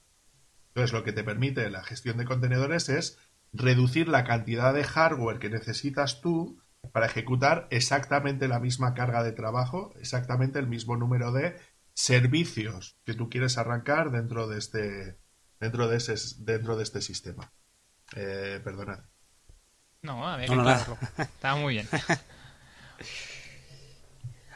Entonces, 0.70 0.94
lo 0.94 1.04
que 1.04 1.14
te 1.14 1.24
permite 1.24 1.70
la 1.70 1.84
gestión 1.84 2.18
de 2.18 2.26
contenedores 2.26 2.90
es 2.90 3.20
reducir 3.52 4.08
la 4.08 4.24
cantidad 4.24 4.74
de 4.74 4.84
hardware 4.84 5.40
que 5.40 5.50
necesitas 5.50 6.22
tú 6.22 6.60
para 6.92 7.06
ejecutar 7.06 7.68
exactamente 7.70 8.48
la 8.48 8.60
misma 8.60 8.94
carga 8.94 9.24
de 9.24 9.32
trabajo, 9.32 9.94
exactamente 10.00 10.60
el 10.60 10.68
mismo 10.68 10.98
número 10.98 11.32
de 11.32 11.56
servicios 11.94 12.98
que 13.06 13.14
tú 13.14 13.30
quieres 13.30 13.58
arrancar 13.58 14.12
dentro 14.12 14.48
de 14.48 14.58
este 14.58 15.20
dentro 15.60 15.88
de 15.88 15.98
ese 15.98 16.16
dentro 16.40 16.76
de 16.76 16.84
este 16.84 17.02
sistema. 17.02 17.54
Eh, 18.16 18.60
perdonad. 18.64 19.00
No, 20.02 20.28
a 20.28 20.38
ver, 20.38 20.50
no, 20.50 20.70
Está 21.18 21.56
muy 21.56 21.76
bien. 21.76 21.88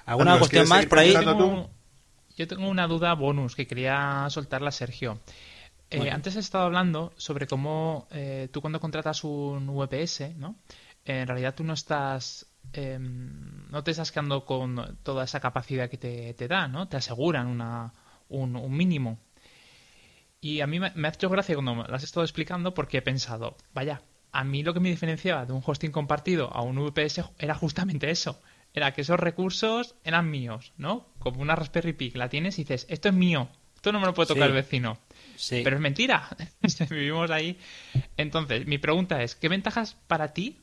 ¿Alguna 0.05 0.37
cuestión 0.37 0.67
más 0.67 0.85
por 0.85 0.99
ahí? 0.99 1.13
Yo 2.37 2.47
tengo 2.47 2.69
una 2.69 2.87
duda 2.87 3.13
bonus 3.13 3.55
que 3.55 3.67
quería 3.67 4.27
soltarla 4.29 4.69
a 4.69 4.71
Sergio. 4.71 5.19
Eh, 5.89 6.09
antes 6.11 6.35
he 6.35 6.39
estado 6.39 6.65
hablando 6.65 7.13
sobre 7.17 7.47
cómo 7.47 8.07
eh, 8.11 8.49
tú 8.51 8.61
cuando 8.61 8.79
contratas 8.79 9.23
un 9.23 9.67
VPS, 9.67 10.35
¿no? 10.37 10.55
en 11.07 11.27
realidad 11.27 11.55
tú 11.55 11.63
no 11.63 11.73
estás 11.73 12.47
em, 12.73 13.69
no 13.69 13.83
te 13.83 13.91
estás 13.91 14.11
quedando 14.11 14.45
con 14.45 14.97
toda 15.03 15.23
esa 15.23 15.39
capacidad 15.39 15.89
que 15.89 15.97
te, 15.97 16.33
te 16.33 16.47
da, 16.47 16.67
¿no? 16.67 16.87
Te 16.89 16.97
aseguran 16.97 17.47
una, 17.47 17.93
un, 18.29 18.75
mínimo. 18.75 19.19
Y 20.41 20.61
a 20.61 20.67
mí 20.67 20.79
me, 20.79 20.87
ha 20.87 21.09
hecho 21.09 21.29
gracia 21.29 21.55
cuando 21.55 21.75
me 21.75 21.83
lo 21.87 21.95
has 21.95 22.03
estado 22.03 22.23
explicando 22.23 22.73
porque 22.73 22.97
he 22.97 23.01
pensado, 23.01 23.55
vaya, 23.73 24.01
a 24.31 24.43
mí 24.43 24.63
lo 24.63 24.73
que 24.73 24.79
me 24.79 24.89
diferenciaba 24.89 25.45
de 25.45 25.53
un 25.53 25.63
hosting 25.65 25.91
compartido 25.91 26.53
a 26.53 26.61
un 26.61 26.77
VPS 26.77 27.21
era 27.39 27.55
justamente 27.55 28.09
eso. 28.11 28.39
Era 28.77 28.93
que 28.93 29.01
esos 29.01 29.19
recursos 29.19 29.95
eran 30.03 30.29
míos, 30.29 30.71
¿no? 30.77 31.07
Como 31.17 31.41
una 31.41 31.55
Raspberry 31.55 31.93
Pi, 31.93 32.11
la 32.11 32.29
tienes 32.29 32.59
y 32.59 32.61
dices, 32.61 32.85
esto 32.89 33.09
es 33.09 33.15
mío, 33.15 33.49
esto 33.73 33.91
no 33.91 33.99
me 33.99 34.05
lo 34.05 34.13
puede 34.13 34.27
tocar 34.27 34.49
el 34.49 34.53
vecino. 34.53 34.99
Pero 35.49 35.77
es 35.77 35.81
mentira. 35.81 36.29
Vivimos 36.91 37.31
ahí. 37.31 37.57
Entonces, 38.17 38.67
mi 38.67 38.77
pregunta 38.77 39.23
es, 39.23 39.33
¿qué 39.33 39.49
ventajas 39.49 39.95
para 40.05 40.31
ti, 40.31 40.59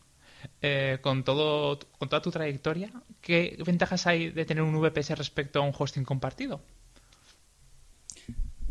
eh, 0.62 0.98
con, 1.00 1.24
todo, 1.24 1.80
con 1.98 2.08
toda 2.08 2.22
tu 2.22 2.30
trayectoria, 2.30 2.92
qué 3.20 3.56
ventajas 3.66 4.06
hay 4.06 4.30
de 4.30 4.44
tener 4.44 4.62
un 4.62 4.80
VPS 4.80 5.18
respecto 5.18 5.58
a 5.58 5.62
un 5.62 5.74
hosting 5.76 6.04
compartido? 6.04 6.62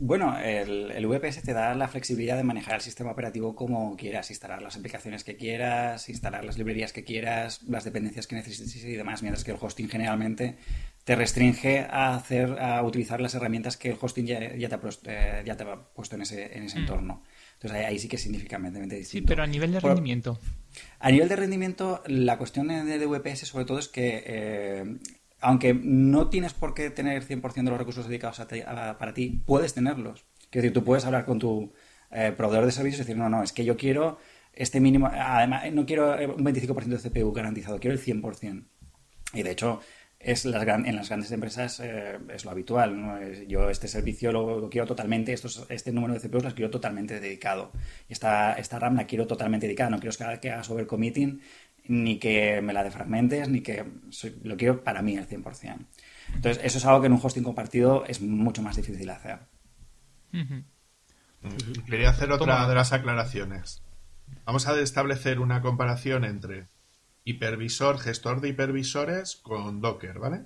Bueno, 0.06 0.38
el, 0.38 1.08
VPS 1.08 1.44
te 1.44 1.54
da 1.54 1.74
la 1.76 1.88
flexibilidad 1.88 2.36
de 2.36 2.44
manejar 2.44 2.76
el 2.76 2.82
sistema 2.82 3.12
operativo 3.12 3.56
como 3.56 3.96
quieras, 3.96 4.30
instalar 4.32 4.62
las 4.62 4.76
aplicaciones 4.76 5.24
que 5.24 5.38
quieras, 5.38 6.10
instalar 6.10 6.44
las 6.44 6.58
librerías 6.58 6.92
que 6.92 7.06
quieras, 7.06 7.62
las 7.70 7.86
dependencias 7.86 8.28
que 8.28 8.36
necesites 8.36 8.84
y 8.84 8.98
demás, 8.98 9.22
mientras 9.22 9.46
que 9.46 9.52
el 9.52 9.58
hosting 9.62 9.88
generalmente 9.88 10.58
te 11.06 11.16
restringe 11.16 11.88
a 11.90 12.16
hacer 12.16 12.60
a 12.60 12.84
utilizar 12.84 13.22
las 13.22 13.34
herramientas 13.36 13.78
que 13.78 13.92
el 13.92 13.98
hosting 14.00 14.26
ya, 14.26 14.40
te, 14.40 14.76
ha 14.76 14.82
puesto, 14.82 15.10
eh, 15.10 15.42
ya 15.46 15.56
te 15.56 15.64
ha 15.64 15.76
puesto 15.78 16.18
en 16.18 16.24
ese, 16.24 16.58
en 16.58 16.64
ese 16.64 16.80
mm. 16.80 16.82
entorno. 16.82 17.24
Entonces 17.54 17.86
ahí, 17.86 17.98
sí 17.98 18.10
que 18.10 18.18
es 18.18 18.22
significativamente 18.22 18.98
distinto. 18.98 19.26
Sí, 19.26 19.26
pero 19.26 19.44
a 19.44 19.48
nivel 19.48 19.72
de 19.72 19.80
rendimiento. 19.80 20.38
a 21.00 21.12
nivel 21.12 21.30
de 21.30 21.38
rendimiento, 21.38 22.04
la 22.08 22.38
cuestión 22.38 22.68
de, 22.68 23.06
VPS 23.06 23.48
sobre 23.48 23.64
todo 23.64 23.80
es 23.80 23.88
que 23.88 24.22
eh, 24.26 24.98
aunque 25.44 25.74
no 25.74 26.30
tienes 26.30 26.54
por 26.54 26.74
qué 26.74 26.90
tener 26.90 27.24
100% 27.24 27.54
de 27.54 27.70
los 27.70 27.78
recursos 27.78 28.08
dedicados 28.08 28.40
a 28.40 28.98
para 28.98 29.14
ti, 29.14 29.44
puedes 29.46 29.74
tenerlos. 29.74 30.26
Es 30.44 30.52
decir, 30.52 30.74
tú 30.74 30.84
puedes 30.84 31.06
hablar 31.06 31.26
con 31.26 31.40
tu 31.40 31.74
eh, 32.12 32.34
proveedor 32.36 32.66
de 32.66 32.72
servicios 32.72 33.00
y 33.00 33.04
decir, 33.04 33.18
no, 33.18 33.30
no, 33.30 33.44
es 33.44 33.54
que 33.54 33.66
yo 33.66 33.76
quiero 33.78 34.18
este 34.54 34.80
mínimo, 34.80 35.10
además, 35.12 35.64
no 35.72 35.86
quiero 35.86 36.12
un 36.12 36.46
25% 36.46 36.86
de 36.86 37.10
CPU 37.10 37.34
garantizado, 37.34 37.80
quiero 37.80 37.96
el 37.96 38.02
100%. 38.02 38.66
Y 39.34 39.42
de 39.42 39.52
hecho, 39.52 39.82
es 40.24 40.46
en 40.46 40.52
las 40.52 41.10
grandes 41.10 41.32
empresas 41.32 41.82
eh, 41.82 42.18
es 42.34 42.46
lo 42.46 42.52
habitual. 42.52 43.46
Yo 43.48 43.70
este 43.70 43.88
servicio 43.88 44.32
lo, 44.32 44.70
quiero 44.70 44.88
totalmente, 44.88 45.34
estos, 45.34 45.66
este 45.70 45.92
número 45.92 46.14
de 46.14 46.20
CPUs 46.20 46.44
las 46.44 46.54
quiero 46.54 46.72
totalmente 46.72 47.20
dedicado. 47.20 47.72
Esta, 48.08 48.54
esta 48.54 48.80
RAM 48.80 48.96
la 48.96 49.06
quiero 49.06 49.28
totalmente 49.28 49.66
dedicada, 49.66 49.90
no 49.90 50.00
quiero 50.00 50.16
que 50.40 50.52
hagas 50.52 50.70
overcommitting 50.70 51.42
ni 51.86 52.18
que 52.20 52.62
me 52.62 52.74
la 52.74 52.84
defragmentes, 52.84 53.50
ni 53.50 53.62
que 53.62 53.86
lo 54.44 54.58
quiero 54.58 54.84
para 54.84 55.02
mí 55.02 55.18
al 55.18 55.28
100%. 55.28 55.86
Entonces, 56.36 56.64
eso 56.64 56.78
es 56.78 56.86
algo 56.86 57.02
que 57.02 57.08
en 57.08 57.14
un 57.14 57.20
hosting 57.22 57.44
compartido 57.44 58.06
es 58.06 58.22
mucho 58.22 58.62
más 58.62 58.76
difícil 58.76 59.10
hacer. 59.10 59.40
Quería 61.86 62.10
hacer 62.10 62.32
otra 62.32 62.68
de 62.68 62.76
las 62.76 62.94
aclaraciones. 62.94 63.84
Vamos 64.46 64.68
a 64.68 64.80
establecer 64.80 65.40
una 65.40 65.62
comparación 65.62 66.24
entre 66.26 66.68
hipervisor, 67.26 68.00
gestor 68.00 68.42
de 68.42 68.50
hipervisores 68.50 69.36
con 69.36 69.82
Docker, 69.82 70.20
¿vale? 70.20 70.46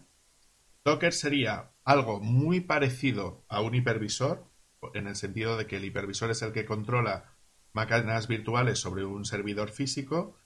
Docker 0.84 1.14
sería 1.14 1.72
algo 1.84 2.20
muy 2.20 2.62
parecido 2.62 3.44
a 3.48 3.62
un 3.62 3.76
hipervisor, 3.76 4.46
en 4.94 5.08
el 5.08 5.16
sentido 5.16 5.58
de 5.58 5.68
que 5.68 5.78
el 5.78 5.86
hipervisor 5.86 6.32
es 6.32 6.42
el 6.42 6.52
que 6.52 6.66
controla 6.66 7.34
máquinas 7.74 8.28
virtuales 8.28 8.80
sobre 8.80 9.06
un 9.06 9.26
servidor 9.26 9.70
físico 9.70 10.38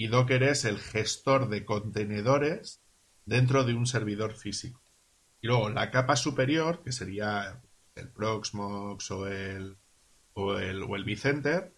y 0.00 0.06
Docker 0.06 0.42
es 0.44 0.64
el 0.64 0.78
gestor 0.78 1.50
de 1.50 1.66
contenedores 1.66 2.82
dentro 3.26 3.64
de 3.64 3.74
un 3.74 3.86
servidor 3.86 4.32
físico. 4.32 4.80
Y 5.42 5.46
luego 5.46 5.68
la 5.68 5.90
capa 5.90 6.16
superior, 6.16 6.82
que 6.82 6.90
sería 6.90 7.60
el 7.94 8.08
Proxmox 8.08 9.10
o 9.10 9.26
el, 9.26 9.76
o 10.32 10.56
el, 10.56 10.84
o 10.84 10.96
el 10.96 11.04
vCenter, 11.04 11.76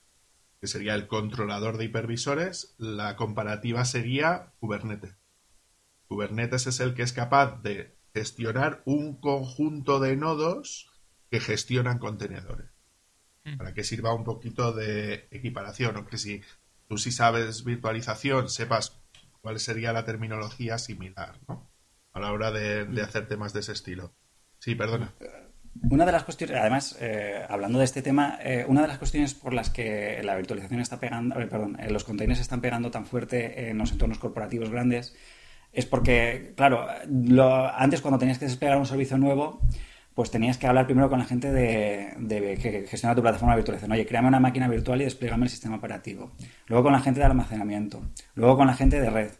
que 0.60 0.68
sería 0.68 0.94
el 0.94 1.08
controlador 1.08 1.78
de 1.78 1.86
hipervisores, 1.86 2.76
la 2.78 3.16
comparativa 3.16 3.84
sería 3.84 4.52
Kubernetes. 4.60 5.16
Kubernetes 6.06 6.68
es 6.68 6.78
el 6.78 6.94
que 6.94 7.02
es 7.02 7.12
capaz 7.12 7.60
de 7.60 7.98
gestionar 8.14 8.84
un 8.84 9.20
conjunto 9.20 9.98
de 9.98 10.14
nodos 10.14 10.92
que 11.28 11.40
gestionan 11.40 11.98
contenedores. 11.98 12.70
Mm. 13.42 13.56
Para 13.56 13.74
que 13.74 13.82
sirva 13.82 14.14
un 14.14 14.22
poquito 14.22 14.72
de 14.72 15.26
equiparación, 15.32 15.96
o 15.96 16.06
que 16.06 16.18
si 16.18 16.40
tú 16.92 16.98
si 16.98 17.10
sabes 17.10 17.64
virtualización, 17.64 18.50
sepas 18.50 19.00
cuál 19.40 19.58
sería 19.58 19.94
la 19.94 20.04
terminología 20.04 20.76
similar, 20.76 21.38
¿no? 21.48 21.72
A 22.12 22.20
la 22.20 22.30
hora 22.32 22.50
de, 22.50 22.84
de 22.84 23.00
hacer 23.00 23.26
temas 23.28 23.54
de 23.54 23.60
ese 23.60 23.72
estilo. 23.72 24.12
Sí, 24.58 24.74
perdona. 24.74 25.14
Una 25.90 26.04
de 26.04 26.12
las 26.12 26.24
cuestiones, 26.24 26.54
además, 26.54 26.98
eh, 27.00 27.46
hablando 27.48 27.78
de 27.78 27.86
este 27.86 28.02
tema, 28.02 28.38
eh, 28.42 28.66
una 28.68 28.82
de 28.82 28.88
las 28.88 28.98
cuestiones 28.98 29.32
por 29.32 29.54
las 29.54 29.70
que 29.70 30.20
la 30.22 30.36
virtualización 30.36 30.80
está 30.80 31.00
pegando, 31.00 31.40
eh, 31.40 31.46
perdón, 31.46 31.78
los 31.88 32.04
containers 32.04 32.40
están 32.40 32.60
pegando 32.60 32.90
tan 32.90 33.06
fuerte 33.06 33.70
en 33.70 33.78
los 33.78 33.90
entornos 33.90 34.18
corporativos 34.18 34.68
grandes 34.68 35.16
es 35.72 35.86
porque, 35.86 36.52
claro, 36.54 36.86
antes 37.74 38.02
cuando 38.02 38.18
tenías 38.18 38.38
que 38.38 38.44
desplegar 38.44 38.76
un 38.76 38.84
servicio 38.84 39.16
nuevo, 39.16 39.62
pues 40.14 40.30
tenías 40.30 40.58
que 40.58 40.66
hablar 40.66 40.86
primero 40.86 41.08
con 41.08 41.18
la 41.18 41.24
gente 41.24 41.50
de, 41.50 42.58
que 42.60 42.86
gestiona 42.86 43.14
tu 43.14 43.22
plataforma 43.22 43.54
de 43.54 43.60
virtualización. 43.60 43.92
Oye, 43.92 44.06
créame 44.06 44.28
una 44.28 44.40
máquina 44.40 44.68
virtual 44.68 45.00
y 45.00 45.04
desplégame 45.04 45.44
el 45.44 45.50
sistema 45.50 45.76
operativo. 45.76 46.32
Luego 46.66 46.84
con 46.84 46.92
la 46.92 47.00
gente 47.00 47.20
de 47.20 47.26
almacenamiento. 47.26 48.02
Luego 48.34 48.56
con 48.56 48.66
la 48.66 48.74
gente 48.74 49.00
de 49.00 49.10
red. 49.10 49.30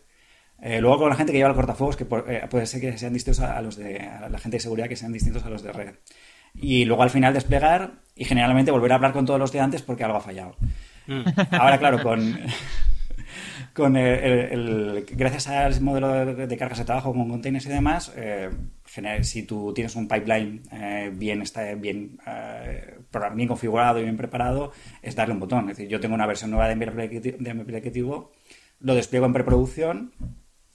luego 0.80 0.98
con 0.98 1.10
la 1.10 1.16
gente 1.16 1.32
que 1.32 1.38
lleva 1.38 1.50
el 1.50 1.56
cortafuegos, 1.56 1.96
que 1.96 2.04
puede 2.04 2.66
ser 2.66 2.80
que 2.80 2.96
sean 2.96 3.12
distintos 3.12 3.40
a, 3.40 3.60
los 3.60 3.76
de 3.76 3.98
la 4.30 4.38
gente 4.38 4.56
de 4.56 4.60
seguridad, 4.60 4.88
que 4.88 4.96
sean 4.96 5.12
distintos 5.12 5.44
a 5.44 5.50
los 5.50 5.62
de 5.62 5.72
red 5.72 5.94
y 6.54 6.84
luego 6.84 7.02
al 7.02 7.10
final 7.10 7.34
desplegar 7.34 7.92
y 8.14 8.24
generalmente 8.24 8.70
volver 8.70 8.92
a 8.92 8.96
hablar 8.96 9.12
con 9.12 9.24
todos 9.26 9.40
los 9.40 9.52
de 9.52 9.60
antes 9.60 9.82
porque 9.82 10.04
algo 10.04 10.18
ha 10.18 10.20
fallado. 10.20 10.56
Mm. 11.06 11.22
Ahora, 11.52 11.78
claro, 11.78 12.02
con, 12.02 12.38
con 13.72 13.96
el, 13.96 15.06
gracias 15.10 15.48
al 15.48 15.80
modelo 15.80 16.24
de, 16.34 16.56
cargas 16.56 16.78
de 16.78 16.84
trabajo 16.84 17.12
con 17.12 17.28
containers 17.28 17.66
y 17.66 17.70
demás, 17.70 18.12
eh, 18.16 18.50
si 19.22 19.42
tú 19.44 19.72
tienes 19.74 19.96
un 19.96 20.06
pipeline 20.06 20.62
eh, 20.70 21.10
bien, 21.14 21.42
está, 21.42 21.74
bien, 21.74 22.18
eh, 22.26 22.98
bien 23.34 23.48
configurado 23.48 23.98
y 23.98 24.02
bien 24.02 24.16
preparado, 24.16 24.72
es 25.00 25.14
darle 25.14 25.34
un 25.34 25.40
botón. 25.40 25.70
Es 25.70 25.76
decir, 25.76 25.90
yo 25.90 26.00
tengo 26.00 26.14
una 26.14 26.26
versión 26.26 26.50
nueva 26.50 26.68
de 26.68 26.76
mi, 26.76 26.84
aplicativo, 26.84 28.32
lo 28.80 28.94
despliego 28.94 29.26
en 29.26 29.32
preproducción, 29.32 30.12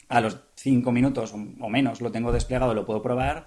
a 0.10 0.22
los 0.22 0.40
5 0.56 0.92
minutos 0.92 1.34
o 1.34 1.70
menos 1.70 2.02
lo 2.02 2.12
tengo 2.12 2.32
desplegado, 2.32 2.74
lo 2.74 2.86
puedo 2.86 3.02
probar 3.02 3.46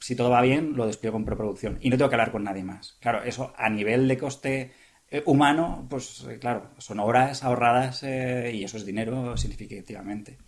si 0.00 0.16
todo 0.16 0.30
va 0.30 0.40
bien, 0.40 0.74
lo 0.76 0.86
despliego 0.86 1.18
en 1.18 1.24
preproducción 1.24 1.78
y 1.80 1.90
no 1.90 1.96
tengo 1.96 2.08
que 2.08 2.16
hablar 2.16 2.32
con 2.32 2.42
nadie 2.42 2.64
más. 2.64 2.96
Claro, 3.00 3.22
eso 3.22 3.52
a 3.56 3.68
nivel 3.68 4.08
de 4.08 4.18
coste 4.18 4.72
eh, 5.10 5.22
humano, 5.26 5.86
pues 5.88 6.26
eh, 6.28 6.38
claro, 6.38 6.70
son 6.78 7.00
horas 7.00 7.44
ahorradas 7.44 8.02
y 8.02 8.64
eso 8.64 8.76
es 8.76 8.84
dinero 8.84 9.36
significativamente. 9.36 10.38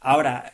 Ahora, 0.00 0.52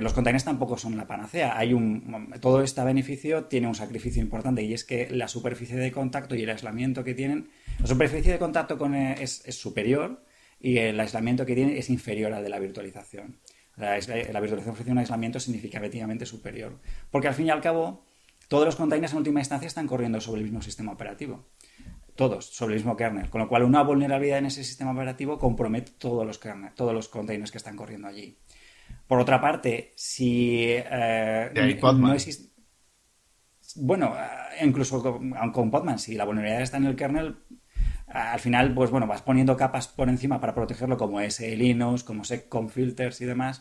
los 0.00 0.12
containers 0.12 0.44
tampoco 0.44 0.76
son 0.76 0.96
la 0.96 1.06
panacea. 1.06 1.56
Hay 1.56 1.72
un, 1.72 2.34
todo 2.40 2.62
este 2.62 2.82
beneficio 2.82 3.44
tiene 3.44 3.66
un 3.66 3.74
sacrificio 3.74 4.22
importante 4.22 4.62
y 4.62 4.74
es 4.74 4.84
que 4.84 5.08
la 5.10 5.28
superficie 5.28 5.76
de 5.76 5.92
contacto 5.92 6.34
y 6.34 6.42
el 6.42 6.50
aislamiento 6.50 7.04
que 7.04 7.14
tienen, 7.14 7.50
la 7.80 7.86
superficie 7.86 8.32
de 8.32 8.38
contacto 8.38 8.78
con, 8.78 8.94
es, 8.94 9.42
superior 9.50 10.24
y 10.60 10.78
el 10.78 10.98
aislamiento 11.00 11.44
que 11.44 11.54
tienen 11.54 11.76
es 11.76 11.90
inferior 11.90 12.32
al 12.32 12.42
de 12.42 12.48
la 12.48 12.58
virtualización. 12.58 13.38
La, 13.76 13.94
virtualización 13.96 14.70
ofrece 14.70 14.90
un 14.90 14.98
aislamiento 14.98 15.40
significativamente 15.40 16.26
superior. 16.26 16.78
Porque 17.10 17.28
al 17.28 17.34
fin 17.34 17.46
y 17.46 17.50
al 17.50 17.60
cabo, 17.60 18.04
todos 18.48 18.66
los 18.66 18.76
containers 18.76 19.12
en 19.12 19.18
última 19.18 19.40
instancia 19.40 19.66
están 19.66 19.86
corriendo 19.86 20.20
sobre 20.20 20.40
el 20.40 20.44
mismo 20.44 20.62
sistema 20.62 20.92
operativo. 20.92 21.46
Todos, 22.14 22.54
sobre 22.54 22.74
el 22.74 22.80
mismo 22.80 22.96
kernel. 22.96 23.30
Con 23.30 23.40
lo 23.40 23.48
cual, 23.48 23.64
una 23.64 23.82
vulnerabilidad 23.82 24.38
en 24.38 24.46
ese 24.46 24.62
sistema 24.62 24.92
operativo 24.92 25.38
compromete 25.38 25.92
todos 25.92 26.26
los, 26.26 26.38
kernel, 26.38 26.72
todos 26.74 26.92
los 26.92 27.08
containers 27.08 27.50
que 27.50 27.58
están 27.58 27.76
corriendo 27.76 28.08
allí. 28.08 28.36
Por 29.12 29.20
otra 29.20 29.42
parte, 29.42 29.92
si 29.94 30.64
eh, 30.70 31.50
no 31.82 32.14
existe. 32.14 32.48
Bueno, 33.76 34.14
eh, 34.16 34.64
incluso 34.64 35.02
con, 35.02 35.32
con 35.52 35.70
Podman, 35.70 35.98
si 35.98 36.14
la 36.14 36.24
vulnerabilidad 36.24 36.62
está 36.62 36.78
en 36.78 36.86
el 36.86 36.96
kernel, 36.96 37.36
al 38.06 38.40
final, 38.40 38.72
pues 38.72 38.90
bueno, 38.90 39.06
vas 39.06 39.20
poniendo 39.20 39.54
capas 39.54 39.86
por 39.86 40.08
encima 40.08 40.40
para 40.40 40.54
protegerlo, 40.54 40.96
como 40.96 41.20
es 41.20 41.40
Linux, 41.40 42.04
como 42.04 42.24
Sec 42.24 42.48
con 42.48 42.70
filters 42.70 43.20
y 43.20 43.26
demás. 43.26 43.60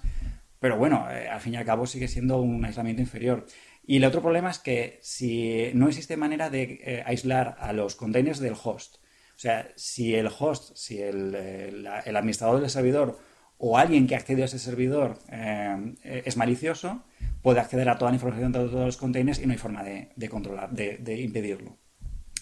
Pero 0.58 0.78
bueno, 0.78 1.06
eh, 1.12 1.28
al 1.28 1.41
fin 1.41 1.56
y 1.56 1.58
al 1.58 1.66
cabo 1.66 1.86
sigue 1.86 2.08
siendo 2.08 2.39
un 2.41 2.64
aislamiento 2.64 3.02
inferior. 3.02 3.45
Y 3.86 3.97
el 3.97 4.06
otro 4.06 4.22
problema 4.22 4.52
es 4.52 4.60
que 4.60 4.99
si 5.02 5.70
no 5.74 5.89
existe 5.89 6.16
manera 6.16 6.49
de 6.49 6.80
eh, 6.82 7.04
aislar 7.06 7.58
a 7.60 7.74
los 7.74 7.97
containers 7.97 8.39
del 8.39 8.56
host, 8.64 8.99
o 9.36 9.39
sea, 9.41 9.68
si 9.76 10.16
el 10.16 10.28
host, 10.28 10.78
si 10.78 11.02
el, 11.02 11.36
el, 11.36 12.16
administrador 12.16 12.62
del 12.62 12.70
servidor 12.70 13.20
o 13.64 13.78
alguien 13.78 14.07
que 14.07 14.16
accede 14.16 14.41
a 14.41 14.45
ese 14.45 14.57
servidor 14.57 15.20
eh, 15.30 15.93
es 16.26 16.36
malicioso, 16.36 17.03
puede 17.43 17.59
acceder 17.59 17.88
a 17.89 17.97
toda 17.99 18.09
la 18.09 18.16
información 18.16 18.51
de 18.51 18.57
todos 18.57 18.74
los 18.74 18.97
containers 18.97 19.38
y 19.38 19.45
no 19.45 19.51
hay 19.51 19.59
forma 19.59 19.84
de, 19.84 20.09
de 20.16 20.30
controlar, 20.30 20.72
de, 20.72 20.97
de 20.97 21.22
impedirlo. 21.22 21.78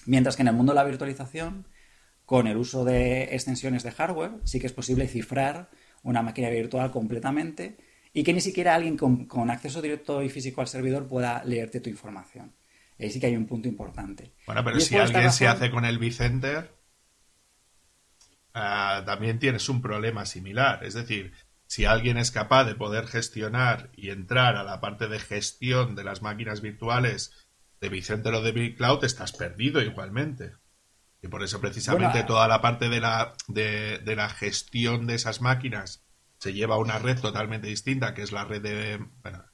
Mientras 0.05 0.37
que 0.37 0.43
en 0.43 0.47
el 0.47 0.53
mundo 0.53 0.71
de 0.71 0.77
la 0.77 0.85
virtualización, 0.85 1.67
con 2.23 2.47
el 2.47 2.55
uso 2.55 2.85
de 2.85 3.35
extensiones 3.35 3.83
de 3.83 3.91
hardware 3.91 4.31
sí 4.45 4.61
que 4.61 4.67
es 4.67 4.71
posible 4.71 5.09
cifrar 5.09 5.69
una 6.03 6.21
máquina 6.21 6.49
virtual 6.49 6.89
completamente 6.89 7.75
y 8.13 8.23
que 8.23 8.31
ni 8.31 8.39
siquiera 8.39 8.73
alguien 8.73 8.95
con, 8.95 9.51
acceso 9.51 9.81
directo 9.81 10.23
y 10.23 10.29
físico 10.29 10.61
al 10.61 10.67
servidor 10.67 11.05
pueda 11.05 11.43
leerte 11.43 11.81
tu 11.81 11.89
información. 11.89 12.53
Ahí 12.97 13.09
sí 13.09 13.19
que 13.19 13.27
hay 13.27 13.35
un 13.35 13.45
punto 13.45 13.67
importante. 13.67 14.31
Bueno, 14.45 14.63
pero 14.63 14.79
si 14.79 14.95
alguien 14.95 15.33
se 15.33 15.47
hace 15.47 15.69
con 15.69 15.83
el 15.83 15.99
vCenter, 15.99 16.78
ah, 18.59 19.03
también 19.05 19.39
tienes 19.39 19.69
un 19.69 19.81
problema 19.81 20.25
similar. 20.25 20.83
Es 20.83 20.93
decir, 20.93 21.33
si 21.67 21.85
alguien 21.85 22.17
es 22.17 22.31
capaz 22.31 22.65
de 22.65 22.75
poder 22.75 23.07
gestionar 23.07 23.91
y 23.95 24.09
entrar 24.09 24.55
a 24.55 24.63
la 24.63 24.81
parte 24.81 25.07
de 25.07 25.19
gestión 25.19 25.95
de 25.95 26.03
las 26.03 26.21
máquinas 26.21 26.61
virtuales 26.61 27.31
de 27.79 27.89
vCenter 27.89 28.33
o 28.33 28.41
de 28.41 28.51
BigCloud, 28.51 29.03
estás 29.03 29.31
perdido 29.33 29.81
igualmente. 29.81 30.53
Y 31.21 31.27
por 31.27 31.43
eso 31.43 31.61
precisamente 31.61 32.23
toda 32.23 32.47
la 32.47 32.61
parte 32.61 32.89
de 32.89 32.99
la, 32.99 33.33
de, 33.47 34.01
la 34.15 34.29
gestión 34.29 35.05
de 35.05 35.15
esas 35.15 35.41
máquinas 35.41 36.05
se 36.37 36.53
lleva 36.53 36.75
a 36.75 36.79
una 36.79 36.97
red 36.97 37.19
totalmente 37.19 37.67
distinta, 37.67 38.13
que 38.13 38.23
es 38.23 38.31
la 38.31 38.45
red 38.45 38.61
de... 38.61 39.05
Bueno, 39.21 39.45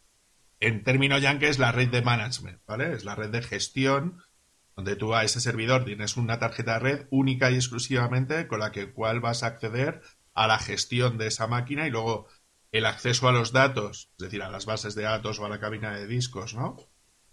en 0.59 0.83
términos 0.83 1.21
yankees, 1.21 1.51
es 1.51 1.59
la 1.59 1.71
red 1.71 1.89
de 1.89 2.01
management, 2.01 2.61
¿vale? 2.65 2.93
Es 2.93 3.03
la 3.03 3.15
red 3.15 3.29
de 3.29 3.41
gestión 3.41 4.21
donde 4.75 4.95
tú 4.95 5.13
a 5.13 5.23
ese 5.23 5.39
servidor 5.39 5.85
tienes 5.85 6.17
una 6.17 6.39
tarjeta 6.39 6.73
de 6.73 6.79
red 6.79 7.07
única 7.09 7.51
y 7.51 7.55
exclusivamente 7.55 8.47
con 8.47 8.59
la 8.59 8.71
que 8.71 8.91
cual 8.91 9.19
vas 9.21 9.43
a 9.43 9.47
acceder 9.47 10.01
a 10.33 10.47
la 10.47 10.59
gestión 10.59 11.17
de 11.17 11.27
esa 11.27 11.47
máquina 11.47 11.87
y 11.87 11.91
luego 11.91 12.27
el 12.71 12.85
acceso 12.85 13.29
a 13.29 13.31
los 13.31 13.53
datos, 13.53 14.11
es 14.17 14.25
decir, 14.25 14.43
a 14.43 14.49
las 14.49 14.65
bases 14.65 14.95
de 14.95 15.03
datos 15.03 15.39
o 15.39 15.45
a 15.45 15.49
la 15.49 15.59
cabina 15.59 15.95
de 15.95 16.07
discos, 16.07 16.55
¿no? 16.55 16.77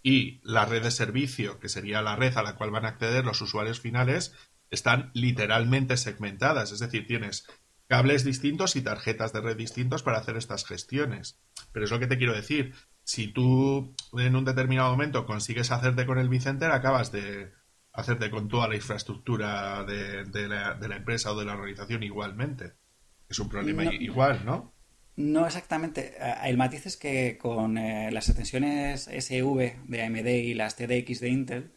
y 0.03 0.41
la 0.43 0.65
red 0.65 0.83
de 0.83 0.91
servicio, 0.91 1.59
que 1.59 1.69
sería 1.69 2.01
la 2.01 2.17
red 2.17 2.35
a 2.37 2.43
la 2.43 2.57
cual 2.57 2.71
van 2.71 2.85
a 2.85 2.89
acceder 2.89 3.23
los 3.23 3.41
usuarios 3.41 3.79
finales, 3.79 4.33
están 4.69 5.09
literalmente 5.13 5.95
segmentadas. 5.95 6.73
Es 6.73 6.79
decir, 6.79 7.07
tienes 7.07 7.47
cables 7.87 8.25
distintos 8.25 8.75
y 8.75 8.81
tarjetas 8.81 9.31
de 9.31 9.39
red 9.39 9.55
distintos 9.55 10.03
para 10.03 10.17
hacer 10.17 10.35
estas 10.35 10.65
gestiones. 10.65 11.39
Pero 11.71 11.85
es 11.85 11.91
lo 11.91 11.99
que 11.99 12.07
te 12.07 12.17
quiero 12.17 12.33
decir. 12.33 12.75
Si 13.03 13.27
tú 13.27 13.93
en 14.17 14.35
un 14.35 14.45
determinado 14.45 14.91
momento 14.91 15.25
consigues 15.25 15.71
hacerte 15.71 16.05
con 16.05 16.17
el 16.17 16.29
Vicenter, 16.29 16.71
acabas 16.71 17.11
de 17.11 17.51
hacerte 17.91 18.29
con 18.29 18.47
toda 18.47 18.67
la 18.67 18.75
infraestructura 18.75 19.83
de, 19.83 20.47
la, 20.47 20.95
empresa 20.95 21.31
o 21.31 21.39
de 21.39 21.45
la 21.45 21.53
organización 21.53 22.03
igualmente. 22.03 22.73
Es 23.29 23.39
un 23.39 23.49
problema 23.49 23.85
igual, 23.85 24.45
¿no? 24.45 24.73
No 25.15 25.45
exactamente. 25.45 26.15
Eh, 26.19 26.33
el 26.45 26.57
matiz 26.57 26.85
es 26.85 26.97
que 26.97 27.37
con 27.37 27.77
eh, 27.77 28.09
las 28.11 28.29
extensiones 28.29 29.03
SV 29.03 29.81
de 29.85 30.03
AMD 30.03 30.27
y 30.27 30.53
las 30.55 30.75
TDX 30.75 31.19
de 31.19 31.29
Intel, 31.29 31.71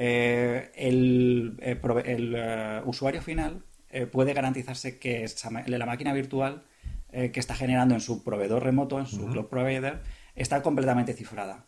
eh, 0.00 0.70
el, 0.76 1.58
usuario 2.84 3.20
final 3.20 3.64
eh, 3.90 4.06
puede 4.06 4.32
garantizarse 4.32 4.98
que 4.98 5.26
la 5.66 5.86
máquina 5.86 6.12
virtual 6.12 6.62
eh, 7.10 7.32
que 7.32 7.40
está 7.40 7.54
generando 7.56 7.94
en 7.94 8.00
su 8.00 8.22
proveedor 8.22 8.62
remoto, 8.62 9.00
en 9.00 9.06
su 9.06 9.26
cloud 9.26 9.46
provider, 9.46 10.00
está 10.38 10.62
completamente 10.62 11.12
cifrada. 11.12 11.66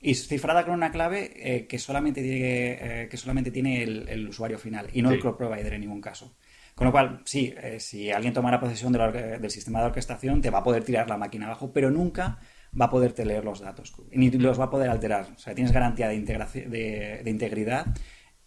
Y 0.00 0.14
cifrada 0.14 0.64
con 0.64 0.74
una 0.74 0.92
clave 0.92 1.32
eh, 1.34 1.66
que 1.66 1.78
solamente 1.78 2.22
tiene, 2.22 3.08
que 3.10 3.16
solamente 3.16 3.50
tiene 3.50 3.82
el, 3.82 4.28
usuario 4.28 4.58
final 4.58 4.88
y 4.92 5.02
no 5.02 5.10
el 5.10 5.18
cloud 5.18 5.36
provider 5.36 5.74
en 5.74 5.80
ningún 5.80 6.00
caso. 6.00 6.36
Con 6.76 6.86
lo 6.86 6.92
cual, 6.92 7.22
sí, 7.24 7.52
si 7.80 8.12
alguien 8.12 8.32
tomara 8.32 8.60
posesión 8.60 8.92
del 8.92 9.50
sistema 9.50 9.80
de 9.80 9.86
orquestación, 9.86 10.40
te 10.40 10.50
va 10.50 10.58
a 10.58 10.62
poder 10.62 10.84
tirar 10.84 11.08
la 11.08 11.16
máquina 11.16 11.46
abajo, 11.46 11.72
pero 11.72 11.90
nunca 11.90 12.38
va 12.80 12.84
a 12.84 12.90
poderte 12.90 13.24
leer 13.24 13.44
los 13.44 13.58
datos, 13.58 13.92
ni 14.12 14.30
los 14.30 14.60
va 14.60 14.66
a 14.66 14.70
poder 14.70 14.88
alterar. 14.88 15.26
O 15.34 15.38
sea, 15.38 15.56
tienes 15.56 15.72
garantía 15.72 16.06
de, 16.06 16.20
de 16.20 17.30
integridad 17.30 17.86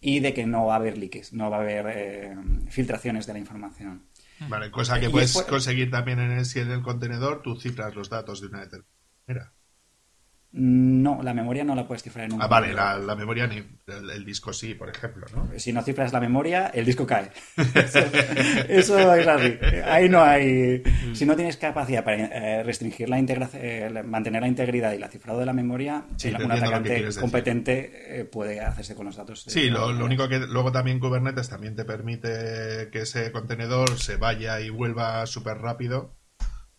y 0.02 0.18
de 0.18 0.34
que 0.34 0.44
no 0.44 0.66
va 0.66 0.74
a 0.74 0.76
haber 0.76 0.98
leaks, 0.98 1.32
no 1.32 1.48
va 1.48 1.58
a 1.58 1.60
haber 1.60 1.86
eh, 1.88 2.36
filtraciones 2.68 3.24
de 3.26 3.32
la 3.32 3.38
información. 3.38 4.08
Vale, 4.48 4.72
cosa 4.72 4.98
que 4.98 5.08
puedes 5.08 5.40
conseguir 5.42 5.92
también 5.92 6.18
en 6.18 6.32
el, 6.32 6.44
si 6.44 6.58
en 6.58 6.72
el 6.72 6.82
contenedor, 6.82 7.40
tú 7.40 7.54
cifras 7.54 7.94
los 7.94 8.10
datos 8.10 8.40
de 8.40 8.48
una 8.48 8.60
determinada 8.60 8.90
manera. 9.28 9.52
No, 10.54 11.22
la 11.22 11.32
memoria 11.32 11.64
no 11.64 11.74
la 11.74 11.86
puedes 11.86 12.02
cifrar 12.02 12.26
en 12.26 12.34
un 12.34 12.42
Ah, 12.42 12.46
vale, 12.46 12.74
la, 12.74 13.16
memoria 13.16 13.46
ni 13.46 13.64
el, 13.86 14.22
disco 14.22 14.52
sí, 14.52 14.74
por 14.74 14.90
ejemplo, 14.90 15.26
¿no? 15.34 15.48
Si 15.58 15.72
no 15.72 15.80
cifras 15.82 16.12
la 16.12 16.20
memoria, 16.20 16.66
el 16.74 16.84
disco 16.84 17.06
cae. 17.06 17.30
eso, 18.68 18.98
es 19.14 19.26
así. 19.26 19.58
Ahí 19.86 20.10
no 20.10 20.22
hay. 20.22 20.82
Si 21.14 21.24
no 21.24 21.36
tienes 21.36 21.56
capacidad 21.56 22.04
para 22.04 22.18
eh, 22.18 22.62
restringir 22.64 23.08
la 23.08 23.18
integración, 23.18 23.62
eh, 23.64 24.02
mantener 24.04 24.42
la 24.42 24.48
integridad 24.48 24.92
y 24.92 24.98
la 24.98 25.08
cifrado 25.08 25.38
de 25.40 25.46
la 25.46 25.54
memoria, 25.54 26.04
un 26.22 26.52
atacante 26.52 27.08
competente 27.18 28.20
eh, 28.20 28.24
puede 28.26 28.60
hacerse 28.60 28.94
con 28.94 29.06
los 29.06 29.16
datos. 29.16 29.44
sí, 29.48 29.70
lo, 29.70 29.90
lo, 29.90 30.04
único 30.04 30.28
que 30.28 30.38
luego 30.38 30.70
también 30.70 31.00
Kubernetes 31.00 31.48
también 31.48 31.74
te 31.74 31.86
permite 31.86 32.90
que 32.92 33.00
ese 33.00 33.32
contenedor 33.32 33.98
se 33.98 34.16
vaya 34.16 34.60
y 34.60 34.68
vuelva 34.68 35.24
súper 35.26 35.58
rápido 35.58 36.14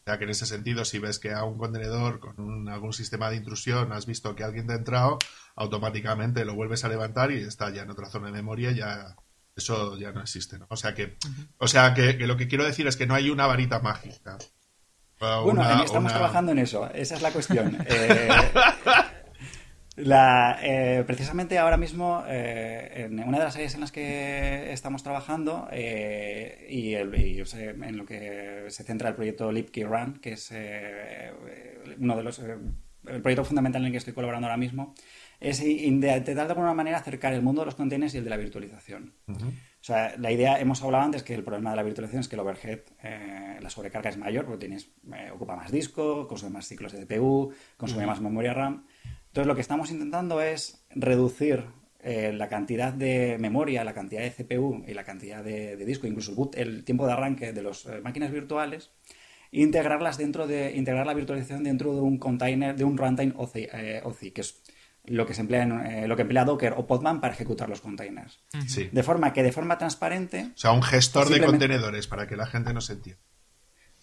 sea 0.05 0.17
que 0.17 0.25
en 0.25 0.29
ese 0.31 0.45
sentido, 0.45 0.83
si 0.85 0.99
ves 0.99 1.19
que 1.19 1.31
a 1.31 1.43
un 1.43 1.57
contenedor 1.57 2.19
con 2.19 2.67
algún 2.67 2.93
sistema 2.93 3.29
de 3.29 3.37
intrusión 3.37 3.93
has 3.93 4.05
visto 4.05 4.35
que 4.35 4.43
alguien 4.43 4.67
te 4.67 4.73
ha 4.73 4.77
entrado, 4.77 5.17
automáticamente 5.55 6.43
lo 6.45 6.55
vuelves 6.55 6.83
a 6.83 6.89
levantar 6.89 7.31
y 7.31 7.41
está 7.41 7.69
ya 7.71 7.83
en 7.83 7.91
otra 7.91 8.09
zona 8.09 8.27
de 8.27 8.33
memoria, 8.33 8.71
ya 8.71 9.15
eso 9.55 9.97
ya 9.97 10.11
no 10.11 10.21
existe, 10.21 10.57
¿no? 10.57 10.65
O 10.69 10.75
sea 10.75 10.93
que, 10.93 11.17
o 11.57 11.67
sea 11.67 11.93
que, 11.93 12.13
lo 12.27 12.35
que 12.37 12.47
quiero 12.47 12.65
decir 12.65 12.87
es 12.87 12.97
que 12.97 13.07
no 13.07 13.15
hay 13.15 13.29
una 13.29 13.47
varita 13.47 13.79
mágica. 13.79 14.37
Bueno, 15.19 15.83
estamos 15.83 16.11
trabajando 16.11 16.51
en 16.51 16.59
eso, 16.59 16.89
esa 16.93 17.15
es 17.15 17.21
la 17.21 17.31
cuestión. 17.31 17.77
Eh, 17.87 18.29
la, 19.95 20.57
eh, 20.63 21.03
precisamente 21.05 21.59
ahora 21.59 21.77
mismo, 21.77 22.23
eh, 22.27 23.05
en 23.05 23.19
una 23.19 23.37
de 23.37 23.43
las 23.43 23.55
áreas 23.55 23.75
en 23.75 23.81
las 23.81 23.91
que 23.91 24.73
estamos 24.73 25.03
trabajando 25.03 25.67
eh, 25.71 26.65
y, 26.67 26.95
en 26.95 27.97
lo 27.97 28.05
que 28.05 28.65
se 28.69 28.83
centra 28.83 29.09
el 29.09 29.15
proyecto 29.15 29.51
LibKey 29.51 29.83
Run, 29.83 30.19
que 30.19 30.33
es 30.33 30.51
uno 31.99 32.15
de 32.15 32.23
los 32.23 32.41
el 33.05 33.21
proyecto 33.21 33.43
fundamental 33.43 33.81
en 33.81 33.87
el 33.87 33.91
que 33.91 33.97
estoy 33.97 34.13
colaborando 34.13 34.47
ahora 34.47 34.57
mismo, 34.57 34.95
es 35.39 35.61
intentar 35.61 36.35
de 36.35 36.41
alguna 36.41 36.73
manera 36.73 36.97
acercar 36.97 37.33
el 37.33 37.41
mundo 37.41 37.61
de 37.61 37.65
los 37.65 37.75
containers 37.75 38.15
y 38.15 38.19
el 38.19 38.23
de 38.23 38.29
la 38.29 38.37
virtualización. 38.37 39.13
O 39.27 39.85
sea, 39.85 40.15
la 40.17 40.31
idea, 40.31 40.57
hemos 40.61 40.81
hablado 40.81 41.03
antes 41.03 41.21
que 41.21 41.35
el 41.35 41.43
problema 41.43 41.71
de 41.71 41.75
la 41.75 41.83
virtualización 41.83 42.21
es 42.21 42.29
que 42.29 42.37
el 42.37 42.39
overhead, 42.39 42.79
la 43.59 43.69
sobrecarga 43.69 44.09
es 44.09 44.17
mayor 44.17 44.45
porque 44.45 44.65
tienes, 44.67 44.89
ocupa 45.33 45.57
más 45.57 45.69
disco, 45.69 46.27
consume 46.27 46.53
más 46.53 46.67
ciclos 46.67 46.93
de 46.93 47.05
CPU, 47.05 47.53
consume 47.77 48.07
más 48.07 48.21
memoria 48.21 48.53
RAM. 48.53 48.85
Entonces 49.33 49.47
lo 49.47 49.55
que 49.55 49.61
estamos 49.61 49.89
intentando 49.89 50.41
es 50.41 50.85
reducir 50.91 51.65
eh, 52.01 52.31
la 52.33 52.49
cantidad 52.49 52.93
de 52.93 53.37
memoria, 53.39 53.83
la 53.83 53.95
cantidad 53.95 54.21
de 54.21 54.29
CPU 54.29 54.83
y 54.87 54.93
la 54.93 55.03
cantidad 55.03 55.43
de, 55.43 55.75
disco, 55.77 56.05
incluso 56.05 56.51
el, 56.53 56.83
tiempo 56.83 57.07
de 57.07 57.13
arranque 57.13 57.51
de 57.51 57.63
las 57.63 57.87
eh, 57.87 57.99
máquinas 58.03 58.29
virtuales, 58.29 58.91
e 59.51 59.61
integrarlas 59.61 60.19
dentro 60.19 60.45
de 60.45 60.75
integrar 60.75 61.07
la 61.07 61.15
virtualización 61.15 61.63
dentro 61.63 61.95
de 61.95 62.01
un 62.01 62.19
container, 62.19 62.75
de 62.75 62.83
un 62.83 62.95
runtime 62.95 63.33
OCI, 63.35 63.69
eh, 63.73 64.03
que 64.35 64.41
es 64.41 64.61
lo 65.05 65.25
que 65.25 65.33
se 65.33 65.41
emplea 65.41 65.63
en, 65.63 66.07
lo 66.07 66.15
que 66.15 66.21
emplea 66.21 66.45
Docker 66.45 66.75
o 66.77 66.85
Podman 66.85 67.19
para 67.19 67.33
ejecutar 67.33 67.69
los 67.69 67.81
containers. 67.81 68.39
De 68.91 69.01
forma 69.01 69.33
que 69.33 69.41
de 69.41 69.51
forma 69.51 69.79
transparente. 69.79 70.51
O 70.53 70.57
sea, 70.59 70.73
un 70.73 70.83
gestor 70.83 71.29
de 71.29 71.43
contenedores 71.43 72.05
para 72.05 72.27
que 72.27 72.35
la 72.35 72.45
gente 72.45 72.71
no 72.71 72.81
se 72.81 72.93
entienda. 72.93 73.23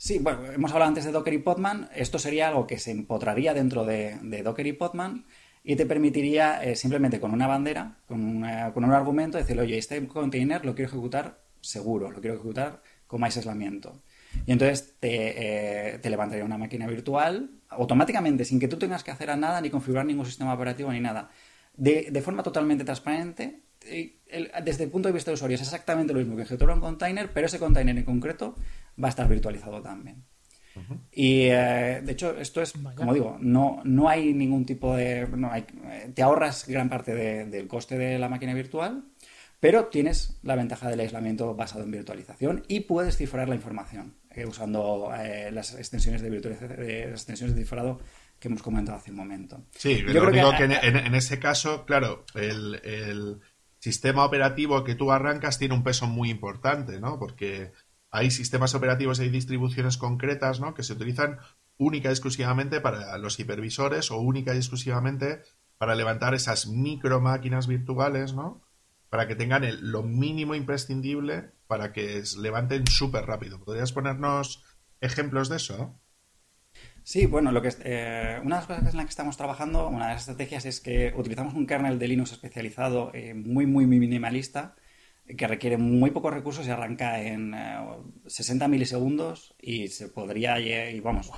Sí, 0.02 0.18
bueno, 0.18 0.50
hemos 0.50 0.72
hablado 0.72 0.88
antes 0.88 1.04
de 1.04 1.12
Docker 1.12 1.34
y 1.34 1.38
Podman. 1.40 1.90
Esto 1.94 2.18
sería 2.18 2.48
algo 2.48 2.66
que 2.66 2.78
se 2.78 2.90
empotraría 2.90 3.52
dentro 3.52 3.84
de, 3.84 4.16
Docker 4.42 4.66
y 4.66 4.72
Podman 4.72 5.26
y 5.62 5.76
te 5.76 5.84
permitiría 5.84 6.64
eh, 6.64 6.74
simplemente 6.74 7.20
con 7.20 7.34
una 7.34 7.46
bandera, 7.46 7.98
con, 8.08 8.18
un 8.18 8.92
argumento, 8.94 9.36
decirle, 9.36 9.60
oye, 9.60 9.76
este 9.76 10.08
container 10.08 10.64
lo 10.64 10.74
quiero 10.74 10.88
ejecutar 10.88 11.42
seguro, 11.60 12.10
lo 12.10 12.22
quiero 12.22 12.36
ejecutar 12.36 12.80
con 13.06 13.20
más 13.20 13.36
aislamiento. 13.36 14.00
Y 14.46 14.52
entonces 14.52 14.94
te, 14.98 15.96
eh, 15.96 16.00
levantaría 16.08 16.46
una 16.46 16.56
máquina 16.56 16.86
virtual 16.86 17.50
automáticamente, 17.68 18.46
sin 18.46 18.58
que 18.58 18.68
tú 18.68 18.78
tengas 18.78 19.04
que 19.04 19.10
hacer 19.10 19.36
nada, 19.36 19.60
ni 19.60 19.68
configurar 19.68 20.06
ningún 20.06 20.24
sistema 20.24 20.54
operativo, 20.54 20.90
ni 20.90 21.00
nada. 21.00 21.28
De, 21.76 22.08
de 22.10 22.22
forma 22.22 22.42
totalmente 22.42 22.84
transparente, 22.84 23.64
desde 24.62 24.84
el 24.84 24.90
punto 24.90 25.08
de 25.08 25.12
vista 25.12 25.30
de 25.30 25.34
usuario 25.34 25.56
es 25.56 25.62
exactamente 25.62 26.12
lo 26.12 26.20
mismo 26.20 26.36
que 26.36 26.42
ejecutar 26.42 26.70
un 26.70 26.80
container, 26.80 27.30
pero 27.32 27.46
ese 27.46 27.58
container 27.58 27.96
en 27.96 28.04
concreto 28.04 28.56
va 29.02 29.08
a 29.08 29.10
estar 29.10 29.28
virtualizado 29.28 29.82
también. 29.82 30.24
Y 31.12 31.42
eh, 31.46 32.00
de 32.02 32.12
hecho, 32.12 32.36
esto 32.38 32.62
es, 32.62 32.74
como 32.94 33.12
digo, 33.12 33.36
no, 33.40 33.80
no 33.84 34.08
hay 34.08 34.32
ningún 34.32 34.64
tipo 34.64 34.96
de. 34.96 35.26
No 35.26 35.50
hay, 35.50 35.66
eh, 35.84 36.12
te 36.14 36.22
ahorras 36.22 36.66
gran 36.66 36.88
parte 36.88 37.14
del 37.14 37.66
coste 37.66 37.98
de 37.98 38.18
la 38.18 38.28
máquina 38.28 38.54
virtual, 38.54 39.04
pero 39.58 39.86
tienes 39.86 40.38
la 40.42 40.54
ventaja 40.54 40.88
del 40.88 41.00
aislamiento 41.00 41.54
basado 41.54 41.84
en 41.84 41.90
virtualización 41.90 42.64
y 42.68 42.80
puedes 42.80 43.16
cifrar 43.16 43.48
la 43.48 43.56
información 43.56 44.14
eh, 44.30 44.46
usando 44.46 45.10
las 45.50 45.74
extensiones 45.74 46.22
de, 46.22 46.30
de, 46.30 47.10
extensiones 47.10 47.56
de 47.56 47.62
cifrado 47.62 48.00
que 48.38 48.48
hemos 48.48 48.62
comentado 48.62 48.96
hace 48.96 49.10
un 49.10 49.16
momento. 49.16 49.64
Sí, 49.76 50.02
yo 50.06 50.24
creo 50.24 50.52
que, 50.56 50.64
en, 50.64 51.14
ese 51.14 51.38
caso, 51.38 51.84
claro, 51.84 52.24
el 52.34 53.40
sistema 53.80 54.24
operativo 54.24 54.84
que 54.84 54.94
tú 54.94 55.10
arrancas 55.10 55.58
tiene 55.58 55.74
un 55.74 55.82
peso 55.82 56.06
muy 56.06 56.30
importante, 56.30 57.00
¿no? 57.00 57.18
Porque 57.18 57.72
hay 58.10 58.30
sistemas 58.30 58.74
operativos 58.74 59.20
y 59.20 59.28
distribuciones 59.28 59.96
concretas, 59.96 60.60
¿no? 60.60 60.74
Que 60.74 60.82
se 60.82 60.92
utilizan 60.92 61.38
única 61.76 62.08
y 62.08 62.12
exclusivamente 62.12 62.80
para 62.80 63.16
los 63.18 63.38
hipervisores 63.38 64.10
o 64.10 64.18
única 64.18 64.54
y 64.54 64.58
exclusivamente 64.58 65.42
para 65.78 65.94
levantar 65.94 66.34
esas 66.34 66.66
micro 66.66 67.20
máquinas 67.20 67.66
virtuales, 67.66 68.34
¿no? 68.34 68.62
Para 69.08 69.26
que 69.26 69.34
tengan 69.34 69.64
lo 69.80 70.02
mínimo 70.02 70.54
imprescindible 70.54 71.52
para 71.66 71.92
que 71.92 72.22
levanten 72.38 72.86
súper 72.86 73.24
rápido. 73.24 73.60
¿Podrías 73.60 73.92
ponernos 73.92 74.62
ejemplos 75.00 75.48
de 75.48 75.56
eso? 75.56 75.98
Sí, 77.02 77.26
bueno, 77.26 77.50
lo 77.50 77.62
que 77.62 77.70
eh, 77.84 78.40
una 78.44 78.56
de 78.56 78.60
las 78.60 78.66
cosas 78.66 78.92
en 78.92 78.96
las 78.96 79.06
que 79.06 79.10
estamos 79.10 79.36
trabajando, 79.36 79.88
una 79.88 80.06
de 80.06 80.12
las 80.12 80.22
estrategias 80.22 80.66
es 80.66 80.80
que 80.80 81.14
utilizamos 81.16 81.54
un 81.54 81.66
kernel 81.66 81.98
de 81.98 82.08
Linux 82.08 82.32
especializado 82.32 83.10
eh, 83.14 83.34
muy, 83.34 83.66
muy, 83.66 83.86
muy 83.86 83.98
minimalista 83.98 84.76
que 85.36 85.46
requiere 85.46 85.76
muy 85.76 86.10
pocos 86.10 86.32
recursos 86.32 86.66
y 86.66 86.70
arranca 86.70 87.20
en 87.20 87.54
60 88.26 88.64
eh, 88.64 88.68
milisegundos 88.68 89.54
y 89.60 89.88
se 89.88 90.08
podría, 90.08 90.58
y 90.60 91.00
vamos, 91.00 91.30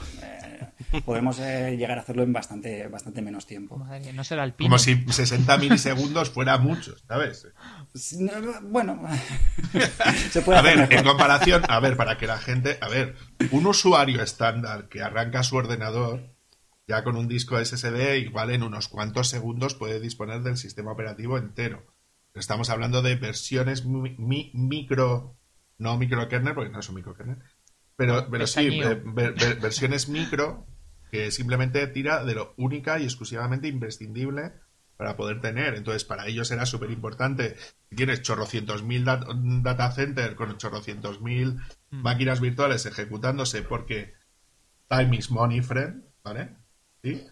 podemos 1.05 1.39
llegar 1.39 1.99
a 1.99 2.03
hacerlo 2.03 2.23
en 2.23 2.33
bastante, 2.33 2.89
bastante 2.89 3.23
menos 3.23 3.47
tiempo. 3.47 3.85
no 4.15 4.25
será 4.25 4.45
el 4.45 4.55
Como 4.55 4.79
si 4.79 4.97
60 4.97 5.57
milisegundos 5.59 6.31
fuera 6.31 6.59
mucho, 6.59 6.97
¿sabes? 7.07 7.49
Bueno, 8.63 9.01
se 10.31 10.43
puede 10.43 10.59
A 10.59 10.63
ver, 10.63 10.93
en 10.93 11.05
comparación, 11.05 11.63
a 11.69 11.81
ver, 11.81 11.97
para 11.97 12.19
que 12.19 12.27
la 12.27 12.39
gente, 12.39 12.79
a 12.81 12.89
ver, 12.89 13.17
un 13.51 13.67
usuario 13.67 14.23
estándar 14.23 14.89
que 14.89 15.03
arranca 15.03 15.43
su 15.43 15.57
ordenador 15.57 16.33
ya 16.87 17.05
con 17.05 17.17
un 17.17 17.29
disco 17.29 17.63
SSD 17.63 18.19
igual 18.19 18.51
en 18.51 18.63
unos 18.63 18.89
cuantos 18.89 19.29
segundos 19.29 19.75
puede 19.75 20.01
disponer 20.01 20.43
del 20.43 20.57
sistema 20.57 20.93
operativo 20.93 21.39
entero. 21.39 21.87
Estamos 22.35 22.71
hablando 22.71 23.03
de 23.03 23.17
versiones 23.17 23.85
micro, 23.85 25.37
no 25.79 25.99
microkernel, 25.99 26.55
porque 26.55 26.71
no 26.71 26.81
es 26.81 26.89
un 26.89 26.95
microkernel, 26.95 27.39
pero, 27.97 28.29
pero 28.31 28.47
sí, 28.47 28.81
versiones 29.05 30.09
micro 30.09 30.67
que 31.11 31.31
simplemente 31.31 31.87
tira 31.89 32.25
de 32.25 32.35
lo 32.35 32.55
única 32.57 32.99
y 32.99 33.05
exclusivamente 33.05 33.69
imprescindible 33.69 34.53
para 34.97 35.17
poder 35.17 35.41
tener. 35.41 35.75
Entonces, 35.75 36.05
para 36.05 36.27
ellos 36.27 36.51
era 36.51 36.65
súper 36.65 36.91
importante. 36.91 37.57
Si 37.91 37.97
tienes 37.97 38.23
chorrocientos 38.23 38.83
mil 38.83 39.05
data 39.05 39.91
center 39.93 40.35
con 40.35 40.57
chorrocientos 40.57 41.21
mil 41.21 41.57
mm. 41.91 42.03
máquinas 42.03 42.41
virtuales 42.41 42.87
ejecutándose 42.87 43.63
porque 43.63 44.15
time 44.89 45.17
is 45.17 45.31
money, 45.31 45.61
friend, 45.61 46.05
¿vale? 46.25 46.57
¿Sí? 47.03 47.27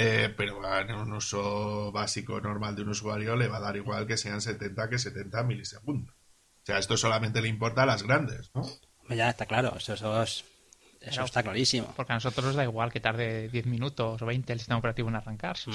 Eh, 0.00 0.32
pero 0.36 0.60
en 0.78 0.94
un 0.94 1.12
uso 1.12 1.90
básico 1.90 2.40
normal 2.40 2.76
de 2.76 2.82
un 2.82 2.90
usuario 2.90 3.34
le 3.34 3.48
va 3.48 3.56
a 3.56 3.62
dar 3.62 3.76
igual 3.76 4.06
que 4.06 4.16
sean 4.16 4.40
70 4.40 4.88
que 4.88 4.96
70 4.96 5.42
milisegundos. 5.42 6.14
O 6.14 6.66
sea, 6.66 6.78
esto 6.78 6.96
solamente 6.96 7.42
le 7.42 7.48
importa 7.48 7.82
a 7.82 7.86
las 7.86 8.04
grandes, 8.04 8.52
¿no? 8.54 8.64
Ya 9.08 9.28
está 9.28 9.46
claro, 9.46 9.76
eso, 9.76 9.94
eso, 9.94 11.24
está 11.24 11.42
clarísimo. 11.42 11.92
Porque 11.96 12.12
a 12.12 12.14
nosotros 12.14 12.46
nos 12.46 12.54
da 12.54 12.62
igual 12.62 12.92
que 12.92 13.00
tarde 13.00 13.48
10 13.48 13.66
minutos 13.66 14.22
o 14.22 14.24
20 14.24 14.52
el 14.52 14.60
sistema 14.60 14.78
operativo 14.78 15.08
en 15.08 15.16
arrancarse. 15.16 15.72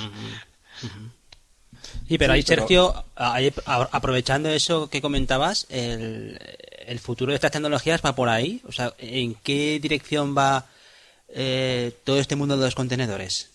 Sí, 2.08 2.18
pero 2.18 2.32
ahí, 2.32 2.44
Sergio, 2.44 2.94
aprovechando 3.16 4.48
eso 4.48 4.90
que 4.90 5.02
comentabas, 5.02 5.68
el, 5.70 6.40
el, 6.86 7.00
futuro 7.00 7.32
de 7.32 7.36
estas 7.36 7.52
tecnologías 7.52 8.02
va 8.06 8.16
por 8.16 8.30
ahí. 8.30 8.62
O 8.66 8.72
sea, 8.72 8.94
¿en 9.00 9.36
qué 9.36 9.82
dirección 9.82 10.34
va 10.38 10.68
eh, 11.28 11.92
todo 12.06 12.20
este 12.20 12.38
mundo 12.38 12.56
de 12.56 12.64
los 12.64 12.76
contenedores? 12.76 13.53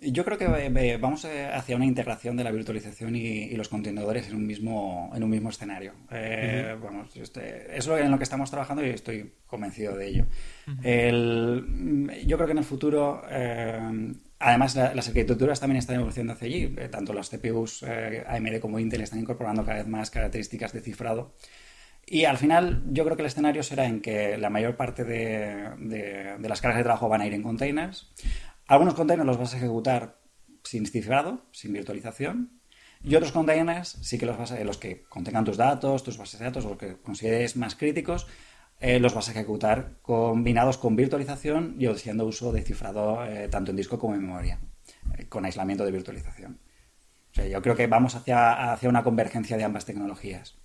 Yo 0.00 0.24
creo 0.24 0.38
que 0.38 0.44
eh, 0.44 0.96
vamos 0.96 1.24
eh, 1.24 1.46
hacia 1.52 1.74
una 1.74 1.84
integración 1.84 2.36
de 2.36 2.44
la 2.44 2.52
virtualización 2.52 3.16
y, 3.16 3.50
los 3.56 3.68
contenedores 3.68 4.28
en 4.28 4.36
un 4.36 4.46
mismo, 4.46 5.10
en 5.12 5.24
un 5.24 5.30
mismo 5.30 5.50
escenario. 5.50 5.92
Eh, 6.10 6.76
este, 7.16 7.76
es 7.76 7.86
lo 7.88 7.98
en 7.98 8.10
lo 8.10 8.16
que 8.16 8.22
estamos 8.22 8.48
trabajando 8.48 8.86
y 8.86 8.90
estoy 8.90 9.32
convencido 9.46 9.96
de 9.96 10.06
ello. 10.06 10.26
yo 12.26 12.36
creo 12.36 12.46
que 12.46 12.52
en 12.52 12.58
el 12.58 12.64
futuro, 12.64 13.22
además, 14.38 14.76
las 14.76 15.08
arquitecturas 15.08 15.58
también 15.58 15.78
están 15.78 15.96
evolucionando 15.96 16.34
hacia 16.34 16.46
allí. 16.46 16.76
tanto 16.90 17.12
los 17.12 17.28
CPUs 17.28 17.82
AMD 17.82 18.60
como 18.60 18.78
Intel 18.78 19.00
están 19.00 19.18
incorporando 19.18 19.64
cada 19.64 19.78
vez 19.78 19.88
más 19.88 20.10
características 20.10 20.72
de 20.72 20.80
cifrado. 20.80 21.34
Y 22.10 22.24
al 22.24 22.38
final, 22.38 22.84
yo 22.86 23.04
creo 23.04 23.16
que 23.16 23.22
el 23.22 23.26
escenario 23.26 23.62
será 23.62 23.84
en 23.84 24.00
que 24.00 24.38
la 24.38 24.48
mayor 24.48 24.76
parte 24.76 25.04
de, 25.04 25.74
de 26.38 26.48
las 26.48 26.60
cargas 26.60 26.78
de 26.78 26.84
trabajo 26.84 27.08
van 27.08 27.20
a 27.20 27.26
ir 27.26 27.34
en 27.34 27.42
containers. 27.42 28.10
Algunos 28.68 28.94
containers 28.94 29.26
los 29.26 29.38
vas 29.38 29.54
a 29.54 29.56
ejecutar 29.56 30.20
sin 30.62 30.86
cifrado, 30.86 31.42
sin 31.52 31.72
virtualización. 31.72 32.60
Y 33.02 33.14
otros 33.14 33.32
containers 33.32 33.98
sí 34.02 34.18
que 34.18 34.26
los 34.26 34.36
vas 34.36 34.52
a, 34.52 34.62
los 34.62 34.76
que 34.76 35.04
contengan 35.04 35.44
tus 35.44 35.56
datos, 35.56 36.04
tus 36.04 36.18
bases 36.18 36.38
de 36.38 36.46
datos, 36.46 36.64
o 36.64 36.70
los 36.70 36.78
que 36.78 36.96
consideres 36.98 37.56
más 37.56 37.74
críticos, 37.74 38.26
eh, 38.80 39.00
los 39.00 39.14
vas 39.14 39.28
a 39.28 39.32
ejecutar 39.32 39.94
combinados 40.02 40.78
con 40.78 40.96
virtualización 40.96 41.76
y 41.78 41.86
haciendo 41.86 42.26
uso 42.26 42.52
de 42.52 42.62
cifrado 42.62 43.24
eh, 43.24 43.48
tanto 43.48 43.70
en 43.70 43.76
disco 43.76 43.98
como 43.98 44.14
en 44.14 44.20
memoria, 44.20 44.60
eh, 45.16 45.26
con 45.28 45.44
aislamiento 45.44 45.84
de 45.84 45.92
virtualización. 45.92 46.60
O 47.30 47.34
sea, 47.34 47.46
yo 47.46 47.62
creo 47.62 47.74
que 47.74 47.86
vamos 47.86 48.14
hacia, 48.14 48.72
hacia 48.72 48.88
una 48.88 49.02
convergencia 49.02 49.56
de 49.56 49.64
ambas 49.64 49.84
tecnologías. 49.84 50.56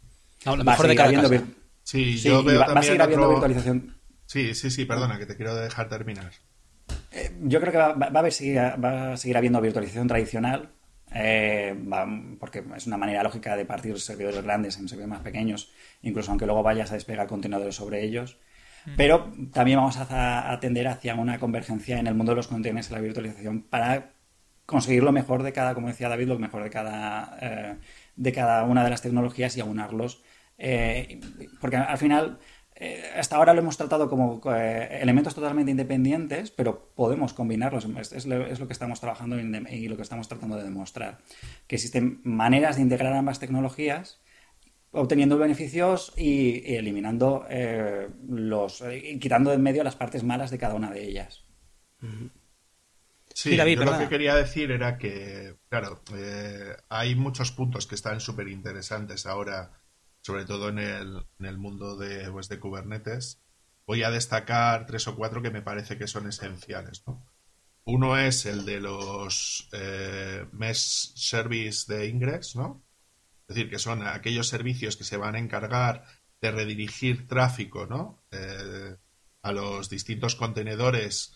No, 0.45 0.57
lo 0.57 0.63
mejor 0.63 0.87
de 0.87 0.95
cada 0.95 1.43
Sí, 1.83 2.17
yo 2.17 2.43
veo 2.43 2.59
va, 2.59 2.65
a 2.65 2.83
seguir 2.83 3.01
habiendo 3.01 3.29
virtualización. 3.29 3.97
Sí, 4.25 4.53
sí, 4.55 4.71
sí, 4.71 4.85
perdona, 4.85 5.19
que 5.19 5.25
te 5.25 5.35
quiero 5.35 5.55
dejar 5.55 5.89
terminar. 5.89 6.31
Eh, 7.43 7.47
yo 7.47 7.59
creo 7.59 7.71
que 7.71 7.77
va, 7.77 7.85
a 7.87 8.19
haber, 8.19 8.83
va 8.83 9.13
a 9.13 9.17
seguir 9.17 9.37
habiendo 9.37 9.61
virtualización 9.61 10.07
tradicional, 10.07 10.71
eh, 11.13 11.75
porque 12.39 12.63
es 12.75 12.87
una 12.87 12.97
manera 12.97 13.23
lógica 13.23 13.55
de 13.55 13.65
partir 13.65 13.99
servidores 13.99 14.43
grandes 14.43 14.77
en 14.77 14.87
servidores 14.87 15.09
más 15.09 15.21
pequeños, 15.21 15.71
incluso 16.01 16.31
aunque 16.31 16.45
luego 16.45 16.63
vayas 16.63 16.91
a 16.91 16.95
despegar 16.95 17.27
contenedores 17.27 17.75
sobre 17.75 18.03
ellos. 18.03 18.37
Mm. 18.85 18.91
Pero 18.97 19.31
también 19.51 19.77
vamos 19.77 19.97
a 19.97 20.51
atender 20.51 20.87
hacia 20.87 21.15
una 21.15 21.39
convergencia 21.39 21.99
en 21.99 22.07
el 22.07 22.15
mundo 22.15 22.31
de 22.31 22.37
los 22.37 22.47
contenedores 22.47 22.89
y 22.89 22.93
la 22.93 22.99
virtualización 22.99 23.61
para 23.61 24.11
conseguir 24.65 25.03
lo 25.03 25.11
mejor 25.11 25.43
de 25.43 25.53
cada, 25.53 25.73
como 25.73 25.87
decía 25.87 26.09
David, 26.09 26.27
lo 26.27 26.39
mejor 26.39 26.63
de 26.63 26.69
cada, 26.69 27.37
eh, 27.41 27.77
de 28.15 28.31
cada 28.31 28.63
una 28.63 28.83
de 28.83 28.89
las 28.89 29.01
tecnologías 29.01 29.55
y 29.57 29.61
aunarlos. 29.61 30.23
porque 31.59 31.77
al 31.77 31.97
final 31.97 32.39
eh, 32.75 33.11
hasta 33.15 33.35
ahora 33.35 33.53
lo 33.53 33.61
hemos 33.61 33.77
tratado 33.77 34.09
como 34.09 34.41
eh, 34.55 34.99
elementos 35.01 35.35
totalmente 35.35 35.71
independientes, 35.71 36.51
pero 36.51 36.91
podemos 36.95 37.33
combinarlos. 37.33 37.85
Es, 38.11 38.25
lo, 38.25 38.67
que 38.67 38.73
estamos 38.73 38.99
trabajando 38.99 39.39
y 39.39 39.87
lo 39.87 39.95
que 39.95 40.01
estamos 40.01 40.27
tratando 40.27 40.57
de 40.57 40.63
demostrar. 40.63 41.19
Que 41.67 41.75
existen 41.75 42.21
maneras 42.23 42.77
de 42.77 42.81
integrar 42.81 43.13
ambas 43.13 43.39
tecnologías 43.39 44.19
obteniendo 44.91 45.39
beneficios 45.39 46.13
y, 46.15 46.75
eliminando 46.75 47.45
eh, 47.49 48.09
los 48.27 48.83
quitando 49.19 49.49
de 49.49 49.55
en 49.55 49.63
medio 49.63 49.83
las 49.83 49.95
partes 49.95 50.23
malas 50.23 50.51
de 50.51 50.59
cada 50.59 50.75
una 50.75 50.91
de 50.91 51.03
ellas. 51.03 51.45
Sí, 53.33 53.55
lo 53.55 53.97
que 53.97 54.07
quería 54.07 54.35
decir 54.35 54.69
era 54.69 54.99
que, 54.99 55.55
claro, 55.69 56.01
hay 56.89 57.15
muchos 57.15 57.51
puntos 57.51 57.87
que 57.87 57.95
están 57.95 58.19
súper 58.19 58.47
interesantes 58.47 59.25
ahora 59.25 59.71
sobre 60.23 60.45
todo 60.45 60.69
en 60.69 60.79
el, 60.79 61.27
en 61.39 61.45
el 61.45 61.57
mundo 61.57 61.97
de, 61.97 62.31
pues, 62.31 62.49
de 62.49 62.59
Kubernetes, 62.59 63.41
voy 63.85 64.03
a 64.03 64.09
destacar 64.09 64.85
tres 64.85 65.07
o 65.07 65.15
cuatro 65.15 65.41
que 65.41 65.51
me 65.51 65.61
parece 65.61 65.97
que 65.97 66.07
son 66.07 66.27
esenciales. 66.27 67.03
Uno 67.83 68.17
es 68.17 68.45
el 68.45 68.65
de 68.65 68.79
los 68.79 69.67
eh, 69.73 70.45
Mesh 70.53 71.13
Service 71.15 71.93
de 71.93 72.07
Ingress, 72.07 72.55
¿no? 72.55 72.81
Es 73.47 73.55
decir, 73.55 73.69
que 73.69 73.79
son 73.79 74.07
aquellos 74.07 74.47
servicios 74.47 74.95
que 74.95 75.03
se 75.03 75.17
van 75.17 75.35
a 75.35 75.39
encargar 75.39 76.05
de 76.39 76.51
redirigir 76.51 77.27
tráfico, 77.27 77.85
¿no? 77.85 78.23
Eh, 78.31 78.95
a 79.41 79.51
los 79.51 79.89
distintos 79.89 80.35
contenedores 80.35 81.33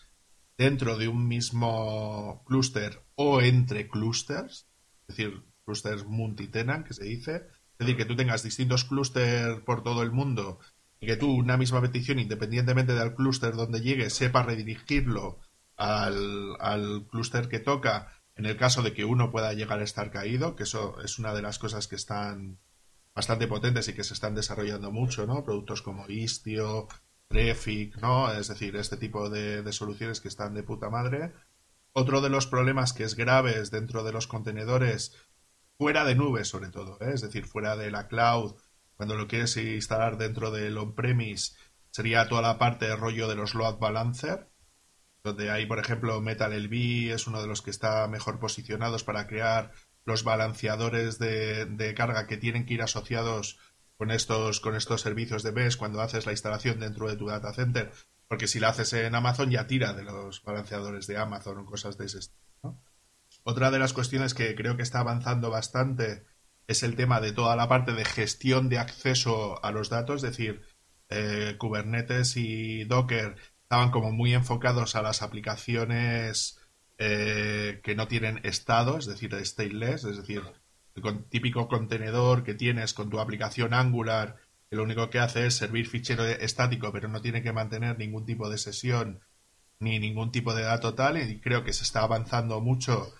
dentro 0.56 0.96
de 0.96 1.08
un 1.08 1.28
mismo 1.28 2.42
clúster 2.46 3.04
o 3.14 3.42
entre 3.42 3.86
clústeres, 3.86 4.66
es 5.06 5.16
decir, 5.16 5.44
clústeres 5.66 6.06
multitenant, 6.06 6.86
que 6.86 6.94
se 6.94 7.04
dice, 7.04 7.46
es 7.78 7.86
decir, 7.86 7.96
que 7.96 8.04
tú 8.04 8.16
tengas 8.16 8.42
distintos 8.42 8.84
clústeres 8.84 9.60
por 9.60 9.82
todo 9.82 10.02
el 10.02 10.10
mundo 10.10 10.58
y 11.00 11.06
que 11.06 11.16
tú 11.16 11.30
una 11.30 11.56
misma 11.56 11.80
petición, 11.80 12.18
independientemente 12.18 12.94
del 12.94 13.14
clúster 13.14 13.54
donde 13.54 13.80
llegue, 13.80 14.10
sepa 14.10 14.42
redirigirlo 14.42 15.38
al, 15.76 16.56
al 16.60 17.06
clúster 17.08 17.48
que 17.48 17.60
toca 17.60 18.12
en 18.34 18.46
el 18.46 18.56
caso 18.56 18.82
de 18.82 18.92
que 18.94 19.04
uno 19.04 19.30
pueda 19.30 19.52
llegar 19.52 19.80
a 19.80 19.84
estar 19.84 20.10
caído, 20.10 20.54
que 20.54 20.62
eso 20.62 21.00
es 21.02 21.18
una 21.18 21.34
de 21.34 21.42
las 21.42 21.58
cosas 21.58 21.88
que 21.88 21.96
están 21.96 22.58
bastante 23.14 23.48
potentes 23.48 23.88
y 23.88 23.94
que 23.94 24.04
se 24.04 24.14
están 24.14 24.36
desarrollando 24.36 24.92
mucho, 24.92 25.26
¿no? 25.26 25.44
Productos 25.44 25.82
como 25.82 26.08
Istio, 26.08 26.86
Traffic, 27.26 27.96
¿no? 28.00 28.32
Es 28.32 28.46
decir, 28.46 28.76
este 28.76 28.96
tipo 28.96 29.28
de, 29.28 29.62
de 29.62 29.72
soluciones 29.72 30.20
que 30.20 30.28
están 30.28 30.54
de 30.54 30.62
puta 30.62 30.88
madre. 30.88 31.32
Otro 31.92 32.20
de 32.20 32.30
los 32.30 32.46
problemas 32.46 32.92
que 32.92 33.02
es 33.02 33.16
graves 33.16 33.72
dentro 33.72 34.04
de 34.04 34.12
los 34.12 34.28
contenedores 34.28 35.16
fuera 35.78 36.04
de 36.04 36.16
nube 36.16 36.44
sobre 36.44 36.70
todo, 36.70 36.98
¿eh? 37.00 37.12
es 37.14 37.22
decir, 37.22 37.46
fuera 37.46 37.76
de 37.76 37.90
la 37.90 38.08
cloud, 38.08 38.56
cuando 38.96 39.14
lo 39.14 39.28
quieres 39.28 39.56
instalar 39.56 40.18
dentro 40.18 40.50
del 40.50 40.76
on-premise, 40.76 41.52
sería 41.90 42.28
toda 42.28 42.42
la 42.42 42.58
parte 42.58 42.86
de 42.86 42.96
rollo 42.96 43.28
de 43.28 43.36
los 43.36 43.54
load 43.54 43.78
balancer, 43.78 44.50
donde 45.22 45.50
hay, 45.50 45.66
por 45.66 45.78
ejemplo, 45.78 46.20
Metal 46.20 46.52
LB 46.52 47.12
es 47.12 47.26
uno 47.26 47.40
de 47.40 47.46
los 47.46 47.62
que 47.62 47.70
está 47.70 48.06
mejor 48.08 48.40
posicionados 48.40 49.04
para 49.04 49.26
crear 49.26 49.72
los 50.04 50.24
balanceadores 50.24 51.18
de, 51.18 51.94
carga 51.96 52.26
que 52.26 52.38
tienen 52.38 52.66
que 52.66 52.74
ir 52.74 52.82
asociados 52.82 53.58
con 53.96 54.10
estos, 54.10 54.60
con 54.60 54.74
estos 54.74 55.00
servicios 55.00 55.42
de 55.42 55.52
MES 55.52 55.76
cuando 55.76 56.00
haces 56.00 56.26
la 56.26 56.32
instalación 56.32 56.80
dentro 56.80 57.08
de 57.08 57.16
tu 57.16 57.26
data 57.26 57.52
center, 57.52 57.92
porque 58.26 58.48
si 58.48 58.58
la 58.58 58.70
haces 58.70 58.92
en 58.94 59.14
Amazon 59.14 59.50
ya 59.50 59.66
tira 59.66 59.92
de 59.92 60.02
los 60.02 60.42
balanceadores 60.42 61.06
de 61.06 61.18
Amazon 61.18 61.58
o 61.58 61.64
cosas 61.64 61.98
de 61.98 62.06
ese 62.06 62.18
estilo. 62.18 62.47
Otra 63.50 63.70
de 63.70 63.78
las 63.78 63.94
cuestiones 63.94 64.34
que 64.34 64.54
creo 64.54 64.76
que 64.76 64.82
está 64.82 65.00
avanzando 65.00 65.48
bastante 65.48 66.22
es 66.66 66.82
el 66.82 66.96
tema 66.96 67.18
de 67.22 67.32
toda 67.32 67.56
la 67.56 67.66
parte 67.66 67.92
de 67.92 68.04
gestión 68.04 68.68
de 68.68 68.76
acceso 68.76 69.64
a 69.64 69.72
los 69.72 69.88
datos, 69.88 70.16
es 70.16 70.30
decir, 70.30 70.60
eh, 71.08 71.56
Kubernetes 71.56 72.36
y 72.36 72.84
Docker 72.84 73.36
estaban 73.62 73.90
como 73.90 74.12
muy 74.12 74.34
enfocados 74.34 74.96
a 74.96 75.00
las 75.00 75.22
aplicaciones 75.22 76.60
eh, 76.98 77.80
que 77.82 77.94
no 77.94 78.06
tienen 78.06 78.38
estado, 78.42 78.98
es 78.98 79.06
decir, 79.06 79.34
stateless, 79.42 80.04
es 80.04 80.18
decir, 80.18 80.42
el 80.94 81.24
típico 81.30 81.68
contenedor 81.68 82.44
que 82.44 82.52
tienes 82.52 82.92
con 82.92 83.08
tu 83.08 83.18
aplicación 83.18 83.72
Angular, 83.72 84.36
que 84.68 84.76
lo 84.76 84.82
único 84.82 85.08
que 85.08 85.20
hace 85.20 85.46
es 85.46 85.54
servir 85.54 85.88
fichero 85.88 86.26
estático, 86.26 86.92
pero 86.92 87.08
no 87.08 87.22
tiene 87.22 87.42
que 87.42 87.54
mantener 87.54 87.96
ningún 87.96 88.26
tipo 88.26 88.50
de 88.50 88.58
sesión 88.58 89.20
ni 89.80 89.98
ningún 89.98 90.32
tipo 90.32 90.52
de 90.52 90.64
dato 90.64 90.92
tal, 90.92 91.16
y 91.16 91.40
creo 91.40 91.64
que 91.64 91.72
se 91.72 91.84
está 91.84 92.02
avanzando 92.02 92.60
mucho 92.60 93.10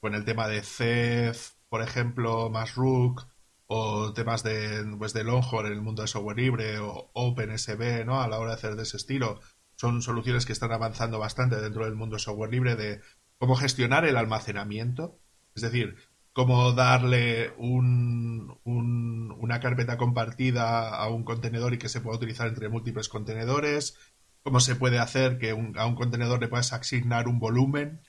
con 0.00 0.14
el 0.14 0.24
tema 0.24 0.48
de 0.48 0.62
Ceph, 0.62 1.52
por 1.68 1.82
ejemplo, 1.82 2.50
más 2.50 2.74
Rook, 2.74 3.26
o 3.66 4.12
temas 4.12 4.42
de, 4.42 4.84
pues, 4.98 5.12
de 5.12 5.24
Longhorn 5.24 5.66
en 5.66 5.72
el 5.72 5.82
mundo 5.82 6.02
de 6.02 6.08
software 6.08 6.36
libre, 6.36 6.78
o 6.78 7.10
OpenSB, 7.12 8.04
¿no? 8.04 8.20
A 8.20 8.28
la 8.28 8.38
hora 8.38 8.50
de 8.50 8.56
hacer 8.56 8.76
de 8.76 8.84
ese 8.84 8.96
estilo. 8.96 9.40
Son 9.76 10.02
soluciones 10.02 10.46
que 10.46 10.52
están 10.52 10.72
avanzando 10.72 11.18
bastante 11.18 11.60
dentro 11.60 11.84
del 11.84 11.96
mundo 11.96 12.16
de 12.16 12.20
software 12.20 12.50
libre 12.50 12.76
de 12.76 13.00
cómo 13.38 13.56
gestionar 13.56 14.04
el 14.04 14.16
almacenamiento. 14.16 15.18
Es 15.54 15.62
decir, 15.62 15.96
cómo 16.32 16.72
darle 16.72 17.54
un, 17.58 18.58
una 18.64 19.60
carpeta 19.60 19.96
compartida 19.96 20.94
a 20.96 21.08
un 21.08 21.24
contenedor 21.24 21.74
y 21.74 21.78
que 21.78 21.88
se 21.88 22.00
pueda 22.00 22.16
utilizar 22.16 22.46
entre 22.48 22.68
múltiples 22.68 23.08
contenedores, 23.08 23.96
cómo 24.42 24.60
se 24.60 24.76
puede 24.76 24.98
hacer 24.98 25.38
que 25.38 25.50
a 25.50 25.86
un 25.86 25.94
contenedor 25.94 26.40
le 26.40 26.48
puedas 26.48 26.72
asignar 26.72 27.26
un 27.26 27.38
volumen 27.38 28.00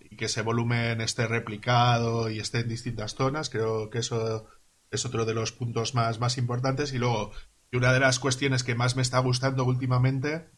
y 0.00 0.16
que 0.16 0.26
ese 0.26 0.42
volumen 0.42 1.00
esté 1.00 1.26
replicado 1.26 2.30
y 2.30 2.40
esté 2.40 2.60
en 2.60 2.68
distintas 2.68 3.14
zonas. 3.14 3.50
Creo 3.50 3.90
que 3.90 3.98
eso 3.98 4.46
es 4.90 5.04
otro 5.04 5.24
de 5.24 5.34
los 5.34 5.52
puntos 5.52 5.94
más, 5.94 6.18
más 6.18 6.38
importantes. 6.38 6.92
Y 6.92 6.98
luego, 6.98 7.32
una 7.72 7.92
de 7.92 8.00
las 8.00 8.18
cuestiones 8.18 8.64
que 8.64 8.74
más 8.74 8.96
me 8.96 9.02
está 9.02 9.18
gustando 9.18 9.64
últimamente 9.64 10.48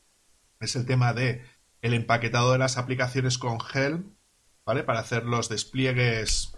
es 0.61 0.77
el 0.77 0.87
tema 0.87 1.13
de 1.13 1.45
el 1.83 1.95
empaquetado 1.95 2.53
de 2.53 2.59
las 2.59 2.77
aplicaciones 2.77 3.39
con 3.39 3.59
Helm, 3.73 4.17
¿vale? 4.65 4.85
Para 4.85 5.01
hacer 5.01 5.25
los 5.25 5.49
despliegues 5.49 6.57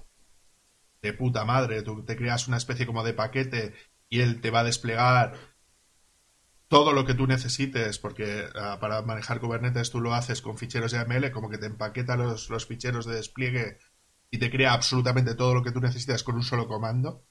de 1.02 1.12
puta 1.12 1.44
madre. 1.44 1.82
Tú 1.82 2.04
te 2.04 2.16
creas 2.16 2.48
una 2.48 2.56
especie 2.56 2.86
como 2.86 3.04
de 3.04 3.14
paquete 3.14 3.74
y 4.08 4.20
él 4.20 4.40
te 4.40 4.50
va 4.50 4.60
a 4.60 4.64
desplegar 4.64 5.34
todo 6.70 6.92
lo 6.92 7.04
que 7.04 7.14
tú 7.14 7.26
necesites, 7.26 7.98
porque 7.98 8.44
ah, 8.54 8.78
para 8.80 9.02
manejar 9.02 9.40
Kubernetes 9.40 9.90
tú 9.90 10.00
lo 10.00 10.14
haces 10.14 10.40
con 10.40 10.56
ficheros 10.56 10.92
YAML, 10.92 11.32
como 11.32 11.50
que 11.50 11.58
te 11.58 11.66
empaqueta 11.66 12.16
los, 12.16 12.48
los 12.48 12.64
ficheros 12.64 13.06
de 13.06 13.16
despliegue 13.16 13.78
y 14.30 14.38
te 14.38 14.52
crea 14.52 14.72
absolutamente 14.72 15.34
todo 15.34 15.52
lo 15.52 15.64
que 15.64 15.72
tú 15.72 15.80
necesitas 15.80 16.22
con 16.22 16.36
un 16.36 16.44
solo 16.44 16.68
comando, 16.68 17.26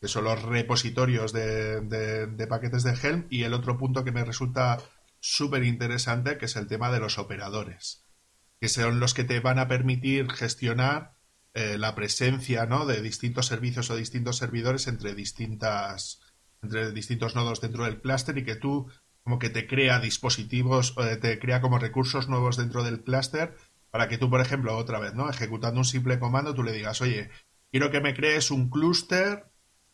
que 0.00 0.08
son 0.08 0.24
los 0.24 0.42
repositorios 0.42 1.34
de, 1.34 1.82
de 1.82 2.46
paquetes 2.46 2.82
de 2.82 2.94
Helm, 2.94 3.26
y 3.28 3.42
el 3.42 3.52
otro 3.52 3.76
punto 3.76 4.04
que 4.04 4.12
me 4.12 4.24
resulta 4.24 4.78
súper 5.20 5.64
interesante, 5.64 6.38
que 6.38 6.46
es 6.46 6.56
el 6.56 6.66
tema 6.66 6.90
de 6.90 7.00
los 7.00 7.18
operadores, 7.18 8.06
que 8.58 8.70
son 8.70 9.00
los 9.00 9.12
que 9.12 9.24
te 9.24 9.40
van 9.40 9.58
a 9.58 9.68
permitir 9.68 10.32
gestionar 10.32 11.12
eh, 11.52 11.76
la 11.76 11.94
presencia 11.94 12.64
¿no? 12.64 12.86
de 12.86 13.02
distintos 13.02 13.44
servicios 13.44 13.90
o 13.90 13.96
distintos 13.96 14.38
servidores 14.38 14.86
entre 14.86 15.14
distintas 15.14 16.20
entre 16.62 16.92
distintos 16.92 17.34
nodos 17.34 17.60
dentro 17.60 17.84
del 17.84 18.00
clúster 18.00 18.36
y 18.38 18.44
que 18.44 18.56
tú 18.56 18.88
como 19.22 19.38
que 19.38 19.50
te 19.50 19.66
crea 19.66 20.00
dispositivos 20.00 20.96
o 20.96 21.04
te 21.18 21.38
crea 21.38 21.60
como 21.60 21.78
recursos 21.78 22.28
nuevos 22.28 22.56
dentro 22.56 22.82
del 22.82 23.02
clúster 23.02 23.56
para 23.90 24.08
que 24.08 24.18
tú 24.18 24.30
por 24.30 24.40
ejemplo 24.40 24.76
otra 24.76 24.98
vez 24.98 25.14
no 25.14 25.28
ejecutando 25.28 25.80
un 25.80 25.84
simple 25.84 26.18
comando 26.18 26.54
tú 26.54 26.62
le 26.62 26.72
digas 26.72 27.00
oye 27.00 27.30
quiero 27.70 27.90
que 27.90 28.00
me 28.00 28.14
crees 28.14 28.50
un 28.50 28.70
clúster 28.70 29.50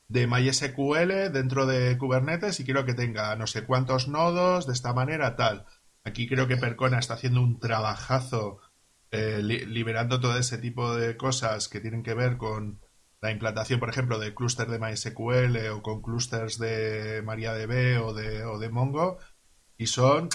de 0.09 0.27
MySQL 0.27 1.33
dentro 1.33 1.67
de 1.67 1.97
Kubernetes 1.99 2.61
y 2.61 2.65
quiero 2.65 2.85
que 2.85 2.95
tenga 2.95 3.35
no 3.37 3.47
sé 3.47 3.65
cuántos 3.65 4.09
nodos 4.09 4.67
de 4.67 4.73
esta 4.73 4.93
manera 4.93 5.37
tal 5.37 5.67
aquí 6.05 6.29
creo 6.29 6.47
que 6.47 6.57
Percona 6.57 6.99
está 6.99 7.15
haciendo 7.15 7.43
un 7.43 7.59
trabajazo 7.59 8.61
eh, 9.11 9.43
liberando 9.43 10.21
todo 10.21 10.37
ese 10.39 10.59
tipo 10.59 10.95
de 10.97 11.17
cosas 11.17 11.69
que 11.69 11.81
tienen 11.81 12.03
que 12.03 12.15
ver 12.15 12.37
con 12.37 12.81
la 13.25 13.31
implantación, 13.31 13.81
por 13.81 13.89
ejemplo, 13.89 14.19
de 14.19 14.35
clúster 14.35 14.69
de 14.69 14.79
MySQL 14.79 15.71
o 15.73 15.81
con 15.81 16.03
clústeres 16.03 16.59
de 16.59 17.23
MariaDB 17.25 18.05
o 18.05 18.13
de, 18.13 18.45
o 18.45 18.59
de 18.59 18.69
Mongo, 18.69 19.17
y 19.79 19.87
son 19.87 20.29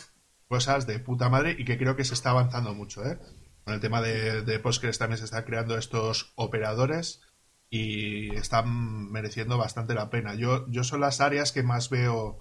cosas 0.48 0.88
de 0.88 0.98
puta 0.98 1.30
madre 1.30 1.56
y 1.56 1.66
que 1.66 1.78
creo 1.78 1.96
que 1.96 2.04
se 2.04 2.16
está 2.16 2.32
avanzando 2.32 2.74
mucho. 2.74 3.06
¿eh? 3.06 3.20
Con 3.64 3.76
el 3.76 3.80
tema 3.80 4.02
de, 4.02 4.42
de 4.42 4.60
Postgres 4.60 4.98
también 4.98 5.20
se 5.20 5.26
están 5.26 5.44
creando 5.44 5.78
estos 5.78 6.34
operadores 6.34 7.22
y 7.70 8.34
están 8.36 9.12
mereciendo 9.12 9.60
bastante 9.60 9.94
la 9.94 10.10
pena. 10.10 10.34
Yo, 10.34 10.66
yo 10.72 10.84
son 10.84 11.02
las 11.02 11.22
áreas 11.22 11.52
que 11.52 11.62
más 11.62 11.92
veo 11.92 12.40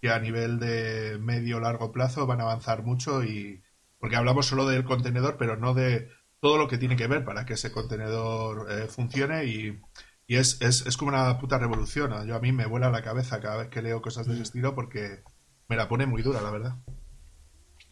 que 0.00 0.08
a 0.10 0.20
nivel 0.20 0.60
de 0.60 1.18
medio 1.18 1.58
largo 1.58 1.90
plazo 1.90 2.28
van 2.28 2.40
a 2.40 2.44
avanzar 2.44 2.84
mucho 2.84 3.24
y, 3.24 3.64
porque 3.98 4.14
hablamos 4.14 4.46
solo 4.46 4.66
del 4.68 4.84
contenedor, 4.84 5.36
pero 5.36 5.56
no 5.56 5.74
de 5.74 6.10
todo 6.44 6.58
lo 6.58 6.68
que 6.68 6.76
tiene 6.76 6.94
que 6.94 7.06
ver 7.06 7.24
para 7.24 7.46
que 7.46 7.54
ese 7.54 7.72
contenedor 7.72 8.70
eh, 8.70 8.86
funcione 8.86 9.46
y, 9.46 9.80
es, 10.28 10.60
es, 10.60 10.96
como 10.98 11.08
una 11.08 11.38
puta 11.38 11.56
revolución. 11.56 12.12
Yo 12.28 12.36
a 12.36 12.38
mí 12.38 12.52
me 12.52 12.66
vuela 12.66 12.90
la 12.90 13.00
cabeza 13.00 13.40
cada 13.40 13.56
vez 13.56 13.68
que 13.68 13.80
leo 13.80 14.02
cosas 14.02 14.26
de 14.26 14.34
ese 14.34 14.42
estilo 14.42 14.74
porque 14.74 15.22
me 15.68 15.76
la 15.76 15.88
pone 15.88 16.04
muy 16.04 16.20
dura, 16.20 16.42
la 16.42 16.50
verdad. 16.50 16.74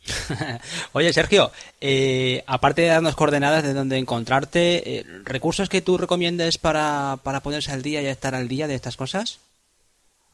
Oye, 0.92 1.14
Sergio, 1.14 1.50
eh, 1.80 2.44
aparte 2.46 2.82
de 2.82 2.88
darnos 2.88 3.16
coordenadas 3.16 3.62
de 3.62 3.72
dónde 3.72 3.96
encontrarte, 3.96 4.98
eh, 4.98 5.06
¿recursos 5.24 5.70
que 5.70 5.80
tú 5.80 5.96
recomiendes 5.96 6.58
para, 6.58 7.20
para 7.22 7.40
ponerse 7.40 7.72
al 7.72 7.80
día 7.80 8.02
y 8.02 8.06
estar 8.06 8.34
al 8.34 8.48
día 8.48 8.68
de 8.68 8.74
estas 8.74 8.98
cosas? 8.98 9.38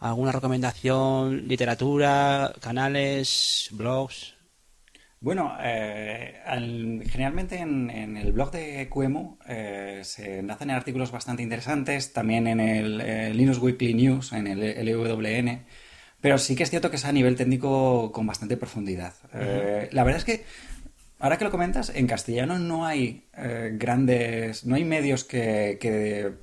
¿Alguna 0.01 0.33
recomendación? 0.33 1.47
¿Literatura? 1.47 2.53
¿Canales? 2.61 3.69
¿Blogs? 3.71 4.38
Bueno, 5.21 5.57
eh, 5.61 6.41
generalmente 7.11 7.57
en, 7.59 8.17
el 8.17 8.33
blog 8.33 8.53
de 8.53 8.89
QEMU 8.89 9.39
eh, 9.49 10.03
se 10.05 10.43
nacen 10.43 10.71
artículos 10.71 11.11
bastante 11.11 11.43
interesantes, 11.43 12.13
también 12.13 12.47
en 12.47 12.61
el 12.61 13.37
Linux 13.37 13.59
Weekly 13.59 13.95
News, 13.95 14.33
en 14.33 14.47
el 14.47 14.87
LWN, 14.87 15.65
pero 16.21 16.39
sí 16.39 16.55
que 16.55 16.63
es 16.63 16.71
cierto 16.71 16.91
que 16.91 16.97
es 16.97 17.05
a 17.05 17.13
nivel 17.13 17.35
técnico 17.35 18.13
con 18.13 18.27
bastante 18.29 18.57
profundidad. 18.57 19.15
Eh, 19.35 19.89
la 19.91 20.05
verdad 20.05 20.19
es 20.19 20.25
que, 20.25 20.45
ahora 21.19 21.37
que 21.37 21.45
lo 21.45 21.51
comentas, 21.51 21.91
en 21.95 22.07
castellano 22.07 22.61
no 22.61 22.87
hay 22.87 23.25
grandes, 23.73 24.67
no 24.67 24.77
hay 24.77 24.85
medios 24.85 25.25
que, 25.25 25.79
que 25.81 26.35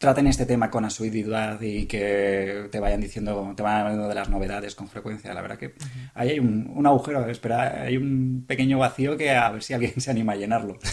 traten 0.00 0.26
este 0.26 0.46
tema 0.46 0.70
con 0.70 0.86
asiduidad 0.86 1.60
y 1.60 1.84
que 1.84 2.68
te 2.72 2.80
vayan 2.80 3.02
diciendo, 3.02 3.52
te 3.54 3.62
van 3.62 3.82
hablando 3.82 4.08
de 4.08 4.14
las 4.14 4.30
novedades 4.30 4.74
con 4.74 4.88
frecuencia. 4.88 5.34
La 5.34 5.42
verdad 5.42 5.58
que 5.58 5.74
ahí 6.14 6.30
hay 6.30 6.38
un, 6.38 6.86
agujero, 6.86 7.28
espera, 7.28 7.82
hay 7.82 7.98
un 7.98 8.46
pequeño 8.48 8.78
vacío 8.78 9.18
que 9.18 9.32
a 9.32 9.50
ver 9.50 9.62
si 9.62 9.74
alguien 9.74 10.00
se 10.00 10.10
anima 10.10 10.32
a 10.32 10.36
llenarlo. 10.36 10.78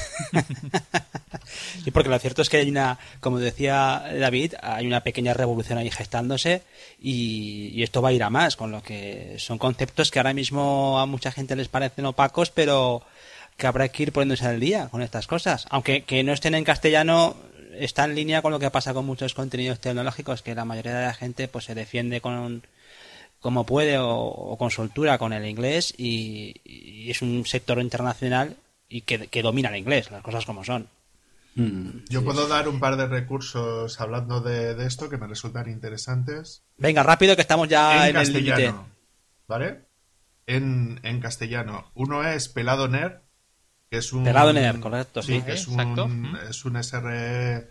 Sí, 1.84 1.91
porque 1.91 2.10
lo 2.10 2.20
cierto 2.20 2.41
es 2.41 2.49
que 2.49 2.58
hay 2.58 2.70
una, 2.70 2.99
como 3.22 3.39
decía 3.39 4.03
David, 4.20 4.55
hay 4.62 4.86
una 4.86 5.01
pequeña 5.01 5.34
revolución 5.34 5.78
ahí 5.78 5.89
gestándose 5.89 6.62
y, 6.99 7.70
y 7.74 7.84
esto 7.84 8.01
va 8.01 8.10
a 8.10 8.12
ir 8.12 8.24
a 8.24 8.30
más, 8.30 8.58
con 8.58 8.72
lo 8.72 8.84
que 8.84 9.36
son 9.38 9.58
conceptos 9.58 10.12
que 10.12 10.20
ahora 10.20 10.34
mismo 10.34 10.99
a 10.99 11.05
mucha 11.05 11.32
gente 11.32 11.55
les 11.55 11.70
parecen 11.70 12.05
opacos, 12.05 12.51
pero 12.51 13.03
que 13.58 13.68
habrá 13.68 13.88
que 13.89 14.03
ir 14.03 14.12
poniéndose 14.12 14.45
al 14.45 14.60
día 14.60 14.88
con 14.89 15.01
estas 15.01 15.28
cosas. 15.28 15.66
Aunque 15.70 16.03
que 16.03 16.24
no 16.24 16.32
estén 16.32 16.53
en 16.53 16.64
castellano, 16.64 17.36
está 17.80 18.05
en 18.05 18.15
línea 18.15 18.41
con 18.41 18.51
lo 18.51 18.59
que 18.59 18.71
pasa 18.71 18.93
con 18.93 19.05
muchos 19.05 19.34
contenidos 19.34 19.80
tecnológicos, 19.80 20.41
que 20.41 20.55
la 20.55 20.65
mayoría 20.65 20.95
de 20.95 21.05
la 21.05 21.13
gente 21.13 21.47
pues 21.47 21.65
se 21.65 21.75
defiende 21.75 22.21
con 22.21 22.63
como 23.39 23.65
puede 23.65 23.97
o, 23.99 24.55
con 24.57 24.71
soltura 24.71 25.17
con 25.17 25.34
el 25.34 25.45
inglés 25.45 25.93
y, 25.97 27.09
es 27.09 27.21
un 27.21 27.45
sector 27.45 27.80
internacional 27.80 28.57
y 28.89 29.01
que, 29.01 29.41
domina 29.41 29.69
el 29.69 29.78
inglés, 29.78 30.11
las 30.11 30.23
cosas 30.23 30.45
como 30.45 30.63
son. 30.63 30.88
Mm, 31.55 32.05
Yo 32.09 32.23
puedo 32.23 32.47
dar 32.47 32.67
un 32.67 32.80
par 32.80 32.97
de 32.97 33.07
recursos 33.07 33.99
hablando 34.01 34.41
de, 34.41 34.86
esto 34.86 35.09
que 35.09 35.17
me 35.17 35.28
resultan 35.28 35.69
interesantes. 35.69 36.63
Venga, 36.78 37.03
rápido 37.03 37.36
que 37.36 37.41
estamos 37.41 37.67
ya 37.67 38.07
en, 38.07 38.13
castellano, 38.15 38.88
¿Vale? 39.47 39.82
En, 40.45 40.99
en, 41.03 41.19
castellano. 41.19 41.91
Uno 41.93 42.28
es 42.28 42.49
Pelado 42.49 42.88
Nerd, 42.88 43.21
que 43.89 43.97
es 43.97 44.13
un... 44.13 44.23
Pelado 44.23 44.53
Nerd, 44.53 44.79
correcto. 44.79 45.21
Sí, 45.21 45.41
que 45.41 45.53
es 45.53 45.67
un, 45.67 46.38
es 46.49 46.65
un 46.65 46.75
SR 46.75 47.67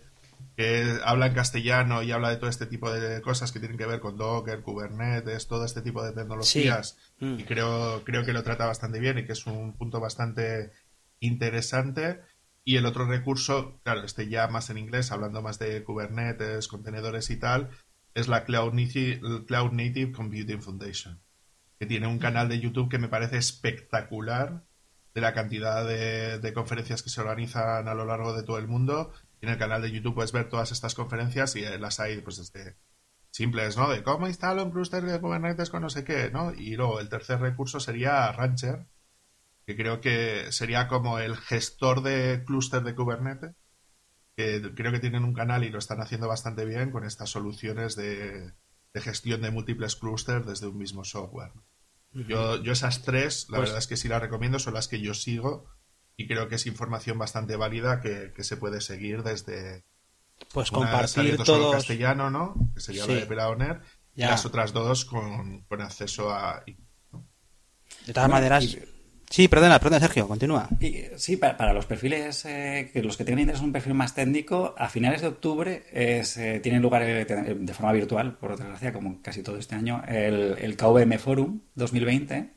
que 0.57 0.97
habla 1.05 1.27
en 1.27 1.33
castellano 1.35 2.01
y 2.01 2.11
habla 2.11 2.31
de 2.31 2.37
todo 2.37 2.49
este 2.49 2.65
tipo 2.65 2.91
de 2.91 3.21
cosas 3.21 3.51
que 3.51 3.59
tienen 3.59 3.77
que 3.77 3.85
ver 3.85 3.99
con 3.99 4.17
Docker, 4.17 4.61
Kubernetes, 4.61 5.47
todo 5.47 5.63
este 5.63 5.81
tipo 5.81 6.03
de 6.03 6.13
tecnologías. 6.13 6.97
Mm. 7.19 7.39
Y 7.39 7.43
creo, 7.43 8.03
creo 8.03 8.25
que 8.25 8.33
lo 8.33 8.41
trata 8.41 8.65
bastante 8.65 8.99
bien 8.99 9.19
y 9.19 9.25
que 9.25 9.33
es 9.33 9.45
un 9.45 9.73
punto 9.73 9.99
bastante 9.99 10.71
interesante. 11.19 12.21
Y 12.63 12.77
el 12.77 12.87
otro 12.87 13.05
recurso, 13.05 13.79
claro, 13.83 14.03
este 14.03 14.29
ya 14.29 14.47
más 14.47 14.71
en 14.71 14.79
inglés, 14.79 15.11
hablando 15.11 15.43
más 15.43 15.59
de 15.59 15.83
Kubernetes, 15.83 16.67
contenedores 16.67 17.29
y 17.29 17.37
tal, 17.37 17.69
es 18.15 18.27
la 18.27 18.43
Cloud 18.43 18.73
Native, 18.73 19.45
Cloud 19.45 19.71
Native 19.73 20.11
Computing 20.11 20.63
Foundation, 20.63 21.21
que 21.77 21.85
tiene 21.85 22.07
un 22.07 22.17
canal 22.17 22.49
de 22.49 22.59
YouTube 22.59 22.89
que 22.89 22.97
me 22.97 23.09
parece 23.09 23.37
espectacular 23.37 24.63
de 25.17 25.21
la 25.21 25.33
cantidad 25.33 25.83
de, 25.83 26.37
de 26.37 26.53
conferencias 26.53 27.01
que 27.01 27.09
se 27.09 27.21
organizan 27.21 27.87
a 27.87 27.95
lo 27.95 28.05
largo 28.05 28.35
de 28.35 28.43
todo 28.43 28.59
el 28.59 28.67
mundo 28.67 29.11
en 29.41 29.49
el 29.49 29.57
canal 29.57 29.81
de 29.81 29.91
YouTube 29.91 30.15
puedes 30.15 30.31
ver 30.31 30.49
todas 30.49 30.71
estas 30.71 30.95
conferencias 30.95 31.55
y 31.55 31.61
las 31.61 31.99
hay 31.99 32.21
pues 32.21 32.37
desde 32.37 32.77
simples, 33.31 33.77
¿no? 33.77 33.89
De 33.89 34.03
cómo 34.03 34.27
instalo 34.27 34.63
un 34.63 34.71
clúster 34.71 35.03
de 35.03 35.19
Kubernetes 35.19 35.69
con 35.69 35.81
no 35.81 35.89
sé 35.89 36.03
qué, 36.03 36.31
¿no? 36.31 36.53
Y 36.53 36.75
luego 36.75 36.99
el 36.99 37.09
tercer 37.09 37.39
recurso 37.39 37.79
sería 37.79 38.31
Rancher, 38.31 38.87
que 39.65 39.75
creo 39.75 40.01
que 40.01 40.51
sería 40.51 40.87
como 40.87 41.19
el 41.19 41.35
gestor 41.35 42.01
de 42.01 42.43
clúster 42.45 42.83
de 42.83 42.95
Kubernetes, 42.95 43.55
que 44.35 44.73
creo 44.75 44.91
que 44.91 44.99
tienen 44.99 45.23
un 45.23 45.33
canal 45.33 45.63
y 45.63 45.69
lo 45.69 45.79
están 45.79 46.01
haciendo 46.01 46.27
bastante 46.27 46.65
bien 46.65 46.91
con 46.91 47.03
estas 47.05 47.29
soluciones 47.29 47.95
de, 47.95 48.53
gestión 48.95 49.43
de 49.43 49.51
múltiples 49.51 49.95
clústeres 49.95 50.47
desde 50.47 50.67
un 50.67 50.77
mismo 50.77 51.03
software. 51.03 51.51
Yo, 52.13 52.61
yo 52.61 52.71
esas 52.71 53.03
tres, 53.03 53.47
la 53.49 53.57
pues 53.57 53.69
verdad 53.69 53.79
es 53.79 53.87
que 53.87 53.97
sí 53.97 54.07
las 54.07 54.21
recomiendo, 54.21 54.59
son 54.59 54.73
las 54.73 54.87
que 54.87 54.99
yo 55.01 55.13
sigo 55.13 55.65
y 56.15 56.27
creo 56.27 56.47
que 56.47 56.55
es 56.55 56.65
información 56.65 57.17
bastante 57.17 57.55
válida 57.55 58.01
que, 58.01 58.33
se 58.43 58.57
puede 58.57 58.81
seguir 58.81 59.23
desde 59.23 59.85
pues 60.51 60.71
compartir 60.71 61.37
todo 61.43 61.71
castellano 61.71 62.29
no 62.29 62.55
que 62.73 62.81
sería 62.81 63.05
la 63.07 63.13
de 63.13 63.25
Pelaoner 63.25 63.81
y 64.15 64.21
las 64.21 64.45
otras 64.45 64.73
dos 64.73 65.05
con, 65.05 65.65
acceso 65.79 66.31
a 66.31 66.63
de 68.05 68.13
todas 68.13 68.29
maneras 68.29 68.77
Sí, 69.29 69.47
perdona, 69.47 69.79
perdona, 69.79 69.99
Sergio, 69.99 70.27
continúa. 70.27 70.69
sí, 71.17 71.37
para, 71.37 71.73
los 71.73 71.85
perfiles, 71.85 72.45
eh, 72.45 72.89
que 72.93 73.03
los 73.03 73.17
que 73.17 73.25
tengan 73.25 73.41
interés 73.41 73.59
en 73.59 73.67
un 73.67 73.73
perfil 73.73 73.93
más 73.93 74.15
técnico, 74.15 74.73
a 74.77 74.87
finales 74.87 75.21
de 75.21 75.27
octubre 75.27 75.83
es, 75.91 76.37
eh, 76.37 76.59
tiene 76.61 76.79
lugar 76.79 77.03
eh, 77.03 77.25
de 77.25 77.73
forma 77.73 77.91
virtual, 77.91 78.37
por 78.37 78.57
desgracia, 78.57 78.93
como 78.93 79.21
casi 79.21 79.43
todo 79.43 79.57
este 79.57 79.75
año, 79.75 80.01
el, 80.07 80.57
el 80.59 80.77
KVM 80.77 81.19
Forum 81.19 81.59
2020, 81.75 82.51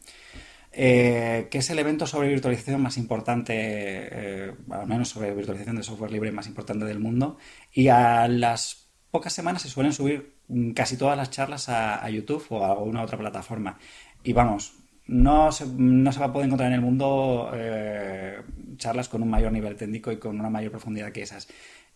eh, 0.72 1.48
que 1.50 1.58
es 1.58 1.70
el 1.70 1.80
evento 1.80 2.06
sobre 2.06 2.28
virtualización 2.28 2.80
más 2.80 2.96
importante, 2.96 3.54
eh, 3.56 4.54
al 4.70 4.86
menos 4.86 5.08
sobre 5.08 5.34
virtualización 5.34 5.76
de 5.76 5.82
software 5.82 6.12
libre 6.12 6.30
más 6.30 6.46
importante 6.46 6.84
del 6.84 7.00
mundo. 7.00 7.38
Y 7.72 7.88
a 7.88 8.28
las 8.28 8.88
pocas 9.10 9.32
semanas 9.32 9.62
se 9.62 9.68
suelen 9.68 9.92
subir 9.92 10.36
mm, 10.48 10.70
casi 10.72 10.96
todas 10.96 11.16
las 11.16 11.30
charlas 11.30 11.68
a, 11.68 12.08
YouTube 12.10 12.46
o 12.50 12.64
a 12.64 12.72
alguna 12.72 13.02
otra 13.02 13.18
plataforma. 13.18 13.78
Y 14.22 14.32
vamos, 14.32 14.74
no 15.10 15.50
se, 15.50 15.66
no 15.66 16.12
se 16.12 16.20
va 16.20 16.26
a 16.26 16.32
poder 16.32 16.46
encontrar 16.46 16.68
en 16.68 16.74
el 16.74 16.80
mundo 16.80 17.50
eh, 17.52 18.38
charlas 18.76 19.08
con 19.08 19.22
un 19.22 19.28
mayor 19.28 19.50
nivel 19.50 19.74
técnico 19.74 20.12
y 20.12 20.18
con 20.18 20.38
una 20.38 20.50
mayor 20.50 20.70
profundidad 20.70 21.10
que 21.10 21.22
esas. 21.22 21.48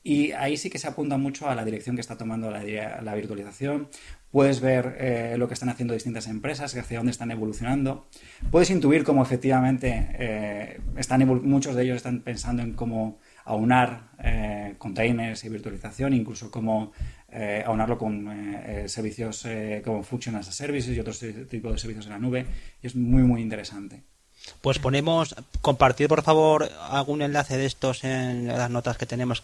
Y 0.02 0.32
ahí 0.32 0.56
sí 0.56 0.68
que 0.68 0.78
se 0.78 0.88
apunta 0.88 1.16
mucho 1.16 1.48
a 1.48 1.54
la 1.54 1.64
dirección 1.64 1.94
que 1.94 2.00
está 2.00 2.18
tomando 2.18 2.50
la, 2.50 3.14
virtualización, 3.14 3.88
puedes 4.32 4.60
ver 4.60 4.96
eh, 4.98 5.36
lo 5.38 5.46
que 5.46 5.54
están 5.54 5.68
haciendo 5.68 5.94
distintas 5.94 6.26
empresas, 6.26 6.76
hacia 6.76 6.98
dónde 6.98 7.12
están 7.12 7.30
evolucionando, 7.30 8.08
puedes 8.50 8.68
intuir 8.70 9.04
cómo 9.04 9.22
efectivamente 9.22 10.08
eh, 10.18 10.80
están 10.96 11.26
muchos 11.48 11.76
de 11.76 11.84
ellos 11.84 11.96
están 11.96 12.20
pensando 12.20 12.62
en 12.62 12.74
cómo 12.74 13.18
aunar 13.44 14.10
containers 14.78 15.44
y 15.44 15.50
virtualización, 15.50 16.14
incluso 16.14 16.50
cómo 16.50 16.92
eh, 17.34 17.62
aunarlo 17.66 17.98
con 17.98 18.28
eh, 18.30 18.88
servicios 18.88 19.46
como 19.84 20.02
Function 20.02 20.36
as 20.36 20.48
a 20.48 20.52
Services 20.52 20.96
y 20.96 21.00
otros 21.00 21.18
tipos 21.50 21.72
de 21.72 21.78
servicios 21.78 22.06
en 22.06 22.12
la 22.12 22.18
nube. 22.18 22.46
Y 22.82 22.86
es 22.86 22.94
muy, 22.94 23.22
muy 23.22 23.42
interesante. 23.42 24.02
Pues 24.60 24.78
ponemos, 24.78 25.34
compartir 25.60 26.08
por 26.08 26.22
favor 26.22 26.68
algún 26.90 27.22
enlace 27.22 27.56
de 27.56 27.66
estos 27.66 28.04
en 28.04 28.46
las 28.46 28.70
notas 28.70 28.98
que 28.98 29.06
tenemos 29.06 29.42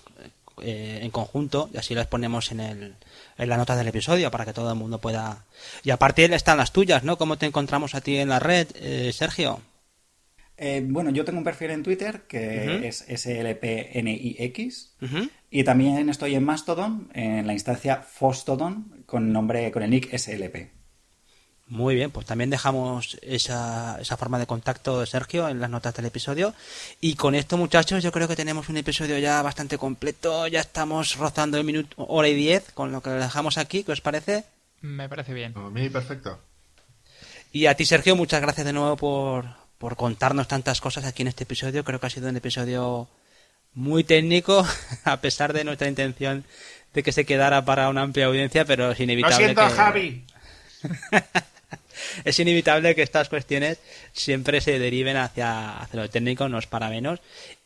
en 0.62 1.10
conjunto 1.10 1.70
y 1.72 1.78
así 1.78 1.94
las 1.94 2.06
ponemos 2.06 2.52
en, 2.52 2.60
el, 2.60 2.94
en 3.38 3.48
la 3.48 3.56
nota 3.56 3.76
del 3.76 3.88
episodio 3.88 4.30
para 4.30 4.44
que 4.44 4.52
todo 4.52 4.70
el 4.70 4.78
mundo 4.78 4.98
pueda... 4.98 5.46
Y 5.82 5.90
aparte 5.90 6.26
están 6.34 6.58
las 6.58 6.72
tuyas, 6.72 7.02
¿no? 7.02 7.16
¿Cómo 7.16 7.38
te 7.38 7.46
encontramos 7.46 7.94
a 7.94 8.02
ti 8.02 8.18
en 8.18 8.28
la 8.28 8.40
red, 8.40 8.68
Sergio? 9.12 9.62
Eh, 10.62 10.84
bueno, 10.86 11.08
yo 11.08 11.24
tengo 11.24 11.38
un 11.38 11.44
perfil 11.44 11.70
en 11.70 11.82
Twitter 11.82 12.24
que 12.28 12.86
es 12.86 13.06
slpnix 13.08 14.94
y 15.50 15.64
también 15.64 16.08
estoy 16.08 16.34
en 16.36 16.44
Mastodon, 16.44 17.10
en 17.12 17.46
la 17.46 17.52
instancia 17.52 17.96
Fostodon, 17.96 19.02
con 19.06 19.32
nombre, 19.32 19.70
con 19.72 19.82
el 19.82 19.90
nick 19.90 20.16
slp. 20.16 20.70
Muy 21.66 21.94
bien, 21.94 22.10
pues 22.10 22.26
también 22.26 22.50
dejamos 22.50 23.16
esa, 23.22 23.96
esa 24.00 24.16
forma 24.16 24.40
de 24.40 24.46
contacto 24.46 24.98
de 24.98 25.06
Sergio 25.06 25.48
en 25.48 25.60
las 25.60 25.70
notas 25.70 25.94
del 25.94 26.06
episodio. 26.06 26.52
Y 27.00 27.14
con 27.14 27.36
esto, 27.36 27.56
muchachos, 27.56 28.02
yo 28.02 28.10
creo 28.10 28.26
que 28.26 28.34
tenemos 28.34 28.68
un 28.68 28.76
episodio 28.76 29.18
ya 29.18 29.40
bastante 29.40 29.78
completo. 29.78 30.48
Ya 30.48 30.60
estamos 30.60 31.16
rozando 31.16 31.58
el 31.58 31.64
minuto, 31.64 31.94
hora 32.08 32.26
y 32.26 32.34
diez, 32.34 32.72
con 32.72 32.90
lo 32.90 33.00
que 33.00 33.10
lo 33.10 33.16
dejamos 33.16 33.56
aquí. 33.56 33.84
¿Qué 33.84 33.92
os 33.92 34.00
parece? 34.00 34.44
Me 34.80 35.08
parece 35.08 35.32
bien. 35.32 35.52
A 35.56 35.70
mí, 35.70 35.88
perfecto. 35.88 36.40
Y 37.52 37.66
a 37.66 37.76
ti, 37.76 37.84
Sergio, 37.84 38.16
muchas 38.16 38.40
gracias 38.40 38.66
de 38.66 38.72
nuevo 38.72 38.96
por, 38.96 39.46
por 39.78 39.94
contarnos 39.94 40.48
tantas 40.48 40.80
cosas 40.80 41.04
aquí 41.04 41.22
en 41.22 41.28
este 41.28 41.44
episodio. 41.44 41.84
Creo 41.84 42.00
que 42.00 42.06
ha 42.06 42.10
sido 42.10 42.28
un 42.28 42.36
episodio 42.36 43.08
muy 43.74 44.04
técnico, 44.04 44.66
a 45.04 45.20
pesar 45.20 45.52
de 45.52 45.64
nuestra 45.64 45.88
intención 45.88 46.44
de 46.92 47.02
que 47.02 47.12
se 47.12 47.24
quedara 47.24 47.64
para 47.64 47.88
una 47.88 48.02
amplia 48.02 48.26
audiencia, 48.26 48.64
pero 48.64 48.92
es 48.92 49.00
inevitable. 49.00 49.54
Lo 49.54 49.54
siento, 49.54 49.76
Javi. 49.76 50.24
es 52.24 52.38
inevitable 52.38 52.94
que 52.94 53.02
estas 53.02 53.28
cuestiones 53.28 53.78
siempre 54.12 54.60
se 54.60 54.78
deriven 54.78 55.16
hacia, 55.16 55.78
hacia 55.78 56.00
lo 56.00 56.10
técnico, 56.10 56.48
no 56.48 56.58
es 56.58 56.66
para 56.66 56.88
menos. 56.88 57.20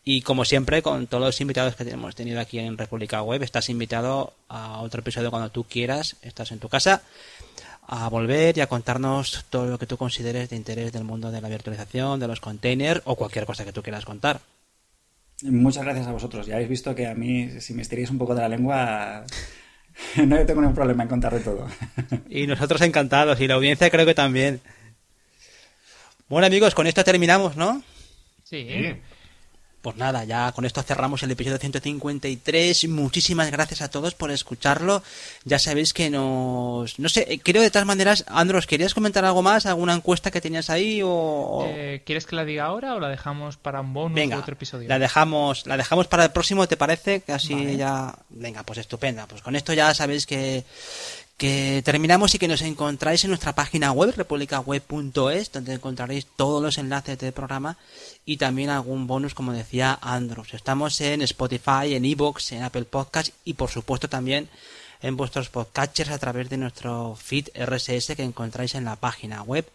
Y 0.05 0.21
como 0.21 0.45
siempre, 0.45 0.83
con 0.83 1.07
todos 1.07 1.25
los 1.25 1.41
invitados 1.41 1.77
que 1.77 1.89
hemos 1.89 2.15
tenido 2.15 2.39
aquí 2.39 2.59
en 2.59 2.77
República 2.77 3.23
Web, 3.23 3.43
estás 3.43 3.71
invitado 3.71 4.35
a 4.49 4.81
otro 4.81 5.01
episodio 5.01 5.31
cuando 5.31 5.51
tú 5.51 5.65
quieras, 5.65 6.17
estás 6.21 6.53
en 6.53 6.59
tu 6.59 6.69
casa 6.69 7.03
a 7.87 8.09
volver 8.09 8.57
y 8.57 8.61
a 8.61 8.67
contarnos 8.67 9.45
todo 9.51 9.67
lo 9.67 9.79
que 9.79 9.87
tú 9.87 9.97
consideres 9.97 10.51
de 10.51 10.57
interés 10.57 10.93
del 10.93 11.05
mundo 11.05 11.31
de 11.31 11.41
la 11.41 11.49
virtualización, 11.49 12.21
de 12.21 12.29
los 12.29 12.41
containers 12.41 13.03
o 13.05 13.17
cualquier 13.17 13.47
cosa 13.47 13.65
que 13.65 13.73
tú 13.73 13.83
quieras 13.83 14.05
contar. 14.05 14.41
Muchas 15.45 15.85
gracias 15.85 16.07
a 16.07 16.13
vosotros. 16.13 16.47
Ya 16.47 16.55
habéis 16.55 16.71
visto 16.71 16.95
que 16.95 17.07
a 17.07 17.15
mí, 17.15 17.61
si 17.61 17.75
me 17.75 17.83
estiréis 17.83 18.11
un 18.11 18.17
poco 18.17 18.35
de 18.35 18.41
la 18.41 18.49
lengua, 18.49 19.25
no 20.17 20.47
tengo 20.47 20.63
ningún 20.63 20.75
problema 20.75 21.03
en 21.03 21.09
contar 21.09 21.35
de 21.35 21.41
todo. 21.41 21.69
y 22.31 22.47
nosotros 22.47 22.81
encantados, 22.81 23.39
y 23.41 23.47
la 23.47 23.55
audiencia 23.55 23.91
creo 23.91 24.07
que 24.07 24.15
también. 24.15 24.61
Bueno 26.29 26.47
amigos, 26.47 26.75
con 26.75 26.87
esto 26.87 27.05
terminamos, 27.05 27.57
¿no? 27.57 27.83
Sí. 28.43 28.67
Pues 29.85 29.97
nada, 29.97 30.25
ya 30.25 30.51
con 30.53 30.65
esto 30.65 30.83
cerramos 30.83 31.23
el 31.25 31.31
episodio 31.33 31.59
153. 31.59 32.89
Muchísimas 32.89 33.51
gracias 33.51 33.83
a 33.83 33.91
todos 33.91 34.15
por 34.15 34.31
escucharlo. 34.31 35.03
Ya 35.45 35.59
sabéis 35.59 35.93
que 35.93 36.09
nos... 36.09 36.99
No 36.99 37.11
sé, 37.11 37.39
creo 37.45 37.61
de 37.61 37.71
todas 37.71 37.85
maneras, 37.85 38.25
Andros, 38.27 38.67
¿querías 38.67 38.95
comentar 38.95 39.27
algo 39.27 39.43
más? 39.43 39.67
¿Alguna 39.67 39.93
encuesta 39.93 40.31
que 40.31 40.41
tenías 40.41 40.71
ahí 40.71 41.03
o...? 41.05 41.67
Eh, 41.69 42.01
¿Quieres 42.07 42.25
que 42.25 42.35
la 42.35 42.47
diga 42.47 42.65
ahora 42.65 42.95
o 42.95 42.99
la 42.99 43.11
dejamos 43.11 43.59
para 43.59 43.83
un 43.83 43.93
bonus 43.93 44.15
Venga, 44.17 44.39
otro 44.39 44.55
episodio? 44.55 44.89
La 44.89 44.99
dejamos, 44.99 45.67
la 45.67 45.77
dejamos 45.77 46.07
para 46.07 46.25
el 46.25 46.31
próximo, 46.31 46.67
¿te 46.67 46.79
parece? 46.79 47.21
Que 47.21 47.33
así 47.33 47.77
ya... 47.77 48.15
Venga, 48.31 48.63
pues 48.63 48.79
estupenda. 48.79 49.27
Pues 49.27 49.43
con 49.43 49.55
esto 49.55 49.75
ya 49.75 49.93
sabéis 49.93 50.25
que 50.25 50.65
que 51.45 51.83
terminamos 51.85 52.35
y 52.35 52.39
que 52.39 52.49
nos 52.49 52.63
encontráis 52.63 53.23
en 53.23 53.29
nuestra 53.29 53.55
página 53.55 53.93
web, 53.93 54.15
republicaweb.es, 54.17 55.53
donde 55.53 55.75
encontraréis 55.75 56.25
todos 56.25 56.63
los 56.63 56.79
enlaces 56.79 57.19
del 57.19 57.35
programa 57.35 57.77
y 58.25 58.39
también 58.39 58.71
algún 58.71 59.07
bonus, 59.07 59.35
como 59.35 59.53
decía 59.53 59.99
Andros. 60.01 60.55
Estamos 60.55 60.99
en 61.03 61.21
Spotify, 61.21 61.97
en 61.97 62.07
Evox, 62.07 62.53
en 62.53 62.63
Apple 62.63 62.85
Podcast 62.85 63.29
y 63.45 63.53
por 63.53 63.69
supuesto 63.69 64.09
también 64.09 64.49
en 65.03 65.19
vuestros 65.19 65.51
podcatchers 65.51 66.13
a 66.13 66.19
través 66.19 66.49
de 66.49 66.57
nuestro 66.57 67.15
feed 67.15 67.49
RSS 67.55 68.17
que 68.17 68.23
encontráis 68.23 68.75
en 68.75 68.87
la 68.87 68.97
página 68.97 69.43
web 69.43 69.69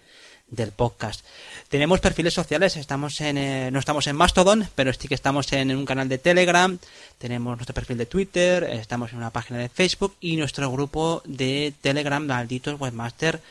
del 0.51 0.71
podcast. 0.71 1.25
Tenemos 1.69 1.99
perfiles 1.99 2.33
sociales, 2.33 2.77
estamos 2.77 3.21
en, 3.21 3.37
eh, 3.37 3.69
no 3.71 3.79
estamos 3.79 4.07
en 4.07 4.15
Mastodon, 4.15 4.67
pero 4.75 4.91
sí 4.93 5.07
que 5.07 5.15
estamos 5.15 5.51
en 5.53 5.75
un 5.75 5.85
canal 5.85 6.09
de 6.09 6.17
Telegram, 6.17 6.77
tenemos 7.17 7.57
nuestro 7.57 7.73
perfil 7.73 7.97
de 7.97 8.05
Twitter, 8.05 8.63
estamos 8.63 9.11
en 9.11 9.17
una 9.17 9.29
página 9.29 9.59
de 9.59 9.69
Facebook 9.69 10.15
y 10.19 10.37
nuestro 10.37 10.71
grupo 10.71 11.21
de 11.25 11.73
Telegram, 11.81 12.25
Malditos 12.25 12.79
Webmaster, 12.79 13.41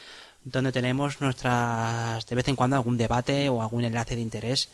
donde 0.44 0.72
tenemos 0.72 1.20
nuestras, 1.20 2.26
de 2.26 2.36
vez 2.36 2.48
en 2.48 2.56
cuando 2.56 2.76
algún 2.76 2.96
debate 2.96 3.48
o 3.48 3.62
algún 3.62 3.84
enlace 3.84 4.16
de 4.16 4.22
interés 4.22 4.68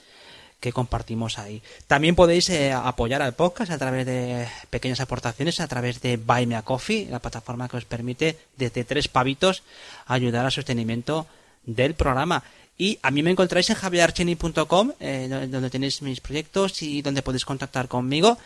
que 0.60 0.72
compartimos 0.72 1.38
ahí. 1.38 1.60
También 1.86 2.14
podéis 2.14 2.48
eh, 2.48 2.72
apoyar 2.72 3.20
al 3.20 3.34
podcast 3.34 3.70
a 3.70 3.76
través 3.76 4.06
de 4.06 4.48
pequeñas 4.70 5.00
aportaciones, 5.00 5.60
a 5.60 5.68
través 5.68 6.00
de 6.00 6.16
Buy 6.16 6.46
Me 6.46 6.56
a 6.56 6.62
Coffee, 6.62 7.06
la 7.10 7.18
plataforma 7.18 7.68
que 7.68 7.76
os 7.76 7.84
permite 7.84 8.38
desde 8.56 8.84
tres 8.84 9.08
pavitos 9.08 9.62
ayudar 10.06 10.46
al 10.46 10.52
sostenimiento 10.52 11.26
del 11.66 11.94
programa. 11.94 12.42
Y 12.76 12.98
a 13.02 13.10
mí 13.10 13.22
me 13.22 13.30
encontráis 13.30 13.70
en 13.70 13.76
javierarcheni.com, 13.76 14.92
eh, 14.98 15.28
donde 15.48 15.70
tenéis 15.70 16.02
mis 16.02 16.20
proyectos 16.20 16.82
y 16.82 17.02
donde 17.02 17.22
podéis 17.22 17.44
contactar 17.44 17.86
conmigo. 17.88 18.36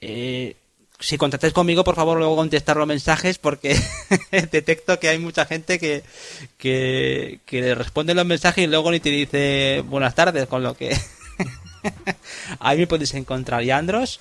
Eh, 0.00 0.56
si 0.98 1.18
contactáis 1.18 1.52
conmigo, 1.52 1.84
por 1.84 1.94
favor, 1.94 2.18
luego 2.18 2.36
contestar 2.36 2.76
los 2.76 2.86
mensajes 2.86 3.38
porque 3.38 3.78
detecto 4.50 4.98
que 4.98 5.08
hay 5.08 5.18
mucha 5.18 5.44
gente 5.44 5.78
que, 5.78 6.02
que, 6.56 7.40
que 7.44 7.74
responde 7.74 8.14
los 8.14 8.26
mensajes 8.26 8.64
y 8.64 8.66
luego 8.66 8.90
ni 8.90 8.98
te 8.98 9.10
dice 9.10 9.84
buenas 9.86 10.14
tardes, 10.14 10.46
con 10.46 10.62
lo 10.62 10.74
que 10.74 10.96
Ahí 12.60 12.78
me 12.78 12.86
podéis 12.86 13.14
encontrar. 13.14 13.62
¿Y 13.62 13.70
Andros? 13.70 14.20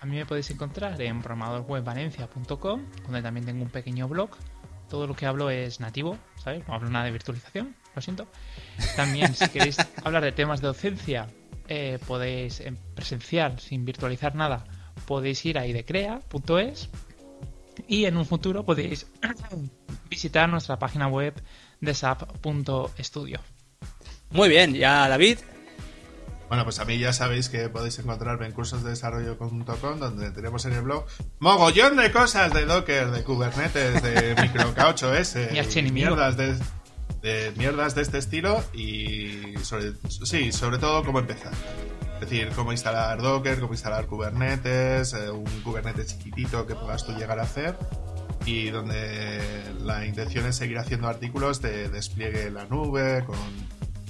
A 0.00 0.06
mí 0.06 0.16
me 0.16 0.26
podéis 0.26 0.50
encontrar 0.50 1.00
en 1.00 1.22
programadorwebvalencia.com, 1.22 2.82
donde 3.04 3.22
también 3.22 3.46
tengo 3.46 3.62
un 3.62 3.70
pequeño 3.70 4.08
blog. 4.08 4.30
Todo 4.88 5.06
lo 5.06 5.14
que 5.14 5.26
hablo 5.26 5.50
es 5.50 5.80
nativo, 5.80 6.18
¿sabes? 6.42 6.66
No 6.68 6.74
hablo 6.74 6.90
nada 6.90 7.06
de 7.06 7.10
virtualización, 7.10 7.74
lo 7.94 8.02
siento. 8.02 8.28
También, 8.94 9.34
si 9.34 9.48
queréis 9.48 9.76
hablar 10.04 10.22
de 10.22 10.32
temas 10.32 10.60
de 10.60 10.68
docencia, 10.68 11.28
eh, 11.68 11.98
podéis, 12.06 12.60
en 12.60 12.76
presencial, 12.94 13.58
sin 13.58 13.84
virtualizar 13.84 14.34
nada, 14.34 14.64
podéis 15.06 15.44
ir 15.44 15.58
a 15.58 15.66
idecrea.es 15.66 16.88
y 17.88 18.04
en 18.04 18.16
un 18.16 18.26
futuro 18.26 18.64
podéis 18.64 19.06
visitar 20.08 20.48
nuestra 20.48 20.78
página 20.78 21.08
web 21.08 21.34
de 21.80 21.94
sap.studio. 21.94 23.40
Muy 24.30 24.48
bien, 24.48 24.74
ya 24.74 25.08
David. 25.08 25.38
Bueno, 26.48 26.62
pues 26.64 26.78
a 26.78 26.84
mí 26.84 26.98
ya 26.98 27.12
sabéis 27.12 27.48
que 27.48 27.68
podéis 27.68 27.98
encontrarme 27.98 28.46
en 28.46 28.52
cursosdesarrollo.com, 28.52 29.98
donde 29.98 30.30
tenemos 30.30 30.64
en 30.64 30.74
el 30.74 30.82
blog 30.82 31.04
mogollón 31.40 31.96
de 31.96 32.12
cosas 32.12 32.52
de 32.52 32.64
Docker, 32.66 33.10
de 33.10 33.24
Kubernetes, 33.24 34.02
de 34.02 34.36
Micro 34.42 34.72
K8S, 34.74 35.86
y 35.86 35.90
mierdas 35.90 36.36
de, 36.36 36.56
de, 37.22 37.52
mierdas 37.56 37.96
de 37.96 38.02
este 38.02 38.18
estilo 38.18 38.62
y 38.72 39.56
sobre, 39.62 39.92
sí, 40.08 40.52
sobre 40.52 40.78
todo 40.78 41.04
cómo 41.04 41.18
empezar. 41.18 41.52
Es 42.14 42.20
decir, 42.20 42.50
cómo 42.54 42.72
instalar 42.72 43.20
Docker, 43.20 43.58
cómo 43.58 43.74
instalar 43.74 44.06
Kubernetes, 44.06 45.14
eh, 45.14 45.30
un 45.30 45.44
Kubernetes 45.62 46.16
chiquitito 46.16 46.66
que 46.66 46.76
puedas 46.76 47.04
tú 47.04 47.12
llegar 47.12 47.40
a 47.40 47.42
hacer 47.42 47.76
y 48.46 48.70
donde 48.70 49.40
la 49.82 50.06
intención 50.06 50.46
es 50.46 50.56
seguir 50.56 50.78
haciendo 50.78 51.08
artículos 51.08 51.60
de 51.60 51.88
despliegue 51.88 52.46
en 52.46 52.54
la 52.54 52.66
nube 52.66 53.24
con 53.26 53.36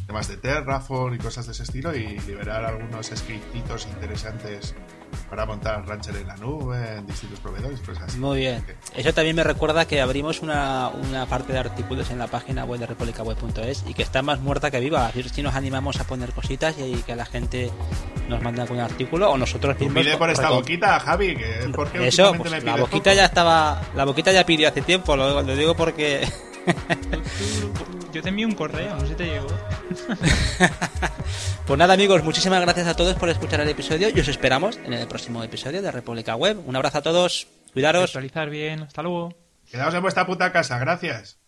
temas 0.06 0.28
de 0.28 0.36
Terraform 0.36 1.14
y 1.14 1.18
cosas 1.18 1.46
de 1.46 1.52
ese 1.52 1.64
estilo 1.64 1.94
y 1.94 2.18
liberar 2.20 2.64
algunos 2.64 3.06
scriptitos 3.06 3.86
interesantes 3.86 4.74
para 5.28 5.46
montar 5.46 5.86
Rancher 5.86 6.16
en 6.16 6.26
la 6.26 6.36
nube, 6.36 6.98
en 6.98 7.06
distintos 7.06 7.40
proveedores, 7.40 7.80
pues 7.84 7.98
así. 7.98 8.18
Muy 8.18 8.40
bien. 8.40 8.64
Eso 8.94 9.12
también 9.12 9.34
me 9.34 9.42
recuerda 9.42 9.86
que 9.86 10.00
abrimos 10.00 10.42
una, 10.42 10.88
una 10.88 11.26
parte 11.26 11.52
de 11.52 11.58
artículos 11.58 12.10
en 12.10 12.18
la 12.18 12.28
página 12.28 12.64
web 12.64 12.80
de 12.80 12.86
republicaweb.es 12.86 13.84
y 13.88 13.94
que 13.94 14.02
está 14.02 14.22
más 14.22 14.40
muerta 14.40 14.70
que 14.70 14.78
viva. 14.78 15.06
Así 15.06 15.22
si 15.24 15.42
nos 15.42 15.54
animamos 15.54 15.98
a 16.00 16.04
poner 16.04 16.32
cositas 16.32 16.76
y 16.78 16.94
que 17.02 17.16
la 17.16 17.24
gente 17.24 17.70
nos 18.28 18.42
mande 18.42 18.62
algún 18.62 18.80
artículo 18.80 19.30
o 19.30 19.38
nosotros 19.38 19.78
mismos. 19.80 20.04
Pide 20.04 20.16
por 20.16 20.30
esta 20.30 20.50
boquita, 20.50 21.00
Javi, 21.00 21.36
que 21.36 21.70
porque 21.74 22.06
Eso, 22.06 22.32
pues, 22.34 22.64
la 22.64 22.76
boquita 22.76 23.14
ya 23.14 23.24
estaba, 23.24 23.82
la 23.94 24.04
boquita 24.04 24.32
ya 24.32 24.44
pidió 24.46 24.68
hace 24.68 24.82
tiempo, 24.82 25.16
lo, 25.16 25.42
lo 25.42 25.56
digo 25.56 25.74
porque 25.74 26.26
Yo 28.12 28.22
te 28.22 28.28
envío 28.28 28.46
un 28.46 28.54
correo, 28.54 28.94
no 28.94 29.00
sé 29.00 29.08
si 29.08 29.14
te 29.14 29.24
llegó. 29.24 29.46
pues 31.66 31.78
nada, 31.78 31.94
amigos, 31.94 32.22
muchísimas 32.22 32.60
gracias 32.60 32.86
a 32.86 32.94
todos 32.94 33.14
por 33.16 33.28
escuchar 33.28 33.60
el 33.60 33.68
episodio 33.68 34.08
y 34.14 34.18
os 34.18 34.28
esperamos 34.28 34.78
en 34.84 34.94
el 34.94 35.06
próximo 35.06 35.42
episodio 35.44 35.82
de 35.82 35.90
República 35.90 36.34
Web. 36.34 36.58
Un 36.66 36.76
abrazo 36.76 36.98
a 36.98 37.02
todos, 37.02 37.46
cuidaros. 37.72 38.04
Actualizar 38.04 38.50
bien, 38.50 38.82
hasta 38.82 39.02
luego. 39.02 39.34
Quedaos 39.70 39.94
en 39.94 40.02
vuestra 40.02 40.26
puta 40.26 40.52
casa, 40.52 40.78
gracias. 40.78 41.38